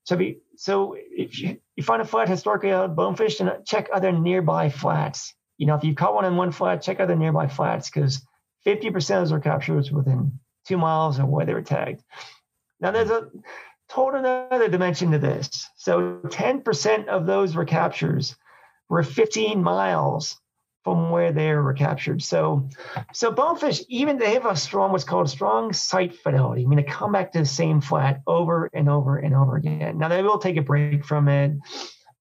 so 0.03 0.17
be 0.17 0.39
so 0.55 0.97
if 0.97 1.39
you, 1.39 1.59
you 1.75 1.83
find 1.83 2.01
a 2.01 2.05
flat 2.05 2.27
historically 2.27 2.71
out 2.71 2.95
bonefish, 2.95 3.39
and 3.39 3.51
check 3.67 3.87
other 3.93 4.11
nearby 4.11 4.69
flats. 4.71 5.35
You 5.59 5.67
know, 5.67 5.75
if 5.75 5.83
you've 5.83 5.95
caught 5.95 6.15
one 6.15 6.25
in 6.25 6.35
one 6.35 6.51
flat, 6.51 6.81
check 6.81 6.99
other 6.99 7.15
nearby 7.15 7.45
flats 7.45 7.91
because 7.91 8.25
50% 8.65 8.95
of 8.95 9.05
those 9.05 9.31
were 9.31 9.39
captured 9.39 9.91
within 9.91 10.39
two 10.65 10.77
miles 10.77 11.19
of 11.19 11.27
where 11.27 11.45
they 11.45 11.53
were 11.53 11.61
tagged. 11.61 12.01
Now 12.79 12.89
there's 12.89 13.11
a 13.11 13.29
total 13.89 14.21
another 14.21 14.69
dimension 14.69 15.11
to 15.11 15.19
this. 15.19 15.69
So 15.75 16.21
10% 16.23 17.07
of 17.09 17.27
those 17.27 17.55
recaptures 17.55 18.35
were 18.89 19.03
15 19.03 19.61
miles 19.61 20.39
from 20.83 21.09
where 21.09 21.31
they 21.31 21.53
were 21.53 21.73
captured. 21.73 22.21
So, 22.21 22.69
so 23.13 23.31
bonefish, 23.31 23.81
even 23.87 24.17
they 24.17 24.33
have 24.33 24.45
a 24.45 24.55
strong, 24.55 24.91
what's 24.91 25.03
called 25.03 25.29
strong 25.29 25.71
sight 25.71 26.15
fidelity. 26.15 26.63
I 26.63 26.67
mean, 26.67 26.77
they 26.77 26.83
come 26.83 27.11
back 27.11 27.31
to 27.31 27.39
the 27.39 27.45
same 27.45 27.79
flat 27.79 28.21
over 28.27 28.69
and 28.73 28.89
over 28.89 29.17
and 29.17 29.33
over 29.33 29.55
again. 29.55 29.97
Now 29.97 30.09
they 30.09 30.21
will 30.21 30.39
take 30.39 30.57
a 30.57 30.61
break 30.61 31.05
from 31.05 31.27
it, 31.29 31.53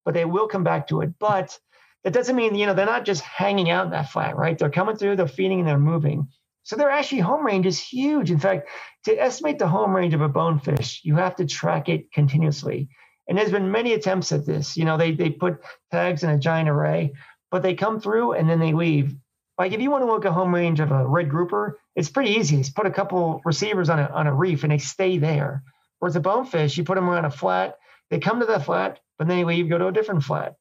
but 0.04 0.14
they 0.14 0.24
will 0.24 0.46
come 0.46 0.64
back 0.64 0.88
to 0.88 1.00
it. 1.00 1.14
But 1.18 1.58
that 2.04 2.12
doesn't 2.12 2.36
mean 2.36 2.54
you 2.54 2.66
know 2.66 2.74
they're 2.74 2.86
not 2.86 3.04
just 3.04 3.22
hanging 3.22 3.70
out 3.70 3.86
in 3.86 3.92
that 3.92 4.10
flat, 4.10 4.36
right? 4.36 4.58
They're 4.58 4.70
coming 4.70 4.96
through, 4.96 5.16
they're 5.16 5.28
feeding, 5.28 5.60
and 5.60 5.68
they're 5.68 5.78
moving. 5.78 6.28
So 6.64 6.76
their 6.76 6.90
actually 6.90 7.20
home 7.20 7.44
range 7.44 7.66
is 7.66 7.80
huge. 7.80 8.30
In 8.30 8.38
fact, 8.38 8.68
to 9.04 9.20
estimate 9.20 9.58
the 9.58 9.66
home 9.66 9.94
range 9.94 10.14
of 10.14 10.20
a 10.20 10.28
bonefish, 10.28 11.00
you 11.02 11.16
have 11.16 11.36
to 11.36 11.46
track 11.46 11.88
it 11.88 12.12
continuously. 12.12 12.88
And 13.28 13.36
there's 13.36 13.50
been 13.50 13.70
many 13.70 13.92
attempts 13.92 14.32
at 14.32 14.46
this. 14.46 14.76
You 14.76 14.84
know, 14.84 14.96
they 14.96 15.12
they 15.12 15.30
put 15.30 15.58
tags 15.90 16.22
in 16.22 16.30
a 16.30 16.38
giant 16.38 16.68
array 16.68 17.12
but 17.52 17.62
they 17.62 17.74
come 17.74 18.00
through 18.00 18.32
and 18.32 18.48
then 18.48 18.58
they 18.58 18.72
leave. 18.72 19.14
Like 19.58 19.72
if 19.72 19.80
you 19.80 19.90
want 19.90 20.02
to 20.02 20.10
look 20.10 20.24
at 20.24 20.32
home 20.32 20.52
range 20.52 20.80
of 20.80 20.90
a 20.90 21.06
red 21.06 21.28
grouper, 21.28 21.78
it's 21.94 22.08
pretty 22.08 22.30
easy. 22.30 22.58
It's 22.58 22.70
put 22.70 22.86
a 22.86 22.90
couple 22.90 23.42
receivers 23.44 23.90
on 23.90 24.00
a 24.00 24.06
on 24.06 24.26
a 24.26 24.34
reef 24.34 24.64
and 24.64 24.72
they 24.72 24.78
stay 24.78 25.18
there. 25.18 25.62
Whereas 25.98 26.16
a 26.16 26.20
bonefish, 26.20 26.76
you 26.76 26.82
put 26.82 26.96
them 26.96 27.08
around 27.08 27.26
a 27.26 27.30
flat, 27.30 27.76
they 28.10 28.18
come 28.18 28.40
to 28.40 28.46
that 28.46 28.64
flat, 28.64 28.98
but 29.18 29.28
then 29.28 29.36
they 29.36 29.44
leave, 29.44 29.68
go 29.68 29.78
to 29.78 29.86
a 29.88 29.92
different 29.92 30.24
flat. 30.24 30.56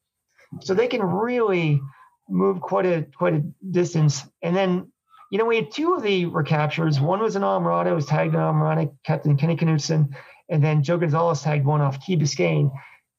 So 0.60 0.74
they 0.74 0.88
can 0.88 1.02
really 1.02 1.82
move 2.30 2.60
quite 2.60 2.86
a 2.86 3.08
quite 3.18 3.36
a 3.36 3.44
distance. 3.72 4.26
And 4.42 4.54
then, 4.54 4.92
you 5.32 5.38
know, 5.40 5.46
we 5.46 5.56
had 5.56 5.72
two 5.72 5.94
of 5.94 6.04
the 6.04 6.26
recaptures. 6.26 7.00
One 7.00 7.22
was 7.22 7.38
an 7.38 7.44
Islamorada, 7.44 7.96
was 7.96 8.06
tagged 8.06 8.36
an 8.36 8.42
Islamorada, 8.42 8.94
Captain 9.06 9.38
Kenny 9.38 9.56
Knutson, 9.56 10.14
and 10.50 10.62
then 10.62 10.84
Joe 10.84 10.98
Gonzalez 10.98 11.42
tagged 11.42 11.66
one 11.66 11.80
off 11.80 12.06
Key 12.06 12.18
Biscayne. 12.18 12.70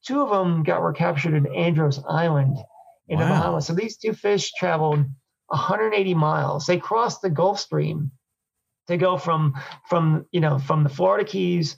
Two 0.05 0.21
of 0.21 0.29
them 0.29 0.63
got 0.63 0.83
recaptured 0.83 1.33
in 1.33 1.47
Andros 1.55 2.01
Island 2.07 2.59
in 3.13 3.19
the 3.19 3.27
Bahamas. 3.27 3.67
So 3.67 3.75
these 3.75 3.97
two 3.97 4.15
fish 4.15 4.53
traveled 4.59 5.05
180 5.49 6.15
miles. 6.15 6.67
They 6.67 6.79
crossed 6.79 7.21
the 7.21 7.31
Gulf 7.31 7.61
Stream 7.61 8.11
to 8.89 8.97
go 8.97 9.19
from 9.19 9.55
from 9.89 10.27
you 10.33 10.41
know 10.41 10.59
from 10.59 10.83
the 10.83 10.89
Florida 10.89 11.25
Keys 11.25 11.77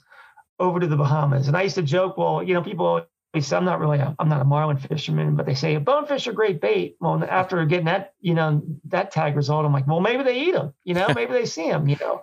over 0.59 0.79
to 0.79 0.87
the 0.87 0.95
Bahamas. 0.95 1.47
And 1.47 1.57
I 1.57 1.63
used 1.63 1.75
to 1.75 1.83
joke, 1.83 2.17
well, 2.17 2.41
you 2.41 2.53
know, 2.53 2.63
people 2.63 2.85
always 2.85 3.45
say 3.45 3.57
I'm 3.57 3.65
not 3.65 3.81
really 3.81 3.99
a, 3.99 4.15
I'm 4.17 4.29
not 4.29 4.41
a 4.41 4.45
marlin 4.45 4.77
fisherman, 4.77 5.35
but 5.35 5.45
they 5.45 5.55
say 5.55 5.75
bonefish 5.77 6.27
are 6.27 6.33
great 6.33 6.61
bait. 6.61 6.95
Well, 7.01 7.21
after 7.23 7.63
getting 7.65 7.85
that 7.85 8.13
you 8.21 8.33
know 8.33 8.63
that 8.85 9.11
tag 9.11 9.35
result, 9.35 9.65
I'm 9.65 9.73
like, 9.73 9.87
well, 9.87 9.99
maybe 9.99 10.23
they 10.23 10.39
eat 10.39 10.53
them. 10.53 10.73
You 10.85 10.93
know, 10.93 11.07
maybe 11.15 11.33
they 11.33 11.45
see 11.45 11.69
them. 11.69 11.89
You 11.89 11.97
know. 11.99 12.21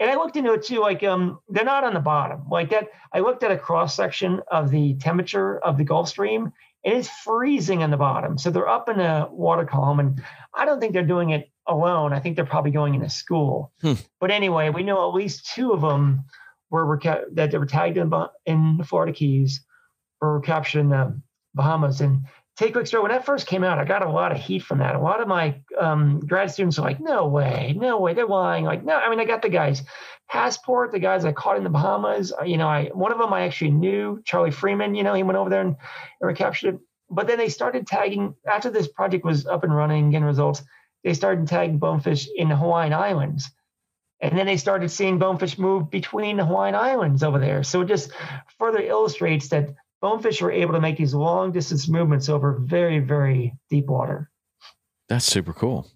And 0.00 0.10
I 0.10 0.16
looked 0.16 0.36
into 0.36 0.52
it 0.54 0.64
too. 0.64 0.80
Like, 0.80 1.04
um, 1.04 1.38
they're 1.48 1.64
not 1.64 1.84
on 1.84 1.94
the 1.94 2.00
bottom. 2.00 2.48
Like 2.50 2.70
that, 2.70 2.88
I 3.12 3.20
looked 3.20 3.44
at 3.44 3.52
a 3.52 3.58
cross 3.58 3.94
section 3.94 4.40
of 4.50 4.70
the 4.70 4.94
temperature 4.94 5.58
of 5.58 5.78
the 5.78 5.84
Gulf 5.84 6.08
Stream, 6.08 6.52
and 6.84 6.94
it's 6.94 7.08
freezing 7.08 7.80
in 7.80 7.90
the 7.90 7.96
bottom. 7.96 8.38
So 8.38 8.50
they're 8.50 8.68
up 8.68 8.88
in 8.88 9.00
a 9.00 9.28
water 9.30 9.64
column, 9.64 10.00
and 10.00 10.22
I 10.54 10.64
don't 10.64 10.80
think 10.80 10.92
they're 10.92 11.02
doing 11.02 11.30
it 11.30 11.50
alone. 11.66 12.12
I 12.12 12.20
think 12.20 12.36
they're 12.36 12.44
probably 12.44 12.70
going 12.70 12.94
into 12.94 13.08
school. 13.08 13.72
Hmm. 13.80 13.94
But 14.20 14.30
anyway, 14.30 14.70
we 14.70 14.82
know 14.82 15.08
at 15.08 15.14
least 15.14 15.52
two 15.54 15.72
of 15.72 15.80
them 15.80 16.24
were 16.70 17.00
that 17.32 17.50
they 17.50 17.58
were 17.58 17.66
tagged 17.66 17.96
in, 17.96 18.12
in 18.46 18.76
the 18.76 18.84
Florida 18.84 19.12
Keys, 19.12 19.64
were 20.20 20.40
captured 20.40 20.80
in 20.80 20.88
the 20.90 21.20
Bahamas, 21.54 22.00
and 22.00 22.26
take 22.56 22.72
quick 22.72 22.86
story. 22.86 23.02
When 23.02 23.12
that 23.12 23.24
first 23.24 23.46
came 23.46 23.64
out, 23.64 23.78
I 23.78 23.84
got 23.84 24.04
a 24.04 24.10
lot 24.10 24.32
of 24.32 24.38
heat 24.38 24.62
from 24.62 24.78
that. 24.78 24.94
A 24.94 25.00
lot 25.00 25.20
of 25.20 25.28
my 25.28 25.60
um, 25.78 26.20
grad 26.20 26.50
students 26.50 26.78
are 26.78 26.82
like, 26.82 27.00
"No 27.00 27.28
way, 27.28 27.74
no 27.76 28.00
way, 28.00 28.14
they're 28.14 28.26
lying." 28.26 28.64
Like, 28.64 28.84
no, 28.84 28.94
I 28.94 29.08
mean, 29.08 29.20
I 29.20 29.24
got 29.24 29.42
the 29.42 29.48
guys' 29.48 29.82
passport, 30.28 30.92
the 30.92 30.98
guys 30.98 31.24
I 31.24 31.32
caught 31.32 31.56
in 31.56 31.64
the 31.64 31.70
Bahamas. 31.70 32.32
Uh, 32.32 32.44
you 32.44 32.56
know, 32.56 32.68
I 32.68 32.90
one 32.92 33.12
of 33.12 33.18
them 33.18 33.32
I 33.32 33.42
actually 33.42 33.70
knew, 33.70 34.22
Charlie 34.24 34.50
Freeman. 34.50 34.94
You 34.94 35.02
know, 35.02 35.14
he 35.14 35.22
went 35.22 35.38
over 35.38 35.50
there 35.50 35.60
and, 35.60 35.76
and 36.20 36.28
recaptured 36.28 36.74
it. 36.74 36.80
But 37.10 37.26
then 37.26 37.38
they 37.38 37.48
started 37.48 37.86
tagging 37.86 38.34
after 38.50 38.70
this 38.70 38.88
project 38.88 39.24
was 39.24 39.46
up 39.46 39.64
and 39.64 39.74
running, 39.74 40.10
getting 40.10 40.24
results. 40.24 40.62
They 41.04 41.14
started 41.14 41.46
tagging 41.46 41.78
bonefish 41.78 42.28
in 42.34 42.48
the 42.48 42.56
Hawaiian 42.56 42.94
Islands. 42.94 43.50
And 44.20 44.38
then 44.38 44.46
they 44.46 44.56
started 44.56 44.90
seeing 44.90 45.18
bonefish 45.18 45.58
move 45.58 45.90
between 45.90 46.38
the 46.38 46.46
Hawaiian 46.46 46.74
Islands 46.74 47.22
over 47.22 47.38
there. 47.38 47.62
So 47.62 47.82
it 47.82 47.88
just 47.88 48.10
further 48.58 48.80
illustrates 48.80 49.48
that 49.48 49.74
bonefish 50.00 50.40
were 50.40 50.50
able 50.50 50.72
to 50.72 50.80
make 50.80 50.96
these 50.96 51.14
long 51.14 51.52
distance 51.52 51.88
movements 51.88 52.30
over 52.30 52.58
very, 52.58 53.00
very 53.00 53.54
deep 53.68 53.86
water. 53.86 54.30
That's 55.08 55.26
super 55.26 55.52
cool. 55.52 55.90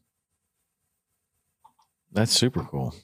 That's 2.12 2.32
super 2.32 2.62
cool. 2.64 2.94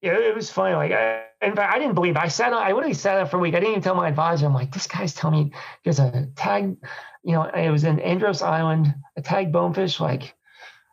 It 0.00 0.34
was 0.34 0.50
funny. 0.50 0.74
Like, 0.74 0.92
I, 0.92 1.24
in 1.42 1.56
fact, 1.56 1.74
I 1.74 1.78
didn't 1.78 1.94
believe. 1.94 2.16
It. 2.16 2.22
I 2.22 2.28
sat 2.28 2.52
on. 2.52 2.62
I 2.62 2.72
literally 2.72 2.94
sat 2.94 3.18
on 3.18 3.28
for 3.28 3.36
a 3.36 3.40
week. 3.40 3.54
I 3.54 3.60
didn't 3.60 3.72
even 3.72 3.82
tell 3.82 3.94
my 3.94 4.08
advisor. 4.08 4.46
I'm 4.46 4.54
like, 4.54 4.72
this 4.72 4.86
guy's 4.86 5.14
telling 5.14 5.46
me 5.46 5.52
there's 5.84 5.98
a 5.98 6.28
tag. 6.36 6.76
You 7.24 7.32
know, 7.32 7.42
it 7.44 7.70
was 7.70 7.84
in 7.84 7.98
Andros 8.00 8.42
Island, 8.42 8.94
a 9.16 9.22
tag 9.22 9.52
bonefish. 9.52 9.98
Like, 10.00 10.34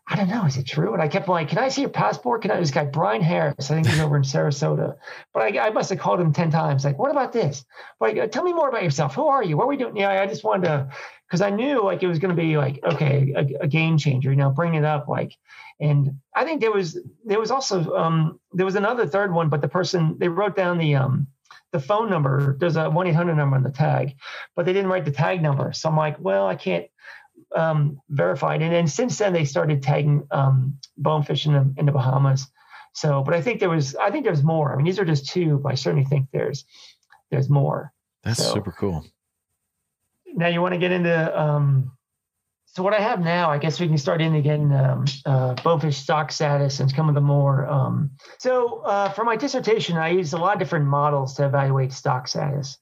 I 0.07 0.15
don't 0.15 0.29
know, 0.29 0.45
is 0.45 0.57
it 0.57 0.67
true? 0.67 0.93
And 0.93 1.01
I 1.01 1.07
kept 1.07 1.27
like, 1.27 1.49
can 1.49 1.57
I 1.57 1.69
see 1.69 1.81
your 1.81 1.89
passport? 1.89 2.43
Can 2.43 2.51
I? 2.51 2.59
This 2.59 2.69
guy 2.69 2.85
Brian 2.85 3.23
Harris, 3.23 3.71
I 3.71 3.75
think 3.75 3.87
he's 3.87 3.99
over 3.99 4.15
in 4.15 4.21
Sarasota. 4.21 4.97
But 5.33 5.43
I, 5.43 5.67
I 5.67 5.69
must 5.71 5.89
have 5.89 5.97
called 5.97 6.21
him 6.21 6.31
ten 6.31 6.51
times. 6.51 6.85
Like, 6.85 6.99
what 6.99 7.09
about 7.09 7.33
this? 7.33 7.65
Like, 7.99 8.31
tell 8.31 8.43
me 8.43 8.53
more 8.53 8.69
about 8.69 8.83
yourself. 8.83 9.15
Who 9.15 9.27
are 9.27 9.43
you? 9.43 9.57
What 9.57 9.63
are 9.63 9.69
we 9.69 9.77
doing? 9.77 9.97
Yeah, 9.97 10.09
I 10.21 10.27
just 10.27 10.43
wanted 10.43 10.67
to, 10.67 10.89
because 11.27 11.41
I 11.41 11.49
knew 11.49 11.83
like 11.83 12.03
it 12.03 12.07
was 12.07 12.19
going 12.19 12.35
to 12.35 12.39
be 12.39 12.55
like, 12.55 12.79
okay, 12.83 13.33
a, 13.35 13.63
a, 13.63 13.67
game 13.67 13.97
changer. 13.97 14.29
You 14.29 14.35
know, 14.35 14.51
bring 14.51 14.75
it 14.75 14.85
up 14.85 15.07
like, 15.07 15.35
and 15.79 16.19
I 16.35 16.45
think 16.45 16.61
there 16.61 16.71
was 16.71 16.99
there 17.25 17.39
was 17.39 17.51
also 17.51 17.95
um 17.95 18.39
there 18.53 18.65
was 18.65 18.75
another 18.75 19.07
third 19.07 19.33
one, 19.33 19.49
but 19.49 19.61
the 19.61 19.67
person 19.67 20.17
they 20.19 20.29
wrote 20.29 20.55
down 20.55 20.77
the 20.77 20.95
um 20.95 21.27
the 21.71 21.79
phone 21.79 22.09
number. 22.09 22.55
There's 22.59 22.77
a 22.77 22.89
one 22.89 23.07
eight 23.07 23.15
hundred 23.15 23.35
number 23.35 23.57
on 23.57 23.63
the 23.63 23.71
tag, 23.71 24.15
but 24.55 24.65
they 24.65 24.73
didn't 24.73 24.89
write 24.89 25.05
the 25.05 25.11
tag 25.11 25.41
number. 25.41 25.73
So 25.73 25.89
I'm 25.89 25.97
like, 25.97 26.17
well, 26.19 26.47
I 26.47 26.55
can't 26.55 26.85
um, 27.55 27.99
verified. 28.09 28.61
And 28.61 28.71
then 28.71 28.87
since 28.87 29.17
then, 29.17 29.33
they 29.33 29.45
started 29.45 29.81
tagging 29.81 30.27
um, 30.31 30.77
bonefish 30.97 31.45
in 31.45 31.53
the, 31.53 31.73
in 31.77 31.85
the 31.85 31.91
Bahamas. 31.91 32.47
So, 32.93 33.23
but 33.23 33.33
I 33.33 33.41
think 33.41 33.59
there 33.59 33.69
was, 33.69 33.95
I 33.95 34.09
think 34.09 34.23
there's 34.23 34.43
more. 34.43 34.71
I 34.71 34.75
mean, 34.77 34.85
these 34.85 34.99
are 34.99 35.05
just 35.05 35.27
two, 35.27 35.59
but 35.59 35.71
I 35.71 35.75
certainly 35.75 36.05
think 36.05 36.27
there's, 36.31 36.65
there's 37.29 37.49
more. 37.49 37.91
That's 38.23 38.43
so, 38.43 38.53
super 38.53 38.71
cool. 38.71 39.05
Now 40.27 40.47
you 40.47 40.61
want 40.61 40.73
to 40.73 40.79
get 40.79 40.91
into, 40.91 41.41
um, 41.41 41.91
so 42.75 42.83
what 42.83 42.93
I 42.93 42.99
have 42.99 43.21
now, 43.21 43.49
I 43.49 43.57
guess 43.57 43.79
we 43.79 43.87
can 43.87 43.97
start 43.97 44.21
in 44.21 44.35
again, 44.35 44.73
um, 44.73 45.05
uh, 45.25 45.53
bonefish 45.53 45.95
stock 45.95 46.29
status 46.29 46.81
and 46.81 46.91
some 46.91 47.07
of 47.07 47.15
the 47.15 47.21
more. 47.21 47.65
Um, 47.67 48.11
so 48.37 48.81
uh, 48.81 49.09
for 49.09 49.23
my 49.23 49.37
dissertation, 49.37 49.95
I 49.95 50.09
used 50.09 50.33
a 50.33 50.37
lot 50.37 50.53
of 50.53 50.59
different 50.59 50.85
models 50.85 51.35
to 51.35 51.45
evaluate 51.45 51.93
stock 51.93 52.27
status. 52.27 52.77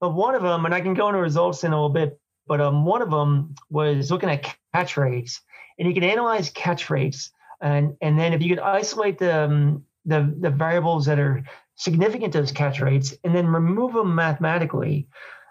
But 0.00 0.10
one 0.10 0.34
of 0.34 0.42
them, 0.42 0.66
and 0.66 0.74
I 0.74 0.82
can 0.82 0.92
go 0.92 1.08
into 1.08 1.20
results 1.20 1.64
in 1.64 1.72
a 1.72 1.74
little 1.74 1.88
bit, 1.88 2.20
but 2.46 2.60
um, 2.60 2.84
one 2.84 3.00
of 3.00 3.10
them 3.10 3.54
was 3.70 4.10
looking 4.10 4.28
at 4.28 4.54
catch 4.74 4.98
rates, 4.98 5.40
and 5.78 5.88
you 5.88 5.94
can 5.94 6.04
analyze 6.04 6.50
catch 6.50 6.90
rates, 6.90 7.30
and 7.60 7.96
and 8.00 8.18
then 8.18 8.34
if 8.34 8.42
you 8.42 8.50
could 8.50 8.62
isolate 8.62 9.18
the 9.18 9.44
um, 9.44 9.84
the 10.04 10.34
the 10.40 10.50
variables 10.50 11.06
that 11.06 11.18
are 11.18 11.42
significant 11.76 12.32
to 12.34 12.40
those 12.40 12.52
catch 12.52 12.80
rates, 12.80 13.14
and 13.24 13.34
then 13.34 13.46
remove 13.46 13.92
them 13.92 14.14
mathematically, 14.14 15.08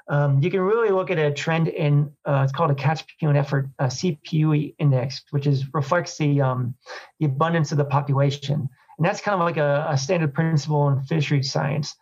um, 0.09 0.41
you 0.41 0.49
can 0.49 0.61
really 0.61 0.89
look 0.89 1.11
at 1.11 1.17
a 1.17 1.31
trend 1.31 1.67
in 1.67 2.11
uh, 2.25 2.41
it's 2.43 2.53
called 2.53 2.71
a 2.71 2.75
catch 2.75 3.03
and 3.21 3.37
effort 3.37 3.69
uh, 3.79 3.87
CPUE 3.87 4.75
index, 4.79 5.23
which 5.31 5.47
is 5.47 5.65
reflects 5.73 6.17
the 6.17 6.41
um, 6.41 6.75
the 7.19 7.25
abundance 7.25 7.71
of 7.71 7.77
the 7.77 7.85
population, 7.85 8.69
and 8.97 9.05
that's 9.05 9.19
kind 9.19 9.33
of 9.33 9.41
like 9.41 9.57
a, 9.57 9.85
a 9.89 9.97
standard 9.97 10.33
principle 10.33 10.87
in 10.89 11.01
fishery 11.03 11.43
science. 11.43 11.95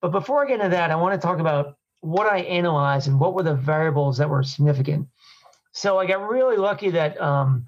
But 0.00 0.12
before 0.12 0.42
I 0.42 0.48
get 0.48 0.60
into 0.60 0.70
that, 0.70 0.90
I 0.90 0.96
want 0.96 1.20
to 1.20 1.24
talk 1.24 1.38
about 1.38 1.76
what 2.00 2.26
I 2.26 2.38
analyzed 2.38 3.08
and 3.08 3.20
what 3.20 3.34
were 3.34 3.42
the 3.42 3.54
variables 3.54 4.16
that 4.18 4.30
were 4.30 4.42
significant. 4.42 5.06
So 5.72 5.98
I 5.98 6.06
got 6.06 6.26
really 6.26 6.56
lucky 6.56 6.90
that 6.90 7.20
um, 7.20 7.66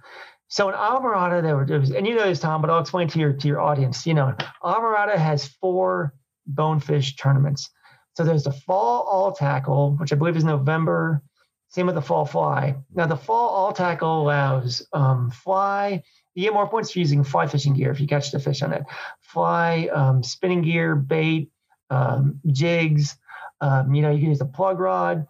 so 0.49 0.69
in 0.71 0.75
Islamorada 0.75 1.43
there, 1.43 1.57
were, 1.57 1.79
was, 1.79 1.91
and 1.91 2.07
you 2.07 2.15
know 2.15 2.25
this 2.25 2.41
Tom, 2.41 2.63
but 2.63 2.71
I'll 2.71 2.81
explain 2.81 3.09
to 3.09 3.19
your 3.19 3.35
to 3.35 3.49
your 3.49 3.61
audience. 3.61 4.07
You 4.07 4.15
know, 4.15 4.35
Islamorada 4.63 5.17
has 5.17 5.49
four 5.49 6.15
bonefish 6.47 7.17
tournaments. 7.17 7.69
So 8.15 8.25
there's 8.25 8.45
the 8.45 8.53
fall 8.53 9.03
all 9.03 9.33
tackle, 9.33 9.97
which 9.97 10.13
I 10.13 10.17
believe 10.17 10.37
is 10.37 10.45
November. 10.45 11.23
Same 11.69 11.87
with 11.87 11.95
the 11.95 12.03
fall 12.03 12.27
fly. 12.27 12.77
Now 12.95 13.07
the 13.07 13.17
fall 13.17 13.49
all 13.49 13.73
tackle 13.73 14.23
allows 14.23 14.87
um, 14.93 15.31
fly. 15.31 16.03
You 16.35 16.45
get 16.45 16.53
more 16.53 16.69
points 16.69 16.93
for 16.93 16.99
using 16.99 17.25
fly 17.25 17.47
fishing 17.47 17.75
gear 17.75 17.91
if 17.91 18.01
you 18.01 18.07
catch 18.07 18.31
the 18.31 18.39
fish 18.39 18.63
on 18.63 18.73
it. 18.73 18.83
Fly, 19.21 19.89
um, 19.93 20.23
spinning 20.23 20.63
gear, 20.63 20.95
bait, 20.95 21.51
um, 21.91 22.41
jigs, 22.47 23.17
um, 23.61 23.95
you 23.95 24.03
know, 24.03 24.11
you 24.11 24.19
can 24.19 24.29
use 24.29 24.39
the 24.39 24.45
plug 24.45 24.79
rod. 24.79 25.27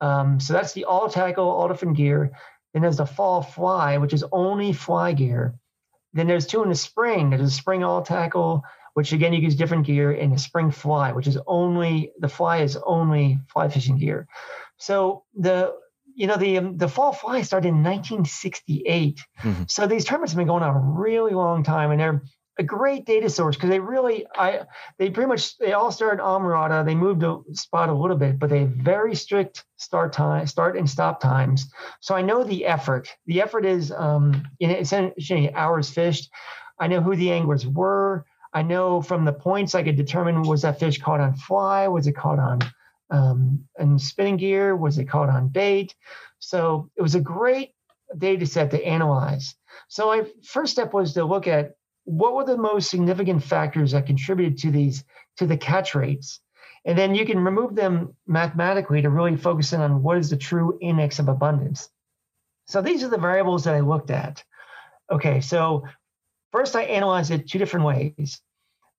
Um, 0.00 0.40
so 0.40 0.52
that's 0.52 0.72
the 0.72 0.84
all 0.84 1.08
tackle, 1.08 1.48
all 1.48 1.68
different 1.68 1.96
gear. 1.96 2.32
Then 2.72 2.82
there's 2.82 2.98
the 2.98 3.06
fall 3.06 3.42
fly, 3.42 3.96
which 3.96 4.12
is 4.12 4.24
only 4.32 4.72
fly 4.72 5.12
gear. 5.12 5.54
Then 6.12 6.26
there's 6.26 6.46
two 6.46 6.62
in 6.62 6.68
the 6.68 6.74
spring. 6.74 7.30
There's 7.30 7.42
a 7.42 7.50
spring 7.50 7.84
all 7.84 8.02
tackle, 8.02 8.64
which 8.96 9.12
again 9.12 9.34
you 9.34 9.40
use 9.40 9.54
different 9.54 9.84
gear, 9.84 10.10
and 10.10 10.32
a 10.32 10.38
spring 10.38 10.70
fly, 10.70 11.12
which 11.12 11.26
is 11.26 11.36
only 11.46 12.12
the 12.18 12.30
fly 12.30 12.62
is 12.62 12.78
only 12.78 13.38
fly 13.52 13.68
fishing 13.68 13.98
gear. 13.98 14.26
So 14.78 15.24
the 15.34 15.74
you 16.14 16.26
know 16.26 16.38
the 16.38 16.56
um, 16.56 16.78
the 16.78 16.88
fall 16.88 17.12
fly 17.12 17.42
started 17.42 17.68
in 17.68 17.82
1968. 17.82 19.20
Mm-hmm. 19.42 19.62
So 19.68 19.86
these 19.86 20.06
tournaments 20.06 20.32
have 20.32 20.38
been 20.38 20.46
going 20.46 20.62
on 20.62 20.74
a 20.74 20.78
really 20.78 21.32
long 21.32 21.62
time, 21.62 21.90
and 21.90 22.00
they're 22.00 22.22
a 22.58 22.62
great 22.62 23.04
data 23.04 23.28
source 23.28 23.54
because 23.54 23.68
they 23.68 23.80
really 23.80 24.26
I 24.34 24.62
they 24.98 25.10
pretty 25.10 25.28
much 25.28 25.58
they 25.58 25.74
all 25.74 25.92
started 25.92 26.22
Islamorada. 26.22 26.82
They 26.82 26.94
moved 26.94 27.20
to 27.20 27.44
spot 27.52 27.90
a 27.90 27.94
little 27.94 28.16
bit, 28.16 28.38
but 28.38 28.48
they 28.48 28.60
have 28.60 28.70
very 28.70 29.14
strict 29.14 29.66
start 29.76 30.14
time, 30.14 30.46
start 30.46 30.78
and 30.78 30.88
stop 30.88 31.20
times. 31.20 31.70
So 32.00 32.14
I 32.14 32.22
know 32.22 32.44
the 32.44 32.64
effort. 32.64 33.14
The 33.26 33.42
effort 33.42 33.66
is 33.66 33.92
um 33.92 34.42
in 34.58 34.70
essentially 34.70 35.52
hours 35.52 35.90
fished. 35.90 36.30
I 36.80 36.86
know 36.86 37.02
who 37.02 37.14
the 37.14 37.30
anglers 37.30 37.66
were. 37.66 38.24
I 38.56 38.62
know 38.62 39.02
from 39.02 39.26
the 39.26 39.34
points 39.34 39.74
I 39.74 39.82
could 39.82 39.96
determine 39.96 40.40
was 40.40 40.62
that 40.62 40.80
fish 40.80 40.98
caught 40.98 41.20
on 41.20 41.36
fly, 41.36 41.88
was 41.88 42.06
it 42.06 42.16
caught 42.16 42.38
on 42.38 42.60
um 43.10 43.98
spinning 43.98 44.38
gear, 44.38 44.74
was 44.74 44.96
it 44.96 45.10
caught 45.10 45.28
on 45.28 45.48
bait? 45.48 45.94
So 46.38 46.90
it 46.96 47.02
was 47.02 47.14
a 47.14 47.20
great 47.20 47.74
data 48.16 48.46
set 48.46 48.70
to 48.70 48.82
analyze. 48.82 49.54
So 49.88 50.06
my 50.06 50.24
first 50.42 50.72
step 50.72 50.94
was 50.94 51.12
to 51.12 51.24
look 51.24 51.46
at 51.46 51.76
what 52.04 52.34
were 52.34 52.46
the 52.46 52.56
most 52.56 52.88
significant 52.88 53.42
factors 53.42 53.92
that 53.92 54.06
contributed 54.06 54.56
to 54.60 54.70
these 54.70 55.04
to 55.36 55.46
the 55.46 55.58
catch 55.58 55.94
rates? 55.94 56.40
And 56.86 56.96
then 56.96 57.14
you 57.14 57.26
can 57.26 57.44
remove 57.44 57.74
them 57.74 58.16
mathematically 58.26 59.02
to 59.02 59.10
really 59.10 59.36
focus 59.36 59.74
in 59.74 59.82
on 59.82 60.02
what 60.02 60.16
is 60.16 60.30
the 60.30 60.36
true 60.38 60.78
index 60.80 61.18
of 61.18 61.28
abundance. 61.28 61.90
So 62.68 62.80
these 62.80 63.04
are 63.04 63.08
the 63.08 63.18
variables 63.18 63.64
that 63.64 63.74
i 63.74 63.80
looked 63.80 64.10
at. 64.10 64.42
Okay 65.12 65.42
so 65.42 65.84
first 66.52 66.74
i 66.74 66.84
analyzed 66.84 67.30
it 67.30 67.46
two 67.46 67.58
different 67.58 67.84
ways 67.84 68.40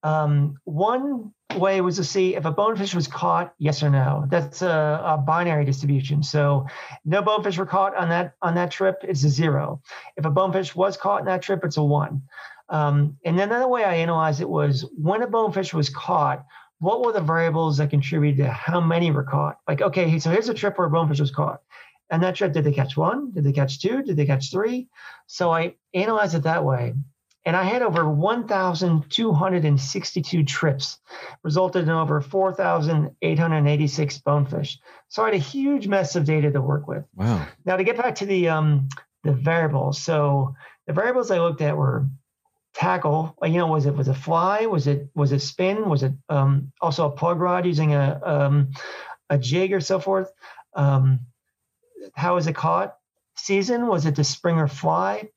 um, 0.08 0.56
one 0.64 1.34
way 1.56 1.82
was 1.82 1.96
to 1.96 2.04
see 2.04 2.36
if 2.36 2.46
a 2.46 2.52
bonefish 2.52 2.94
was 2.94 3.08
caught 3.08 3.54
yes 3.58 3.82
or 3.82 3.90
no 3.90 4.26
that's 4.30 4.62
a, 4.62 5.02
a, 5.04 5.18
binary 5.18 5.66
distribution 5.66 6.22
so 6.22 6.66
no 7.06 7.22
bonefish 7.22 7.58
were 7.58 7.66
caught 7.66 7.96
on 7.96 8.10
that 8.10 8.36
on 8.42 8.54
that 8.54 8.70
trip 8.70 8.98
it's 9.04 9.24
a 9.24 9.30
zero 9.30 9.82
if 10.18 10.26
a 10.26 10.30
bonefish 10.30 10.76
was 10.76 10.98
caught 10.98 11.20
in 11.22 11.26
that 11.26 11.42
trip 11.42 11.64
it's 11.64 11.78
a 11.78 11.84
one 11.84 12.22
um, 12.70 13.18
and 13.24 13.38
then 13.38 13.50
another 13.50 13.68
way 13.68 13.84
I 13.84 13.96
analyzed 13.96 14.42
it 14.42 14.50
was 14.50 14.86
when 14.98 15.22
a 15.22 15.28
bonefish 15.28 15.74
was 15.74 15.90
caught, 15.90 16.46
what 16.80 17.04
were 17.04 17.14
the 17.14 17.22
variables 17.22 17.78
that 17.78 17.90
contributed 17.90 18.46
to 18.46 18.52
how 18.52 18.82
many 18.82 19.10
were 19.12 19.24
caught? 19.24 19.58
Like, 19.68 19.82
okay, 19.82 20.20
so 20.20 20.30
here's 20.30 20.50
a 20.50 20.54
trip 20.54 20.78
where 20.78 20.88
a 20.88 20.92
bonefish 20.92 21.20
was 21.20 21.32
caught. 21.32 21.62
And 22.10 22.24
that 22.24 22.36
trip, 22.36 22.54
did 22.54 22.64
they 22.64 22.72
catch 22.72 22.96
one? 22.96 23.32
Did 23.32 23.44
they 23.44 23.52
catch 23.52 23.82
two? 23.82 24.04
Did 24.04 24.16
they 24.16 24.26
catch 24.26 24.52
three? 24.52 24.88
So 25.28 25.52
I 25.52 25.76
analyzed 25.94 26.36
it 26.36 26.44
that 26.44 26.64
way. 26.64 26.94
And 27.48 27.56
I 27.56 27.64
had 27.64 27.82
over 27.82 28.08
1,262 28.10 30.44
trips, 30.44 31.00
resulted 31.44 31.84
in 31.84 31.90
over 31.90 32.20
4,886 32.20 34.18
bonefish. 34.18 34.78
So 35.08 35.24
I 35.24 35.28
had 35.28 35.34
a 35.34 35.38
huge 35.38 35.88
mess 35.88 36.18
of 36.18 36.26
data 36.26 36.52
to 36.52 36.62
work 36.62 36.90
with. 36.90 37.06
Wow. 37.16 37.48
Now 37.64 37.78
to 37.78 37.86
get 37.86 37.96
back 37.96 38.16
to 38.16 38.26
the 38.26 38.50
um, 38.50 38.90
the 39.24 39.32
variables. 39.32 40.02
So 40.02 40.56
the 40.88 40.94
variables 40.94 41.32
I 41.32 41.40
looked 41.40 41.62
at 41.62 41.78
were 41.78 42.06
tackle 42.74 43.38
you 43.44 43.54
know 43.54 43.68
was 43.68 43.86
it 43.86 43.96
was 43.96 44.10
a 44.10 44.14
fly 44.14 44.66
was 44.66 44.86
it 44.86 45.08
was 45.16 45.32
it 45.32 45.40
spin 45.40 45.88
was 45.90 46.04
it 46.04 46.12
um, 46.28 46.74
also 46.82 47.08
a 47.08 47.12
plug 47.12 47.40
rod 47.40 47.66
using 47.66 47.96
a 47.96 48.20
um, 48.24 48.72
a 49.30 49.38
jig 49.38 49.72
or 49.72 49.80
so 49.80 50.02
forth 50.02 50.30
um, 50.76 51.22
how 52.14 52.36
was 52.36 52.46
it 52.46 52.56
caught 52.56 52.98
season 53.36 53.88
was 53.88 54.06
it 54.06 54.16
the 54.16 54.24
springer 54.24 54.68
fly 54.68 55.28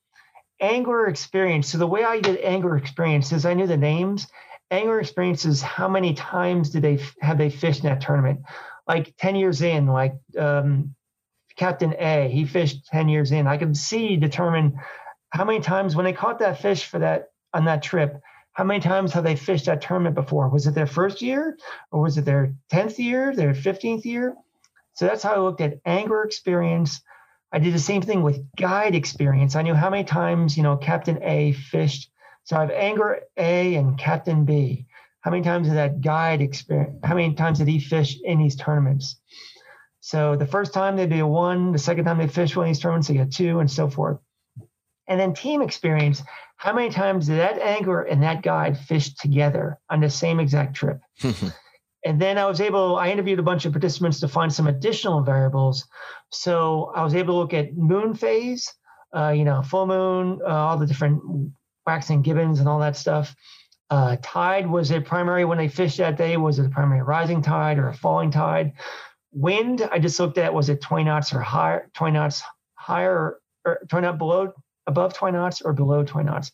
angler 0.61 1.07
experience 1.07 1.67
so 1.67 1.77
the 1.77 1.87
way 1.87 2.03
i 2.03 2.19
did 2.19 2.37
angler 2.37 2.77
experience 2.77 3.31
is 3.31 3.45
i 3.45 3.53
knew 3.53 3.67
the 3.67 3.77
names 3.77 4.27
angler 4.69 4.99
experience 4.99 5.45
is 5.45 5.61
how 5.61 5.87
many 5.87 6.13
times 6.13 6.69
did 6.69 6.81
they 6.81 6.99
have 7.19 7.37
they 7.37 7.49
fished 7.49 7.83
in 7.83 7.89
that 7.89 8.01
tournament 8.01 8.39
like 8.87 9.15
10 9.17 9.35
years 9.35 9.61
in 9.61 9.87
like 9.87 10.13
um, 10.37 10.95
Captain 11.55 11.93
A. 11.99 12.29
He 12.29 12.45
fished 12.45 12.85
10 12.87 13.09
years 13.09 13.31
in. 13.31 13.47
I 13.47 13.57
could 13.57 13.75
see, 13.77 14.17
determine 14.17 14.79
how 15.29 15.45
many 15.45 15.59
times 15.59 15.95
when 15.95 16.05
they 16.05 16.13
caught 16.13 16.39
that 16.39 16.61
fish 16.61 16.85
for 16.85 16.99
that 16.99 17.29
on 17.53 17.65
that 17.65 17.83
trip, 17.83 18.19
how 18.53 18.63
many 18.63 18.79
times 18.79 19.13
have 19.13 19.23
they 19.23 19.35
fished 19.35 19.65
that 19.65 19.81
tournament 19.81 20.15
before? 20.15 20.49
Was 20.49 20.67
it 20.67 20.75
their 20.75 20.87
first 20.87 21.21
year 21.21 21.57
or 21.91 22.01
was 22.01 22.17
it 22.17 22.25
their 22.25 22.53
10th 22.71 22.97
year, 22.97 23.35
their 23.35 23.53
15th 23.53 24.05
year? 24.05 24.35
So 24.93 25.05
that's 25.05 25.23
how 25.23 25.35
I 25.35 25.39
looked 25.39 25.61
at 25.61 25.79
angler 25.85 26.23
experience. 26.23 27.01
I 27.51 27.59
did 27.59 27.73
the 27.73 27.79
same 27.79 28.01
thing 28.01 28.21
with 28.21 28.43
guide 28.55 28.95
experience. 28.95 29.55
I 29.55 29.61
knew 29.61 29.73
how 29.73 29.89
many 29.89 30.03
times, 30.03 30.55
you 30.55 30.63
know, 30.63 30.77
Captain 30.77 31.21
A 31.21 31.51
fished. 31.51 32.09
So 32.43 32.55
I 32.55 32.61
have 32.61 32.71
angler 32.71 33.21
A 33.37 33.75
and 33.75 33.97
Captain 33.97 34.45
B. 34.45 34.87
How 35.21 35.31
many 35.31 35.43
times 35.43 35.67
did 35.67 35.77
that 35.77 36.01
guide 36.01 36.41
experience? 36.41 36.99
How 37.03 37.15
many 37.15 37.33
times 37.33 37.59
did 37.59 37.67
he 37.67 37.79
fish 37.79 38.17
in 38.23 38.39
these 38.39 38.55
tournaments? 38.55 39.17
So 39.99 40.35
the 40.35 40.47
first 40.47 40.73
time 40.73 40.95
they'd 40.95 41.09
be 41.09 41.19
a 41.19 41.27
one, 41.27 41.71
the 41.71 41.77
second 41.77 42.05
time 42.05 42.17
they 42.17 42.27
fish 42.27 42.55
one 42.55 42.65
of 42.65 42.69
these 42.69 42.79
tournaments, 42.79 43.07
they 43.07 43.13
get 43.13 43.31
two, 43.31 43.59
and 43.59 43.69
so 43.69 43.87
forth. 43.87 44.17
And 45.07 45.19
then 45.19 45.33
team 45.33 45.61
experience, 45.61 46.23
how 46.57 46.73
many 46.73 46.89
times 46.89 47.27
did 47.27 47.37
that 47.37 47.59
angler 47.59 48.01
and 48.01 48.23
that 48.23 48.41
guide 48.41 48.77
fish 48.79 49.13
together 49.13 49.77
on 49.89 49.99
the 49.99 50.09
same 50.09 50.39
exact 50.39 50.75
trip? 50.75 51.01
and 52.03 52.19
then 52.19 52.37
I 52.37 52.45
was 52.45 52.61
able, 52.61 52.95
I 52.95 53.09
interviewed 53.09 53.39
a 53.39 53.43
bunch 53.43 53.65
of 53.65 53.73
participants 53.73 54.19
to 54.21 54.27
find 54.27 54.51
some 54.51 54.67
additional 54.67 55.21
variables. 55.21 55.87
So 56.31 56.91
I 56.95 57.03
was 57.03 57.13
able 57.13 57.35
to 57.35 57.37
look 57.37 57.53
at 57.53 57.75
moon 57.75 58.15
phase, 58.15 58.73
uh, 59.15 59.29
you 59.29 59.43
know, 59.43 59.61
full 59.61 59.85
moon, 59.85 60.39
uh, 60.43 60.47
all 60.47 60.77
the 60.77 60.87
different 60.87 61.21
waxing 61.85 62.21
gibbous 62.21 62.59
and 62.59 62.67
all 62.67 62.79
that 62.79 62.95
stuff. 62.95 63.35
Uh, 63.89 64.15
tide 64.21 64.67
was 64.67 64.91
a 64.91 65.01
primary 65.01 65.45
when 65.45 65.57
they 65.57 65.67
fished 65.67 65.97
that 65.97 66.17
day. 66.17 66.37
Was 66.37 66.59
it 66.59 66.65
a 66.65 66.69
primary 66.69 67.03
rising 67.03 67.41
tide 67.41 67.77
or 67.77 67.89
a 67.89 67.93
falling 67.93 68.31
tide? 68.31 68.73
Wind, 69.33 69.87
I 69.91 69.99
just 69.99 70.19
looked 70.19 70.37
at 70.37 70.53
was 70.53 70.69
it 70.69 70.81
20 70.81 71.03
knots 71.03 71.33
or 71.33 71.41
higher, 71.41 71.89
20 71.93 72.13
knots 72.13 72.41
higher 72.75 73.37
or 73.65 73.79
20 73.89 74.07
knots 74.07 74.17
below, 74.17 74.53
above 74.87 75.13
20 75.13 75.37
knots 75.37 75.61
or 75.61 75.73
below 75.73 76.03
20 76.03 76.25
knots. 76.25 76.51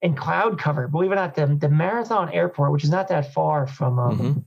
And 0.00 0.16
cloud 0.16 0.58
cover, 0.58 0.88
believe 0.88 1.10
it 1.10 1.14
or 1.14 1.16
not, 1.16 1.34
the, 1.34 1.46
the 1.46 1.68
Marathon 1.68 2.32
Airport, 2.32 2.72
which 2.72 2.84
is 2.84 2.90
not 2.90 3.08
that 3.08 3.32
far 3.32 3.66
from 3.66 3.98
um, 3.98 4.18
mm-hmm. 4.18 4.40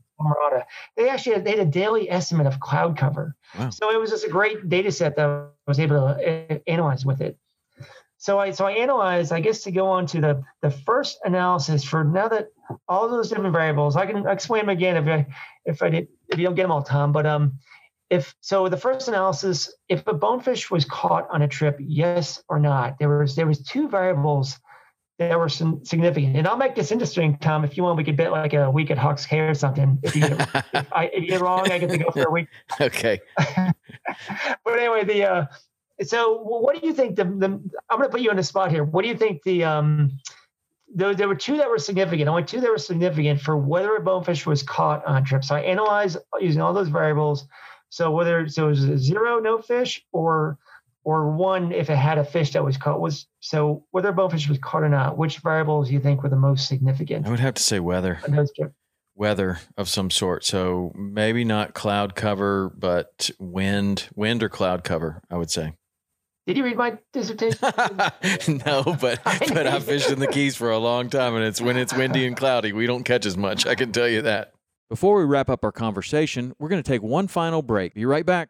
They 0.95 1.09
actually 1.09 1.33
had, 1.33 1.45
they 1.45 1.51
had 1.51 1.59
a 1.59 1.65
daily 1.65 2.09
estimate 2.09 2.47
of 2.47 2.59
cloud 2.59 2.97
cover. 2.97 3.35
Wow. 3.57 3.69
So 3.69 3.91
it 3.91 3.99
was 3.99 4.09
just 4.09 4.25
a 4.25 4.29
great 4.29 4.69
data 4.69 4.91
set 4.91 5.15
that 5.15 5.25
I 5.27 5.45
was 5.67 5.79
able 5.79 6.15
to 6.15 6.61
analyze 6.69 7.05
with 7.05 7.21
it. 7.21 7.37
So 8.17 8.37
I 8.37 8.51
so 8.51 8.65
I 8.65 8.71
analyzed, 8.73 9.31
I 9.31 9.39
guess 9.39 9.63
to 9.63 9.71
go 9.71 9.87
on 9.87 10.05
to 10.07 10.19
the 10.19 10.43
the 10.61 10.71
first 10.71 11.19
analysis 11.23 11.85
for 11.85 12.03
now 12.03 12.27
that 12.27 12.49
all 12.87 13.07
those 13.07 13.29
different 13.29 13.53
variables, 13.53 13.95
I 13.95 14.05
can 14.05 14.27
explain 14.27 14.63
them 14.63 14.69
again 14.69 14.97
if 14.97 15.07
I 15.07 15.25
if 15.65 15.81
I 15.81 15.89
did 15.89 16.07
if 16.27 16.37
you 16.37 16.45
don't 16.45 16.55
get 16.55 16.63
them 16.63 16.71
all, 16.71 16.83
Tom. 16.83 17.13
But 17.13 17.25
um, 17.25 17.53
if 18.09 18.35
so, 18.41 18.67
the 18.67 18.75
first 18.75 19.07
analysis, 19.07 19.73
if 19.87 20.05
a 20.05 20.13
bonefish 20.13 20.69
was 20.69 20.83
caught 20.83 21.27
on 21.31 21.43
a 21.43 21.47
trip, 21.47 21.77
yes 21.79 22.43
or 22.49 22.59
not, 22.59 22.99
there 22.99 23.19
was 23.19 23.37
there 23.37 23.47
was 23.47 23.61
two 23.61 23.87
variables 23.87 24.59
that 25.19 25.37
were 25.37 25.49
some 25.49 25.83
significant. 25.83 26.37
And 26.37 26.47
I'll 26.47 26.57
make 26.57 26.75
this 26.75 26.91
interesting, 26.91 27.37
Tom. 27.39 27.65
If 27.65 27.75
you 27.75 27.83
want, 27.83 27.97
we 27.97 28.05
could 28.05 28.15
bet 28.15 28.31
like 28.31 28.53
a 28.53 28.71
week 28.71 28.89
at 28.89 28.97
Hawks 28.97 29.25
Cay 29.25 29.41
or 29.41 29.53
something. 29.53 29.99
If 30.01 30.15
you 30.15 30.21
get, 30.21 30.39
if 30.73 30.93
I, 30.93 31.05
if 31.13 31.23
you 31.23 31.29
get 31.29 31.41
wrong, 31.41 31.69
I 31.69 31.77
get 31.77 31.89
to 31.89 31.97
go 31.97 32.09
for 32.11 32.27
a 32.27 32.31
week. 32.31 32.47
Okay. 32.81 33.19
but 33.37 34.79
anyway, 34.79 35.03
the 35.03 35.29
uh, 35.29 35.45
so 36.03 36.37
what 36.41 36.79
do 36.79 36.87
you 36.87 36.93
think? 36.93 37.17
The, 37.17 37.25
the 37.25 37.47
I'm 37.89 37.97
going 37.97 38.03
to 38.03 38.09
put 38.09 38.21
you 38.21 38.29
on 38.29 38.37
the 38.37 38.43
spot 38.43 38.71
here. 38.71 38.85
What 38.85 39.01
do 39.01 39.09
you 39.09 39.17
think 39.17 39.43
the 39.43 39.65
um 39.65 40.11
there, 40.93 41.13
there 41.13 41.27
were 41.27 41.35
two 41.35 41.57
that 41.57 41.69
were 41.69 41.77
significant. 41.77 42.29
Only 42.29 42.43
two 42.43 42.61
that 42.61 42.69
were 42.69 42.77
significant 42.77 43.41
for 43.41 43.57
whether 43.57 43.95
a 43.95 44.01
bonefish 44.01 44.45
was 44.45 44.63
caught 44.63 45.05
on 45.05 45.25
trip. 45.25 45.43
So 45.43 45.55
I 45.55 45.61
analyzed 45.61 46.17
using 46.39 46.61
all 46.61 46.73
those 46.73 46.87
variables. 46.87 47.45
So 47.89 48.11
whether 48.11 48.47
so 48.47 48.67
it 48.67 48.69
was 48.69 48.83
a 48.85 48.97
zero 48.97 49.39
no 49.39 49.59
fish 49.59 50.05
or 50.13 50.57
or 51.09 51.31
one 51.31 51.71
if 51.71 51.89
it 51.89 51.95
had 51.95 52.19
a 52.19 52.23
fish 52.23 52.53
that 52.53 52.63
was 52.63 52.77
caught 52.77 52.99
was 52.99 53.25
so 53.39 53.83
whether 53.89 54.09
a 54.09 54.13
bonefish 54.13 54.47
was 54.47 54.59
caught 54.59 54.83
or 54.83 54.89
not. 54.89 55.17
Which 55.17 55.39
variables 55.39 55.87
do 55.87 55.95
you 55.95 55.99
think 55.99 56.21
were 56.21 56.29
the 56.29 56.35
most 56.35 56.67
significant? 56.67 57.25
I 57.25 57.31
would 57.31 57.39
have 57.39 57.55
to 57.55 57.63
say 57.63 57.79
weather. 57.79 58.19
Weather 59.15 59.59
of 59.75 59.89
some 59.89 60.11
sort. 60.11 60.45
So 60.45 60.93
maybe 60.95 61.43
not 61.43 61.73
cloud 61.73 62.15
cover, 62.15 62.71
but 62.77 63.31
wind, 63.39 64.07
wind 64.15 64.43
or 64.43 64.49
cloud 64.49 64.83
cover. 64.83 65.21
I 65.31 65.37
would 65.37 65.49
say. 65.49 65.73
Did 66.45 66.57
you 66.57 66.63
read 66.63 66.77
my 66.77 66.97
dissertation? 67.11 67.59
no, 68.65 68.83
but 69.01 69.19
but 69.23 69.67
I 69.67 69.79
fished 69.79 70.11
in 70.11 70.19
the 70.19 70.27
Keys 70.27 70.55
for 70.55 70.69
a 70.69 70.77
long 70.77 71.09
time, 71.09 71.35
and 71.35 71.43
it's 71.43 71.59
when 71.59 71.75
it's 71.75 71.93
windy 71.93 72.27
and 72.27 72.37
cloudy, 72.37 72.71
we 72.71 72.85
don't 72.85 73.03
catch 73.03 73.25
as 73.25 73.35
much. 73.35 73.65
I 73.65 73.73
can 73.73 73.91
tell 73.91 74.07
you 74.07 74.21
that. 74.21 74.53
Before 74.89 75.17
we 75.17 75.23
wrap 75.23 75.49
up 75.49 75.63
our 75.63 75.71
conversation, 75.71 76.53
we're 76.59 76.69
going 76.69 76.81
to 76.81 76.87
take 76.87 77.03
one 77.03 77.27
final 77.27 77.61
break. 77.61 77.93
Be 77.93 78.05
right 78.05 78.25
back. 78.25 78.49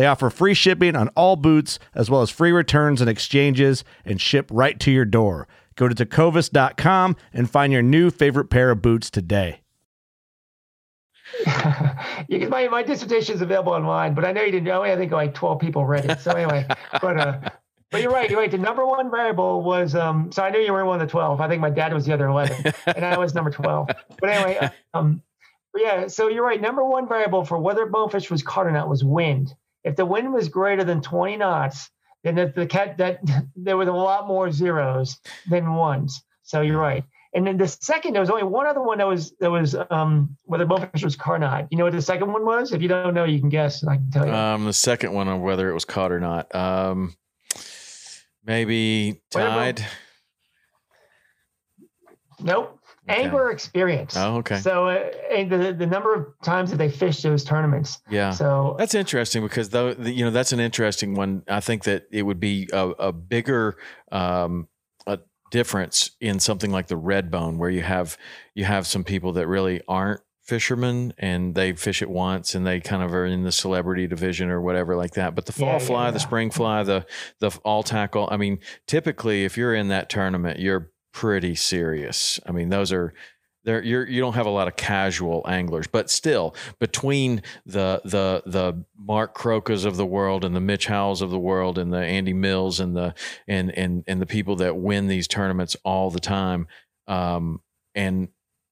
They 0.00 0.06
offer 0.06 0.30
free 0.30 0.54
shipping 0.54 0.96
on 0.96 1.08
all 1.08 1.36
boots, 1.36 1.78
as 1.94 2.08
well 2.08 2.22
as 2.22 2.30
free 2.30 2.52
returns 2.52 3.02
and 3.02 3.10
exchanges, 3.10 3.84
and 4.02 4.18
ship 4.18 4.48
right 4.50 4.80
to 4.80 4.90
your 4.90 5.04
door. 5.04 5.46
Go 5.76 5.88
to 5.88 5.94
tecovas.com 5.94 7.16
and 7.34 7.50
find 7.50 7.70
your 7.70 7.82
new 7.82 8.08
favorite 8.08 8.46
pair 8.46 8.70
of 8.70 8.80
boots 8.80 9.10
today. 9.10 9.60
my, 11.46 12.66
my 12.68 12.82
dissertation 12.82 13.34
is 13.34 13.42
available 13.42 13.74
online, 13.74 14.14
but 14.14 14.24
I 14.24 14.32
know 14.32 14.40
you 14.40 14.52
didn't 14.52 14.64
know. 14.64 14.82
I 14.82 14.96
think 14.96 15.12
like 15.12 15.34
12 15.34 15.58
people 15.58 15.84
read 15.84 16.06
it. 16.06 16.18
So 16.20 16.30
anyway, 16.30 16.66
but 17.02 17.20
uh, 17.20 17.40
but 17.90 18.00
you're 18.00 18.10
right. 18.10 18.30
You're 18.30 18.40
right. 18.40 18.50
The 18.50 18.56
number 18.56 18.86
one 18.86 19.10
variable 19.10 19.62
was 19.62 19.94
um. 19.94 20.32
So 20.32 20.42
I 20.42 20.48
knew 20.48 20.60
you 20.60 20.72
were 20.72 20.86
one 20.86 20.98
of 20.98 21.06
the 21.06 21.12
12. 21.12 21.42
I 21.42 21.46
think 21.46 21.60
my 21.60 21.68
dad 21.68 21.92
was 21.92 22.06
the 22.06 22.14
other 22.14 22.28
11, 22.28 22.72
and 22.86 23.04
I 23.04 23.18
was 23.18 23.34
number 23.34 23.50
12. 23.50 23.90
But 24.18 24.30
anyway, 24.30 24.70
um, 24.94 25.22
yeah. 25.76 26.06
So 26.06 26.28
you're 26.28 26.46
right. 26.46 26.58
Number 26.58 26.86
one 26.86 27.06
variable 27.06 27.44
for 27.44 27.58
whether 27.58 27.84
bonefish 27.84 28.30
was 28.30 28.42
caught 28.42 28.66
or 28.66 28.70
not 28.70 28.88
was 28.88 29.04
wind. 29.04 29.54
If 29.84 29.96
the 29.96 30.06
wind 30.06 30.32
was 30.32 30.48
greater 30.48 30.84
than 30.84 31.00
20 31.00 31.36
knots, 31.36 31.90
then 32.22 32.34
the, 32.34 32.52
the 32.54 32.66
cat 32.66 32.98
that 32.98 33.20
there 33.56 33.76
was 33.76 33.88
a 33.88 33.92
lot 33.92 34.26
more 34.26 34.50
zeros 34.50 35.18
than 35.48 35.74
ones. 35.74 36.22
So 36.42 36.60
you're 36.60 36.80
right. 36.80 37.04
And 37.32 37.46
then 37.46 37.58
the 37.58 37.68
second, 37.68 38.14
there 38.14 38.20
was 38.20 38.30
only 38.30 38.42
one 38.42 38.66
other 38.66 38.82
one 38.82 38.98
that 38.98 39.06
was 39.06 39.32
that 39.38 39.50
was 39.52 39.76
um, 39.90 40.36
whether 40.44 40.66
bonefish 40.66 41.04
was 41.04 41.14
caught 41.14 41.34
or 41.34 41.38
not. 41.38 41.68
You 41.70 41.78
know 41.78 41.84
what 41.84 41.92
the 41.92 42.02
second 42.02 42.32
one 42.32 42.44
was? 42.44 42.72
If 42.72 42.82
you 42.82 42.88
don't 42.88 43.14
know, 43.14 43.22
you 43.24 43.38
can 43.38 43.48
guess. 43.48 43.82
and 43.82 43.90
I 43.90 43.96
can 43.96 44.10
tell 44.10 44.26
you. 44.26 44.32
Um, 44.32 44.64
the 44.64 44.72
second 44.72 45.12
one 45.12 45.28
on 45.28 45.40
whether 45.40 45.70
it 45.70 45.74
was 45.74 45.84
caught 45.84 46.10
or 46.10 46.18
not. 46.18 46.52
Um, 46.52 47.14
maybe 48.44 49.22
tide. 49.30 49.86
Nope. 52.40 52.79
Okay. 53.10 53.24
Angler 53.24 53.50
experience. 53.50 54.16
Oh, 54.16 54.36
okay. 54.36 54.58
So, 54.58 54.88
uh, 54.88 55.10
the 55.48 55.74
the 55.76 55.86
number 55.86 56.14
of 56.14 56.26
times 56.42 56.70
that 56.70 56.76
they 56.76 56.90
fished 56.90 57.22
those 57.22 57.44
tournaments. 57.44 57.98
Yeah. 58.08 58.30
So 58.30 58.76
that's 58.78 58.94
interesting 58.94 59.42
because 59.42 59.70
though 59.70 59.90
you 59.90 60.24
know 60.24 60.30
that's 60.30 60.52
an 60.52 60.60
interesting 60.60 61.14
one. 61.14 61.42
I 61.48 61.60
think 61.60 61.84
that 61.84 62.06
it 62.10 62.22
would 62.22 62.40
be 62.40 62.68
a, 62.72 62.88
a 62.88 63.12
bigger 63.12 63.76
um, 64.12 64.68
difference 65.50 66.12
in 66.20 66.40
something 66.40 66.70
like 66.70 66.86
the 66.86 66.96
red 66.96 67.30
bone 67.30 67.58
where 67.58 67.70
you 67.70 67.82
have 67.82 68.16
you 68.54 68.64
have 68.64 68.86
some 68.86 69.04
people 69.04 69.32
that 69.32 69.46
really 69.46 69.80
aren't 69.86 70.20
fishermen 70.42 71.12
and 71.18 71.54
they 71.54 71.72
fish 71.72 72.02
it 72.02 72.10
once 72.10 72.54
and 72.54 72.66
they 72.66 72.80
kind 72.80 73.02
of 73.02 73.12
are 73.12 73.26
in 73.26 73.44
the 73.44 73.52
celebrity 73.52 74.06
division 74.06 74.48
or 74.48 74.60
whatever 74.60 74.96
like 74.96 75.12
that 75.12 75.34
but 75.34 75.46
the 75.46 75.52
fall 75.52 75.74
yeah, 75.74 75.78
fly 75.78 76.04
yeah. 76.06 76.10
the 76.10 76.18
spring 76.18 76.50
fly 76.50 76.82
the 76.82 77.06
the 77.38 77.50
all 77.64 77.82
tackle 77.82 78.28
i 78.32 78.36
mean 78.36 78.58
typically 78.86 79.44
if 79.44 79.56
you're 79.56 79.74
in 79.74 79.88
that 79.88 80.08
tournament 80.08 80.58
you're 80.58 80.90
pretty 81.12 81.54
serious 81.54 82.40
i 82.46 82.52
mean 82.52 82.68
those 82.68 82.92
are 82.92 83.12
there 83.64 83.82
you're 83.82 84.06
you 84.06 84.20
don't 84.20 84.34
have 84.34 84.46
a 84.46 84.50
lot 84.50 84.68
of 84.68 84.76
casual 84.76 85.44
anglers, 85.46 85.86
but 85.86 86.10
still 86.10 86.54
between 86.78 87.42
the 87.66 88.00
the 88.04 88.42
the 88.46 88.84
Mark 88.96 89.36
Krowkas 89.36 89.84
of 89.84 89.96
the 89.96 90.06
world 90.06 90.44
and 90.44 90.56
the 90.56 90.60
Mitch 90.60 90.86
Howells 90.86 91.20
of 91.20 91.30
the 91.30 91.38
world 91.38 91.76
and 91.76 91.92
the 91.92 91.98
Andy 91.98 92.32
Mills 92.32 92.80
and 92.80 92.96
the 92.96 93.14
and 93.46 93.70
and 93.76 94.04
and 94.06 94.20
the 94.20 94.26
people 94.26 94.56
that 94.56 94.76
win 94.76 95.08
these 95.08 95.28
tournaments 95.28 95.76
all 95.84 96.10
the 96.10 96.20
time, 96.20 96.68
um, 97.06 97.60
and 97.94 98.28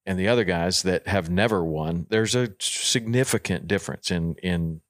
and 0.06 0.19
the 0.19 0.28
other 0.28 0.44
guys 0.44 0.82
that 0.82 1.06
have 1.06 1.28
never 1.28 1.62
won, 1.62 2.06
there's 2.09 2.35
a 2.35 2.48
significant 2.59 3.69
difference 3.69 4.10
in 4.10 4.36
in 4.43 4.81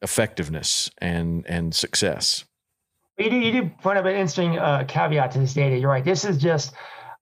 effectiveness 0.00 0.90
and 0.98 1.44
and 1.46 1.74
success. 1.74 2.44
You 3.20 3.30
do 3.30 3.36
you 3.36 3.52
do 3.52 3.70
point 3.82 3.98
up 3.98 4.04
an 4.06 4.12
interesting 4.12 4.58
uh, 4.58 4.84
caveat 4.88 5.32
to 5.32 5.38
this 5.38 5.54
data. 5.54 5.76
You're 5.76 5.90
right. 5.90 6.04
This 6.04 6.24
is 6.24 6.38
just. 6.38 6.72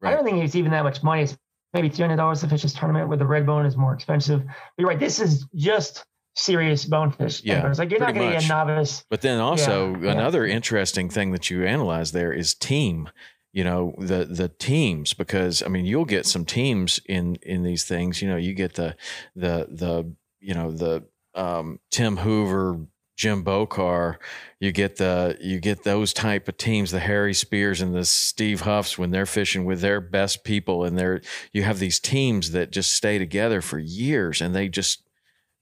Right. 0.01 0.13
I 0.13 0.15
don't 0.15 0.25
think 0.25 0.45
it's 0.45 0.55
even 0.55 0.71
that 0.71 0.85
much 0.85 1.03
money. 1.03 1.23
It's 1.23 1.37
maybe 1.75 1.89
three 1.89 2.05
hundred 2.05 2.17
dollars 2.17 2.41
to 2.43 2.49
fish 2.49 2.63
this 2.63 2.73
tournament, 2.73 3.09
where 3.09 3.19
the 3.19 3.27
red 3.27 3.45
bone 3.45 3.67
is 3.67 3.77
more 3.77 3.95
expensive. 3.95 4.45
But 4.47 4.55
you're 4.79 4.89
right. 4.89 4.99
This 4.99 5.21
is 5.21 5.45
just 5.57 6.05
serious 6.37 6.85
bonefish. 6.85 7.43
Yeah, 7.43 7.57
anglers. 7.57 7.79
like 7.79 7.91
you're 7.91 7.99
not 7.99 8.15
going 8.15 8.31
to 8.31 8.37
get 8.37 8.45
a 8.45 8.49
novice. 8.49 9.05
But 9.11 9.23
then 9.23 9.41
also 9.41 9.97
yeah, 9.97 10.13
another 10.13 10.47
yeah. 10.47 10.55
interesting 10.55 11.11
thing 11.11 11.33
that 11.33 11.51
you 11.51 11.65
analyze 11.65 12.13
there 12.13 12.33
is 12.33 12.55
team. 12.55 13.11
You 13.53 13.65
know 13.65 13.95
the 13.99 14.25
the 14.25 14.49
teams 14.49 15.15
because 15.15 15.63
I 15.63 15.69
mean 15.69 15.85
you'll 15.85 16.05
get 16.05 16.27
some 16.27 16.45
teams 16.45 17.01
in 17.07 17.37
in 17.43 17.65
these 17.65 17.85
things. 17.85 18.23
You 18.23 18.29
know 18.29 18.37
you 18.37 18.55
get 18.55 18.75
the 18.75 18.95
the 19.35 19.67
the 19.69 20.15
you 20.39 20.55
know 20.55 20.71
the 20.71 21.05
um, 21.35 21.81
Tim 21.91 22.19
Hoover 22.19 22.87
Jim 23.19 23.45
Bokar, 23.45 24.15
you 24.61 24.71
get 24.71 24.97
the 24.97 25.37
you 25.41 25.59
get 25.59 25.83
those 25.83 26.13
type 26.13 26.47
of 26.47 26.57
teams, 26.57 26.93
the 26.93 27.01
Harry 27.01 27.35
Spears 27.35 27.81
and 27.81 27.93
the 27.93 28.05
Steve 28.05 28.61
Huffs 28.61 28.97
when 28.97 29.11
they're 29.11 29.27
fishing 29.27 29.65
with 29.65 29.81
their 29.81 30.01
best 30.01 30.45
people, 30.45 30.85
and 30.85 30.97
they're 30.97 31.21
you 31.53 31.65
have 31.65 31.81
these 31.81 31.99
teams 31.99 32.53
that 32.53 32.71
just 32.71 32.95
stay 32.95 33.19
together 33.19 33.61
for 33.61 33.81
years 33.81 34.41
and 34.41 34.55
they 34.55 34.69
just 34.69 35.03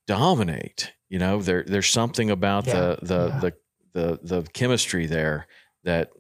dominate. 0.06 0.92
You 1.08 1.18
know, 1.18 1.40
there 1.40 1.64
there's 1.66 1.88
something 1.88 2.30
about 2.30 2.66
yeah. 2.66 2.74
the 2.74 2.98
the, 3.02 3.28
yeah. 3.28 3.40
the 3.40 3.52
the 3.94 4.20
the 4.22 4.42
chemistry 4.52 5.06
there 5.06 5.46
that 5.84 6.10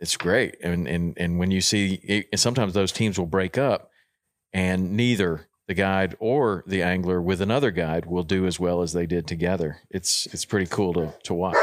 it's 0.00 0.16
great. 0.16 0.56
And 0.60 0.88
and 0.88 1.16
and 1.16 1.38
when 1.38 1.52
you 1.52 1.60
see, 1.60 1.94
it, 2.02 2.40
sometimes 2.40 2.74
those 2.74 2.90
teams 2.90 3.16
will 3.16 3.26
break 3.26 3.56
up, 3.56 3.90
and 4.52 4.96
neither 4.96 5.46
the 5.66 5.74
guide 5.74 6.16
or 6.18 6.62
the 6.66 6.82
angler 6.82 7.20
with 7.20 7.40
another 7.40 7.70
guide 7.70 8.06
will 8.06 8.22
do 8.22 8.46
as 8.46 8.60
well 8.60 8.82
as 8.82 8.92
they 8.92 9.06
did 9.06 9.26
together. 9.26 9.78
It's 9.90 10.26
it's 10.26 10.44
pretty 10.44 10.66
cool 10.66 10.92
to 10.94 11.14
to 11.24 11.34
watch. 11.34 11.56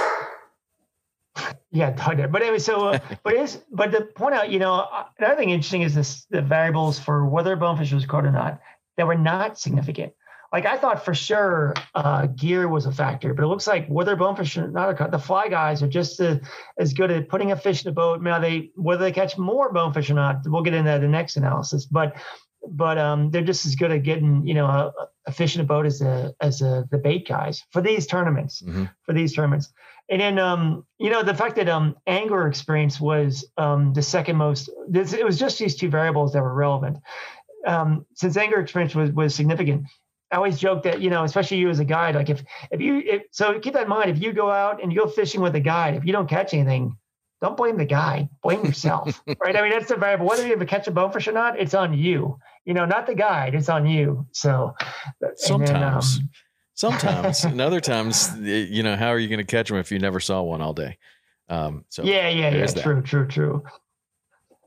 Yeah, 1.72 1.92
but 2.28 2.42
anyway, 2.42 2.60
so 2.60 2.90
uh, 2.90 3.00
but 3.24 3.34
is 3.34 3.62
but 3.72 3.92
to 3.92 4.02
point 4.02 4.36
out, 4.36 4.50
you 4.50 4.60
know, 4.60 4.88
another 5.18 5.36
thing 5.36 5.52
interesting 5.52 5.84
is 5.84 5.96
this 5.96 6.26
the 6.30 6.42
variables 6.42 7.00
for 7.00 7.26
whether 7.26 7.56
bonefish 7.56 7.94
was 7.94 8.06
caught 8.06 8.26
or 8.26 8.32
not 8.32 8.60
that 8.98 9.08
were 9.08 9.16
not 9.16 9.58
significant. 9.58 10.14
Like 10.52 10.66
I 10.66 10.76
thought 10.76 11.06
for 11.06 11.14
sure 11.14 11.74
uh, 11.96 12.26
gear 12.28 12.68
was 12.68 12.86
a 12.86 12.92
factor, 12.92 13.34
but 13.34 13.44
it 13.44 13.48
looks 13.48 13.68
like 13.68 13.88
whether 13.88 14.18
bonefish 14.18 14.58
or 14.58 14.68
not, 14.68 14.98
caught, 14.98 15.12
the 15.12 15.20
fly 15.20 15.48
guys 15.48 15.82
are 15.82 15.88
just 15.88 16.20
uh, 16.20 16.40
as 16.78 16.94
good 16.94 17.10
at 17.10 17.30
putting 17.30 17.54
a 17.54 17.56
fish 17.56 17.86
in 17.86 17.90
a 17.90 17.94
boat. 17.94 18.22
Now 18.22 18.38
they 18.40 18.72
whether 18.76 19.02
they 19.02 19.14
catch 19.14 19.38
more 19.38 19.72
bonefish 19.72 20.10
or 20.10 20.16
not, 20.16 20.42
we'll 20.46 20.64
get 20.64 20.74
into 20.74 21.00
the 21.00 21.08
next 21.08 21.38
analysis. 21.38 21.86
But 21.86 22.18
but 22.68 22.98
um, 22.98 23.32
they're 23.32 23.44
just 23.44 23.66
as 23.66 23.76
good 23.76 23.92
at 23.92 24.04
getting 24.04 24.46
you 24.46 24.54
know 24.54 24.66
a, 24.66 24.94
a 25.26 25.32
fish 25.32 25.56
in 25.56 25.62
a 25.62 25.66
boat 25.66 25.86
as 25.86 26.02
a 26.02 26.34
as 26.42 26.62
a, 26.62 26.88
the 26.92 26.98
bait 26.98 27.28
guys 27.28 27.64
for 27.72 27.82
these 27.82 28.08
tournaments 28.08 28.62
mm-hmm. 28.62 28.86
for 29.04 29.14
these 29.14 29.34
tournaments 29.34 29.70
and 30.10 30.22
then 30.22 30.40
um, 30.40 30.86
you 30.98 31.10
know 31.10 31.24
the 31.24 31.34
fact 31.34 31.56
that 31.56 31.70
um, 31.70 31.96
angler 32.08 32.48
experience 32.48 33.00
was 33.00 33.46
um, 33.58 33.94
the 33.94 34.02
second 34.02 34.36
most 34.36 34.70
this, 34.88 35.14
it 35.14 35.26
was 35.26 35.40
just 35.40 35.60
these 35.60 35.76
two 35.76 35.90
variables 35.90 36.34
that 36.34 36.42
were 36.42 36.54
relevant 36.54 36.98
um, 37.68 38.06
since 38.16 38.38
angler 38.38 38.60
experience 38.60 38.96
was 38.96 39.12
was 39.12 39.36
significant 39.36 39.86
I 40.32 40.38
always 40.38 40.58
joke 40.58 40.84
that 40.84 41.02
you 41.02 41.10
know, 41.10 41.26
especially 41.26 41.58
you 41.58 41.70
as 41.70 41.80
a 41.80 41.86
guide, 41.86 42.16
like 42.16 42.30
if 42.30 42.42
if 42.72 42.80
you 42.80 43.00
if, 43.00 43.24
so 43.32 43.60
keep 43.60 43.74
that 43.74 43.84
in 43.84 43.90
mind. 43.90 44.10
If 44.10 44.22
you 44.22 44.32
go 44.32 44.50
out 44.50 44.82
and 44.82 44.92
you 44.92 45.00
go 45.00 45.08
fishing 45.08 45.42
with 45.42 45.56
a 45.56 45.60
guide, 45.60 45.96
if 45.96 46.06
you 46.06 46.14
don't 46.14 46.30
catch 46.30 46.54
anything, 46.54 46.96
don't 47.42 47.58
blame 47.58 47.78
the 47.78 47.86
guy, 47.86 48.30
blame 48.42 48.64
yourself, 48.64 49.22
right? 49.40 49.56
I 49.56 49.62
mean, 49.62 49.72
that's 49.72 49.90
the 49.90 49.98
variable. 49.98 50.28
Whether 50.28 50.48
you 50.48 50.54
ever 50.54 50.66
catch 50.66 50.88
a 50.88 50.92
bonefish 50.92 51.28
or 51.28 51.32
not, 51.34 51.60
it's 51.60 51.74
on 51.74 51.94
you. 51.94 52.40
You 52.66 52.74
know, 52.74 52.86
not 52.86 53.08
the 53.08 53.16
guide, 53.16 53.56
it's 53.56 53.70
on 53.70 53.88
you. 53.88 54.28
So 54.32 54.76
sometimes, 55.36 56.18
then, 56.18 56.24
um, 56.24 56.30
sometimes, 56.76 57.44
and 57.46 57.60
other 57.60 57.82
times, 57.82 58.38
you 58.40 58.84
know, 58.84 58.96
how 58.96 59.08
are 59.08 59.20
you 59.20 59.28
going 59.28 59.40
to 59.40 59.46
catch 59.46 59.70
them 59.70 59.78
if 59.78 59.92
you 59.92 60.00
never 60.00 60.20
saw 60.20 60.42
one 60.42 60.62
all 60.62 60.74
day? 60.74 60.98
Um, 61.50 61.86
so 61.90 62.04
yeah, 62.04 62.30
yeah, 62.30 62.50
yeah, 62.50 62.66
true, 62.68 63.02
true, 63.02 63.28
true. 63.28 63.64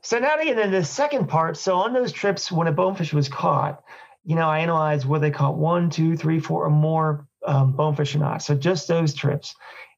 So 0.03 0.19
now 0.19 0.35
to 0.35 0.43
get 0.45 0.59
into 0.59 0.77
the 0.77 0.85
second 0.85 1.27
part. 1.27 1.57
So 1.57 1.77
on 1.77 1.93
those 1.93 2.11
trips 2.11 2.51
when 2.51 2.67
a 2.67 2.71
bonefish 2.71 3.11
was 3.11 3.27
caught, 3.27 3.83
you 4.23 4.35
know, 4.35 4.47
I 4.47 4.59
analyzed 4.59 5.05
whether 5.05 5.21
they 5.21 5.31
caught 5.31 5.57
one, 5.57 5.89
two, 5.89 6.15
three, 6.15 6.39
four, 6.39 6.65
or 6.65 6.69
more 6.69 7.27
um, 7.45 7.71
bonefish 7.71 8.13
or 8.13 8.19
not. 8.19 8.43
So 8.43 8.55
just 8.55 8.87
those 8.87 9.13
trips 9.13 9.55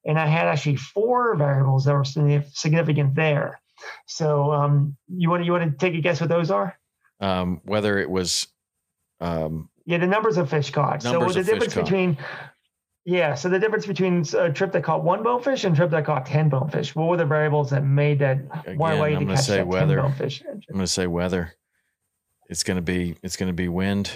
and 0.07 0.18
I 0.18 0.26
had 0.26 0.48
actually 0.48 0.78
four 0.78 1.36
variables 1.36 1.86
that 1.86 1.94
were 1.94 2.06
significant 2.06 3.14
there. 3.14 3.60
So 4.06 4.53
um, 4.53 4.95
you 5.10 5.30
want 5.30 5.41
to 5.41 5.45
you 5.45 5.52
want 5.52 5.69
to 5.69 5.78
take 5.78 5.95
a 5.95 6.02
guess 6.02 6.22
what 6.22 6.30
those 6.30 6.49
are? 6.49 6.80
Um, 7.19 7.61
whether 7.65 7.98
it 7.98 8.10
was 8.10 8.48
um, 9.19 9.69
yeah, 9.85 9.98
the 9.98 10.07
numbers 10.07 10.38
of 10.38 10.49
fish 10.49 10.69
caught. 10.69 11.02
So 11.02 11.27
the 11.30 11.44
difference 11.44 11.73
between 11.73 12.18
yeah, 13.06 13.35
so 13.35 13.48
the 13.48 13.57
difference 13.57 13.85
between 13.85 14.26
a 14.38 14.52
trip 14.52 14.73
that 14.73 14.84
caught 14.84 15.02
one 15.02 15.23
bonefish 15.23 15.64
and 15.64 15.73
a 15.73 15.77
trip 15.77 15.91
that 15.91 16.06
caught 16.06 16.26
ten 16.26 16.49
bonefish. 16.49 16.94
What 16.94 17.07
were 17.07 17.18
the 17.18 17.26
variables 17.26 17.69
that 17.69 17.85
made 17.85 18.19
that 18.19 18.39
Again, 18.65 18.77
one 18.77 18.99
way 18.99 19.15
to 19.15 19.26
catch 19.26 19.39
say 19.45 19.57
that 19.57 19.68
weather. 19.68 19.95
10 19.95 20.03
bonefish? 20.03 20.44
I'm 20.45 20.60
going 20.73 20.80
to 20.80 20.88
say 20.88 21.07
weather. 21.07 21.53
It's 22.49 22.64
going 22.64 22.76
to 22.76 22.81
be 22.81 23.15
it's 23.23 23.38
going 23.38 23.48
to 23.48 23.53
be 23.53 23.69
wind. 23.69 24.11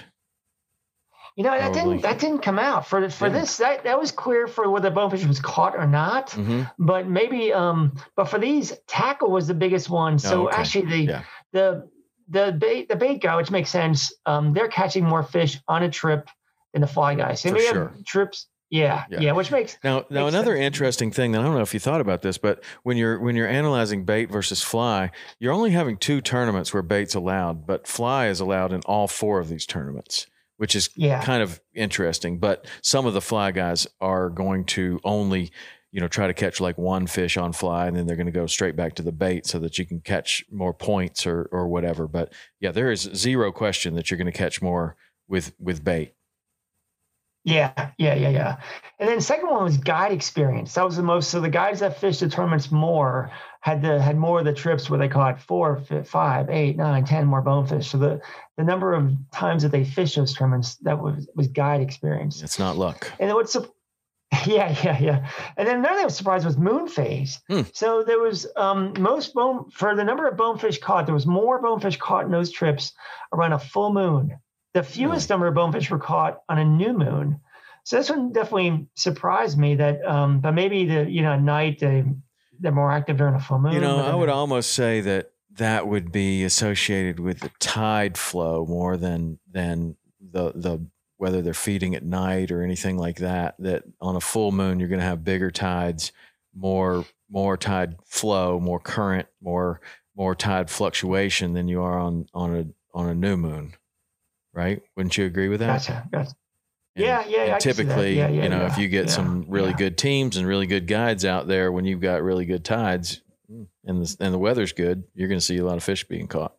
You 1.37 1.45
know, 1.45 1.57
that 1.57 1.73
didn't 1.73 2.01
that 2.01 2.19
didn't 2.19 2.39
come 2.39 2.59
out 2.59 2.85
for 2.85 3.09
for 3.09 3.27
yeah. 3.27 3.39
this. 3.39 3.55
That 3.57 3.85
that 3.85 3.97
was 3.97 4.11
clear 4.11 4.47
for 4.47 4.69
whether 4.69 4.89
bonefish 4.89 5.25
was 5.25 5.39
caught 5.39 5.77
or 5.77 5.87
not. 5.87 6.31
Mm-hmm. 6.31 6.63
But 6.77 7.07
maybe 7.07 7.53
um 7.53 7.95
but 8.17 8.25
for 8.25 8.39
these 8.39 8.73
tackle 8.87 9.31
was 9.31 9.47
the 9.47 9.53
biggest 9.53 9.89
one. 9.89 10.19
So 10.19 10.43
oh, 10.43 10.47
okay. 10.49 10.57
actually 10.57 10.85
the 10.87 10.97
yeah. 10.97 11.23
the 11.53 11.89
the 12.29 12.55
bait 12.57 12.89
the 12.89 12.95
bait 12.95 13.21
guy, 13.21 13.35
which 13.35 13.51
makes 13.51 13.69
sense, 13.69 14.13
um, 14.25 14.53
they're 14.53 14.67
catching 14.67 15.03
more 15.03 15.23
fish 15.23 15.59
on 15.67 15.83
a 15.83 15.89
trip 15.89 16.29
than 16.73 16.81
the 16.81 16.87
fly 16.87 17.15
guys. 17.15 17.41
So 17.41 17.51
for 17.51 17.59
sure. 17.59 17.93
trips 18.05 18.47
yeah, 18.71 19.03
yeah, 19.09 19.19
yeah, 19.19 19.31
which 19.33 19.51
makes 19.51 19.77
now 19.83 20.05
now 20.09 20.23
makes 20.23 20.33
another 20.33 20.55
sense. 20.55 20.65
interesting 20.65 21.11
thing 21.11 21.33
that 21.33 21.41
I 21.41 21.43
don't 21.43 21.55
know 21.55 21.61
if 21.61 21.73
you 21.73 21.79
thought 21.79 21.99
about 21.99 22.21
this, 22.21 22.37
but 22.37 22.63
when 22.83 22.95
you're 22.95 23.19
when 23.19 23.35
you're 23.35 23.47
analyzing 23.47 24.05
bait 24.05 24.31
versus 24.31 24.63
fly, 24.63 25.11
you're 25.39 25.51
only 25.51 25.71
having 25.71 25.97
two 25.97 26.21
tournaments 26.21 26.73
where 26.73 26.81
bait's 26.81 27.13
allowed, 27.13 27.67
but 27.67 27.85
fly 27.85 28.27
is 28.27 28.39
allowed 28.39 28.71
in 28.71 28.79
all 28.85 29.07
four 29.07 29.39
of 29.39 29.49
these 29.49 29.65
tournaments 29.65 30.27
which 30.61 30.75
is 30.75 30.91
yeah. 30.95 31.23
kind 31.23 31.41
of 31.41 31.59
interesting. 31.73 32.37
But 32.37 32.67
some 32.83 33.07
of 33.07 33.15
the 33.15 33.19
fly 33.21 33.49
guys 33.49 33.87
are 33.99 34.29
going 34.29 34.65
to 34.65 34.99
only, 35.03 35.51
you 35.91 35.99
know, 35.99 36.07
try 36.07 36.27
to 36.27 36.33
catch 36.33 36.61
like 36.61 36.77
one 36.77 37.05
fish 37.07 37.37
on 37.37 37.53
fly, 37.53 37.87
and 37.87 37.95
then 37.95 38.07
they're 38.07 38.15
going 38.15 38.25
to 38.25 38.31
go 38.31 38.47
straight 38.47 38.75
back 38.75 38.95
to 38.95 39.03
the 39.03 39.11
bait 39.11 39.45
so 39.45 39.59
that 39.59 39.77
you 39.77 39.85
can 39.85 39.99
catch 39.99 40.43
more 40.51 40.73
points 40.73 41.27
or 41.27 41.49
or 41.51 41.67
whatever. 41.67 42.07
But 42.07 42.33
yeah, 42.59 42.71
there 42.71 42.91
is 42.91 43.01
zero 43.13 43.51
question 43.51 43.95
that 43.95 44.09
you're 44.09 44.17
going 44.17 44.31
to 44.31 44.37
catch 44.37 44.61
more 44.61 44.95
with 45.27 45.53
with 45.59 45.83
bait. 45.83 46.13
Yeah, 47.43 47.71
yeah, 47.97 48.13
yeah, 48.13 48.29
yeah. 48.29 48.57
And 48.99 49.09
then 49.09 49.15
the 49.15 49.23
second 49.23 49.49
one 49.49 49.63
was 49.63 49.77
guide 49.77 50.11
experience. 50.11 50.75
That 50.75 50.85
was 50.85 50.95
the 50.95 51.03
most. 51.03 51.31
So 51.31 51.41
the 51.41 51.49
guys 51.49 51.79
that 51.79 51.99
fish 51.99 52.19
the 52.19 52.29
tournaments 52.29 52.71
more 52.71 53.31
had 53.61 53.81
the 53.81 53.99
had 53.99 54.15
more 54.15 54.39
of 54.39 54.45
the 54.45 54.53
trips 54.53 54.89
where 54.89 54.99
they 54.99 55.07
caught 55.07 55.41
four, 55.41 55.81
five, 56.05 56.49
eight, 56.51 56.77
nine, 56.77 57.03
ten 57.03 57.25
more 57.25 57.41
bonefish. 57.41 57.89
So 57.89 57.97
the 57.97 58.21
the 58.57 58.63
number 58.63 58.93
of 58.93 59.11
times 59.31 59.63
that 59.63 59.71
they 59.71 59.83
fish 59.83 60.15
those 60.15 60.33
tournaments 60.33 60.75
that 60.83 61.01
was 61.01 61.27
was 61.35 61.47
guide 61.47 61.81
experience. 61.81 62.43
It's 62.43 62.59
not 62.59 62.77
luck. 62.77 63.11
And 63.19 63.27
then 63.27 63.35
what's 63.35 63.57
yeah, 64.45 64.75
yeah, 64.83 64.99
yeah. 64.99 65.29
And 65.57 65.67
then 65.67 65.79
another 65.79 65.95
thing 65.95 66.01
I 66.03 66.05
was 66.05 66.15
surprised 66.15 66.45
was 66.45 66.57
moon 66.57 66.87
phase. 66.87 67.39
Hmm. 67.47 67.61
So 67.73 68.03
there 68.03 68.19
was 68.19 68.47
um, 68.55 68.93
most 68.97 69.33
bone 69.33 69.69
for 69.71 69.95
the 69.95 70.03
number 70.03 70.27
of 70.27 70.37
bonefish 70.37 70.79
caught. 70.79 71.05
There 71.05 71.15
was 71.15 71.27
more 71.27 71.61
bonefish 71.61 71.97
caught 71.97 72.25
in 72.25 72.31
those 72.31 72.51
trips 72.51 72.93
around 73.33 73.53
a 73.53 73.59
full 73.59 73.93
moon. 73.93 74.39
The 74.73 74.83
fewest 74.83 75.29
really? 75.29 75.33
number 75.33 75.47
of 75.47 75.55
bonefish 75.55 75.91
were 75.91 75.99
caught 75.99 76.41
on 76.47 76.57
a 76.57 76.65
new 76.65 76.93
moon. 76.93 77.41
So 77.83 77.97
this 77.97 78.09
one 78.09 78.31
definitely 78.31 78.87
surprised 78.95 79.57
me 79.57 79.75
that, 79.75 80.05
um, 80.05 80.39
but 80.39 80.53
maybe 80.53 80.85
the 80.85 81.09
you 81.09 81.23
know 81.23 81.37
night 81.37 81.79
they 81.79 82.05
they're 82.59 82.71
more 82.71 82.91
active 82.91 83.17
during 83.17 83.35
a 83.35 83.39
full 83.39 83.59
moon. 83.59 83.73
You 83.73 83.81
know, 83.81 83.97
I 83.97 84.15
would 84.15 84.29
almost 84.29 84.71
say 84.73 85.01
that 85.01 85.31
that 85.57 85.87
would 85.87 86.11
be 86.11 86.43
associated 86.43 87.19
with 87.19 87.39
the 87.39 87.51
tide 87.59 88.17
flow 88.17 88.65
more 88.65 88.97
than 88.97 89.39
than 89.51 89.97
the 90.19 90.51
the 90.53 90.85
whether 91.21 91.43
they're 91.43 91.53
feeding 91.53 91.93
at 91.93 92.03
night 92.03 92.49
or 92.49 92.63
anything 92.63 92.97
like 92.97 93.17
that. 93.17 93.53
That 93.59 93.83
on 94.01 94.15
a 94.15 94.19
full 94.19 94.51
moon 94.51 94.79
you're 94.79 94.89
going 94.89 95.01
to 95.01 95.05
have 95.05 95.23
bigger 95.23 95.51
tides, 95.51 96.11
more 96.55 97.05
more 97.29 97.57
tide 97.57 97.95
flow, 98.07 98.59
more 98.59 98.79
current, 98.79 99.27
more 99.39 99.81
more 100.15 100.33
tide 100.33 100.71
fluctuation 100.71 101.53
than 101.53 101.67
you 101.67 101.79
are 101.83 101.99
on 101.99 102.25
on 102.33 102.55
a 102.55 102.65
on 102.97 103.07
a 103.07 103.13
new 103.13 103.37
moon, 103.37 103.75
right? 104.51 104.81
Wouldn't 104.95 105.15
you 105.15 105.25
agree 105.25 105.47
with 105.47 105.59
that? 105.59 105.85
Gotcha. 105.85 106.07
gotcha. 106.11 106.33
And, 106.95 107.05
yeah, 107.05 107.23
yeah. 107.27 107.57
typically, 107.59 108.17
yeah, 108.17 108.27
yeah, 108.27 108.43
you 108.43 108.49
know, 108.49 108.61
yeah, 108.61 108.71
if 108.71 108.79
you 108.79 108.87
get 108.87 109.11
some 109.11 109.45
really 109.47 109.73
good 109.73 109.99
teams 109.99 110.37
and 110.37 110.47
really 110.47 110.65
good 110.65 110.87
guides 110.87 111.23
out 111.23 111.47
there, 111.47 111.71
when 111.71 111.85
you've 111.85 112.01
got 112.01 112.23
really 112.23 112.45
good 112.45 112.65
tides 112.65 113.21
mm, 113.49 113.67
and 113.85 114.03
the 114.03 114.17
and 114.19 114.33
the 114.33 114.39
weather's 114.39 114.73
good, 114.73 115.03
you're 115.13 115.29
going 115.29 115.39
to 115.39 115.45
see 115.45 115.57
a 115.57 115.65
lot 115.65 115.77
of 115.77 115.83
fish 115.83 116.03
being 116.07 116.27
caught. 116.27 116.55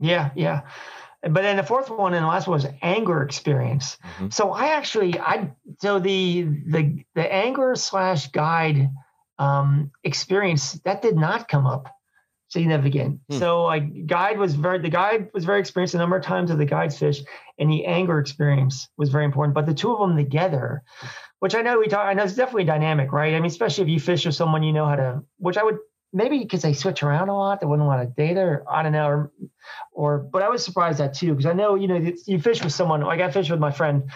Yeah, 0.00 0.30
yeah. 0.34 0.62
But 1.22 1.42
then 1.42 1.56
the 1.56 1.62
fourth 1.62 1.90
one 1.90 2.14
and 2.14 2.22
the 2.22 2.28
last 2.28 2.46
one 2.46 2.54
was 2.54 2.66
anger 2.80 3.22
experience. 3.22 3.96
Mm-hmm. 3.96 4.28
So 4.30 4.52
I 4.52 4.68
actually 4.68 5.18
I 5.18 5.52
so 5.80 5.98
the 5.98 6.42
the 6.66 7.04
the 7.14 7.32
anger 7.32 7.74
slash 7.74 8.28
guide 8.28 8.90
um, 9.38 9.90
experience 10.04 10.74
that 10.84 11.02
did 11.02 11.16
not 11.16 11.48
come 11.48 11.66
up 11.66 11.88
significant. 12.48 13.20
Hmm. 13.30 13.38
So 13.38 13.64
like 13.64 14.06
guide 14.06 14.38
was 14.38 14.54
very 14.54 14.78
the 14.78 14.88
guide 14.88 15.30
was 15.34 15.44
very 15.44 15.60
experienced 15.60 15.94
a 15.94 15.98
number 15.98 16.16
of 16.16 16.24
times 16.24 16.50
of 16.50 16.58
the 16.58 16.64
guide's 16.64 16.98
fish, 16.98 17.22
and 17.58 17.70
the 17.70 17.84
anger 17.84 18.18
experience 18.18 18.88
was 18.96 19.10
very 19.10 19.24
important. 19.24 19.54
But 19.54 19.66
the 19.66 19.74
two 19.74 19.92
of 19.92 20.00
them 20.00 20.16
together, 20.16 20.82
which 21.40 21.54
I 21.54 21.62
know 21.62 21.78
we 21.78 21.88
talk, 21.88 22.06
I 22.06 22.14
know 22.14 22.24
it's 22.24 22.34
definitely 22.34 22.64
dynamic, 22.64 23.12
right? 23.12 23.34
I 23.34 23.38
mean, 23.38 23.46
especially 23.46 23.84
if 23.84 23.90
you 23.90 24.00
fish 24.00 24.24
with 24.24 24.34
someone 24.34 24.62
you 24.62 24.72
know 24.72 24.86
how 24.86 24.96
to, 24.96 25.22
which 25.38 25.56
I 25.56 25.62
would 25.62 25.78
maybe 26.12 26.38
because 26.38 26.62
they 26.62 26.72
switch 26.72 27.02
around 27.02 27.28
a 27.28 27.36
lot, 27.36 27.60
they 27.60 27.66
wouldn't 27.66 27.86
want 27.86 28.02
to 28.02 28.14
date 28.14 28.38
or 28.38 28.64
I 28.70 28.82
don't 28.82 28.92
know, 28.92 29.08
or, 29.08 29.32
or 29.92 30.18
but 30.18 30.42
I 30.42 30.48
was 30.48 30.64
surprised 30.64 31.00
at 31.00 31.14
too 31.14 31.34
because 31.34 31.46
I 31.46 31.52
know 31.52 31.74
you 31.74 31.88
know 31.88 32.12
you 32.26 32.40
fish 32.40 32.62
with 32.62 32.72
someone 32.72 33.00
like 33.02 33.20
I 33.20 33.30
fish 33.30 33.50
with 33.50 33.60
my 33.60 33.70
friend 33.70 34.10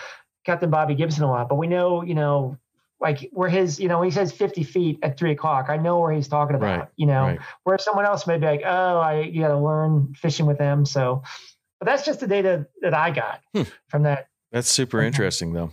Captain 0.45 0.71
Bobby 0.71 0.95
Gibson 0.95 1.25
a 1.25 1.31
lot, 1.31 1.49
but 1.49 1.57
we 1.57 1.67
know 1.67 2.03
you 2.03 2.15
know 2.15 2.59
like 3.03 3.29
where 3.33 3.51
his, 3.51 3.81
you 3.81 3.89
know, 3.89 4.01
he 4.01 4.13
says 4.13 4.33
50 4.33 4.63
feet 4.63 4.99
at 5.03 5.19
three 5.19 5.33
o'clock. 5.33 5.67
I 5.69 5.77
know 5.77 5.99
where 5.99 6.13
he's 6.13 6.29
talking 6.29 6.55
about, 6.55 6.79
right, 6.79 6.89
you 6.97 7.07
know, 7.07 7.23
right. 7.23 7.41
where 7.65 7.77
someone 7.77 8.07
else 8.07 8.29
may 8.29 8.39
be 8.39 8.47
like, 8.47 8.63
oh, 8.65 8.99
I 8.99 9.23
you 9.23 9.43
got 9.43 9.49
to 9.49 9.59
learn 9.59 10.15
fishing 10.15 10.47
with 10.47 10.57
them. 10.57 10.87
So, 10.87 11.23
but 11.81 11.87
that's 11.87 12.05
just 12.05 12.21
the 12.21 12.29
data 12.29 12.69
that 12.81 12.95
I 12.95 13.11
got 13.11 13.41
hmm. 13.53 13.63
from 13.89 14.05
that. 14.05 14.29
That's 14.53 14.69
super 14.69 15.03
interesting 15.03 15.53
though. 15.53 15.73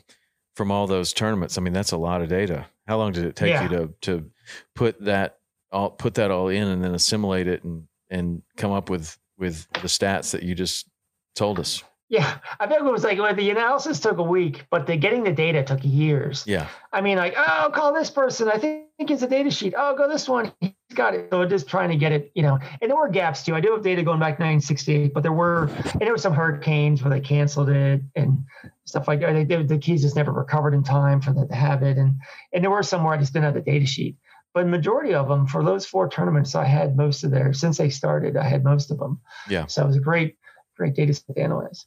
From 0.56 0.72
all 0.72 0.88
those 0.88 1.14
tournaments, 1.14 1.58
I 1.58 1.62
mean, 1.62 1.72
that's 1.72 1.92
a 1.92 1.98
lot 1.98 2.22
of 2.22 2.28
data. 2.28 2.66
How 2.88 2.98
long 2.98 3.14
did 3.14 3.24
it 3.24 3.36
take 3.36 3.50
yeah. 3.50 3.64
you 3.64 3.70
to 3.70 3.94
to 4.02 4.32
put 4.76 5.00
that 5.06 5.38
all 5.72 5.92
put 5.92 6.16
that 6.16 6.32
all 6.32 6.50
in 6.50 6.68
and 6.68 6.84
then 6.84 6.94
assimilate 6.94 7.48
it 7.48 7.64
and 7.64 7.84
and 8.10 8.42
come 8.58 8.72
up 8.72 8.90
with 8.90 9.18
with 9.38 9.68
the 9.74 9.88
stats 9.88 10.32
that 10.32 10.44
you 10.44 10.56
just 10.56 10.88
told 11.36 11.60
us? 11.60 11.84
Yeah, 12.10 12.40
I 12.60 12.66
think 12.66 12.82
it 12.82 12.92
was 12.92 13.04
like 13.04 13.20
well, 13.20 13.36
the 13.36 13.52
analysis 13.52 14.00
took 14.00 14.18
a 14.18 14.24
week, 14.24 14.66
but 14.72 14.88
the 14.88 14.98
getting 14.98 15.24
the 15.24 15.32
data 15.32 15.64
took 15.64 15.80
years. 15.84 16.44
Yeah. 16.48 16.68
I 16.92 17.02
mean, 17.02 17.18
like, 17.18 17.36
oh, 17.38 17.70
call 17.72 17.94
this 17.94 18.10
person. 18.10 18.50
I 18.50 18.58
think 18.58 18.88
it's 19.00 19.22
a 19.22 19.28
data 19.28 19.52
sheet. 19.52 19.76
Oh, 19.78 19.96
go 19.96 20.10
this 20.10 20.28
one. 20.28 20.52
He's 20.60 20.74
got 20.96 21.14
it. 21.14 21.28
So 21.30 21.46
just 21.46 21.68
trying 21.68 21.90
to 21.90 21.96
get 21.96 22.12
it, 22.12 22.32
you 22.34 22.42
know. 22.42 22.58
And 22.82 22.90
there 22.90 22.98
were 22.98 23.10
gaps 23.10 23.44
too. 23.44 23.54
I 23.54 23.62
do 23.62 23.74
have 23.74 23.84
data 23.84 24.02
going 24.02 24.20
back 24.20 24.40
1968, 24.40 25.14
but 25.14 25.22
there 25.22 25.32
were, 25.32 25.66
and 25.66 26.02
there 26.02 26.12
were 26.12 26.18
some 26.18 26.34
hurricanes 26.34 27.04
where 27.04 27.12
they 27.12 27.22
canceled 27.22 27.70
it 27.70 28.02
and 28.16 28.44
stuff 28.86 29.08
like 29.08 29.20
that. 29.20 29.48
They, 29.48 29.62
the 29.62 29.78
keys 29.78 30.02
just 30.02 30.16
never 30.16 30.32
recovered 30.32 30.74
in 30.74 30.84
time 30.84 31.22
for 31.22 31.32
the 31.32 31.46
to 31.46 31.54
have 31.54 31.84
it, 31.84 31.98
and 31.98 32.16
and 32.54 32.64
there 32.64 32.72
were 32.72 32.82
some 32.82 33.04
where 33.04 33.14
I 33.14 33.18
just 33.18 33.34
didn't 33.34 33.46
have 33.46 33.54
the 33.54 33.62
data 33.62 33.86
sheet. 33.86 34.18
But 34.54 34.68
majority 34.68 35.14
of 35.14 35.28
them 35.28 35.46
for 35.46 35.64
those 35.64 35.86
four 35.86 36.10
tournaments, 36.10 36.56
I 36.56 36.66
had 36.66 36.98
most 36.98 37.24
of 37.24 37.32
their 37.32 37.54
since 37.54 37.78
they 37.78 37.90
started. 37.90 38.36
I 38.36 38.44
had 38.44 38.64
most 38.64 38.90
of 38.92 38.98
them. 38.98 39.20
Yeah. 39.48 39.68
So 39.68 39.84
it 39.84 39.88
was 39.88 39.96
a 39.96 40.02
great, 40.02 40.38
great 40.76 40.96
data 40.96 41.14
set 41.14 41.36
to 41.36 41.42
analyze. 41.42 41.86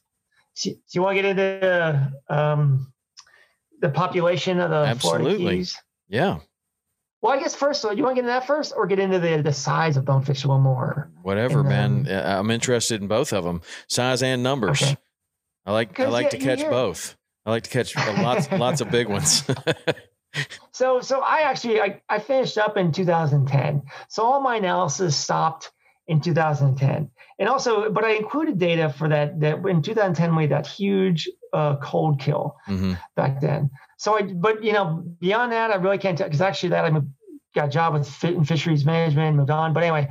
Do 0.61 0.75
you 0.91 1.01
want 1.01 1.17
to 1.17 1.21
get 1.21 1.37
into 1.37 2.13
um, 2.29 2.93
the 3.81 3.89
population 3.89 4.59
of 4.59 4.69
the 4.69 4.77
Absolutely. 4.77 5.65
Yeah. 6.07 6.39
Well, 7.21 7.31
I 7.31 7.39
guess 7.39 7.55
first, 7.55 7.83
you 7.83 7.89
want 7.89 7.97
to 7.97 8.03
get 8.15 8.19
into 8.19 8.27
that 8.27 8.45
first, 8.45 8.73
or 8.75 8.85
get 8.85 8.99
into 8.99 9.17
the 9.17 9.41
the 9.41 9.53
size 9.53 9.95
of 9.95 10.03
bonefish 10.03 10.43
a 10.43 10.47
little 10.47 10.61
more? 10.61 11.09
Whatever, 11.21 11.63
man. 11.63 12.05
I'm 12.09 12.51
interested 12.51 13.01
in 13.01 13.07
both 13.07 13.31
of 13.31 13.45
them, 13.45 13.61
size 13.87 14.21
and 14.21 14.43
numbers. 14.43 14.83
Okay. 14.83 14.97
I 15.65 15.71
like 15.71 15.99
I 15.99 16.07
like 16.07 16.25
yeah, 16.25 16.29
to 16.29 16.37
catch 16.37 16.59
both. 16.69 17.15
I 17.45 17.51
like 17.51 17.63
to 17.63 17.69
catch 17.69 17.95
lots 17.95 18.51
lots 18.51 18.81
of 18.81 18.91
big 18.91 19.07
ones. 19.07 19.43
so 20.71 21.01
so 21.01 21.21
I 21.21 21.41
actually 21.41 21.81
I, 21.81 22.01
I 22.09 22.19
finished 22.19 22.57
up 22.57 22.77
in 22.77 22.91
2010. 22.91 23.83
So 24.09 24.23
all 24.23 24.41
my 24.41 24.57
analysis 24.57 25.15
stopped 25.15 25.71
in 26.07 26.19
2010 26.19 27.09
and 27.39 27.49
also, 27.49 27.89
but 27.89 28.03
I 28.03 28.11
included 28.11 28.57
data 28.57 28.89
for 28.89 29.09
that. 29.09 29.39
That 29.39 29.65
in 29.65 29.81
2010 29.81 30.35
we 30.35 30.43
had 30.43 30.51
that 30.51 30.67
huge 30.67 31.29
uh, 31.51 31.77
cold 31.77 32.19
kill 32.19 32.57
mm-hmm. 32.67 32.93
back 33.15 33.41
then. 33.41 33.71
So 33.97 34.17
I, 34.17 34.21
but 34.21 34.63
you 34.63 34.73
know, 34.73 35.03
beyond 35.19 35.51
that, 35.51 35.71
I 35.71 35.75
really 35.75 35.97
can't 35.97 36.17
tell 36.17 36.27
because 36.27 36.41
actually 36.41 36.69
that 36.69 36.85
I 36.85 36.91
got 37.55 37.67
a 37.67 37.71
job 37.71 37.93
with 37.93 38.09
fit 38.09 38.35
and 38.35 38.47
fisheries 38.47 38.85
management, 38.85 39.37
moved 39.37 39.49
on. 39.49 39.73
But 39.73 39.83
anyway, 39.83 40.09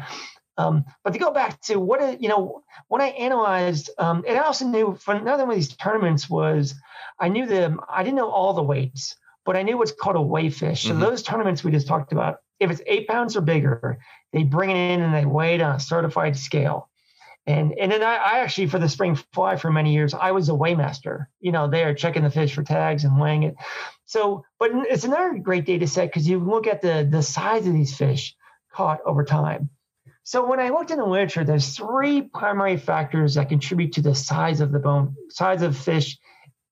um, 0.59 0.85
but 1.05 1.13
to 1.13 1.19
go 1.19 1.33
back 1.33 1.61
to 1.63 1.77
what 1.77 2.21
you 2.21 2.29
know, 2.29 2.63
when 2.89 3.01
I 3.01 3.09
analyzed, 3.09 3.91
um, 3.99 4.25
and 4.27 4.39
I 4.39 4.43
also 4.43 4.67
knew 4.67 4.97
for 5.01 5.15
another 5.15 5.45
one 5.45 5.53
of 5.53 5.57
these 5.57 5.77
tournaments 5.77 6.29
was 6.29 6.75
I 7.19 7.29
knew 7.29 7.47
them. 7.47 7.81
I 7.89 8.03
didn't 8.03 8.17
know 8.17 8.31
all 8.31 8.53
the 8.53 8.63
weights, 8.63 9.17
but 9.45 9.57
I 9.57 9.63
knew 9.63 9.77
what's 9.77 9.93
called 9.93 10.17
a 10.17 10.23
weigh 10.23 10.51
fish. 10.51 10.83
So 10.83 10.91
mm-hmm. 10.91 11.01
those 11.01 11.23
tournaments 11.23 11.65
we 11.65 11.73
just 11.73 11.87
talked 11.87 12.13
about, 12.13 12.39
if 12.61 12.71
it's 12.71 12.83
eight 12.87 13.09
pounds 13.09 13.37
or 13.37 13.41
bigger, 13.41 13.99
they 14.33 14.45
bring 14.45 14.71
it 14.71 14.77
in 14.77 15.01
and 15.01 15.15
they 15.15 15.25
weigh 15.25 15.55
it 15.55 15.61
on 15.61 15.77
a 15.77 15.81
certified 15.81 16.37
scale. 16.37 16.89
And 17.45 17.73
and 17.73 17.91
then 17.91 18.05
I, 18.05 18.15
I, 18.15 18.39
actually 18.39 18.69
for 18.69 18.79
the 18.79 18.89
spring 18.89 19.17
fly 19.33 19.57
for 19.57 19.73
many 19.73 19.93
years 19.93 20.15
I 20.15 20.31
was 20.31 20.49
a 20.49 20.53
weighmaster. 20.53 21.27
You 21.41 21.51
know, 21.51 21.69
there 21.69 21.93
checking 21.93 22.23
the 22.23 22.31
fish 22.31 22.55
for 22.55 22.63
tags 22.63 23.03
and 23.03 23.21
weighing 23.21 23.43
it. 23.43 23.57
So, 24.05 24.45
but 24.61 24.71
it's 24.73 25.03
another 25.03 25.39
great 25.39 25.65
data 25.67 25.89
set 25.89 26.07
because 26.07 26.29
you 26.29 26.39
look 26.39 26.69
at 26.69 26.83
the 26.83 27.07
the 27.11 27.23
size 27.23 27.67
of 27.67 27.73
these 27.73 27.97
fish 27.97 28.37
caught 28.73 29.01
over 29.05 29.25
time. 29.25 29.71
So 30.25 30.47
when 30.47 30.61
I 30.61 30.69
looked 30.69 30.93
in 30.93 30.99
the 30.99 31.05
literature, 31.05 31.43
there's 31.43 31.77
three 31.77 32.23
primary 32.23 32.77
factors 32.77 33.35
that 33.35 33.49
contribute 33.49 33.95
to 33.95 34.03
the 34.03 34.15
size 34.15 34.61
of 34.61 34.71
the 34.71 34.79
bone, 34.79 35.17
size 35.29 35.63
of 35.63 35.77
fish 35.77 36.19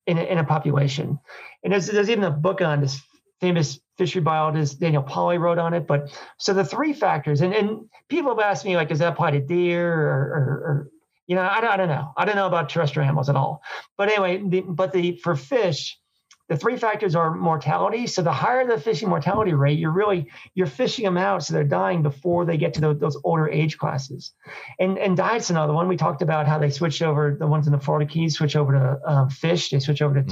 in 0.07 0.19
a, 0.19 0.23
in 0.23 0.39
a 0.39 0.45
population. 0.45 1.19
And 1.62 1.73
there's, 1.73 1.87
there's 1.87 2.11
even 2.11 2.24
a 2.24 2.31
book 2.31 2.61
on 2.61 2.81
this 2.81 3.01
famous 3.41 3.81
fishery 3.97 4.23
biologist 4.23 4.81
Daniel 4.81 5.03
Pauly 5.03 5.39
wrote 5.39 5.59
on 5.59 5.74
it. 5.74 5.87
But 5.87 6.16
so 6.39 6.55
the 6.55 6.65
three 6.65 6.93
factors, 6.93 7.41
and, 7.41 7.55
and 7.55 7.89
people 8.09 8.31
have 8.31 8.39
asked 8.39 8.65
me, 8.65 8.77
like, 8.77 8.89
does 8.89 8.99
that 8.99 9.12
apply 9.12 9.32
to 9.32 9.41
deer 9.41 9.93
or, 9.93 10.09
or, 10.09 10.62
or 10.66 10.91
you 11.27 11.37
know, 11.37 11.43
I, 11.43 11.61
don't, 11.61 11.70
I 11.70 11.77
don't 11.77 11.89
know. 11.89 12.12
I 12.16 12.24
don't 12.24 12.37
know 12.37 12.47
about 12.47 12.69
terrestrial 12.69 13.07
animals 13.07 13.28
at 13.28 13.37
all. 13.37 13.62
But 13.97 14.09
anyway, 14.09 14.43
the, 14.45 14.62
but 14.62 14.93
the 14.93 15.16
for 15.23 15.37
fish, 15.37 15.99
the 16.49 16.57
three 16.57 16.77
factors 16.77 17.15
are 17.15 17.32
mortality. 17.32 18.09
So 18.09 18.23
the 18.23 18.32
higher 18.32 18.66
the 18.66 18.81
fishing 18.81 19.09
mortality 19.09 19.55
rate, 19.55 19.78
you're 19.78 19.93
really 19.93 20.27
you're 20.57 20.66
fishing 20.66 21.05
them 21.05 21.16
out 21.16 21.45
so 21.45 21.55
they're 21.55 21.62
dying 21.62 22.03
before 22.03 22.45
they 22.45 22.57
get 22.57 22.74
to 22.74 22.81
the, 22.81 22.95
those 22.95 23.16
older 23.23 23.49
age 23.49 23.78
classes. 23.78 24.32
And 24.81 24.99
and 24.99 25.16
diet's 25.16 25.51
another 25.51 25.73
one. 25.73 25.87
We 25.87 25.97
talked 25.97 26.23
about 26.23 26.49
how 26.49 26.59
they 26.59 26.70
switch 26.70 27.01
over 27.01 27.37
the 27.39 27.47
ones 27.47 27.69
in 27.69 27.73
the 27.73 27.78
Florida 27.78 28.11
Keys 28.11 28.35
switch 28.35 28.57
over 28.57 28.73
to 28.73 29.01
um, 29.09 29.31
fish. 29.31 29.70
They 29.70 29.78
switch 29.78 30.03
over 30.03 30.15
to 30.15 30.23
mm-hmm. 30.23 30.31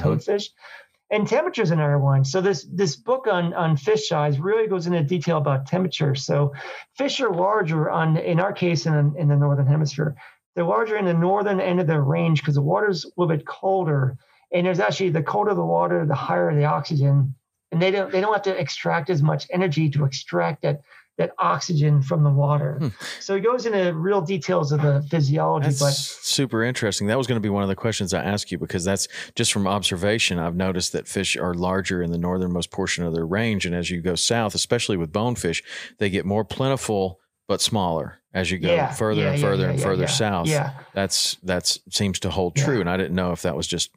And 1.11 1.27
temperature 1.27 1.63
is 1.63 1.71
another 1.71 1.99
one. 1.99 2.25
So 2.25 2.41
this 2.41 2.67
this 2.73 2.97
book 2.97 3.27
on 3.31 3.55
on 3.55 3.77
fish 3.77 4.09
size 4.09 4.39
really 4.39 4.69
goes 4.69 4.87
into 4.87 5.03
detail 5.03 5.39
about 5.39 5.67
temperature. 5.67 6.15
So 6.15 6.53
fish 6.97 7.21
are 7.21 7.33
larger 7.33 7.91
on 7.91 8.17
in 8.17 8.41
our 8.41 8.53
case 8.53 8.87
in 8.87 9.15
in 9.17 9.29
the 9.29 9.37
northern 9.37 9.67
hemisphere. 9.67 10.17
They're 10.55 10.65
larger 10.65 10.97
in 10.97 11.05
the 11.05 11.15
northern 11.15 11.61
end 11.61 11.81
of 11.81 11.87
their 11.87 12.03
range 12.03 12.41
because 12.41 12.57
the 12.57 12.63
water's 12.63 13.05
a 13.05 13.09
little 13.17 13.35
bit 13.35 13.47
colder. 13.47 14.19
And 14.53 14.67
there's 14.67 14.81
actually 14.81 15.11
the 15.11 15.23
colder 15.23 15.55
the 15.55 15.65
water, 15.65 16.07
the 16.07 16.15
higher 16.15 16.55
the 16.55 16.65
oxygen, 16.65 17.35
and 17.71 17.81
they 17.81 17.91
don't 17.91 18.11
they 18.11 18.21
don't 18.21 18.33
have 18.33 18.43
to 18.43 18.59
extract 18.59 19.11
as 19.11 19.23
much 19.23 19.47
energy 19.51 19.89
to 19.91 20.05
extract 20.05 20.63
that 20.63 20.81
that 21.19 21.33
oxygen 21.39 22.01
from 22.01 22.23
the 22.23 22.31
water. 22.31 22.79
Hmm. 22.79 22.89
So 23.21 23.35
he 23.35 23.41
goes 23.41 23.67
into 23.67 23.93
real 23.93 24.21
details 24.21 24.71
of 24.73 24.81
the 24.81 25.05
physiology. 25.11 25.67
That's 25.67 25.81
but 25.81 25.93
super 25.93 26.63
interesting. 26.63 27.09
That 27.09 27.19
was 27.19 27.27
going 27.27 27.37
to 27.37 27.47
be 27.47 27.49
one 27.49 27.65
of 27.65 27.69
the 27.69 27.77
questions 27.77 28.15
I 28.15 28.23
ask 28.23 28.51
you 28.51 28.59
because 28.59 28.85
that's 28.85 29.09
just 29.35 29.53
from 29.53 29.67
observation. 29.67 30.39
I've 30.39 30.57
noticed 30.57 30.93
that 30.93 31.09
fish 31.09 31.37
are 31.37 31.55
larger 31.55 32.03
in 32.03 32.13
the 32.13 32.19
northernmost 32.19 32.71
portion 32.71 33.05
of 33.05 33.15
their 33.15 33.27
range, 33.27 33.67
and 33.67 33.75
as 33.75 33.91
you 33.91 34.01
go 34.01 34.15
south, 34.15 34.55
especially 34.55 34.97
with 34.97 35.13
bonefish, 35.13 35.63
they 35.99 36.09
get 36.09 36.25
more 36.25 36.45
plentiful 36.45 37.21
but 37.49 37.61
smaller 37.61 38.21
as 38.33 38.51
you 38.51 38.59
go 38.59 38.73
yeah, 38.73 38.93
further 38.93 39.23
yeah, 39.23 39.33
and 39.33 39.41
further 39.41 39.65
yeah, 39.65 39.71
and 39.71 39.83
further 39.83 40.07
south. 40.07 40.47
Yeah, 40.47 40.75
that's 40.95 41.37
that's 41.43 41.81
seems 41.91 42.21
to 42.21 42.31
hold 42.31 42.55
true, 42.55 42.81
and 42.81 42.89
I 42.89 42.97
didn't 42.97 43.17
know 43.17 43.33
if 43.33 43.43
that 43.43 43.57
was 43.57 43.67
just 43.67 43.91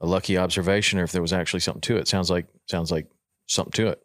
a 0.00 0.06
lucky 0.06 0.36
observation 0.36 0.98
or 0.98 1.04
if 1.04 1.12
there 1.12 1.22
was 1.22 1.32
actually 1.32 1.60
something 1.60 1.82
to 1.82 1.96
it. 1.98 2.08
Sounds 2.08 2.30
like 2.30 2.46
sounds 2.66 2.90
like 2.90 3.06
something 3.46 3.72
to 3.72 3.88
it. 3.88 4.02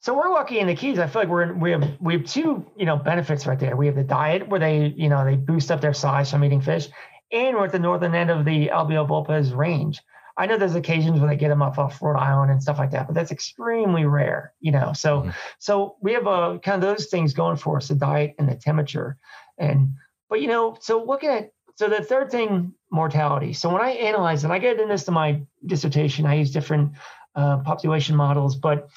So 0.00 0.14
we're 0.14 0.30
lucky 0.30 0.60
in 0.60 0.68
the 0.68 0.74
Keys. 0.74 0.98
I 0.98 1.06
feel 1.06 1.22
like 1.22 1.28
we're 1.28 1.42
in, 1.42 1.60
we 1.60 1.72
have 1.72 1.96
we 2.00 2.14
have 2.14 2.24
two 2.24 2.64
you 2.76 2.86
know 2.86 2.96
benefits 2.96 3.46
right 3.46 3.58
there. 3.58 3.76
We 3.76 3.86
have 3.86 3.96
the 3.96 4.04
diet 4.04 4.48
where 4.48 4.60
they 4.60 4.94
you 4.96 5.08
know 5.08 5.24
they 5.24 5.36
boost 5.36 5.70
up 5.70 5.80
their 5.80 5.94
size 5.94 6.30
from 6.30 6.44
eating 6.44 6.60
fish, 6.60 6.88
and 7.32 7.56
we're 7.56 7.66
at 7.66 7.72
the 7.72 7.78
northern 7.78 8.14
end 8.14 8.30
of 8.30 8.44
the 8.44 8.68
Albula 8.68 9.08
vulpes 9.08 9.50
range. 9.50 10.00
I 10.36 10.46
know 10.46 10.56
there's 10.56 10.76
occasions 10.76 11.18
where 11.18 11.28
they 11.28 11.36
get 11.36 11.48
them 11.48 11.62
up 11.62 11.78
off 11.78 12.00
Rhode 12.00 12.16
Island 12.16 12.52
and 12.52 12.62
stuff 12.62 12.78
like 12.78 12.92
that, 12.92 13.08
but 13.08 13.14
that's 13.14 13.32
extremely 13.32 14.04
rare, 14.04 14.52
you 14.60 14.70
know. 14.70 14.92
So 14.92 15.22
mm-hmm. 15.22 15.30
so 15.58 15.96
we 16.00 16.12
have 16.12 16.28
a 16.28 16.60
kind 16.60 16.82
of 16.82 16.88
those 16.88 17.06
things 17.06 17.34
going 17.34 17.56
for 17.56 17.78
us: 17.78 17.88
the 17.88 17.96
diet 17.96 18.36
and 18.38 18.48
the 18.48 18.54
temperature. 18.54 19.16
And 19.58 19.94
but 20.30 20.40
you 20.40 20.46
know, 20.46 20.76
so 20.80 21.02
looking 21.02 21.30
at 21.30 21.50
so 21.74 21.88
the 21.88 22.02
third 22.02 22.30
thing, 22.30 22.72
mortality. 22.90 23.52
So 23.52 23.68
when 23.72 23.82
I 23.82 23.90
analyze, 23.90 24.44
and 24.44 24.52
I 24.52 24.58
get 24.58 24.76
into 24.76 24.86
this 24.86 25.08
in 25.08 25.14
my 25.14 25.42
dissertation, 25.66 26.24
I 26.24 26.34
use 26.34 26.52
different 26.52 26.92
uh, 27.34 27.58
population 27.58 28.14
models, 28.14 28.56
but 28.56 28.88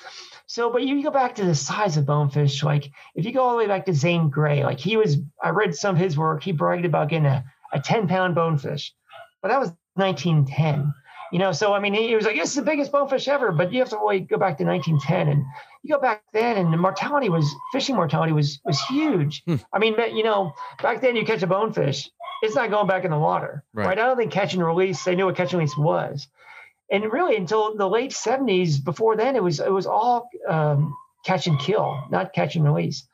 so, 0.52 0.70
but 0.70 0.84
you 0.84 1.02
go 1.02 1.12
back 1.12 1.36
to 1.36 1.46
the 1.46 1.56
size 1.56 1.96
of 1.96 2.06
bonefish, 2.06 2.62
like 2.62 2.92
if 3.16 3.24
you 3.24 3.32
go 3.32 3.40
all 3.40 3.52
the 3.52 3.58
way 3.60 3.68
back 3.68 3.86
to 3.86 3.94
Zane 3.94 4.30
Grey, 4.30 4.66
like 4.66 4.82
he 4.82 4.98
was, 4.98 5.16
I 5.42 5.52
read 5.52 5.74
some 5.74 5.96
of 5.96 6.02
his 6.02 6.18
work, 6.18 6.44
he 6.44 6.52
bragged 6.52 6.84
about 6.84 7.08
getting 7.08 7.26
a, 7.26 7.46
a 7.72 7.80
10 7.80 8.10
pound 8.10 8.36
bonefish, 8.36 8.94
but 9.42 9.48
that 9.48 9.62
was 9.62 9.70
1910. 9.94 10.94
You 11.32 11.40
know, 11.40 11.54
so 11.54 11.74
I 11.74 11.80
mean, 11.80 11.94
he, 11.94 12.14
was 12.16 12.26
like, 12.26 12.36
"This 12.36 12.50
is 12.50 12.56
the 12.56 12.64
biggest 12.64 12.92
bonefish 12.92 13.30
ever," 13.30 13.54
but 13.54 13.72
you 13.72 13.80
have 13.80 13.88
to 13.92 13.96
really 13.96 14.20
go 14.20 14.38
back 14.38 14.58
to 14.58 14.66
1910, 14.66 15.30
and 15.30 15.46
you 15.84 15.96
go 15.96 16.02
back 16.02 16.22
then, 16.34 16.58
and 16.58 16.74
the 16.74 16.78
mortality 16.78 17.30
was 17.30 17.50
fishing 17.72 17.96
mortality 17.96 18.34
was 18.34 18.60
was 18.66 18.82
huge. 18.82 19.42
Hmm. 19.46 19.56
I 19.72 19.80
mean, 19.80 19.96
you 20.14 20.24
know, 20.24 20.52
back 20.84 21.00
then 21.00 21.16
you 21.16 21.24
catch 21.24 21.44
a 21.44 21.48
bonefish, 21.48 22.10
it's 22.42 22.56
not 22.56 22.72
going 22.72 22.88
back 22.88 23.06
in 23.06 23.12
the 23.12 23.18
water. 23.18 23.64
Right. 23.74 23.88
Right. 23.88 24.00
I 24.00 24.06
don't 24.06 24.18
think 24.18 24.34
catch 24.34 24.54
and 24.54 24.66
release, 24.66 25.02
they 25.06 25.16
knew 25.16 25.28
what 25.28 25.38
catch 25.38 25.54
and 25.54 25.60
release 25.60 25.78
was. 25.78 26.28
And 26.92 27.12
really 27.12 27.38
until 27.38 27.76
the 27.76 27.88
late 27.88 28.12
70s, 28.12 28.84
before 28.84 29.16
then, 29.16 29.36
it 29.36 29.44
was 29.44 29.60
it 29.60 29.72
was 29.72 29.88
all 29.88 30.30
um, 30.48 30.94
catch 31.26 31.48
and 31.48 31.58
kill, 31.58 32.04
not 32.12 32.34
catch 32.34 32.56
and 32.56 32.66
release. 32.66 33.08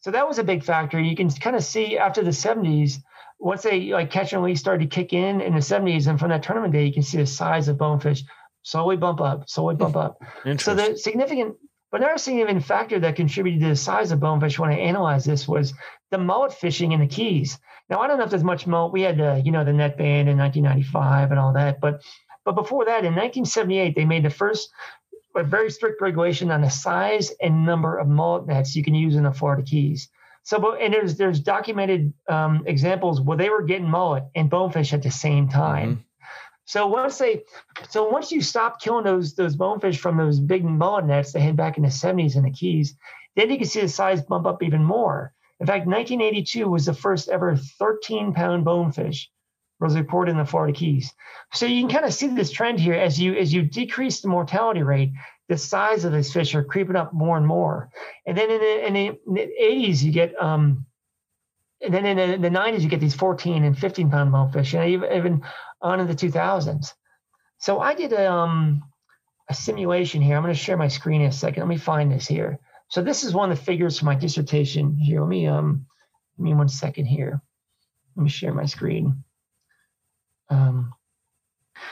So 0.00 0.10
that 0.10 0.28
was 0.28 0.38
a 0.38 0.44
big 0.44 0.62
factor. 0.62 1.00
You 1.00 1.16
can 1.16 1.30
kind 1.30 1.56
of 1.56 1.64
see 1.64 1.98
after 1.98 2.22
the 2.22 2.30
70s, 2.30 2.98
once 3.38 3.62
they 3.62 3.92
like 3.92 4.10
catch 4.10 4.32
and 4.32 4.42
release 4.42 4.60
started 4.60 4.90
to 4.90 4.94
kick 4.94 5.12
in 5.12 5.40
in 5.40 5.54
the 5.54 5.60
70s, 5.60 6.06
and 6.06 6.20
from 6.20 6.28
that 6.28 6.42
tournament 6.42 6.74
day, 6.74 6.84
you 6.84 6.92
can 6.92 7.02
see 7.02 7.16
the 7.16 7.26
size 7.26 7.68
of 7.68 7.78
bonefish 7.78 8.22
slowly 8.62 8.96
bump 8.96 9.20
up, 9.20 9.48
slowly 9.48 9.76
bump 9.76 9.96
up. 9.96 10.20
So 10.58 10.74
the 10.74 10.96
significant, 10.96 11.56
but 11.90 12.00
another 12.02 12.18
significant 12.18 12.64
factor 12.64 12.98
that 13.00 13.16
contributed 13.16 13.62
to 13.62 13.68
the 13.68 13.76
size 13.76 14.10
of 14.10 14.20
bonefish 14.20 14.58
when 14.58 14.70
I 14.70 14.78
analyzed 14.78 15.26
this 15.26 15.46
was 15.46 15.72
the 16.10 16.18
mullet 16.18 16.52
fishing 16.52 16.92
in 16.92 17.00
the 17.00 17.06
Keys. 17.06 17.58
Now 17.88 18.00
I 18.00 18.08
don't 18.08 18.18
know 18.18 18.24
if 18.24 18.30
there's 18.30 18.44
much 18.44 18.66
mullet. 18.66 18.92
We 18.92 19.02
had 19.02 19.18
the, 19.18 19.40
you 19.44 19.52
know, 19.52 19.64
the 19.64 19.72
net 19.72 19.96
ban 19.96 20.28
in 20.28 20.36
1995 20.36 21.30
and 21.30 21.40
all 21.40 21.52
that, 21.52 21.80
but 21.80 22.02
but 22.46 22.54
before 22.54 22.84
that, 22.84 23.04
in 23.04 23.12
1978, 23.12 23.96
they 23.96 24.04
made 24.04 24.24
the 24.24 24.30
first 24.30 24.70
a 25.34 25.42
very 25.42 25.70
strict 25.70 26.00
regulation 26.00 26.50
on 26.50 26.62
the 26.62 26.70
size 26.70 27.30
and 27.42 27.66
number 27.66 27.98
of 27.98 28.08
mullet 28.08 28.46
nets 28.46 28.74
you 28.74 28.82
can 28.82 28.94
use 28.94 29.16
in 29.16 29.24
the 29.24 29.32
Florida 29.32 29.62
Keys. 29.62 30.08
So, 30.44 30.76
and 30.76 30.94
there's 30.94 31.16
there's 31.16 31.40
documented 31.40 32.14
um, 32.28 32.62
examples 32.66 33.20
where 33.20 33.36
they 33.36 33.50
were 33.50 33.62
getting 33.62 33.90
mullet 33.90 34.24
and 34.34 34.48
bonefish 34.48 34.92
at 34.92 35.02
the 35.02 35.10
same 35.10 35.48
time. 35.48 36.04
So 36.66 36.86
once 36.86 37.18
they, 37.18 37.42
so 37.90 38.08
once 38.08 38.30
you 38.32 38.40
stop 38.40 38.80
killing 38.80 39.04
those 39.04 39.34
those 39.34 39.56
bonefish 39.56 39.98
from 39.98 40.16
those 40.16 40.38
big 40.38 40.64
mullet 40.64 41.04
nets 41.04 41.32
they 41.32 41.40
had 41.40 41.56
back 41.56 41.76
in 41.76 41.82
the 41.82 41.88
70s 41.88 42.36
in 42.36 42.44
the 42.44 42.50
Keys, 42.52 42.96
then 43.34 43.50
you 43.50 43.58
can 43.58 43.66
see 43.66 43.80
the 43.80 43.88
size 43.88 44.22
bump 44.22 44.46
up 44.46 44.62
even 44.62 44.84
more. 44.84 45.32
In 45.58 45.66
fact, 45.66 45.86
1982 45.86 46.68
was 46.68 46.86
the 46.86 46.94
first 46.94 47.28
ever 47.28 47.56
13 47.56 48.32
pound 48.32 48.64
bonefish 48.64 49.30
was 49.78 49.94
reported 49.94 50.32
in 50.32 50.38
the 50.38 50.44
Florida 50.44 50.72
Keys. 50.72 51.12
So 51.52 51.66
you 51.66 51.82
can 51.82 51.90
kind 51.90 52.06
of 52.06 52.14
see 52.14 52.28
this 52.28 52.50
trend 52.50 52.80
here 52.80 52.94
as 52.94 53.20
you 53.20 53.34
as 53.34 53.52
you 53.52 53.62
decrease 53.62 54.20
the 54.20 54.28
mortality 54.28 54.82
rate, 54.82 55.12
the 55.48 55.58
size 55.58 56.04
of 56.04 56.12
these 56.12 56.32
fish 56.32 56.54
are 56.54 56.64
creeping 56.64 56.96
up 56.96 57.12
more 57.12 57.36
and 57.36 57.46
more. 57.46 57.90
And 58.26 58.36
then 58.36 58.50
in 58.50 58.60
the, 58.60 58.86
in 58.86 58.92
the, 58.94 59.06
in 59.26 59.34
the 59.34 59.48
80s, 59.62 60.02
you 60.02 60.12
get 60.12 60.34
um, 60.40 60.86
and 61.80 61.92
then 61.92 62.06
in 62.06 62.16
the, 62.16 62.34
in 62.34 62.42
the 62.42 62.48
90s, 62.48 62.80
you 62.80 62.88
get 62.88 63.00
these 63.00 63.14
14 63.14 63.64
and 63.64 63.78
15 63.78 64.10
pound 64.10 64.32
bonefish, 64.32 64.74
and 64.74 64.88
even, 64.90 65.12
even 65.12 65.42
on 65.82 66.00
in 66.00 66.06
the 66.06 66.14
2000s. 66.14 66.92
So 67.58 67.80
I 67.80 67.94
did 67.94 68.12
a, 68.12 68.32
um, 68.32 68.82
a 69.48 69.54
simulation 69.54 70.22
here. 70.22 70.36
I'm 70.36 70.42
going 70.42 70.54
to 70.54 70.60
share 70.60 70.76
my 70.76 70.88
screen 70.88 71.20
in 71.20 71.28
a 71.28 71.32
second. 71.32 71.62
Let 71.62 71.68
me 71.68 71.76
find 71.76 72.10
this 72.10 72.26
here. 72.26 72.58
So 72.88 73.02
this 73.02 73.24
is 73.24 73.34
one 73.34 73.50
of 73.50 73.58
the 73.58 73.64
figures 73.64 73.98
for 73.98 74.04
my 74.06 74.14
dissertation 74.14 74.96
here. 74.96 75.20
Let 75.20 75.28
me 75.28 75.46
um, 75.46 75.86
give 76.36 76.44
me 76.44 76.54
one 76.54 76.68
second 76.68 77.06
here. 77.06 77.40
Let 78.16 78.22
me 78.24 78.30
share 78.30 78.54
my 78.54 78.66
screen. 78.66 79.24
Um, 80.48 80.94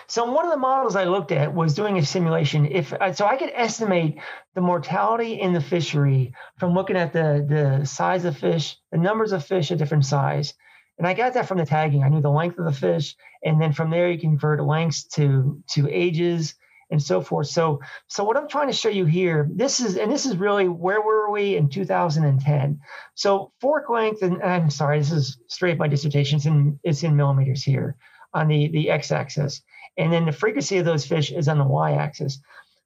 so 0.07 0.31
one 0.31 0.45
of 0.45 0.51
the 0.51 0.59
models 0.59 0.97
I 0.97 1.05
looked 1.05 1.33
at 1.33 1.55
was 1.55 1.75
doing 1.75 1.99
a 1.99 2.05
simulation. 2.05 2.67
If 2.67 2.93
uh, 2.93 3.13
so, 3.13 3.27
I 3.27 3.37
could 3.37 3.53
estimate 3.55 4.19
the 4.55 4.61
mortality 4.61 5.41
in 5.41 5.53
the 5.53 5.61
fishery 5.61 6.33
from 6.59 6.75
looking 6.75 6.97
at 6.97 7.13
the 7.13 7.45
the 7.49 7.87
size 7.87 8.25
of 8.25 8.37
fish, 8.37 8.77
the 8.93 8.99
numbers 8.99 9.33
of 9.33 9.45
fish 9.45 9.71
at 9.71 9.79
different 9.79 10.05
size, 10.05 10.55
and 10.99 11.07
I 11.07 11.15
got 11.15 11.35
that 11.35 11.49
from 11.49 11.59
the 11.59 11.67
tagging. 11.67 12.03
I 12.03 12.09
knew 12.09 12.21
the 12.21 12.31
length 12.31 12.59
of 12.59 12.65
the 12.65 12.73
fish, 12.73 13.17
and 13.43 13.61
then 13.61 13.73
from 13.73 13.91
there 13.91 14.11
you 14.11 14.19
convert 14.19 14.63
lengths 14.63 15.05
to 15.15 15.63
to 15.71 15.89
ages 15.89 16.55
and 16.91 17.03
so 17.03 17.23
forth. 17.23 17.47
So 17.49 17.81
so 18.09 18.25
what 18.25 18.37
I'm 18.37 18.49
trying 18.49 18.69
to 18.69 18.75
show 18.75 18.91
you 18.91 19.07
here, 19.07 19.49
this 19.53 19.81
is 19.81 19.97
and 19.97 20.13
this 20.13 20.27
is 20.27 20.37
really 20.37 20.69
where 20.69 21.01
were 21.01 21.31
we 21.31 21.57
in 21.57 21.71
2010? 21.71 22.81
So 23.15 23.53
fork 23.61 23.89
length, 23.89 24.23
and 24.23 24.43
I'm 24.43 24.71
sorry, 24.71 24.99
this 24.99 25.13
is 25.13 25.39
straight 25.49 25.79
my 25.79 25.89
dissertation. 25.89 26.37
It's 26.37 26.47
in 26.47 26.79
it's 26.85 27.03
in 27.03 27.17
millimeters 27.17 27.63
here 27.63 27.97
on 28.35 28.49
the 28.49 28.69
the 28.69 28.91
x-axis 28.91 29.63
and 29.97 30.13
then 30.13 30.27
the 30.27 30.33
frequency 30.33 30.79
of 30.79 30.85
those 30.85 31.07
fish 31.07 31.31
is 31.31 31.49
on 31.49 31.59
the 31.59 31.65
y-axis. 31.65 32.41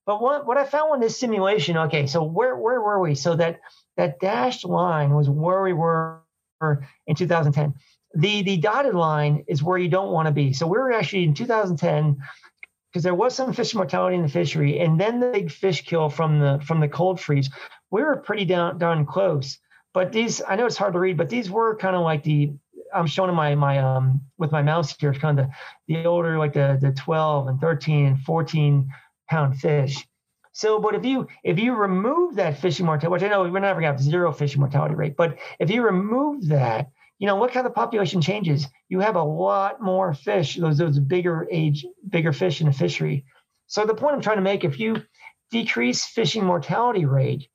But 0.07 0.23
what, 0.23 0.47
what 0.47 0.57
I 0.57 0.65
found 0.65 0.95
in 0.95 1.01
this 1.01 1.19
simulation, 1.19 1.77
okay, 1.77 2.07
so 2.07 2.23
where 2.23 2.57
where 2.57 2.81
were 2.81 3.01
we? 3.01 3.15
So 3.15 3.37
that 3.37 3.61
that 3.97 4.20
dashed 4.20 4.65
line 4.65 5.15
was 5.15 5.29
where 5.29 5.62
we 5.62 5.73
were 5.73 6.23
in 7.07 7.15
2010. 7.15 7.75
The 8.15 8.43
the 8.43 8.57
dotted 8.57 8.95
line 8.95 9.45
is 9.49 9.62
where 9.62 9.77
you 9.77 9.89
don't 9.89 10.12
want 10.12 10.27
to 10.27 10.33
be. 10.33 10.55
So 10.55 10.66
we 10.66 10.79
were 10.79 10.93
actually 10.93 11.25
in 11.25 11.35
2010 11.35 12.16
because 12.91 13.03
there 13.03 13.15
was 13.15 13.35
some 13.35 13.53
fish 13.53 13.75
mortality 13.75 14.16
in 14.16 14.23
the 14.23 14.29
fishery, 14.29 14.81
and 14.81 14.99
then 14.99 15.20
the 15.20 15.31
big 15.31 15.51
fish 15.51 15.85
kill 15.85 16.09
from 16.09 16.41
the 16.41 16.59
from 16.65 16.81
the 16.81 16.89
cold 16.89 17.20
freeze. 17.20 17.51
We 17.91 18.03
were 18.03 18.16
pretty 18.16 18.47
down 18.47 18.79
darn 18.79 19.05
close. 19.05 19.59
But 19.95 20.12
these, 20.12 20.43
I 20.47 20.57
know 20.57 20.66
it's 20.66 20.77
hard 20.77 20.93
to 20.93 20.99
read, 20.99 21.16
but 21.16 21.31
these 21.31 21.51
were 21.51 21.77
kind 21.77 21.97
of 21.97 22.03
like 22.03 22.23
the 22.23 22.53
I'm 22.94 23.06
showing 23.06 23.35
my 23.35 23.55
my 23.55 23.78
um 23.78 24.23
with 24.39 24.52
my 24.52 24.62
mouse 24.62 24.97
here, 24.98 25.10
it's 25.10 25.19
kind 25.19 25.39
of 25.39 25.47
the, 25.86 25.94
the 25.94 26.05
older 26.06 26.39
like 26.39 26.52
the 26.52 26.78
the 26.81 26.93
12 26.93 27.48
and 27.48 27.60
13 27.60 28.06
and 28.06 28.20
14 28.20 28.90
pound 29.28 29.59
fish. 29.59 30.06
So, 30.52 30.81
but 30.81 30.94
if 30.94 31.05
you 31.05 31.28
if 31.44 31.59
you 31.59 31.74
remove 31.74 32.36
that 32.36 32.59
fishing 32.59 32.86
mortality, 32.86 33.12
which 33.12 33.23
I 33.23 33.28
know 33.28 33.43
we're 33.43 33.60
never 33.60 33.81
gonna 33.81 33.93
have 33.93 34.01
zero 34.01 34.32
fishing 34.32 34.60
mortality 34.60 34.94
rate, 34.94 35.16
but 35.16 35.39
if 35.60 35.70
you 35.70 35.82
remove 35.82 36.48
that, 36.48 36.90
you 37.19 37.27
know 37.27 37.36
what 37.36 37.52
kind 37.52 37.66
of 37.66 37.74
population 37.74 38.20
changes? 38.20 38.66
You 38.89 39.01
have 39.01 39.16
a 39.16 39.23
lot 39.23 39.81
more 39.81 40.15
fish, 40.15 40.56
those 40.56 40.78
those 40.78 40.98
bigger 40.98 41.47
age, 41.51 41.86
bigger 42.09 42.32
fish 42.32 42.60
in 42.60 42.69
a 42.69 42.73
fishery. 42.73 43.24
So 43.66 43.85
the 43.85 43.94
point 43.94 44.15
I'm 44.15 44.23
trying 44.23 44.39
to 44.39 44.43
make, 44.43 44.65
if 44.65 44.81
you 44.81 45.02
decrease 45.51 46.05
fishing 46.05 46.44
mortality 46.44 47.05
rate, 47.05 47.48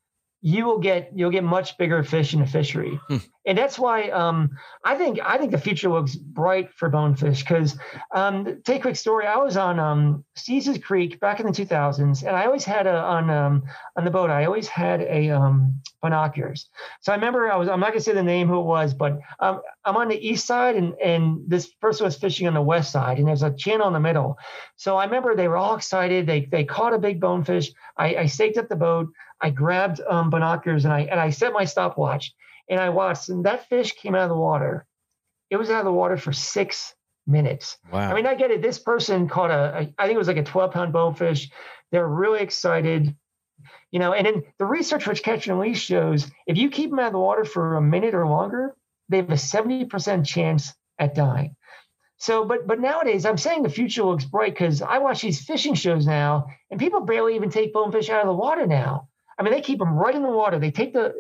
you 0.46 0.66
will 0.66 0.80
get 0.80 1.10
you'll 1.16 1.32
get 1.32 1.44
much 1.46 1.78
bigger 1.78 2.04
fish 2.04 2.34
in 2.34 2.42
the 2.42 2.46
fishery, 2.46 3.00
Hmm. 3.08 3.18
and 3.46 3.58
that's 3.58 3.80
why 3.80 4.10
um, 4.10 4.50
I 4.84 4.96
think 4.96 5.20
I 5.24 5.38
think 5.38 5.52
the 5.52 5.58
future 5.58 5.88
looks 5.90 6.16
bright 6.16 6.74
for 6.74 6.90
bonefish. 6.90 7.44
Because 7.44 7.78
um, 8.14 8.62
take 8.66 8.80
a 8.80 8.82
quick 8.82 8.98
story, 8.98 9.26
I 9.26 9.38
was 9.38 9.56
on 9.56 9.80
um, 9.80 10.26
Caesars 10.36 10.80
Creek 10.80 11.22
back 11.22 11.40
in 11.40 11.46
the 11.46 11.54
2000s, 11.54 12.28
and 12.28 12.36
I 12.36 12.46
always 12.46 12.66
had 12.66 12.88
a 12.88 12.94
on 12.94 13.30
um, 13.30 13.64
on 13.96 14.04
the 14.04 14.12
boat. 14.12 14.30
I 14.30 14.44
always 14.44 14.68
had 14.68 15.00
a 15.02 15.30
um, 15.30 15.82
binoculars. 16.02 16.70
So 17.00 17.14
I 17.14 17.16
remember 17.16 17.50
I 17.50 17.56
was 17.56 17.70
I'm 17.70 17.80
not 17.80 17.92
gonna 17.92 18.02
say 18.02 18.12
the 18.14 18.22
name 18.22 18.50
who 18.50 18.60
it 18.60 18.66
was, 18.66 18.94
but 18.94 19.20
um, 19.40 19.62
I'm 19.86 19.96
on 19.96 20.10
the 20.10 20.28
east 20.28 20.46
side, 20.46 20.76
and 20.76 20.94
and 20.96 21.40
this 21.48 21.68
person 21.68 22.04
was 22.04 22.18
fishing 22.18 22.48
on 22.48 22.54
the 22.54 22.62
west 22.62 22.92
side, 22.92 23.18
and 23.18 23.30
there's 23.30 23.44
a 23.44 23.54
channel 23.54 23.88
in 23.88 23.94
the 23.94 24.02
middle. 24.02 24.38
So 24.76 24.98
I 24.98 25.06
remember 25.06 25.38
they 25.38 25.48
were 25.48 25.56
all 25.56 25.76
excited. 25.78 26.28
They 26.28 26.48
they 26.52 26.66
caught 26.66 26.94
a 26.94 27.00
big 27.00 27.22
bonefish. 27.22 27.72
I, 27.98 28.16
I 28.18 28.26
staked 28.26 28.58
up 28.58 28.68
the 28.68 28.76
boat. 28.76 29.08
I 29.44 29.50
grabbed 29.50 30.00
um, 30.10 30.30
binoculars 30.30 30.86
and 30.86 30.94
I 30.94 31.02
and 31.02 31.20
I 31.20 31.30
set 31.30 31.52
my 31.52 31.66
stopwatch 31.66 32.34
and 32.70 32.80
I 32.80 32.90
watched, 32.90 33.28
and 33.30 33.46
that 33.46 33.68
fish 33.68 33.92
came 33.92 34.16
out 34.16 34.24
of 34.24 34.30
the 34.30 34.36
water. 34.36 34.86
It 35.50 35.58
was 35.58 35.70
out 35.70 35.80
of 35.80 35.86
the 35.86 35.92
water 35.92 36.16
for 36.16 36.32
six 36.32 36.96
minutes. 37.28 37.78
Wow. 37.92 38.10
I 38.10 38.14
mean, 38.14 38.26
I 38.26 38.36
get 38.36 38.52
it. 38.52 38.62
This 38.62 38.80
person 38.80 39.28
caught 39.28 39.52
a, 39.52 39.78
a 39.78 39.94
I 39.98 40.06
think 40.06 40.16
it 40.16 40.18
was 40.18 40.30
like 40.30 40.38
a 40.38 40.44
12 40.44 40.72
pound 40.72 40.94
bonefish. 40.94 41.52
They're 41.92 42.08
really 42.08 42.40
excited, 42.40 43.16
you 43.92 44.00
know. 44.00 44.14
And 44.14 44.26
then 44.26 44.44
the 44.60 44.66
research 44.66 45.06
which 45.06 45.24
Catch 45.24 45.48
and 45.48 45.60
Release 45.60 45.80
shows 45.80 46.32
if 46.48 46.58
you 46.58 46.70
keep 46.70 46.90
them 46.90 47.00
out 47.00 47.08
of 47.08 47.14
the 47.14 47.20
water 47.20 47.44
for 47.44 47.76
a 47.76 47.82
minute 47.82 48.16
or 48.16 48.26
longer, 48.26 48.76
they 49.10 49.18
have 49.18 49.30
a 49.30 49.34
70% 49.34 50.26
chance 50.26 50.74
at 50.98 51.16
dying. 51.16 51.56
So, 52.18 52.46
but 52.46 52.66
but 52.66 52.80
nowadays, 52.80 53.26
I'm 53.26 53.38
saying 53.38 53.64
the 53.64 53.70
future 53.70 54.04
looks 54.04 54.24
bright 54.24 54.54
because 54.54 54.82
I 54.82 55.00
watch 55.00 55.22
these 55.22 55.44
fishing 55.44 55.74
shows 55.74 56.08
now, 56.08 56.48
and 56.72 56.80
people 56.80 57.02
barely 57.02 57.36
even 57.36 57.50
take 57.50 57.74
bonefish 57.74 58.10
out 58.10 58.22
of 58.22 58.28
the 58.28 58.34
water 58.34 58.66
now. 58.66 59.10
I 59.38 59.44
mean, 59.44 59.54
they 59.54 59.62
keep 59.62 59.80
them 59.80 59.94
right 59.94 60.16
in 60.16 60.24
the 60.24 60.30
water. 60.30 60.60
They 60.60 60.72
take 60.72 60.94
the, 60.94 61.14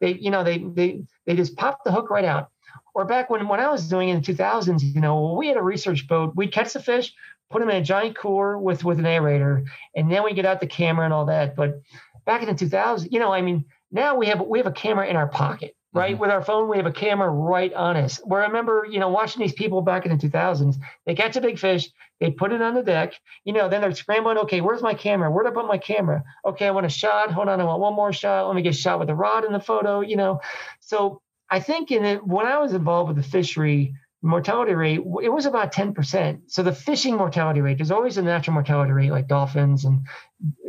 they 0.00 0.14
you 0.14 0.30
know 0.30 0.44
they 0.44 0.58
they 0.58 1.02
they 1.26 1.36
just 1.36 1.56
pop 1.56 1.84
the 1.84 1.92
hook 1.92 2.10
right 2.10 2.24
out. 2.24 2.50
Or 2.94 3.04
back 3.04 3.30
when 3.30 3.46
when 3.48 3.60
I 3.60 3.70
was 3.70 3.88
doing 3.88 4.08
it 4.08 4.14
in 4.14 4.22
the 4.22 4.32
2000s, 4.32 4.82
you 4.82 5.00
know, 5.00 5.34
we 5.34 5.48
had 5.48 5.56
a 5.56 5.62
research 5.62 6.08
boat. 6.08 6.34
We'd 6.34 6.52
catch 6.52 6.72
the 6.72 6.82
fish, 6.82 7.12
put 7.50 7.60
them 7.60 7.70
in 7.70 7.76
a 7.76 7.84
giant 7.84 8.16
cooler 8.16 8.58
with 8.58 8.84
with 8.84 8.98
an 8.98 9.04
aerator, 9.04 9.64
and 9.94 10.10
then 10.10 10.24
we 10.24 10.34
get 10.34 10.46
out 10.46 10.60
the 10.60 10.66
camera 10.66 11.04
and 11.04 11.14
all 11.14 11.26
that. 11.26 11.54
But 11.54 11.80
back 12.24 12.42
in 12.42 12.48
the 12.48 12.54
2000s, 12.54 13.10
you 13.10 13.20
know, 13.20 13.32
I 13.32 13.42
mean, 13.42 13.64
now 13.90 14.16
we 14.16 14.26
have 14.26 14.40
we 14.40 14.58
have 14.58 14.66
a 14.66 14.72
camera 14.72 15.06
in 15.06 15.16
our 15.16 15.28
pocket, 15.28 15.76
right? 15.92 16.12
Mm-hmm. 16.12 16.20
With 16.20 16.30
our 16.30 16.42
phone, 16.42 16.68
we 16.68 16.76
have 16.76 16.86
a 16.86 16.92
camera 16.92 17.28
right 17.28 17.72
on 17.74 17.96
us. 17.96 18.18
Where 18.24 18.42
I 18.42 18.46
remember, 18.46 18.86
you 18.88 19.00
know, 19.00 19.08
watching 19.08 19.42
these 19.42 19.52
people 19.52 19.82
back 19.82 20.06
in 20.06 20.16
the 20.16 20.28
2000s, 20.28 20.76
they 21.06 21.14
catch 21.14 21.36
a 21.36 21.40
big 21.40 21.58
fish, 21.58 21.88
they 22.20 22.30
put 22.30 22.52
it 22.52 22.62
on 22.62 22.74
the 22.74 22.82
deck, 22.82 23.14
you 23.44 23.52
know, 23.52 23.68
then 23.68 23.80
they're 23.80 23.94
scrambling. 23.94 24.38
Okay, 24.38 24.60
where's 24.60 24.82
my 24.82 24.94
camera? 24.94 25.30
Where'd 25.30 25.46
I 25.46 25.50
put 25.50 25.66
my 25.66 25.78
camera? 25.78 26.22
Okay, 26.44 26.66
I 26.66 26.70
want 26.70 26.86
a 26.86 26.90
shot. 26.90 27.32
Hold 27.32 27.48
on, 27.48 27.60
I 27.60 27.64
want 27.64 27.80
one 27.80 27.94
more 27.94 28.12
shot. 28.12 28.46
Let 28.46 28.56
me 28.56 28.62
get 28.62 28.74
a 28.74 28.78
shot 28.78 28.98
with 28.98 29.08
the 29.08 29.14
rod 29.14 29.44
in 29.44 29.52
the 29.52 29.60
photo, 29.60 30.00
you 30.00 30.16
know. 30.16 30.40
So 30.80 31.22
I 31.48 31.60
think 31.60 31.90
in 31.90 32.04
it, 32.04 32.26
when 32.26 32.46
I 32.46 32.58
was 32.58 32.72
involved 32.72 33.08
with 33.08 33.16
the 33.16 33.28
fishery, 33.28 33.94
mortality 34.22 34.74
rate, 34.74 35.00
it 35.22 35.32
was 35.32 35.46
about 35.46 35.72
10%. 35.72 36.42
So 36.46 36.62
the 36.62 36.72
fishing 36.72 37.16
mortality 37.16 37.60
rate, 37.60 37.78
there's 37.78 37.90
always 37.90 38.18
a 38.18 38.22
natural 38.22 38.54
mortality 38.54 38.92
rate 38.92 39.10
like 39.10 39.28
dolphins 39.28 39.84
and 39.84 40.06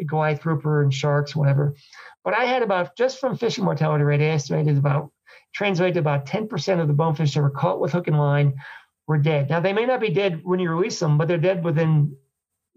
Goliath 0.06 0.42
grouper 0.42 0.82
and 0.82 0.94
sharks, 0.94 1.36
whatever. 1.36 1.76
But 2.24 2.34
I 2.34 2.46
had 2.46 2.64
about, 2.64 2.96
just 2.96 3.20
from 3.20 3.38
fishing 3.38 3.66
mortality 3.66 4.04
rate, 4.04 4.22
I 4.22 4.26
estimated 4.26 4.78
about, 4.78 5.12
translated 5.54 5.98
about 5.98 6.26
10% 6.26 6.80
of 6.80 6.88
the 6.88 6.94
bonefish 6.94 7.34
that 7.34 7.42
were 7.42 7.50
caught 7.50 7.82
with 7.82 7.92
hook 7.92 8.08
and 8.08 8.18
line 8.18 8.54
were 9.08 9.18
dead. 9.18 9.50
Now 9.50 9.60
they 9.60 9.74
may 9.74 9.86
not 9.86 10.00
be 10.00 10.12
dead 10.12 10.42
when 10.44 10.60
you 10.60 10.70
release 10.70 11.00
them, 11.00 11.18
but 11.18 11.28
they're 11.28 11.38
dead 11.38 11.64
within 11.64 12.16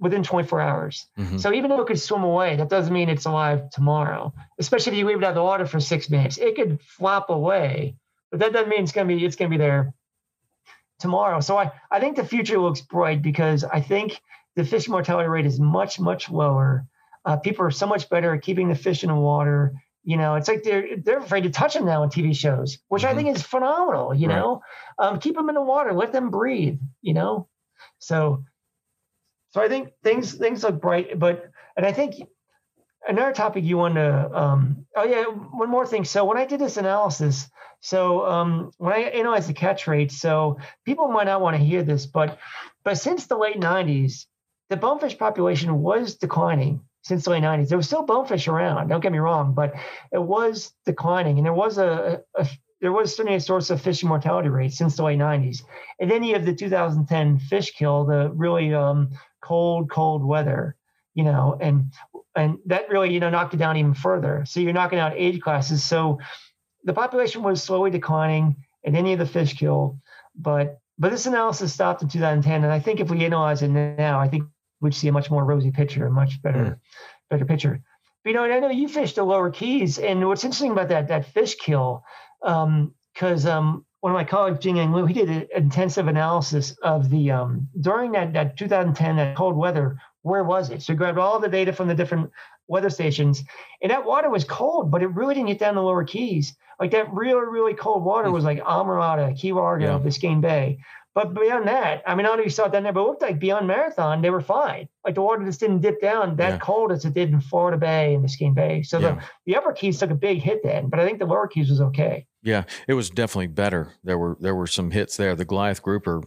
within 0.00 0.24
24 0.24 0.60
hours. 0.60 1.06
Mhm. 1.16 1.40
So 1.40 1.52
even 1.52 1.70
though 1.70 1.80
it 1.80 1.86
could 1.86 2.00
swim 2.00 2.24
away, 2.24 2.56
that 2.56 2.68
doesn't 2.68 2.92
mean 2.92 3.08
it's 3.08 3.26
alive 3.26 3.70
tomorrow. 3.70 4.34
Especially 4.58 4.92
if 4.92 4.98
you 4.98 5.06
leave 5.06 5.18
it 5.18 5.24
out 5.24 5.30
of 5.30 5.34
the 5.36 5.42
water 5.42 5.66
for 5.66 5.78
six 5.78 6.10
minutes, 6.10 6.36
it 6.36 6.56
could 6.56 6.80
flop 6.82 7.30
away, 7.30 7.94
but 8.32 8.40
that 8.40 8.52
doesn't 8.52 8.68
mean 8.68 8.82
it's 8.82 8.90
gonna 8.90 9.06
be 9.06 9.24
it's 9.24 9.36
gonna 9.36 9.50
be 9.50 9.56
there 9.56 9.94
tomorrow. 10.98 11.40
So 11.40 11.56
I, 11.56 11.72
I 11.90 12.00
think 12.00 12.16
the 12.16 12.24
future 12.24 12.58
looks 12.58 12.80
bright 12.80 13.22
because 13.22 13.64
I 13.64 13.80
think 13.80 14.20
the 14.56 14.64
fish 14.64 14.88
mortality 14.88 15.28
rate 15.28 15.46
is 15.46 15.58
much, 15.58 15.98
much 15.98 16.30
lower. 16.30 16.86
Uh, 17.24 17.36
people 17.36 17.64
are 17.64 17.70
so 17.70 17.86
much 17.86 18.08
better 18.08 18.34
at 18.34 18.42
keeping 18.42 18.68
the 18.68 18.74
fish 18.74 19.02
in 19.02 19.08
the 19.08 19.16
water. 19.16 19.74
You 20.04 20.18
know, 20.18 20.34
it's 20.34 20.48
like 20.48 20.62
they're 20.62 20.98
they're 21.02 21.18
afraid 21.18 21.44
to 21.44 21.50
touch 21.50 21.74
them 21.74 21.86
now 21.86 22.02
in 22.02 22.10
TV 22.10 22.36
shows, 22.36 22.78
which 22.88 23.02
mm-hmm. 23.02 23.18
I 23.18 23.22
think 23.22 23.34
is 23.34 23.42
phenomenal. 23.42 24.14
You 24.14 24.28
right. 24.28 24.36
know, 24.36 24.60
um, 24.98 25.18
keep 25.18 25.34
them 25.34 25.48
in 25.48 25.54
the 25.54 25.62
water, 25.62 25.94
let 25.94 26.12
them 26.12 26.30
breathe. 26.30 26.78
You 27.00 27.14
know, 27.14 27.48
so 27.98 28.44
so 29.52 29.62
I 29.62 29.68
think 29.68 29.92
things 30.02 30.34
things 30.34 30.62
look 30.62 30.80
bright, 30.80 31.18
but 31.18 31.48
and 31.76 31.86
I 31.86 31.92
think 31.92 32.16
another 33.06 33.32
topic 33.32 33.64
you 33.64 33.76
want 33.76 33.94
to 33.94 34.38
um, 34.38 34.86
oh 34.96 35.04
yeah 35.04 35.24
one 35.24 35.70
more 35.70 35.86
thing. 35.86 36.04
So 36.04 36.24
when 36.24 36.38
i 36.38 36.44
did 36.44 36.60
this 36.60 36.76
analysis 36.76 37.48
so 37.80 38.26
um, 38.26 38.70
when 38.78 38.92
i 38.92 38.98
analyzed 39.00 39.48
the 39.48 39.54
catch 39.54 39.86
rate 39.86 40.10
so 40.10 40.58
people 40.84 41.08
might 41.08 41.24
not 41.24 41.40
want 41.40 41.56
to 41.56 41.62
hear 41.62 41.82
this 41.82 42.06
but 42.06 42.38
but 42.84 42.98
since 42.98 43.26
the 43.26 43.36
late 43.36 43.60
90s 43.60 44.26
the 44.70 44.76
bonefish 44.76 45.18
population 45.18 45.82
was 45.82 46.16
declining 46.16 46.80
since 47.02 47.24
the 47.24 47.30
late 47.30 47.42
90s 47.42 47.68
there 47.68 47.78
was 47.78 47.86
still 47.86 48.04
bonefish 48.04 48.48
around 48.48 48.88
don't 48.88 49.00
get 49.00 49.12
me 49.12 49.18
wrong 49.18 49.54
but 49.54 49.74
it 50.12 50.22
was 50.22 50.72
declining 50.86 51.38
and 51.38 51.46
there 51.46 51.52
was 51.52 51.78
a, 51.78 52.22
a 52.36 52.48
there 52.80 52.92
was 52.92 53.16
certainly 53.16 53.36
a 53.36 53.40
source 53.40 53.70
of 53.70 53.80
fishing 53.80 54.08
mortality 54.08 54.48
rate 54.48 54.72
since 54.72 54.96
the 54.96 55.02
late 55.02 55.18
90s 55.18 55.62
and 56.00 56.10
then 56.10 56.22
you 56.22 56.34
have 56.34 56.44
the 56.44 56.54
2010 56.54 57.38
fish 57.38 57.72
kill 57.72 58.04
the 58.04 58.30
really 58.30 58.74
um, 58.74 59.10
cold 59.42 59.90
cold 59.90 60.24
weather 60.24 60.76
you 61.14 61.24
know 61.24 61.56
and 61.60 61.92
and 62.36 62.58
that 62.66 62.88
really 62.88 63.12
you 63.12 63.20
know 63.20 63.30
knocked 63.30 63.54
it 63.54 63.58
down 63.58 63.76
even 63.76 63.94
further. 63.94 64.44
So 64.46 64.60
you're 64.60 64.72
knocking 64.72 64.98
out 64.98 65.12
age 65.14 65.40
classes. 65.40 65.82
So 65.82 66.18
the 66.84 66.92
population 66.92 67.42
was 67.42 67.62
slowly 67.62 67.90
declining, 67.90 68.56
and 68.84 68.96
any 68.96 69.12
of 69.12 69.18
the 69.18 69.26
fish 69.26 69.54
kill, 69.54 69.98
But 70.36 70.78
but 70.98 71.10
this 71.10 71.26
analysis 71.26 71.72
stopped 71.72 72.02
in 72.02 72.08
2010, 72.08 72.62
and 72.62 72.72
I 72.72 72.78
think 72.78 73.00
if 73.00 73.10
we 73.10 73.24
analyze 73.24 73.62
it 73.62 73.68
now, 73.68 74.20
I 74.20 74.28
think 74.28 74.44
we'd 74.80 74.94
see 74.94 75.08
a 75.08 75.12
much 75.12 75.30
more 75.30 75.44
rosy 75.44 75.70
picture, 75.70 76.06
a 76.06 76.10
much 76.10 76.40
better 76.42 76.58
mm. 76.58 76.78
better 77.30 77.44
picture. 77.44 77.80
But, 78.22 78.30
you 78.30 78.36
know, 78.36 78.44
and 78.44 78.52
I 78.52 78.60
know 78.60 78.70
you 78.70 78.88
fished 78.88 79.16
the 79.16 79.24
lower 79.24 79.50
keys, 79.50 79.98
and 79.98 80.26
what's 80.26 80.44
interesting 80.44 80.72
about 80.72 80.88
that 80.88 81.08
that 81.08 81.26
fish 81.26 81.56
kill, 81.56 82.04
because 82.40 83.46
um, 83.46 83.58
um, 83.58 83.86
one 84.00 84.12
of 84.12 84.14
my 84.14 84.24
colleagues, 84.24 84.58
Jiangang 84.58 84.90
Luo, 84.90 85.08
he 85.08 85.14
did 85.14 85.30
an 85.30 85.46
intensive 85.56 86.08
analysis 86.08 86.76
of 86.82 87.10
the 87.10 87.30
um, 87.30 87.68
during 87.80 88.12
that 88.12 88.32
that 88.34 88.56
2010 88.56 89.16
that 89.16 89.36
cold 89.36 89.56
weather 89.56 89.98
where 90.24 90.42
was 90.42 90.70
it? 90.70 90.82
So 90.82 90.92
we 90.92 90.96
grabbed 90.96 91.18
all 91.18 91.38
the 91.38 91.48
data 91.48 91.72
from 91.72 91.88
the 91.88 91.94
different 91.94 92.30
weather 92.66 92.90
stations, 92.90 93.44
and 93.82 93.90
that 93.90 94.04
water 94.04 94.30
was 94.30 94.44
cold, 94.44 94.90
but 94.90 95.02
it 95.02 95.08
really 95.08 95.34
didn't 95.34 95.48
get 95.48 95.58
down 95.58 95.74
the 95.74 95.82
lower 95.82 96.04
keys. 96.04 96.56
Like 96.80 96.90
that 96.90 97.12
really, 97.12 97.46
really 97.46 97.74
cold 97.74 98.04
water 98.04 98.30
was 98.30 98.44
like 98.44 98.58
Islamorada, 98.58 99.38
Key 99.38 99.52
Largo, 99.52 99.98
yeah. 99.98 100.04
Biscayne 100.04 100.40
Bay. 100.40 100.78
But 101.14 101.32
beyond 101.32 101.68
that, 101.68 102.02
I 102.06 102.16
mean, 102.16 102.26
I 102.26 102.30
don't 102.30 102.38
know 102.38 102.42
if 102.42 102.46
you 102.46 102.50
saw 102.50 102.66
it 102.66 102.72
down 102.72 102.82
there, 102.82 102.92
but 102.92 103.02
it 103.02 103.06
looked 103.06 103.22
like 103.22 103.38
beyond 103.38 103.68
Marathon, 103.68 104.20
they 104.20 104.30
were 104.30 104.40
fine. 104.40 104.88
Like 105.04 105.14
the 105.14 105.22
water 105.22 105.44
just 105.44 105.60
didn't 105.60 105.80
dip 105.80 106.00
down 106.00 106.34
that 106.36 106.54
yeah. 106.54 106.58
cold 106.58 106.90
as 106.90 107.04
it 107.04 107.14
did 107.14 107.30
in 107.30 107.40
Florida 107.40 107.78
Bay 107.78 108.14
and 108.14 108.24
Biscayne 108.24 108.54
Bay. 108.54 108.82
So 108.82 108.98
yeah. 108.98 109.14
the, 109.14 109.22
the 109.46 109.56
upper 109.56 109.72
keys 109.72 110.00
took 110.00 110.10
a 110.10 110.16
big 110.16 110.42
hit 110.42 110.64
then, 110.64 110.88
but 110.88 110.98
I 110.98 111.06
think 111.06 111.20
the 111.20 111.26
lower 111.26 111.46
keys 111.46 111.70
was 111.70 111.80
okay. 111.80 112.26
Yeah, 112.42 112.64
it 112.88 112.94
was 112.94 113.10
definitely 113.10 113.46
better. 113.46 113.92
There 114.02 114.18
were 114.18 114.36
there 114.40 114.56
were 114.56 114.66
some 114.66 114.90
hits 114.90 115.16
there. 115.16 115.36
The 115.36 115.44
Goliath 115.44 115.82
grouper 115.82 116.22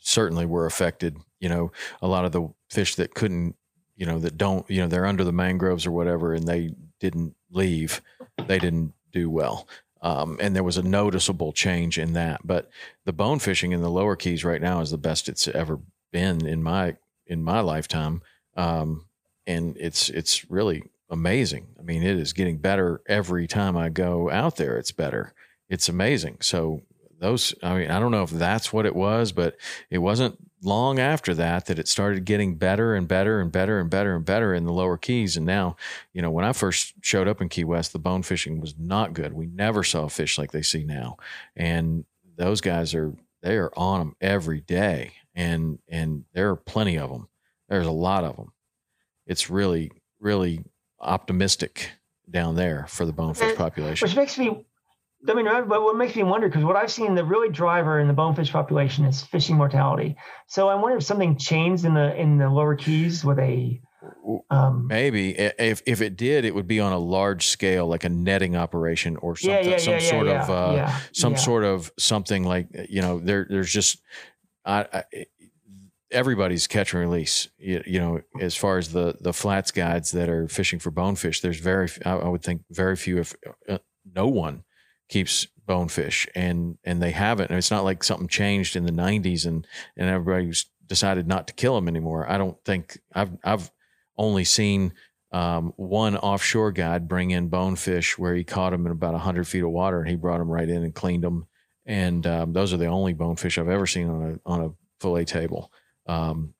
certainly 0.00 0.46
were 0.46 0.64
affected. 0.64 1.18
You 1.38 1.50
know, 1.50 1.72
a 2.00 2.08
lot 2.08 2.24
of 2.24 2.32
the 2.32 2.48
fish 2.74 2.96
that 2.96 3.14
couldn't, 3.14 3.56
you 3.96 4.04
know, 4.06 4.18
that 4.18 4.36
don't, 4.36 4.68
you 4.68 4.80
know, 4.80 4.88
they're 4.88 5.06
under 5.06 5.24
the 5.24 5.32
mangroves 5.32 5.86
or 5.86 5.92
whatever, 5.92 6.34
and 6.34 6.46
they 6.46 6.74
didn't 7.00 7.34
leave, 7.50 8.00
they 8.46 8.58
didn't 8.58 8.92
do 9.12 9.30
well. 9.30 9.68
Um, 10.02 10.36
and 10.40 10.54
there 10.54 10.62
was 10.62 10.76
a 10.76 10.82
noticeable 10.82 11.52
change 11.52 11.98
in 11.98 12.12
that. 12.12 12.46
But 12.46 12.68
the 13.04 13.12
bone 13.12 13.38
fishing 13.38 13.72
in 13.72 13.80
the 13.80 13.90
lower 13.90 14.16
keys 14.16 14.44
right 14.44 14.60
now 14.60 14.80
is 14.80 14.90
the 14.90 14.98
best 14.98 15.28
it's 15.28 15.48
ever 15.48 15.78
been 16.12 16.46
in 16.46 16.62
my 16.62 16.96
in 17.26 17.42
my 17.42 17.60
lifetime, 17.60 18.20
um, 18.56 19.06
and 19.46 19.76
it's 19.78 20.10
it's 20.10 20.50
really 20.50 20.82
amazing. 21.08 21.68
I 21.78 21.82
mean, 21.82 22.02
it 22.02 22.18
is 22.18 22.34
getting 22.34 22.58
better 22.58 23.00
every 23.06 23.46
time 23.46 23.78
I 23.78 23.88
go 23.88 24.30
out 24.30 24.56
there. 24.56 24.76
It's 24.76 24.92
better. 24.92 25.32
It's 25.70 25.88
amazing. 25.88 26.38
So 26.42 26.82
those 27.20 27.54
i 27.62 27.78
mean 27.78 27.90
i 27.90 27.98
don't 27.98 28.10
know 28.10 28.22
if 28.22 28.30
that's 28.30 28.72
what 28.72 28.86
it 28.86 28.94
was 28.94 29.32
but 29.32 29.56
it 29.90 29.98
wasn't 29.98 30.36
long 30.64 30.98
after 30.98 31.34
that 31.34 31.66
that 31.66 31.78
it 31.78 31.88
started 31.88 32.24
getting 32.24 32.56
better 32.56 32.94
and 32.94 33.06
better 33.06 33.40
and 33.40 33.52
better 33.52 33.78
and 33.78 33.90
better 33.90 34.16
and 34.16 34.24
better 34.24 34.54
in 34.54 34.64
the 34.64 34.72
lower 34.72 34.96
keys. 34.96 35.36
And 35.36 35.46
now 35.46 35.76
you 36.12 36.22
know 36.22 36.30
when 36.30 36.44
i 36.44 36.52
first 36.52 36.94
showed 37.00 37.28
up 37.28 37.40
in 37.40 37.48
key 37.48 37.64
west 37.64 37.92
the 37.92 37.98
bone 37.98 38.22
fishing 38.22 38.60
was 38.60 38.74
not 38.78 39.12
good. 39.12 39.32
We 39.32 39.46
never 39.46 39.82
saw 39.84 40.08
fish 40.08 40.38
like 40.38 40.52
they 40.52 40.62
see 40.62 40.84
now. 40.84 41.16
And 41.56 42.04
those 42.36 42.60
guys 42.60 42.94
are 42.94 43.14
they 43.42 43.56
are 43.56 43.72
on 43.76 44.00
them 44.00 44.16
every 44.20 44.60
day. 44.60 45.12
And 45.34 45.78
and 45.88 46.24
there 46.32 46.50
are 46.50 46.56
plenty 46.56 46.98
of 46.98 47.10
them 47.10 47.28
there's 47.68 47.86
a 47.86 47.90
lot 47.92 48.24
of 48.24 48.36
them 48.36 48.52
it's 49.26 49.50
really 49.50 49.90
really 50.20 50.64
optimistic 51.00 51.90
down 52.30 52.56
there 52.56 52.86
for 52.88 53.04
the 53.04 53.12
bonefish 53.12 53.56
population. 53.56 54.06
which 54.06 54.16
makes 54.16 54.38
me 54.38 54.64
I 55.28 55.34
mean, 55.34 55.46
but 55.46 55.82
what 55.82 55.96
makes 55.96 56.14
me 56.16 56.22
wonder 56.22 56.48
because 56.48 56.64
what 56.64 56.76
I've 56.76 56.90
seen 56.90 57.14
the 57.14 57.24
really 57.24 57.48
driver 57.48 57.98
in 57.98 58.08
the 58.08 58.14
bonefish 58.14 58.52
population 58.52 59.04
is 59.04 59.22
fishing 59.22 59.56
mortality. 59.56 60.16
So 60.48 60.68
I 60.68 60.74
wonder 60.74 60.98
if 60.98 61.04
something 61.04 61.38
changed 61.38 61.84
in 61.84 61.94
the 61.94 62.14
in 62.14 62.38
the 62.38 62.48
lower 62.48 62.76
keys 62.76 63.24
with 63.24 63.38
a 63.38 63.80
um, 64.50 64.86
maybe 64.86 65.30
if 65.38 65.82
if 65.86 66.00
it 66.00 66.16
did, 66.16 66.44
it 66.44 66.54
would 66.54 66.66
be 66.66 66.80
on 66.80 66.92
a 66.92 66.98
large 66.98 67.46
scale, 67.46 67.86
like 67.86 68.04
a 68.04 68.08
netting 68.08 68.56
operation 68.56 69.16
or 69.16 69.36
something, 69.36 69.64
yeah, 69.64 69.70
yeah, 69.70 69.78
some 69.78 69.94
yeah, 69.94 70.10
sort 70.10 70.28
of 70.28 70.50
uh, 70.50 70.98
some 71.12 71.36
sort 71.36 71.64
of 71.64 71.90
something 71.98 72.44
like 72.44 72.68
you 72.88 73.00
know 73.00 73.18
there 73.18 73.46
there's 73.48 73.72
just 73.72 74.02
I, 74.64 74.86
I, 74.92 75.04
everybody's 76.10 76.66
catch 76.66 76.92
and 76.92 77.00
release. 77.00 77.48
You, 77.58 77.82
you, 77.86 77.98
know, 77.98 78.20
as 78.40 78.54
far 78.54 78.78
as 78.78 78.92
the 78.92 79.16
the 79.20 79.32
flats 79.32 79.70
guides 79.70 80.12
that 80.12 80.28
are 80.28 80.48
fishing 80.48 80.78
for 80.78 80.90
bonefish, 80.90 81.40
there's 81.40 81.60
very 81.60 81.88
I, 82.04 82.12
I 82.12 82.28
would 82.28 82.42
think 82.42 82.62
very 82.70 82.96
few 82.96 83.18
if 83.18 83.34
uh, 83.68 83.78
no 84.14 84.28
one 84.28 84.63
keeps 85.08 85.46
bonefish 85.66 86.26
and 86.34 86.78
and 86.84 87.02
they 87.02 87.10
haven't. 87.10 87.50
And 87.50 87.58
it's 87.58 87.70
not 87.70 87.84
like 87.84 88.04
something 88.04 88.28
changed 88.28 88.76
in 88.76 88.84
the 88.84 88.92
90s 88.92 89.46
and 89.46 89.66
and 89.96 90.08
everybody's 90.08 90.66
decided 90.86 91.26
not 91.26 91.46
to 91.46 91.54
kill 91.54 91.74
them 91.74 91.88
anymore. 91.88 92.30
I 92.30 92.38
don't 92.38 92.62
think 92.64 92.98
i've 93.12 93.30
i've 93.44 93.70
only 94.16 94.44
seen 94.44 94.92
um, 95.32 95.72
one 95.76 96.16
offshore 96.16 96.70
guide 96.70 97.08
bring 97.08 97.32
in 97.32 97.48
bonefish 97.48 98.16
where 98.16 98.36
he 98.36 98.44
caught 98.44 98.70
them 98.70 98.86
in 98.86 98.92
about 98.92 99.14
100 99.14 99.48
feet 99.48 99.64
of 99.64 99.70
water 99.70 99.98
and 99.98 100.08
he 100.08 100.14
brought 100.14 100.38
them 100.38 100.48
right 100.48 100.68
in 100.68 100.84
and 100.84 100.94
cleaned 100.94 101.24
them 101.24 101.48
and 101.84 102.24
um, 102.26 102.52
those 102.52 102.72
are 102.72 102.76
the 102.76 102.86
only 102.86 103.12
bonefish 103.12 103.58
i've 103.58 103.68
ever 103.68 103.86
seen 103.86 104.08
on 104.08 104.22
a 104.22 104.48
on 104.48 104.60
a 104.60 104.70
fillet 105.00 105.24
table. 105.24 105.72
Um, 106.06 106.54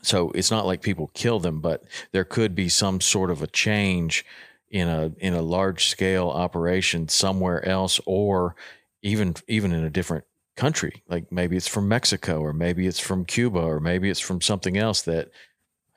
so 0.00 0.30
it's 0.30 0.50
not 0.50 0.66
like 0.66 0.82
people 0.82 1.10
kill 1.14 1.38
them 1.38 1.60
but 1.60 1.84
there 2.12 2.24
could 2.24 2.54
be 2.54 2.68
some 2.68 3.00
sort 3.00 3.30
of 3.30 3.42
a 3.42 3.46
change 3.46 4.24
in 4.72 4.88
a 4.88 5.12
in 5.18 5.34
a 5.34 5.42
large 5.42 5.86
scale 5.86 6.28
operation 6.28 7.06
somewhere 7.06 7.64
else 7.64 8.00
or 8.06 8.56
even 9.02 9.34
even 9.46 9.72
in 9.72 9.84
a 9.84 9.90
different 9.90 10.24
country. 10.56 11.02
Like 11.08 11.30
maybe 11.30 11.56
it's 11.56 11.68
from 11.68 11.88
Mexico 11.88 12.40
or 12.40 12.52
maybe 12.52 12.86
it's 12.86 12.98
from 12.98 13.24
Cuba 13.24 13.60
or 13.60 13.78
maybe 13.78 14.10
it's 14.10 14.20
from 14.20 14.40
something 14.40 14.76
else 14.76 15.02
that 15.02 15.30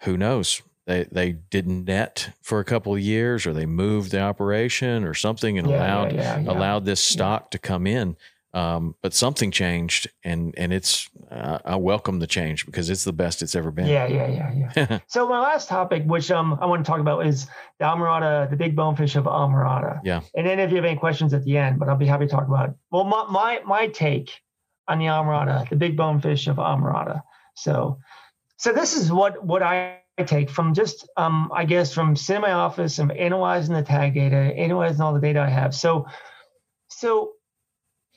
who 0.01 0.17
knows? 0.17 0.61
They 0.85 1.05
they 1.11 1.31
didn't 1.31 1.85
net 1.85 2.29
for 2.41 2.59
a 2.59 2.65
couple 2.65 2.93
of 2.93 2.99
years 2.99 3.47
or 3.47 3.53
they 3.53 3.65
moved 3.65 4.11
the 4.11 4.19
operation 4.19 5.05
or 5.05 5.13
something 5.13 5.57
and 5.57 5.69
yeah, 5.69 5.77
allowed 5.77 6.13
yeah, 6.13 6.39
yeah, 6.39 6.51
allowed 6.51 6.85
this 6.85 7.01
stock 7.01 7.51
to 7.51 7.57
come 7.57 7.87
in 7.87 8.17
um, 8.55 8.95
but 9.01 9.13
something 9.13 9.51
changed, 9.51 10.09
and 10.23 10.53
and 10.57 10.71
it's 10.71 11.09
uh, 11.29 11.59
I 11.65 11.75
welcome 11.75 12.19
the 12.19 12.27
change 12.27 12.65
because 12.65 12.89
it's 12.89 13.03
the 13.03 13.11
best 13.11 13.41
it's 13.41 13.53
ever 13.53 13.69
been. 13.69 13.85
Yeah, 13.85 14.07
yeah, 14.07 14.27
yeah, 14.27 14.69
yeah. 14.75 14.99
so 15.07 15.27
my 15.27 15.41
last 15.41 15.67
topic, 15.67 16.03
which 16.05 16.31
um 16.31 16.57
I 16.61 16.65
want 16.65 16.83
to 16.83 16.89
talk 16.89 17.01
about, 17.01 17.27
is 17.27 17.47
the 17.79 17.85
Islamorada, 17.85 18.49
the 18.49 18.55
big 18.55 18.73
bonefish 18.73 19.17
of 19.17 19.25
Islamorada. 19.25 19.99
Yeah. 20.05 20.21
And 20.35 20.47
then 20.47 20.59
if 20.59 20.69
you 20.69 20.77
have 20.77 20.85
any 20.85 20.97
questions 20.97 21.33
at 21.33 21.43
the 21.43 21.57
end, 21.57 21.79
but 21.79 21.89
I'll 21.89 21.97
be 21.97 22.05
happy 22.05 22.27
to 22.27 22.31
talk 22.31 22.47
about 22.47 22.69
it. 22.69 22.75
Well, 22.91 23.03
my 23.03 23.25
my 23.29 23.59
my 23.65 23.87
take 23.87 24.31
on 24.87 24.99
the 24.99 25.05
Islamorada, 25.05 25.67
the 25.69 25.75
big 25.75 25.97
bonefish 25.97 26.47
of 26.47 26.55
Islamorada. 26.55 27.23
So, 27.57 27.99
so 28.55 28.71
this 28.71 28.95
is 28.95 29.11
what 29.11 29.43
what 29.45 29.63
I 29.63 29.99
take 30.25 30.49
from 30.49 30.73
just 30.73 31.09
um 31.17 31.51
I 31.53 31.65
guess 31.65 31.93
from 31.93 32.15
sitting 32.15 32.37
in 32.37 32.41
my 32.41 32.53
office 32.53 32.99
and 32.99 33.11
analyzing 33.11 33.75
the 33.75 33.83
tag 33.83 34.13
data, 34.13 34.37
analyzing 34.37 35.01
all 35.01 35.13
the 35.13 35.19
data 35.19 35.41
I 35.41 35.49
have. 35.49 35.75
So, 35.75 36.07
so 36.87 37.34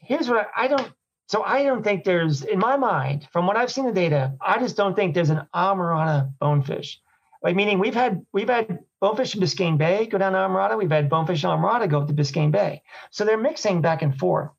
here's 0.08 0.28
what 0.28 0.48
I, 0.56 0.64
I 0.64 0.68
don't 0.68 0.90
so 1.28 1.42
I 1.44 1.62
don't 1.62 1.84
think 1.84 2.04
there's, 2.04 2.42
in 2.42 2.58
my 2.58 2.78
mind, 2.78 3.28
from 3.32 3.46
what 3.46 3.58
I've 3.58 3.70
seen 3.70 3.84
the 3.84 3.92
data, 3.92 4.32
I 4.40 4.58
just 4.58 4.78
don't 4.78 4.96
think 4.96 5.14
there's 5.14 5.28
an 5.28 5.42
Islamorada 5.54 6.32
bonefish. 6.40 6.98
Like 7.42 7.54
meaning 7.54 7.78
we've 7.78 7.94
had 7.94 8.24
we've 8.32 8.48
had 8.48 8.80
bonefish 9.00 9.34
in 9.34 9.40
Biscayne 9.40 9.78
Bay 9.78 10.06
go 10.06 10.18
down 10.18 10.32
to 10.32 10.38
Islamorada, 10.38 10.76
we've 10.76 10.90
had 10.90 11.08
bonefish 11.08 11.44
in 11.44 11.50
Islamorada 11.50 11.88
go 11.88 12.00
up 12.00 12.08
to 12.08 12.14
Biscayne 12.14 12.50
Bay. 12.50 12.82
So 13.10 13.24
they're 13.24 13.38
mixing 13.38 13.80
back 13.82 14.02
and 14.02 14.18
forth. 14.18 14.50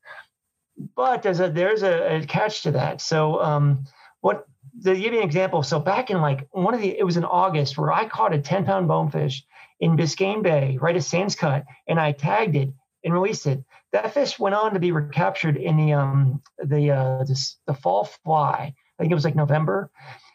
But 0.96 1.22
there's 1.22 1.40
a 1.40 1.50
there's 1.50 1.82
a, 1.82 2.16
a 2.16 2.24
catch 2.24 2.62
to 2.62 2.70
that. 2.70 3.00
So 3.02 3.42
um, 3.42 3.84
what 4.20 4.46
to 4.84 4.94
give 4.94 5.12
you 5.12 5.18
an 5.18 5.26
example, 5.26 5.62
so 5.62 5.80
back 5.80 6.10
in 6.10 6.20
like 6.22 6.48
one 6.52 6.72
of 6.72 6.80
the 6.80 6.96
it 6.96 7.04
was 7.04 7.16
in 7.16 7.24
August 7.24 7.76
where 7.76 7.92
I 7.92 8.08
caught 8.08 8.32
a 8.32 8.38
10 8.38 8.64
pound 8.64 8.86
bonefish 8.88 9.44
in 9.80 9.96
Biscayne 9.96 10.42
Bay, 10.42 10.78
right 10.80 10.96
at 10.96 11.02
Sands 11.02 11.34
Cut, 11.34 11.64
and 11.88 11.98
I 11.98 12.12
tagged 12.12 12.54
it 12.54 12.70
and 13.04 13.12
released 13.12 13.46
it. 13.46 13.64
That 13.92 14.14
fish 14.14 14.38
went 14.38 14.54
on 14.54 14.74
to 14.74 14.80
be 14.80 14.92
recaptured 14.92 15.56
in 15.56 15.76
the 15.76 15.92
um 15.92 16.42
the 16.58 16.90
uh 16.92 17.24
this, 17.24 17.56
the 17.66 17.74
fall 17.74 18.04
fly. 18.04 18.74
I 19.00 19.02
think 19.02 19.12
it 19.12 19.14
was 19.14 19.24
like 19.24 19.34
November. 19.34 19.90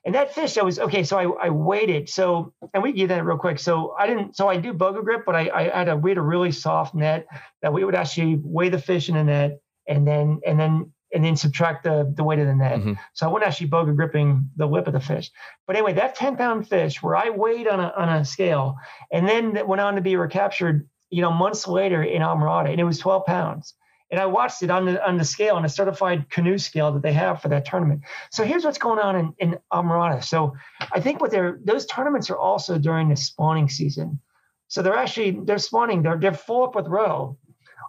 And 0.05 0.13
that 0.13 0.35
fish, 0.35 0.57
I 0.57 0.63
was 0.63 0.77
okay. 0.79 1.03
So 1.03 1.17
I, 1.17 1.47
I 1.47 1.49
waited. 1.49 2.09
So, 2.09 2.53
and 2.73 2.83
we 2.83 2.93
get 2.93 3.09
that 3.09 3.25
real 3.25 3.37
quick. 3.37 3.57
So 3.57 3.95
I 3.97 4.05
didn't, 4.05 4.35
so 4.35 4.47
I 4.47 4.57
do 4.57 4.71
Boga 4.71 5.03
Grip, 5.03 5.23
but 5.25 5.35
I, 5.35 5.49
I 5.49 5.63
had 5.79 5.89
a, 5.89 5.97
we 5.97 6.11
had 6.11 6.19
a 6.19 6.21
really 6.21 6.51
soft 6.51 6.93
net 6.93 7.25
that 7.63 7.73
we 7.73 7.83
would 7.83 7.95
actually 7.95 8.39
weigh 8.43 8.69
the 8.69 8.77
fish 8.77 9.09
in 9.09 9.15
the 9.15 9.23
net 9.23 9.59
and 9.87 10.07
then, 10.07 10.41
and 10.45 10.59
then, 10.59 10.91
and 11.11 11.25
then 11.25 11.35
subtract 11.35 11.83
the, 11.83 12.11
the 12.15 12.23
weight 12.23 12.37
of 12.37 12.45
the 12.45 12.53
net. 12.53 12.79
Mm-hmm. 12.79 12.93
So 13.13 13.25
I 13.25 13.29
wasn't 13.29 13.47
actually 13.47 13.69
Boga 13.69 13.95
gripping 13.95 14.49
the 14.57 14.67
lip 14.67 14.85
of 14.85 14.93
the 14.93 14.99
fish. 14.99 15.31
But 15.65 15.75
anyway, 15.75 15.93
that 15.93 16.15
10 16.15 16.37
pound 16.37 16.67
fish 16.67 17.01
where 17.01 17.15
I 17.15 17.31
weighed 17.31 17.67
on 17.67 17.79
a, 17.79 17.91
on 17.97 18.09
a 18.09 18.25
scale 18.25 18.77
and 19.11 19.27
then 19.27 19.53
that 19.53 19.67
went 19.67 19.81
on 19.81 19.95
to 19.95 20.01
be 20.01 20.17
recaptured, 20.17 20.87
you 21.09 21.21
know, 21.21 21.31
months 21.31 21.67
later 21.67 22.03
in 22.03 22.21
Islamorada 22.21 22.71
and 22.71 22.79
it 22.79 22.83
was 22.83 22.99
12 22.99 23.25
pounds 23.25 23.73
and 24.11 24.19
I 24.19 24.25
watched 24.25 24.61
it 24.61 24.69
on 24.69 24.85
the 24.85 25.05
on 25.05 25.17
the 25.17 25.25
scale 25.25 25.55
on 25.55 25.65
a 25.65 25.69
certified 25.69 26.29
canoe 26.29 26.57
scale 26.57 26.91
that 26.93 27.01
they 27.01 27.13
have 27.13 27.41
for 27.41 27.49
that 27.49 27.65
tournament. 27.65 28.01
So 28.31 28.43
here's 28.43 28.63
what's 28.63 28.77
going 28.77 28.99
on 28.99 29.15
in, 29.15 29.33
in 29.39 29.57
Islamorada. 29.73 30.23
So 30.23 30.53
I 30.93 30.99
think 30.99 31.21
what 31.21 31.31
they're 31.31 31.59
those 31.63 31.85
tournaments 31.85 32.29
are 32.29 32.37
also 32.37 32.77
during 32.77 33.09
the 33.09 33.15
spawning 33.15 33.69
season. 33.69 34.19
So 34.67 34.81
they're 34.81 34.95
actually 34.95 35.39
they're 35.43 35.57
spawning, 35.57 36.03
they're 36.03 36.17
they're 36.17 36.33
full 36.33 36.63
up 36.63 36.75
with 36.75 36.87
roe. 36.87 37.37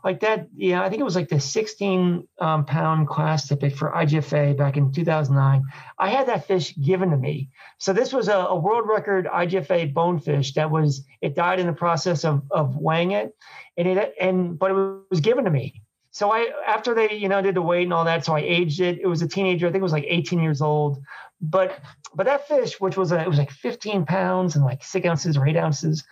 Like 0.05 0.21
that, 0.21 0.49
yeah, 0.55 0.83
I 0.83 0.89
think 0.89 1.01
it 1.01 1.05
was 1.05 1.17
like 1.17 1.29
the 1.29 1.41
16 1.41 2.27
um, 2.41 2.65
pound 2.65 3.09
class 3.09 3.49
tippet 3.49 3.77
for 3.77 3.91
IGFA 3.93 4.57
back 4.57 4.77
in 4.77 4.93
2009. 4.93 5.63
I 5.99 6.09
had 6.09 6.29
that 6.29 6.47
fish 6.47 6.75
given 6.77 7.11
to 7.11 7.17
me. 7.17 7.51
So 7.79 7.93
this 7.93 8.13
was 8.13 8.29
a, 8.29 8.37
a 8.37 8.59
world 8.59 8.87
record 8.87 9.27
IGFA 9.27 9.93
bonefish 9.93 10.55
that 10.55 10.71
was 10.71 11.05
it 11.21 11.35
died 11.35 11.61
in 11.61 11.67
the 11.67 11.73
process 11.73 12.25
of 12.25 12.43
of 12.51 12.77
weighing 12.77 13.13
it, 13.13 13.35
and 13.77 13.89
it 13.89 14.15
and 14.21 14.59
but 14.59 14.71
it 14.71 14.75
was 15.11 15.21
given 15.21 15.45
to 15.45 15.51
me 15.51 15.83
so 16.17 16.33
I 16.33 16.51
after 16.67 16.95
they 16.95 17.13
you 17.13 17.29
know 17.29 17.43
did 17.43 17.57
the 17.57 17.61
weight 17.61 17.83
and 17.83 17.93
all 17.93 18.07
that, 18.07 18.25
so 18.25 18.35
I 18.35 18.41
aged 18.41 18.81
it. 18.81 18.99
It 18.99 19.07
was 19.07 19.21
a 19.21 19.29
teenager. 19.29 19.67
I 19.67 19.71
think 19.71 19.81
it 19.81 19.91
was 19.91 19.93
like 19.93 20.07
18 20.09 20.39
years 20.39 20.63
old. 20.63 21.03
But 21.43 21.79
but 22.15 22.25
that 22.25 22.49
fish, 22.49 22.81
which 22.81 22.97
was 22.97 23.13
a, 23.13 23.21
it 23.21 23.29
was 23.29 23.37
like 23.37 23.51
15 23.51 24.07
pounds 24.07 24.57
and 24.57 24.65
like 24.65 24.83
six 24.83 25.07
ounces 25.07 25.37
or 25.37 25.47
eight 25.47 25.59
ounces. 25.59 26.05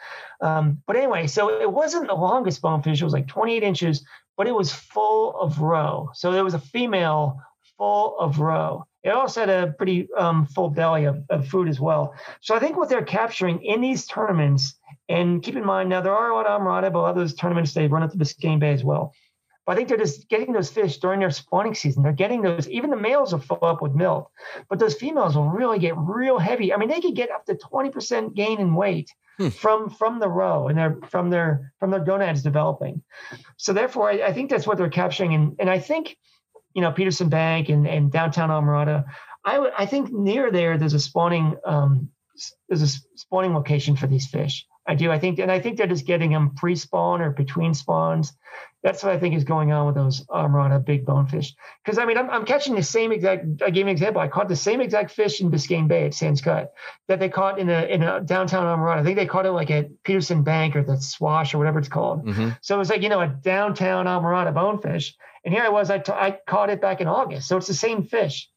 Um, 0.43 0.83
but 0.87 0.97
anyway, 0.97 1.27
so 1.27 1.59
it 1.59 1.73
wasn't 1.73 2.09
the 2.09 2.15
longest 2.15 2.61
bonefish. 2.61 3.01
It 3.01 3.05
was 3.05 3.15
like 3.15 3.29
28 3.29 3.63
inches, 3.63 4.05
but 4.37 4.47
it 4.47 4.55
was 4.55 4.71
full 4.71 5.41
of 5.41 5.63
roe. 5.63 6.11
So 6.13 6.33
there 6.33 6.45
was 6.45 6.53
a 6.53 6.59
female 6.59 7.41
full 7.79 8.19
of 8.19 8.41
roe. 8.41 8.85
It 9.05 9.09
also 9.09 9.41
had 9.41 9.49
a 9.49 9.73
pretty 9.73 10.09
um, 10.19 10.45
full 10.45 10.69
belly 10.69 11.05
of, 11.05 11.25
of 11.31 11.49
food 11.49 11.71
as 11.71 11.81
well. 11.81 12.15
So 12.43 12.55
I 12.55 12.59
think 12.59 12.77
what 12.77 12.91
they're 12.91 13.05
capturing 13.05 13.63
in 13.63 13.81
these 13.81 14.05
tournaments, 14.07 14.79
and 15.09 15.43
keep 15.43 15.57
in 15.57 15.65
mind 15.65 15.89
now 15.89 16.03
there 16.03 16.15
are 16.15 16.31
a 16.31 16.35
lot 16.35 16.47
of 16.47 16.61
Islamorada, 16.61 16.93
but 16.93 17.05
other 17.05 17.27
tournaments 17.27 17.73
they 17.73 17.87
run 17.87 18.03
up 18.03 18.11
to 18.13 18.19
Biscayne 18.19 18.61
Bay 18.61 18.75
as 18.75 18.85
well. 18.85 19.15
But 19.67 19.73
I 19.73 19.77
think 19.77 19.89
they're 19.89 19.99
just 19.99 20.29
getting 20.29 20.53
those 20.53 20.71
fish 20.71 20.99
during 20.99 21.21
their 21.21 21.31
spawning 21.31 21.75
season. 21.75 22.03
They're 22.03 22.13
getting 22.13 22.43
those, 22.43 22.69
even 22.69 22.91
the 22.91 22.97
males 22.97 23.33
will 23.33 23.41
fill 23.41 23.61
up 23.63 23.81
with 23.81 23.95
milk, 23.95 24.31
but 24.69 24.79
those 24.79 24.95
females 24.95 25.37
will 25.37 25.49
really 25.49 25.79
get 25.79 25.97
real 25.97 26.39
heavy. 26.39 26.73
I 26.73 26.77
mean, 26.77 26.91
they 26.91 27.01
could 27.01 27.17
get 27.17 27.31
up 27.31 27.47
to 27.47 27.55
20% 27.55 28.35
gain 28.35 28.61
in 28.61 28.75
weight 28.75 29.11
hmm. 29.39 29.49
from 29.49 29.89
from 29.89 30.21
the 30.21 30.29
roe 30.29 30.69
and 30.69 30.79
their 30.79 30.99
from 31.09 31.31
their 31.31 31.73
from 31.81 31.91
their 31.91 32.05
gonads 32.05 32.43
developing. 32.43 33.03
So 33.57 33.73
therefore, 33.73 34.11
I, 34.11 34.23
I 34.27 34.33
think 34.33 34.51
that's 34.51 34.67
what 34.67 34.77
they're 34.77 34.91
capturing. 34.91 35.35
And 35.35 35.57
and 35.59 35.71
I 35.71 35.79
think, 35.79 36.17
you 36.75 36.83
know, 36.83 36.93
Peterson 36.93 37.31
Bank 37.31 37.71
and, 37.71 37.87
and 37.87 38.13
downtown 38.13 38.51
Islamorada, 38.51 39.05
I 39.45 39.59
would 39.59 39.73
I 39.79 39.87
think 39.87 40.13
near 40.13 40.51
there 40.51 40.77
there's 40.77 40.95
a 40.95 41.01
spawning 41.01 41.57
um 41.65 42.11
there's 42.69 42.83
a 42.83 42.89
spawning 43.17 43.55
location 43.55 43.97
for 43.97 44.07
these 44.07 44.27
fish. 44.27 44.67
I 44.87 44.95
do. 44.95 45.11
I 45.11 45.19
think, 45.19 45.39
and 45.39 45.51
I 45.51 45.61
think 45.61 45.79
they're 45.79 45.87
just 45.87 46.07
getting 46.07 46.31
them 46.31 46.55
pre-spawn 46.55 47.23
or 47.23 47.31
between 47.31 47.75
spawns. 47.75 48.33
That's 48.83 49.03
what 49.03 49.13
I 49.15 49.19
think 49.19 49.35
is 49.35 49.45
going 49.45 49.73
on 49.73 49.87
with 49.87 49.95
those 49.95 50.27
Islamorada 50.27 50.85
big 50.85 51.07
bonefish. 51.07 51.55
Because 51.83 51.97
I 51.97 52.05
mean, 52.05 52.19
I'm, 52.19 52.29
I'm, 52.29 52.45
catching 52.45 52.75
the 52.75 52.83
same 52.83 53.13
exact. 53.13 53.47
I 53.65 53.71
gave 53.71 53.87
an 53.87 53.93
example. 53.93 54.21
I 54.21 54.29
caught 54.29 54.49
the 54.49 54.57
same 54.57 54.83
exact 54.83 55.11
fish 55.11 55.41
in 55.41 55.51
Biscayne 55.51 55.89
Bay 55.89 56.05
at 56.05 56.13
Sands 56.13 56.43
Cut 56.43 56.75
that 57.09 57.19
they 57.19 57.31
caught 57.31 57.59
in 57.59 57.71
a 57.71 57.83
in 57.85 58.03
a 58.03 58.21
downtown 58.21 58.65
Islamorada. 58.65 59.01
I 59.01 59.03
think 59.03 59.17
they 59.17 59.25
caught 59.25 59.47
it 59.47 59.53
like 59.53 59.71
at 59.71 60.03
Peterson 60.03 60.43
Bank 60.43 60.77
or 60.77 60.83
the 60.83 61.01
Swash 61.01 61.55
or 61.55 61.59
whatever 61.59 61.79
it's 61.79 61.89
called. 61.89 62.27
Mm-hmm. 62.27 62.51
So 62.61 62.75
it 62.75 62.79
was 62.79 62.91
like 62.91 63.01
you 63.01 63.09
know 63.09 63.23
a 63.23 63.29
downtown 63.29 64.05
Islamorada 64.05 64.53
bonefish. 64.53 65.15
And 65.47 65.53
here 65.53 65.63
I 65.63 65.71
was. 65.71 65.91
I, 65.91 65.99
t- 65.99 66.13
I 66.13 66.39
caught 66.47 66.71
it 66.71 66.81
back 66.81 67.01
in 67.01 67.07
August. 67.07 67.49
So 67.49 67.57
it's 67.57 67.67
the 67.67 67.75
same 67.75 68.05
fish. 68.05 68.51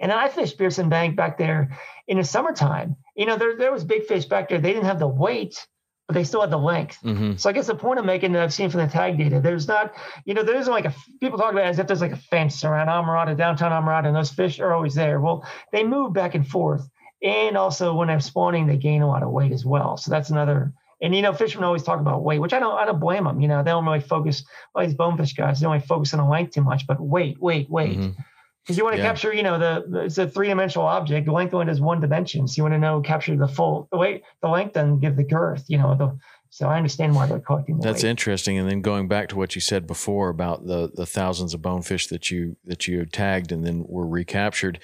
And 0.00 0.10
then 0.10 0.18
I 0.18 0.28
fished 0.28 0.58
Pearson 0.58 0.88
Bank 0.88 1.16
back 1.16 1.38
there 1.38 1.76
in 2.06 2.18
the 2.18 2.24
summertime. 2.24 2.96
You 3.16 3.26
know, 3.26 3.36
there, 3.36 3.56
there 3.56 3.72
was 3.72 3.84
big 3.84 4.04
fish 4.04 4.26
back 4.26 4.48
there. 4.48 4.60
They 4.60 4.72
didn't 4.72 4.86
have 4.86 5.00
the 5.00 5.08
weight, 5.08 5.66
but 6.06 6.14
they 6.14 6.24
still 6.24 6.40
had 6.40 6.50
the 6.50 6.58
length. 6.58 6.98
Mm-hmm. 7.02 7.36
So 7.36 7.50
I 7.50 7.52
guess 7.52 7.66
the 7.66 7.74
point 7.74 7.98
I'm 7.98 8.06
making 8.06 8.32
that 8.32 8.42
I've 8.42 8.54
seen 8.54 8.70
from 8.70 8.80
the 8.80 8.86
tag 8.86 9.18
data, 9.18 9.40
there's 9.40 9.66
not, 9.66 9.94
you 10.24 10.34
know, 10.34 10.42
there 10.42 10.56
isn't 10.56 10.72
like 10.72 10.84
a, 10.84 10.94
people 11.20 11.38
talk 11.38 11.52
about 11.52 11.66
it 11.66 11.68
as 11.68 11.78
if 11.78 11.86
there's 11.86 12.00
like 12.00 12.12
a 12.12 12.16
fence 12.16 12.64
around 12.64 12.86
Islamorada, 12.88 13.36
downtown 13.36 13.72
Islamorada, 13.72 14.06
and 14.06 14.16
those 14.16 14.30
fish 14.30 14.60
are 14.60 14.72
always 14.72 14.94
there. 14.94 15.20
Well, 15.20 15.46
they 15.72 15.84
move 15.84 16.12
back 16.12 16.34
and 16.34 16.46
forth. 16.46 16.88
And 17.22 17.56
also 17.56 17.94
when 17.94 18.08
they're 18.08 18.20
spawning, 18.20 18.66
they 18.66 18.76
gain 18.76 19.02
a 19.02 19.08
lot 19.08 19.24
of 19.24 19.30
weight 19.30 19.50
as 19.50 19.64
well. 19.64 19.96
So 19.96 20.12
that's 20.12 20.30
another, 20.30 20.72
and 21.02 21.14
you 21.14 21.22
know, 21.22 21.32
fishermen 21.32 21.64
always 21.64 21.82
talk 21.82 21.98
about 21.98 22.22
weight, 22.22 22.38
which 22.38 22.52
I 22.52 22.60
don't, 22.60 22.78
I 22.78 22.84
don't 22.84 23.00
blame 23.00 23.24
them. 23.24 23.40
You 23.40 23.48
know, 23.48 23.64
they 23.64 23.72
don't 23.72 23.84
really 23.84 24.00
focus. 24.00 24.44
All 24.74 24.84
these 24.84 24.94
bonefish 24.94 25.34
guys, 25.34 25.58
they 25.58 25.64
don't 25.64 25.72
really 25.72 25.84
focus 25.84 26.14
on 26.14 26.20
the 26.20 26.30
length 26.30 26.54
too 26.54 26.62
much, 26.62 26.86
but 26.86 27.00
weight, 27.00 27.42
weight, 27.42 27.68
weight. 27.68 27.98
Mm-hmm 27.98 28.20
because 28.68 28.76
you 28.76 28.84
want 28.84 28.96
to 28.96 29.02
yeah. 29.02 29.08
capture, 29.08 29.32
you 29.32 29.42
know, 29.42 29.58
the, 29.58 29.86
the, 29.88 30.00
it's 30.00 30.18
a 30.18 30.28
three 30.28 30.48
dimensional 30.48 30.86
object. 30.86 31.24
The 31.24 31.32
length 31.32 31.54
one 31.54 31.70
is 31.70 31.80
one 31.80 32.02
dimension, 32.02 32.46
so 32.46 32.58
you 32.58 32.64
want 32.64 32.74
to 32.74 32.78
know 32.78 33.00
capture 33.00 33.34
the 33.34 33.48
full 33.48 33.88
the 33.90 33.96
weight, 33.96 34.24
the 34.42 34.48
length, 34.48 34.76
and 34.76 35.00
give 35.00 35.16
the 35.16 35.24
girth. 35.24 35.64
You 35.68 35.78
know, 35.78 35.94
the 35.94 36.18
so 36.50 36.68
I 36.68 36.76
understand 36.76 37.14
why 37.14 37.24
they're 37.24 37.40
collecting. 37.40 37.78
The 37.78 37.82
That's 37.84 38.02
weight. 38.02 38.10
interesting. 38.10 38.58
And 38.58 38.68
then 38.68 38.82
going 38.82 39.08
back 39.08 39.30
to 39.30 39.36
what 39.36 39.54
you 39.54 39.62
said 39.62 39.86
before 39.86 40.28
about 40.28 40.66
the 40.66 40.90
the 40.94 41.06
thousands 41.06 41.54
of 41.54 41.62
bonefish 41.62 42.08
that 42.08 42.30
you 42.30 42.56
that 42.66 42.86
you 42.86 43.06
tagged 43.06 43.52
and 43.52 43.64
then 43.64 43.86
were 43.88 44.06
recaptured, 44.06 44.80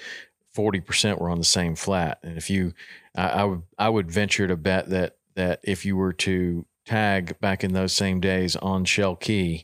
forty 0.51 0.79
percent 0.79 1.21
were 1.21 1.29
on 1.29 1.37
the 1.37 1.43
same 1.43 1.75
flat. 1.75 2.17
And 2.23 2.39
if 2.39 2.49
you, 2.49 2.73
I, 3.15 3.27
I 3.27 3.43
would 3.43 3.61
I 3.77 3.89
would 3.89 4.11
venture 4.11 4.47
to 4.47 4.57
bet 4.57 4.89
that 4.89 5.17
that 5.35 5.59
if 5.61 5.85
you 5.85 5.95
were 5.95 6.13
to 6.13 6.65
tag 6.87 7.39
back 7.39 7.63
in 7.63 7.73
those 7.73 7.93
same 7.93 8.19
days 8.19 8.55
on 8.55 8.83
Shell 8.83 9.17
Key, 9.17 9.63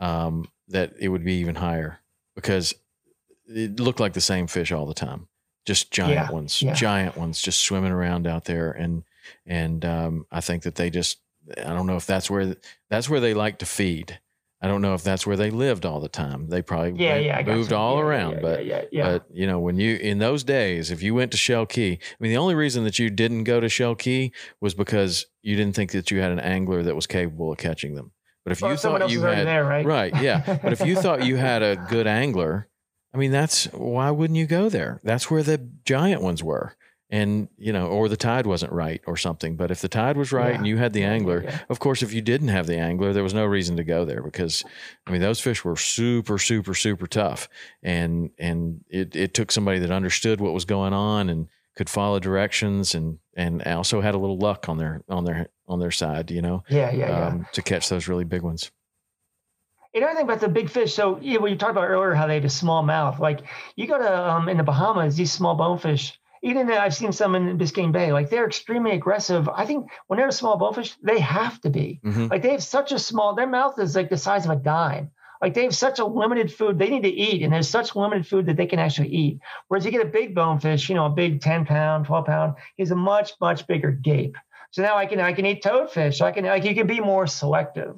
um, 0.00 0.46
that 0.68 0.94
it 0.98 1.08
would 1.08 1.24
be 1.24 1.34
even 1.34 1.56
higher 1.56 2.00
because 2.34 2.74
it 3.48 3.80
looked 3.80 4.00
like 4.00 4.12
the 4.12 4.20
same 4.20 4.46
fish 4.46 4.72
all 4.72 4.86
the 4.86 4.94
time, 4.94 5.28
just 5.66 5.90
giant 5.90 6.12
yeah, 6.12 6.30
ones, 6.30 6.62
yeah. 6.62 6.74
giant 6.74 7.16
ones, 7.16 7.40
just 7.40 7.62
swimming 7.62 7.92
around 7.92 8.26
out 8.26 8.44
there. 8.44 8.70
And 8.70 9.04
and 9.46 9.84
um, 9.84 10.26
I 10.30 10.40
think 10.40 10.62
that 10.62 10.76
they 10.76 10.90
just, 10.90 11.18
I 11.56 11.74
don't 11.74 11.86
know 11.86 11.96
if 11.96 12.06
that's 12.06 12.30
where 12.30 12.56
that's 12.90 13.08
where 13.08 13.20
they 13.20 13.34
like 13.34 13.58
to 13.58 13.66
feed. 13.66 14.20
I 14.60 14.66
don't 14.66 14.82
know 14.82 14.94
if 14.94 15.04
that's 15.04 15.24
where 15.24 15.36
they 15.36 15.50
lived 15.50 15.86
all 15.86 16.00
the 16.00 16.08
time. 16.08 16.48
They 16.48 16.62
probably 16.62 17.00
yeah, 17.02 17.16
yeah, 17.16 17.42
moved 17.42 17.72
all 17.72 18.00
around. 18.00 18.42
but 18.42 18.66
yeah, 18.66 18.82
but 18.92 19.26
you 19.32 19.46
know, 19.46 19.60
when 19.60 19.78
you 19.78 19.96
in 19.96 20.18
those 20.18 20.42
days, 20.42 20.90
if 20.90 21.00
you 21.00 21.14
went 21.14 21.30
to 21.30 21.36
Shell 21.36 21.66
Key, 21.66 21.92
I 21.92 22.16
mean, 22.18 22.32
the 22.32 22.38
only 22.38 22.56
reason 22.56 22.82
that 22.84 22.98
you 22.98 23.08
didn't 23.08 23.44
go 23.44 23.60
to 23.60 23.68
Shell 23.68 23.94
Key 23.96 24.32
was 24.60 24.74
because 24.74 25.26
you 25.42 25.54
didn't 25.54 25.76
think 25.76 25.92
that 25.92 26.10
you 26.10 26.20
had 26.20 26.32
an 26.32 26.40
angler 26.40 26.82
that 26.82 26.96
was 26.96 27.06
capable 27.06 27.52
of 27.52 27.58
catching 27.58 27.94
them. 27.94 28.10
But 28.44 28.52
if 28.52 28.62
you 28.62 28.76
thought 28.76 29.10
you 29.10 29.22
had 29.22 29.46
there, 29.46 29.64
right? 29.64 29.84
right, 29.86 30.22
yeah. 30.22 30.58
but 30.62 30.72
if 30.72 30.80
you 30.80 30.96
thought 30.96 31.24
you 31.24 31.36
had 31.36 31.62
a 31.62 31.76
good 31.88 32.06
angler 32.06 32.67
I 33.14 33.18
mean, 33.18 33.32
that's 33.32 33.64
why 33.72 34.10
wouldn't 34.10 34.38
you 34.38 34.46
go 34.46 34.68
there? 34.68 35.00
That's 35.02 35.30
where 35.30 35.42
the 35.42 35.58
giant 35.84 36.22
ones 36.22 36.42
were. 36.42 36.74
And, 37.10 37.48
you 37.56 37.72
know, 37.72 37.86
or 37.86 38.06
the 38.10 38.18
tide 38.18 38.46
wasn't 38.46 38.70
right 38.70 39.00
or 39.06 39.16
something. 39.16 39.56
But 39.56 39.70
if 39.70 39.80
the 39.80 39.88
tide 39.88 40.18
was 40.18 40.30
right 40.30 40.50
yeah. 40.50 40.58
and 40.58 40.66
you 40.66 40.76
had 40.76 40.92
the 40.92 41.04
angler, 41.04 41.42
yeah. 41.42 41.60
of 41.70 41.78
course, 41.78 42.02
if 42.02 42.12
you 42.12 42.20
didn't 42.20 42.48
have 42.48 42.66
the 42.66 42.76
angler, 42.76 43.14
there 43.14 43.22
was 43.22 43.32
no 43.32 43.46
reason 43.46 43.78
to 43.78 43.84
go 43.84 44.04
there 44.04 44.22
because, 44.22 44.62
I 45.06 45.12
mean, 45.12 45.22
those 45.22 45.40
fish 45.40 45.64
were 45.64 45.74
super, 45.74 46.36
super, 46.36 46.74
super 46.74 47.06
tough. 47.06 47.48
And, 47.82 48.28
and 48.38 48.84
it, 48.90 49.16
it 49.16 49.32
took 49.32 49.50
somebody 49.50 49.78
that 49.78 49.90
understood 49.90 50.38
what 50.38 50.52
was 50.52 50.66
going 50.66 50.92
on 50.92 51.30
and 51.30 51.48
could 51.76 51.88
follow 51.88 52.18
directions 52.18 52.94
and, 52.94 53.20
and 53.34 53.62
also 53.62 54.02
had 54.02 54.14
a 54.14 54.18
little 54.18 54.38
luck 54.38 54.68
on 54.68 54.76
their, 54.76 55.02
on 55.08 55.24
their, 55.24 55.48
on 55.66 55.78
their 55.78 55.90
side, 55.90 56.30
you 56.30 56.42
know? 56.42 56.62
Yeah. 56.68 56.90
Yeah. 56.90 57.28
Um, 57.28 57.38
yeah. 57.38 57.44
To 57.52 57.62
catch 57.62 57.88
those 57.88 58.06
really 58.06 58.24
big 58.24 58.42
ones. 58.42 58.70
Another 59.94 60.14
thing 60.14 60.24
about 60.24 60.40
the 60.40 60.48
big 60.48 60.68
fish, 60.68 60.94
so 60.94 61.18
you 61.20 61.34
know, 61.34 61.40
when 61.40 61.52
you 61.52 61.58
talked 61.58 61.72
about 61.72 61.88
earlier 61.88 62.14
how 62.14 62.26
they 62.26 62.34
have 62.34 62.44
a 62.44 62.50
small 62.50 62.82
mouth, 62.82 63.18
like 63.18 63.40
you 63.74 63.86
go 63.86 63.98
to 63.98 64.30
um, 64.30 64.48
in 64.48 64.58
the 64.58 64.62
Bahamas, 64.62 65.16
these 65.16 65.32
small 65.32 65.54
bonefish, 65.54 66.18
even 66.42 66.70
I've 66.70 66.94
seen 66.94 67.12
some 67.12 67.34
in 67.34 67.58
Biscayne 67.58 67.90
Bay, 67.90 68.12
like 68.12 68.30
they're 68.30 68.46
extremely 68.46 68.92
aggressive. 68.92 69.48
I 69.48 69.64
think 69.64 69.88
when 70.06 70.18
they're 70.18 70.28
a 70.28 70.32
small 70.32 70.56
bonefish, 70.56 70.94
they 71.02 71.18
have 71.20 71.60
to 71.62 71.70
be. 71.70 72.00
Mm-hmm. 72.04 72.26
Like 72.26 72.42
they 72.42 72.52
have 72.52 72.62
such 72.62 72.92
a 72.92 72.98
small, 72.98 73.34
their 73.34 73.46
mouth 73.46 73.78
is 73.78 73.96
like 73.96 74.10
the 74.10 74.16
size 74.18 74.44
of 74.44 74.50
a 74.50 74.56
dime. 74.56 75.10
Like 75.40 75.54
they 75.54 75.64
have 75.64 75.74
such 75.74 76.00
a 76.00 76.04
limited 76.04 76.52
food 76.52 76.78
they 76.78 76.90
need 76.90 77.04
to 77.04 77.08
eat, 77.08 77.42
and 77.42 77.52
there's 77.52 77.68
such 77.68 77.96
limited 77.96 78.26
food 78.26 78.46
that 78.46 78.56
they 78.56 78.66
can 78.66 78.78
actually 78.78 79.08
eat. 79.08 79.38
Whereas 79.68 79.84
you 79.84 79.90
get 79.90 80.02
a 80.04 80.10
big 80.10 80.34
bonefish, 80.34 80.88
you 80.88 80.96
know, 80.96 81.06
a 81.06 81.10
big 81.10 81.40
10 81.40 81.64
pound, 81.64 82.06
12 82.06 82.26
pound, 82.26 82.54
is 82.76 82.90
a 82.90 82.96
much, 82.96 83.32
much 83.40 83.66
bigger 83.66 83.92
gape. 83.92 84.36
So 84.70 84.82
now 84.82 84.96
I 84.96 85.06
can 85.06 85.20
I 85.20 85.32
can 85.32 85.46
eat 85.46 85.62
toadfish. 85.62 86.20
I 86.20 86.32
can 86.32 86.44
like 86.44 86.64
you 86.64 86.74
can 86.74 86.86
be 86.86 87.00
more 87.00 87.26
selective 87.26 87.96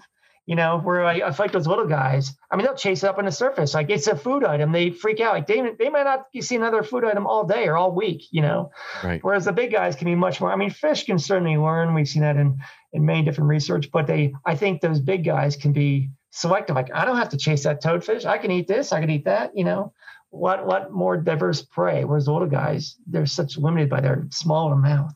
you 0.50 0.56
know, 0.56 0.80
where 0.80 1.04
I, 1.04 1.20
I 1.20 1.32
like 1.38 1.52
those 1.52 1.68
little 1.68 1.86
guys, 1.86 2.36
I 2.50 2.56
mean, 2.56 2.66
they'll 2.66 2.74
chase 2.74 3.04
it 3.04 3.06
up 3.06 3.18
on 3.18 3.24
the 3.24 3.30
surface. 3.30 3.72
Like 3.72 3.88
it's 3.88 4.08
a 4.08 4.16
food 4.16 4.42
item. 4.42 4.72
They 4.72 4.90
freak 4.90 5.20
out. 5.20 5.34
Like 5.34 5.46
they, 5.46 5.62
they 5.78 5.90
might 5.90 6.02
not 6.02 6.26
see 6.40 6.56
another 6.56 6.82
food 6.82 7.04
item 7.04 7.24
all 7.24 7.46
day 7.46 7.68
or 7.68 7.76
all 7.76 7.94
week, 7.94 8.24
you 8.32 8.42
know, 8.42 8.72
right. 9.04 9.22
whereas 9.22 9.44
the 9.44 9.52
big 9.52 9.70
guys 9.70 9.94
can 9.94 10.06
be 10.06 10.16
much 10.16 10.40
more, 10.40 10.52
I 10.52 10.56
mean, 10.56 10.70
fish 10.70 11.04
can 11.04 11.20
certainly 11.20 11.56
learn. 11.56 11.94
We've 11.94 12.08
seen 12.08 12.22
that 12.22 12.34
in, 12.34 12.58
in 12.92 13.06
many 13.06 13.22
different 13.22 13.48
research, 13.48 13.92
but 13.92 14.08
they, 14.08 14.34
I 14.44 14.56
think 14.56 14.80
those 14.80 14.98
big 14.98 15.24
guys 15.24 15.54
can 15.54 15.72
be 15.72 16.10
selective. 16.30 16.74
Like 16.74 16.92
I 16.92 17.04
don't 17.04 17.18
have 17.18 17.28
to 17.28 17.36
chase 17.36 17.62
that 17.62 17.80
toadfish. 17.80 18.24
I 18.24 18.38
can 18.38 18.50
eat 18.50 18.66
this. 18.66 18.92
I 18.92 19.00
can 19.00 19.10
eat 19.10 19.26
that. 19.26 19.52
You 19.54 19.62
know, 19.62 19.92
what 20.30 20.66
what 20.66 20.90
more 20.90 21.16
diverse 21.16 21.62
prey? 21.62 22.04
Whereas 22.04 22.24
the 22.24 22.32
older 22.32 22.48
guys, 22.48 22.96
they're 23.06 23.24
such 23.24 23.56
limited 23.56 23.88
by 23.88 24.00
their 24.00 24.26
small 24.30 24.74
mouth. 24.74 25.14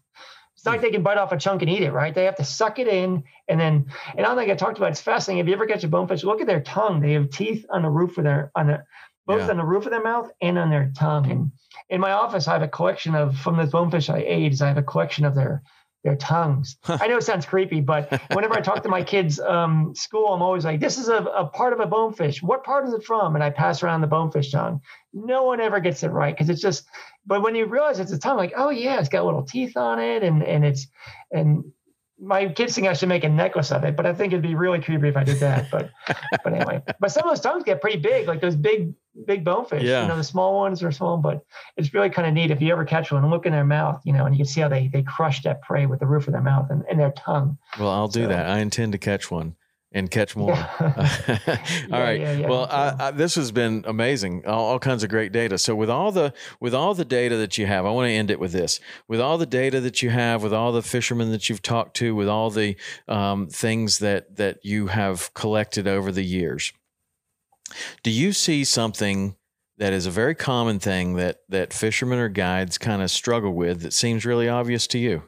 It's 0.65 0.67
not 0.67 0.73
like 0.73 0.81
they 0.81 0.91
can 0.93 1.03
bite 1.03 1.19
off 1.19 1.31
a 1.31 1.37
chunk 1.37 1.61
and 1.61 1.71
eat 1.71 1.83
it, 1.83 1.93
right? 1.93 2.15
They 2.15 2.25
have 2.25 2.37
to 2.37 2.45
suck 2.45 2.79
it 2.79 2.89
in 2.89 3.23
and 3.49 3.61
then. 3.61 3.85
And 4.17 4.25
I 4.25 4.31
don't 4.31 4.39
think 4.39 4.51
I 4.51 4.55
talked 4.55 4.79
about. 4.79 4.93
It's 4.93 5.01
fascinating. 5.03 5.41
If 5.41 5.47
you 5.47 5.53
ever 5.53 5.67
catch 5.67 5.85
a 5.85 5.89
bonefish, 5.89 6.25
look 6.25 6.41
at 6.41 6.47
their 6.47 6.63
tongue. 6.63 7.03
They 7.03 7.13
have 7.13 7.29
teeth 7.29 7.67
on 7.69 7.83
the 7.83 7.91
roof 7.91 8.17
of 8.17 8.25
their 8.25 8.51
on 8.57 8.69
the 8.69 8.83
both 9.27 9.41
Yeah. 9.43 9.51
on 9.51 9.57
the 9.59 9.65
roof 9.65 9.85
of 9.85 9.91
their 9.93 10.03
mouth 10.03 10.31
and 10.41 10.59
on 10.59 10.71
their 10.71 10.91
tongue. 10.97 11.31
And 11.31 11.53
in 11.91 12.01
my 12.01 12.13
office, 12.13 12.49
I 12.49 12.55
have 12.55 12.63
a 12.63 12.69
collection 12.69 13.15
of 13.15 13.37
from 13.37 13.59
the 13.59 13.67
bonefish 13.67 14.09
I 14.09 14.25
ate. 14.27 14.63
I 14.63 14.69
have 14.69 14.79
a 14.79 14.83
collection 14.83 15.27
of 15.27 15.35
their 15.35 15.63
their 16.05 16.15
tongues. 16.17 16.77
I 16.85 17.09
know 17.09 17.17
it 17.17 17.25
sounds 17.25 17.47
creepy, 17.47 17.81
but 17.81 18.21
whenever 18.33 18.55
I 18.55 18.61
talk 18.61 18.83
to 18.85 18.89
my 18.89 19.03
kids' 19.15 19.41
um, 19.41 19.95
school, 19.95 20.33
I'm 20.33 20.43
always 20.43 20.65
like, 20.65 20.79
"This 20.79 20.99
is 20.99 21.09
a, 21.09 21.17
a 21.17 21.47
part 21.47 21.73
of 21.73 21.81
a 21.81 21.87
bonefish. 21.87 22.43
What 22.43 22.63
part 22.63 22.87
is 22.87 22.93
it 22.93 23.03
from?" 23.03 23.35
And 23.35 23.43
I 23.43 23.51
pass 23.51 23.83
around 23.83 24.03
the 24.03 24.07
bonefish 24.07 24.53
tongue. 24.53 24.81
No 25.13 25.43
one 25.45 25.61
ever 25.61 25.81
gets 25.81 26.03
it 26.05 26.09
right 26.09 26.35
because 26.35 26.49
it's 26.51 26.61
just. 26.61 26.87
But 27.27 27.43
when 27.43 27.55
you 27.55 27.65
realize 27.65 27.99
it's 27.99 28.13
a 28.13 28.19
tongue, 28.19 28.37
like, 28.37 28.53
oh 28.57 28.71
yeah, 28.71 29.01
it's 29.01 29.09
got 29.09 29.25
little 29.25 29.45
teeth 29.45 29.77
on 29.77 29.99
it, 29.99 30.23
and 30.23 30.43
and 30.43 30.65
it's 30.65 30.87
and 31.33 31.65
my 32.25 32.49
kids 32.49 32.75
think 32.75 32.87
I 32.87 32.95
should 32.95 33.09
make 33.09 33.25
a 33.25 33.29
necklace 33.29 33.71
of 33.71 33.85
it, 33.85 33.97
but 33.97 34.07
I 34.07 34.15
think 34.15 34.33
it'd 34.33 34.43
be 34.43 34.55
really 34.55 34.81
creepy 34.81 35.09
if 35.09 35.17
I 35.17 35.25
did 35.25 35.39
that. 35.41 35.71
But 35.71 35.91
but 36.45 36.53
anyway, 36.53 36.83
but 36.99 37.13
some 37.13 37.25
of 37.25 37.31
those 37.31 37.41
tongues 37.41 37.65
get 37.65 37.81
pretty 37.81 37.99
big, 37.99 38.27
like 38.27 38.41
those 38.41 38.57
big 38.57 38.95
big 39.27 39.45
bonefish. 39.45 39.83
Yeah. 39.83 40.03
You 40.03 40.09
know, 40.09 40.17
the 40.17 40.25
small 40.25 40.57
ones 40.57 40.83
are 40.83 40.91
small, 40.91 41.17
but 41.19 41.45
it's 41.77 41.93
really 41.95 42.11
kind 42.11 42.27
of 42.27 42.35
neat 42.35 42.51
if 42.51 42.61
you 42.61 42.73
ever 42.73 42.85
catch 42.85 43.13
one 43.13 43.23
and 43.23 43.31
look 43.31 43.47
in 43.47 43.53
their 43.53 43.65
mouth, 43.65 44.01
you 44.05 44.13
know, 44.13 44.27
and 44.27 44.35
you 44.35 44.39
can 44.39 44.47
see 44.47 44.61
how 44.61 44.69
they 44.69 44.89
they 44.89 45.03
crush 45.03 45.43
that 45.43 45.63
prey 45.63 45.87
with 45.87 46.01
the 46.01 46.07
roof 46.07 46.27
of 46.27 46.33
their 46.33 46.43
mouth 46.43 46.69
and, 46.71 46.85
and 46.91 46.99
their 46.99 47.13
tongue. 47.13 47.59
Well, 47.79 47.91
I'll 47.91 48.09
do 48.09 48.27
that. 48.27 48.49
I 48.49 48.59
intend 48.59 48.93
to 48.93 48.99
catch 48.99 49.31
one 49.31 49.57
and 49.95 50.11
catch 50.11 50.37
more. 50.37 50.51
Yeah. 50.51 50.69
all 51.93 52.01
right. 52.01 52.21
yeah, 52.21 52.33
yeah, 52.33 52.49
well. 52.49 52.67
I, 52.71 52.95
I, 52.99 53.11
this 53.13 53.37
has 53.37 53.53
been 53.53 53.85
amazing. 53.87 54.45
All, 54.45 54.65
all 54.67 54.79
kinds 54.79 55.05
of 55.05 55.09
great 55.09 55.33
data. 55.33 55.57
So 55.57 55.75
with 55.75 55.89
all 55.89 56.13
the 56.13 56.35
with 56.61 56.75
all 56.75 56.93
the 56.93 57.05
data 57.05 57.37
that 57.39 57.57
you 57.57 57.67
have, 57.67 57.87
I 57.87 57.91
want 57.91 58.09
to 58.09 58.13
end 58.13 58.31
it 58.31 58.41
with 58.41 58.53
this. 58.53 58.81
With 59.09 59.21
all 59.21 59.39
the 59.39 59.47
data 59.47 59.81
that 59.81 60.03
you 60.03 60.11
have, 60.11 60.43
with 60.43 60.53
all 60.53 60.73
the 60.73 60.83
fishermen 60.83 61.31
that 61.31 61.49
you've 61.49 61.63
talked 61.63 61.97
to, 61.99 62.15
with 62.15 62.29
all 62.29 62.51
the 62.51 62.77
um, 63.09 63.47
things 63.47 64.01
that 64.01 64.37
that 64.37 64.59
you 64.65 64.89
have 64.89 65.33
collected 65.33 65.87
over 65.87 66.13
the 66.13 66.25
years, 66.25 66.73
do 68.03 68.11
you 68.11 68.33
see 68.33 68.65
something? 68.65 69.37
That 69.79 69.93
is 69.93 70.07
a 70.07 70.11
very 70.13 70.37
common 70.37 70.79
thing 70.79 71.15
that 71.17 71.39
that 71.49 71.73
fishermen 71.73 72.21
or 72.21 72.29
guides 72.29 72.79
kind 72.79 73.03
of 73.03 73.11
struggle 73.11 73.53
with. 73.53 73.81
That 73.81 73.93
seems 73.93 74.25
really 74.25 74.49
obvious 74.49 74.87
to 74.89 74.99
you 74.99 75.25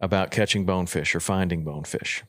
about 0.00 0.30
catching 0.30 0.66
bonefish 0.66 1.14
or 1.14 1.20
finding 1.20 1.64
bonefish. 1.64 2.22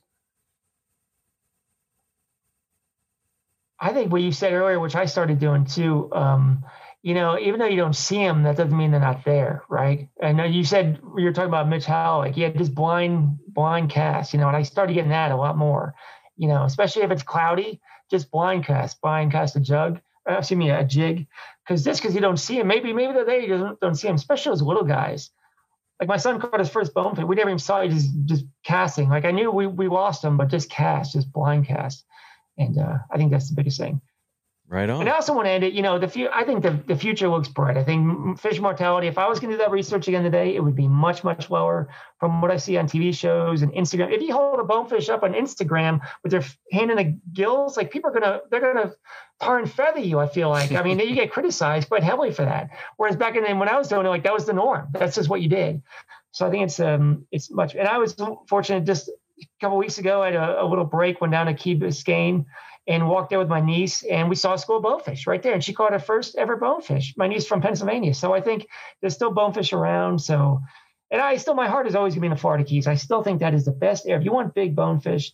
I 3.80 3.94
think 3.94 4.12
what 4.12 4.22
you 4.22 4.32
said 4.32 4.54
earlier, 4.54 4.80
which 4.80 4.96
I 4.96 5.06
started 5.06 5.40
doing 5.40 5.66
too, 5.66 6.10
um, 6.14 6.64
you 7.04 7.14
know, 7.14 7.38
even 7.38 7.60
though 7.60 7.68
you 7.68 7.78
don't 7.78 7.96
see 7.96 8.18
them, 8.18 8.44
that 8.44 8.58
doesn't 8.58 8.76
mean 8.76 8.92
they're 8.92 9.00
not 9.00 9.24
there, 9.24 9.64
right? 9.70 10.10
And 10.22 10.54
you 10.54 10.64
said 10.64 11.00
you 11.16 11.26
were 11.26 11.32
talking 11.32 11.50
about 11.50 11.70
Mitch 11.70 11.86
Howell, 11.86 12.20
like 12.20 12.36
he 12.36 12.42
had 12.42 12.58
this 12.58 12.70
blind, 12.70 13.38
blind 13.48 13.90
cast, 13.90 14.34
you 14.34 14.40
know, 14.40 14.48
and 14.48 14.58
I 14.58 14.64
started 14.64 14.94
getting 14.94 15.12
that 15.12 15.32
a 15.32 15.36
lot 15.36 15.58
more, 15.58 15.94
you 16.38 16.48
know, 16.48 16.64
especially 16.64 17.04
if 17.04 17.12
it's 17.12 17.24
cloudy, 17.24 17.80
just 18.10 18.32
blind 18.32 18.66
cast, 18.66 19.00
blind 19.00 19.32
cast 19.32 19.56
a 19.56 19.60
jug, 19.60 20.02
uh, 20.30 20.40
excuse 20.40 20.58
me, 20.58 20.72
a 20.72 20.84
jig, 20.84 21.28
because 21.66 21.84
just 21.84 22.02
because 22.02 22.16
you 22.16 22.22
don't 22.22 22.38
see 22.38 22.60
him, 22.60 22.68
maybe 22.68 22.94
maybe 22.94 23.14
they're 23.14 23.26
there, 23.26 23.40
you 23.40 23.58
don't, 23.58 23.80
don't 23.80 23.96
see 23.96 24.08
them, 24.08 24.16
especially 24.16 24.52
those 24.52 24.62
little 24.62 24.84
guys. 24.84 25.30
Like 26.00 26.10
my 26.10 26.18
son 26.18 26.40
caught 26.40 26.60
his 26.60 26.70
first 26.70 26.94
bone 26.94 27.06
bonefish, 27.06 27.26
we 27.26 27.36
never 27.36 27.50
even 27.50 27.60
saw 27.60 27.82
it, 27.82 27.90
just 27.90 28.10
just 28.26 28.46
casting. 28.64 29.10
Like 29.10 29.26
I 29.26 29.32
knew 29.32 29.52
we 29.52 29.68
we 29.68 29.88
lost 29.88 30.24
him, 30.24 30.36
but 30.36 30.50
just 30.50 30.70
cast, 30.70 31.14
just 31.14 31.32
blind 31.32 31.68
cast. 31.68 32.06
And 32.58 32.78
uh, 32.78 32.98
I 33.12 33.18
think 33.18 33.32
that's 33.32 33.50
the 33.50 33.56
biggest 33.56 33.80
thing. 33.80 34.02
Right 34.70 34.90
on. 34.90 35.00
And 35.00 35.10
I 35.10 35.14
also 35.14 35.34
want 35.34 35.46
to 35.46 35.52
end 35.52 35.64
it. 35.64 35.72
You 35.72 35.82
know, 35.82 35.98
the 35.98 36.10
few. 36.10 36.28
I 36.34 36.44
think 36.44 36.62
the, 36.62 36.72
the 36.88 36.96
future 36.96 37.30
looks 37.30 37.48
bright. 37.48 37.78
I 37.78 37.86
think 37.86 38.38
fish 38.38 38.60
mortality. 38.60 39.08
If 39.08 39.18
I 39.18 39.26
was 39.30 39.40
going 39.40 39.52
to 39.52 39.58
do 39.58 39.64
that 39.64 39.72
research 39.72 40.10
again 40.10 40.24
today, 40.24 40.56
it 40.56 40.60
would 40.62 40.76
be 40.76 40.90
much 40.90 41.24
much 41.24 41.50
lower 41.50 41.88
from 42.20 42.42
what 42.42 42.52
I 42.52 42.58
see 42.58 42.76
on 42.76 42.86
TV 42.86 43.16
shows 43.16 43.62
and 43.62 43.72
Instagram. 43.72 44.12
If 44.12 44.22
you 44.22 44.34
hold 44.34 44.60
a 44.60 44.66
bonefish 44.66 45.08
up 45.08 45.24
on 45.24 45.34
Instagram 45.34 46.02
with 46.22 46.34
their 46.34 46.44
hand 46.74 46.92
in 46.92 46.98
the 46.98 47.18
gills, 47.32 47.78
like 47.78 47.92
people 47.92 48.10
are 48.10 48.14
gonna 48.14 48.42
they're 48.52 48.60
gonna 48.60 48.92
tar 49.42 49.58
and 49.58 49.72
feather 49.72 50.02
you. 50.02 50.20
I 50.20 50.28
feel 50.28 50.50
like. 50.50 50.74
I 50.74 50.84
mean, 50.84 51.00
you 51.00 51.16
get 51.16 51.32
criticized 51.32 51.88
quite 51.88 52.04
heavily 52.04 52.34
for 52.34 52.44
that. 52.44 52.72
Whereas 52.98 53.16
back 53.16 53.38
in 53.38 53.46
the, 53.46 53.56
when 53.56 53.70
I 53.70 53.78
was 53.78 53.88
doing 53.88 54.06
it, 54.06 54.10
like 54.10 54.24
that 54.24 54.34
was 54.34 54.46
the 54.46 54.54
norm. 54.54 54.90
That's 54.92 55.16
just 55.16 55.30
what 55.30 55.40
you 55.40 55.48
did. 55.48 55.82
So 56.32 56.46
I 56.46 56.52
think 56.52 56.66
it's 56.66 56.82
um 56.82 57.26
it's 57.32 57.50
much. 57.50 57.74
And 57.76 57.88
I 57.88 58.00
was 58.00 58.18
fortunate 58.50 58.84
just 58.84 59.10
a 59.40 59.46
couple 59.62 59.78
weeks 59.78 59.98
ago. 59.98 60.22
I 60.22 60.28
had 60.28 60.36
a, 60.36 60.64
a 60.64 60.66
little 60.66 60.86
break. 60.86 61.22
Went 61.22 61.32
down 61.32 61.48
to 61.48 61.54
Key 61.54 61.78
Biscayne 61.78 62.46
and 62.88 63.10
walked 63.10 63.30
there 63.30 63.40
with 63.40 63.50
my 63.50 63.60
niece, 63.60 64.04
and 64.04 64.30
we 64.30 64.36
saw 64.36 64.54
a 64.54 64.58
school 64.58 64.78
of 64.78 64.84
bonefish 64.84 65.28
right 65.28 65.44
there. 65.44 65.54
And 65.54 65.64
she 65.64 65.74
caught 65.74 65.92
her 65.92 66.00
first 66.00 66.38
ever 66.38 66.56
bonefish. 66.56 67.14
My 67.18 67.28
niece 67.28 67.46
from 67.46 67.62
Pennsylvania. 67.62 68.14
So 68.14 68.34
I 68.34 68.42
think 68.42 68.68
there's 69.02 69.14
still 69.14 69.32
bonefish 69.32 69.74
around. 69.74 70.20
So, 70.20 70.62
and 71.12 71.22
I 71.22 71.36
still, 71.38 71.54
my 71.54 71.68
heart 71.68 71.88
is 71.88 71.96
always 71.96 72.14
going 72.14 72.20
to 72.20 72.22
be 72.22 72.28
in 72.28 72.34
the 72.34 72.40
Florida 72.40 72.64
Keys. 72.64 72.88
I 72.88 72.96
still 72.96 73.24
think 73.24 73.42
that 73.42 73.54
is 73.54 73.66
the 73.66 73.72
best 73.72 74.06
area. 74.06 74.20
If 74.20 74.26
you 74.26 74.32
want 74.32 74.54
big 74.54 74.76
bonefish, 74.76 75.34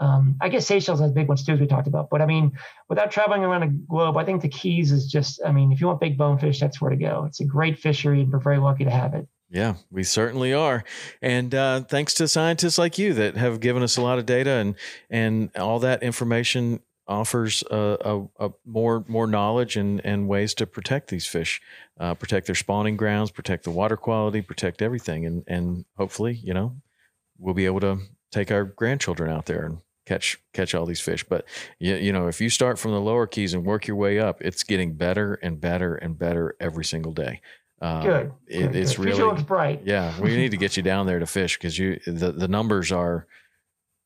um, 0.00 0.36
I 0.40 0.48
guess 0.48 0.66
Seychelles 0.66 1.00
has 1.00 1.12
big 1.12 1.28
ones 1.28 1.44
too, 1.44 1.52
as 1.52 1.60
we 1.60 1.66
talked 1.66 1.86
about. 1.86 2.10
But 2.10 2.20
I 2.20 2.26
mean, 2.26 2.52
without 2.88 3.10
traveling 3.10 3.44
around 3.44 3.60
the 3.60 3.78
globe, 3.88 4.16
I 4.16 4.24
think 4.24 4.42
the 4.42 4.48
Keys 4.48 4.90
is 4.90 5.06
just, 5.06 5.40
I 5.44 5.52
mean, 5.52 5.72
if 5.72 5.80
you 5.80 5.86
want 5.86 6.00
big 6.00 6.18
bonefish, 6.18 6.58
that's 6.58 6.80
where 6.80 6.90
to 6.90 6.96
go. 6.96 7.24
It's 7.26 7.40
a 7.40 7.44
great 7.44 7.78
fishery, 7.78 8.22
and 8.22 8.32
we're 8.32 8.40
very 8.40 8.58
lucky 8.58 8.84
to 8.84 8.90
have 8.90 9.14
it. 9.14 9.28
Yeah, 9.54 9.76
we 9.88 10.02
certainly 10.02 10.52
are, 10.52 10.82
and 11.22 11.54
uh, 11.54 11.82
thanks 11.82 12.12
to 12.14 12.26
scientists 12.26 12.76
like 12.76 12.98
you 12.98 13.14
that 13.14 13.36
have 13.36 13.60
given 13.60 13.84
us 13.84 13.96
a 13.96 14.02
lot 14.02 14.18
of 14.18 14.26
data 14.26 14.50
and 14.50 14.74
and 15.08 15.56
all 15.56 15.78
that 15.78 16.02
information 16.02 16.80
offers 17.06 17.62
a, 17.70 17.96
a, 18.00 18.46
a 18.46 18.50
more 18.66 19.04
more 19.06 19.28
knowledge 19.28 19.76
and 19.76 20.04
and 20.04 20.26
ways 20.26 20.54
to 20.54 20.66
protect 20.66 21.08
these 21.08 21.24
fish, 21.24 21.60
uh, 22.00 22.14
protect 22.14 22.46
their 22.46 22.56
spawning 22.56 22.96
grounds, 22.96 23.30
protect 23.30 23.62
the 23.62 23.70
water 23.70 23.96
quality, 23.96 24.42
protect 24.42 24.82
everything, 24.82 25.24
and 25.24 25.44
and 25.46 25.84
hopefully, 25.96 26.40
you 26.42 26.52
know, 26.52 26.74
we'll 27.38 27.54
be 27.54 27.66
able 27.66 27.78
to 27.78 27.98
take 28.32 28.50
our 28.50 28.64
grandchildren 28.64 29.30
out 29.30 29.46
there 29.46 29.66
and 29.66 29.78
catch 30.04 30.36
catch 30.52 30.74
all 30.74 30.84
these 30.84 31.00
fish. 31.00 31.22
But 31.22 31.44
you, 31.78 31.94
you 31.94 32.12
know, 32.12 32.26
if 32.26 32.40
you 32.40 32.50
start 32.50 32.76
from 32.76 32.90
the 32.90 33.00
lower 33.00 33.28
keys 33.28 33.54
and 33.54 33.64
work 33.64 33.86
your 33.86 33.96
way 33.96 34.18
up, 34.18 34.42
it's 34.42 34.64
getting 34.64 34.94
better 34.94 35.34
and 35.34 35.60
better 35.60 35.94
and 35.94 36.18
better 36.18 36.56
every 36.58 36.84
single 36.84 37.12
day. 37.12 37.40
Uh, 37.80 38.02
Good. 38.02 38.32
it- 38.46 38.74
it's 38.76 38.92
good. 38.96 38.98
really 39.04 39.16
Future 39.16 39.26
looks 39.28 39.42
bright. 39.42 39.82
yeah, 39.84 40.18
we 40.20 40.36
need 40.36 40.50
to 40.52 40.56
get 40.56 40.76
you 40.76 40.82
down 40.82 41.06
there 41.06 41.18
to 41.18 41.26
fish 41.26 41.56
because 41.58 41.78
you 41.78 41.98
the 42.06 42.32
the 42.32 42.48
numbers 42.48 42.90
are 42.92 43.26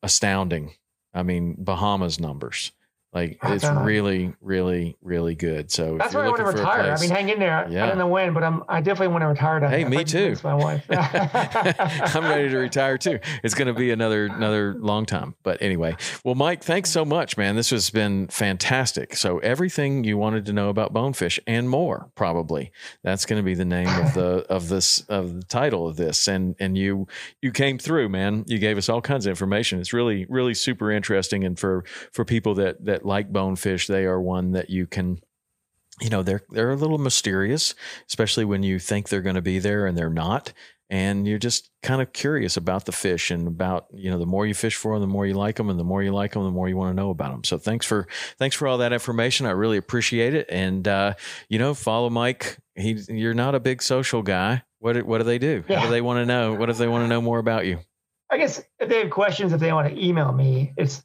astounding. 0.02 0.72
I 1.14 1.22
mean, 1.22 1.56
Bahamas 1.58 2.18
numbers. 2.20 2.72
Like 3.18 3.38
it's 3.42 3.64
on. 3.64 3.84
really, 3.84 4.32
really, 4.40 4.96
really 5.02 5.34
good. 5.34 5.72
So 5.72 5.94
if 5.94 5.98
That's 5.98 6.12
you're 6.12 6.22
why 6.22 6.26
I 6.26 6.30
want 6.30 6.38
to 6.40 6.46
looking 6.46 6.62
for 6.62 6.62
a 6.62 6.70
retire. 6.70 6.80
I 6.82 6.88
place- 6.96 7.00
mean, 7.00 7.10
hang 7.10 7.28
in 7.30 7.38
there. 7.40 7.66
Yeah. 7.68 7.84
I 7.84 7.88
don't 7.88 7.98
know 7.98 8.06
when, 8.06 8.32
but 8.32 8.44
I'm. 8.44 8.62
I 8.68 8.80
definitely 8.80 9.08
want 9.08 9.22
to 9.22 9.26
retire. 9.26 9.58
Down 9.58 9.70
Hey, 9.70 9.84
me 9.84 10.04
too. 10.04 10.36
My 10.44 10.54
wife. 10.54 10.84
I'm 10.90 12.24
ready 12.24 12.48
to 12.48 12.58
retire 12.58 12.96
too. 12.96 13.18
It's 13.42 13.54
going 13.54 13.66
to 13.66 13.74
be 13.74 13.90
another 13.90 14.26
another 14.26 14.74
long 14.74 15.04
time. 15.04 15.34
But 15.42 15.60
anyway, 15.60 15.96
well, 16.24 16.36
Mike, 16.36 16.62
thanks 16.62 16.90
so 16.90 17.04
much, 17.04 17.36
man. 17.36 17.56
This 17.56 17.70
has 17.70 17.90
been 17.90 18.28
fantastic. 18.28 19.16
So 19.16 19.38
everything 19.38 20.04
you 20.04 20.16
wanted 20.16 20.46
to 20.46 20.52
know 20.52 20.68
about 20.68 20.92
bonefish 20.92 21.40
and 21.46 21.68
more, 21.68 22.10
probably 22.14 22.70
that's 23.02 23.26
going 23.26 23.40
to 23.40 23.44
be 23.44 23.54
the 23.54 23.64
name 23.64 23.88
of 23.88 24.14
the 24.14 24.46
of 24.48 24.68
this 24.68 25.00
of 25.08 25.34
the 25.34 25.42
title 25.42 25.88
of 25.88 25.96
this. 25.96 26.28
And 26.28 26.54
and 26.60 26.78
you 26.78 27.08
you 27.42 27.50
came 27.50 27.78
through, 27.78 28.10
man. 28.10 28.44
You 28.46 28.58
gave 28.58 28.78
us 28.78 28.88
all 28.88 29.00
kinds 29.00 29.26
of 29.26 29.30
information. 29.30 29.80
It's 29.80 29.92
really 29.92 30.24
really 30.28 30.54
super 30.54 30.92
interesting. 30.92 31.42
And 31.42 31.58
for 31.58 31.84
for 32.12 32.24
people 32.24 32.54
that 32.54 32.84
that 32.84 33.04
like 33.08 33.32
bonefish, 33.32 33.88
they 33.88 34.04
are 34.04 34.20
one 34.20 34.52
that 34.52 34.70
you 34.70 34.86
can 34.86 35.18
you 36.00 36.10
know 36.10 36.22
they're 36.22 36.42
they're 36.50 36.70
a 36.70 36.76
little 36.76 36.98
mysterious 36.98 37.74
especially 38.06 38.44
when 38.44 38.62
you 38.62 38.78
think 38.78 39.08
they're 39.08 39.20
going 39.20 39.34
to 39.34 39.42
be 39.42 39.58
there 39.58 39.86
and 39.86 39.98
they're 39.98 40.10
not. 40.10 40.52
And 40.90 41.28
you're 41.28 41.38
just 41.38 41.68
kind 41.82 42.00
of 42.00 42.14
curious 42.14 42.56
about 42.56 42.86
the 42.86 42.92
fish 42.92 43.30
and 43.30 43.46
about 43.46 43.86
you 43.92 44.10
know 44.10 44.18
the 44.18 44.24
more 44.26 44.46
you 44.46 44.54
fish 44.54 44.76
for 44.76 44.94
them 44.94 45.02
the 45.02 45.12
more 45.12 45.26
you 45.26 45.34
like 45.34 45.56
them 45.56 45.68
and 45.68 45.78
the 45.78 45.84
more 45.84 46.02
you 46.02 46.12
like 46.12 46.32
them 46.32 46.44
the 46.44 46.50
more 46.50 46.68
you 46.68 46.76
want 46.76 46.90
to 46.90 47.02
know 47.02 47.10
about 47.10 47.32
them 47.32 47.44
so 47.44 47.58
thanks 47.58 47.84
for 47.84 48.06
thanks 48.38 48.54
for 48.56 48.68
all 48.68 48.78
that 48.78 48.92
information. 48.92 49.44
I 49.44 49.50
really 49.50 49.76
appreciate 49.76 50.34
it. 50.34 50.46
And 50.48 50.86
uh 50.86 51.14
you 51.48 51.58
know 51.58 51.74
follow 51.74 52.08
mike. 52.10 52.58
He 52.74 52.92
you're 53.08 53.34
not 53.34 53.54
a 53.54 53.60
big 53.60 53.82
social 53.82 54.22
guy. 54.22 54.62
What 54.78 54.92
do- 54.94 55.04
what 55.04 55.18
do 55.18 55.24
they 55.24 55.38
do? 55.38 55.64
How 55.68 55.86
do 55.86 55.90
they 55.90 56.00
want 56.00 56.18
to 56.20 56.26
know? 56.26 56.54
What 56.54 56.70
if 56.70 56.78
they 56.78 56.88
want 56.88 57.04
to 57.04 57.08
know 57.08 57.20
more 57.20 57.38
about 57.40 57.66
you? 57.66 57.80
I 58.30 58.38
guess 58.38 58.62
if 58.78 58.88
they 58.88 59.00
have 59.00 59.10
questions, 59.10 59.52
if 59.52 59.60
they 59.60 59.72
want 59.72 59.88
to 59.88 60.04
email 60.06 60.32
me, 60.32 60.72
it's 60.76 61.02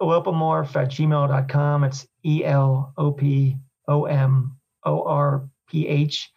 elopomorph 0.00 0.74
at 0.76 0.90
gmail.com. 0.90 1.84
It's 1.84 2.06
E 2.24 2.44
L 2.44 2.92
O 2.96 3.12
P 3.12 3.56
O 3.88 4.04
M 4.04 4.56
O 4.84 5.02
R 5.02 5.48
P 5.68 5.86
H. 5.88 6.30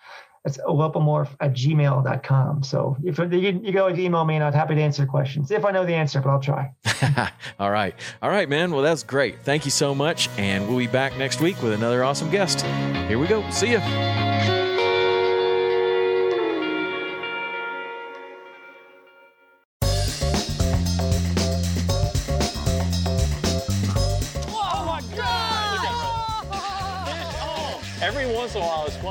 That's 0.43 0.59
elopomorph 0.59 1.35
at 1.39 1.53
gmail.com. 1.53 2.63
So 2.63 2.97
if 3.03 3.17
you, 3.17 3.26
you 3.39 3.72
can 3.72 3.77
always 3.80 3.97
email 3.97 4.26
me 4.26 4.35
and 4.35 4.43
I'd 4.43 4.53
happy 4.53 4.76
to 4.76 4.81
answer 4.81 5.05
questions 5.05 5.49
if 5.49 5.65
I 5.65 5.72
know 5.72 5.85
the 5.85 5.95
answer, 5.95 6.22
but 6.22 6.30
I'll 6.30 6.39
try. 6.39 6.72
all 7.59 7.72
right 7.72 7.93
all 8.22 8.30
right 8.30 8.47
man 8.47 8.72
well 8.72 8.81
that's 8.81 9.03
great 9.03 9.43
thank 9.43 9.65
you 9.65 9.72
so 9.72 9.93
much 9.93 10.30
and 10.38 10.67
we'll 10.67 10.77
be 10.77 10.88
back 10.88 11.17
next 11.17 11.41
week 11.41 11.61
with 11.61 11.73
another 11.73 12.03
awesome 12.03 12.30
guest 12.30 12.61
here 13.07 13.19
we 13.19 13.27
go 13.27 13.47
see 13.49 13.73
ya 13.73 14.35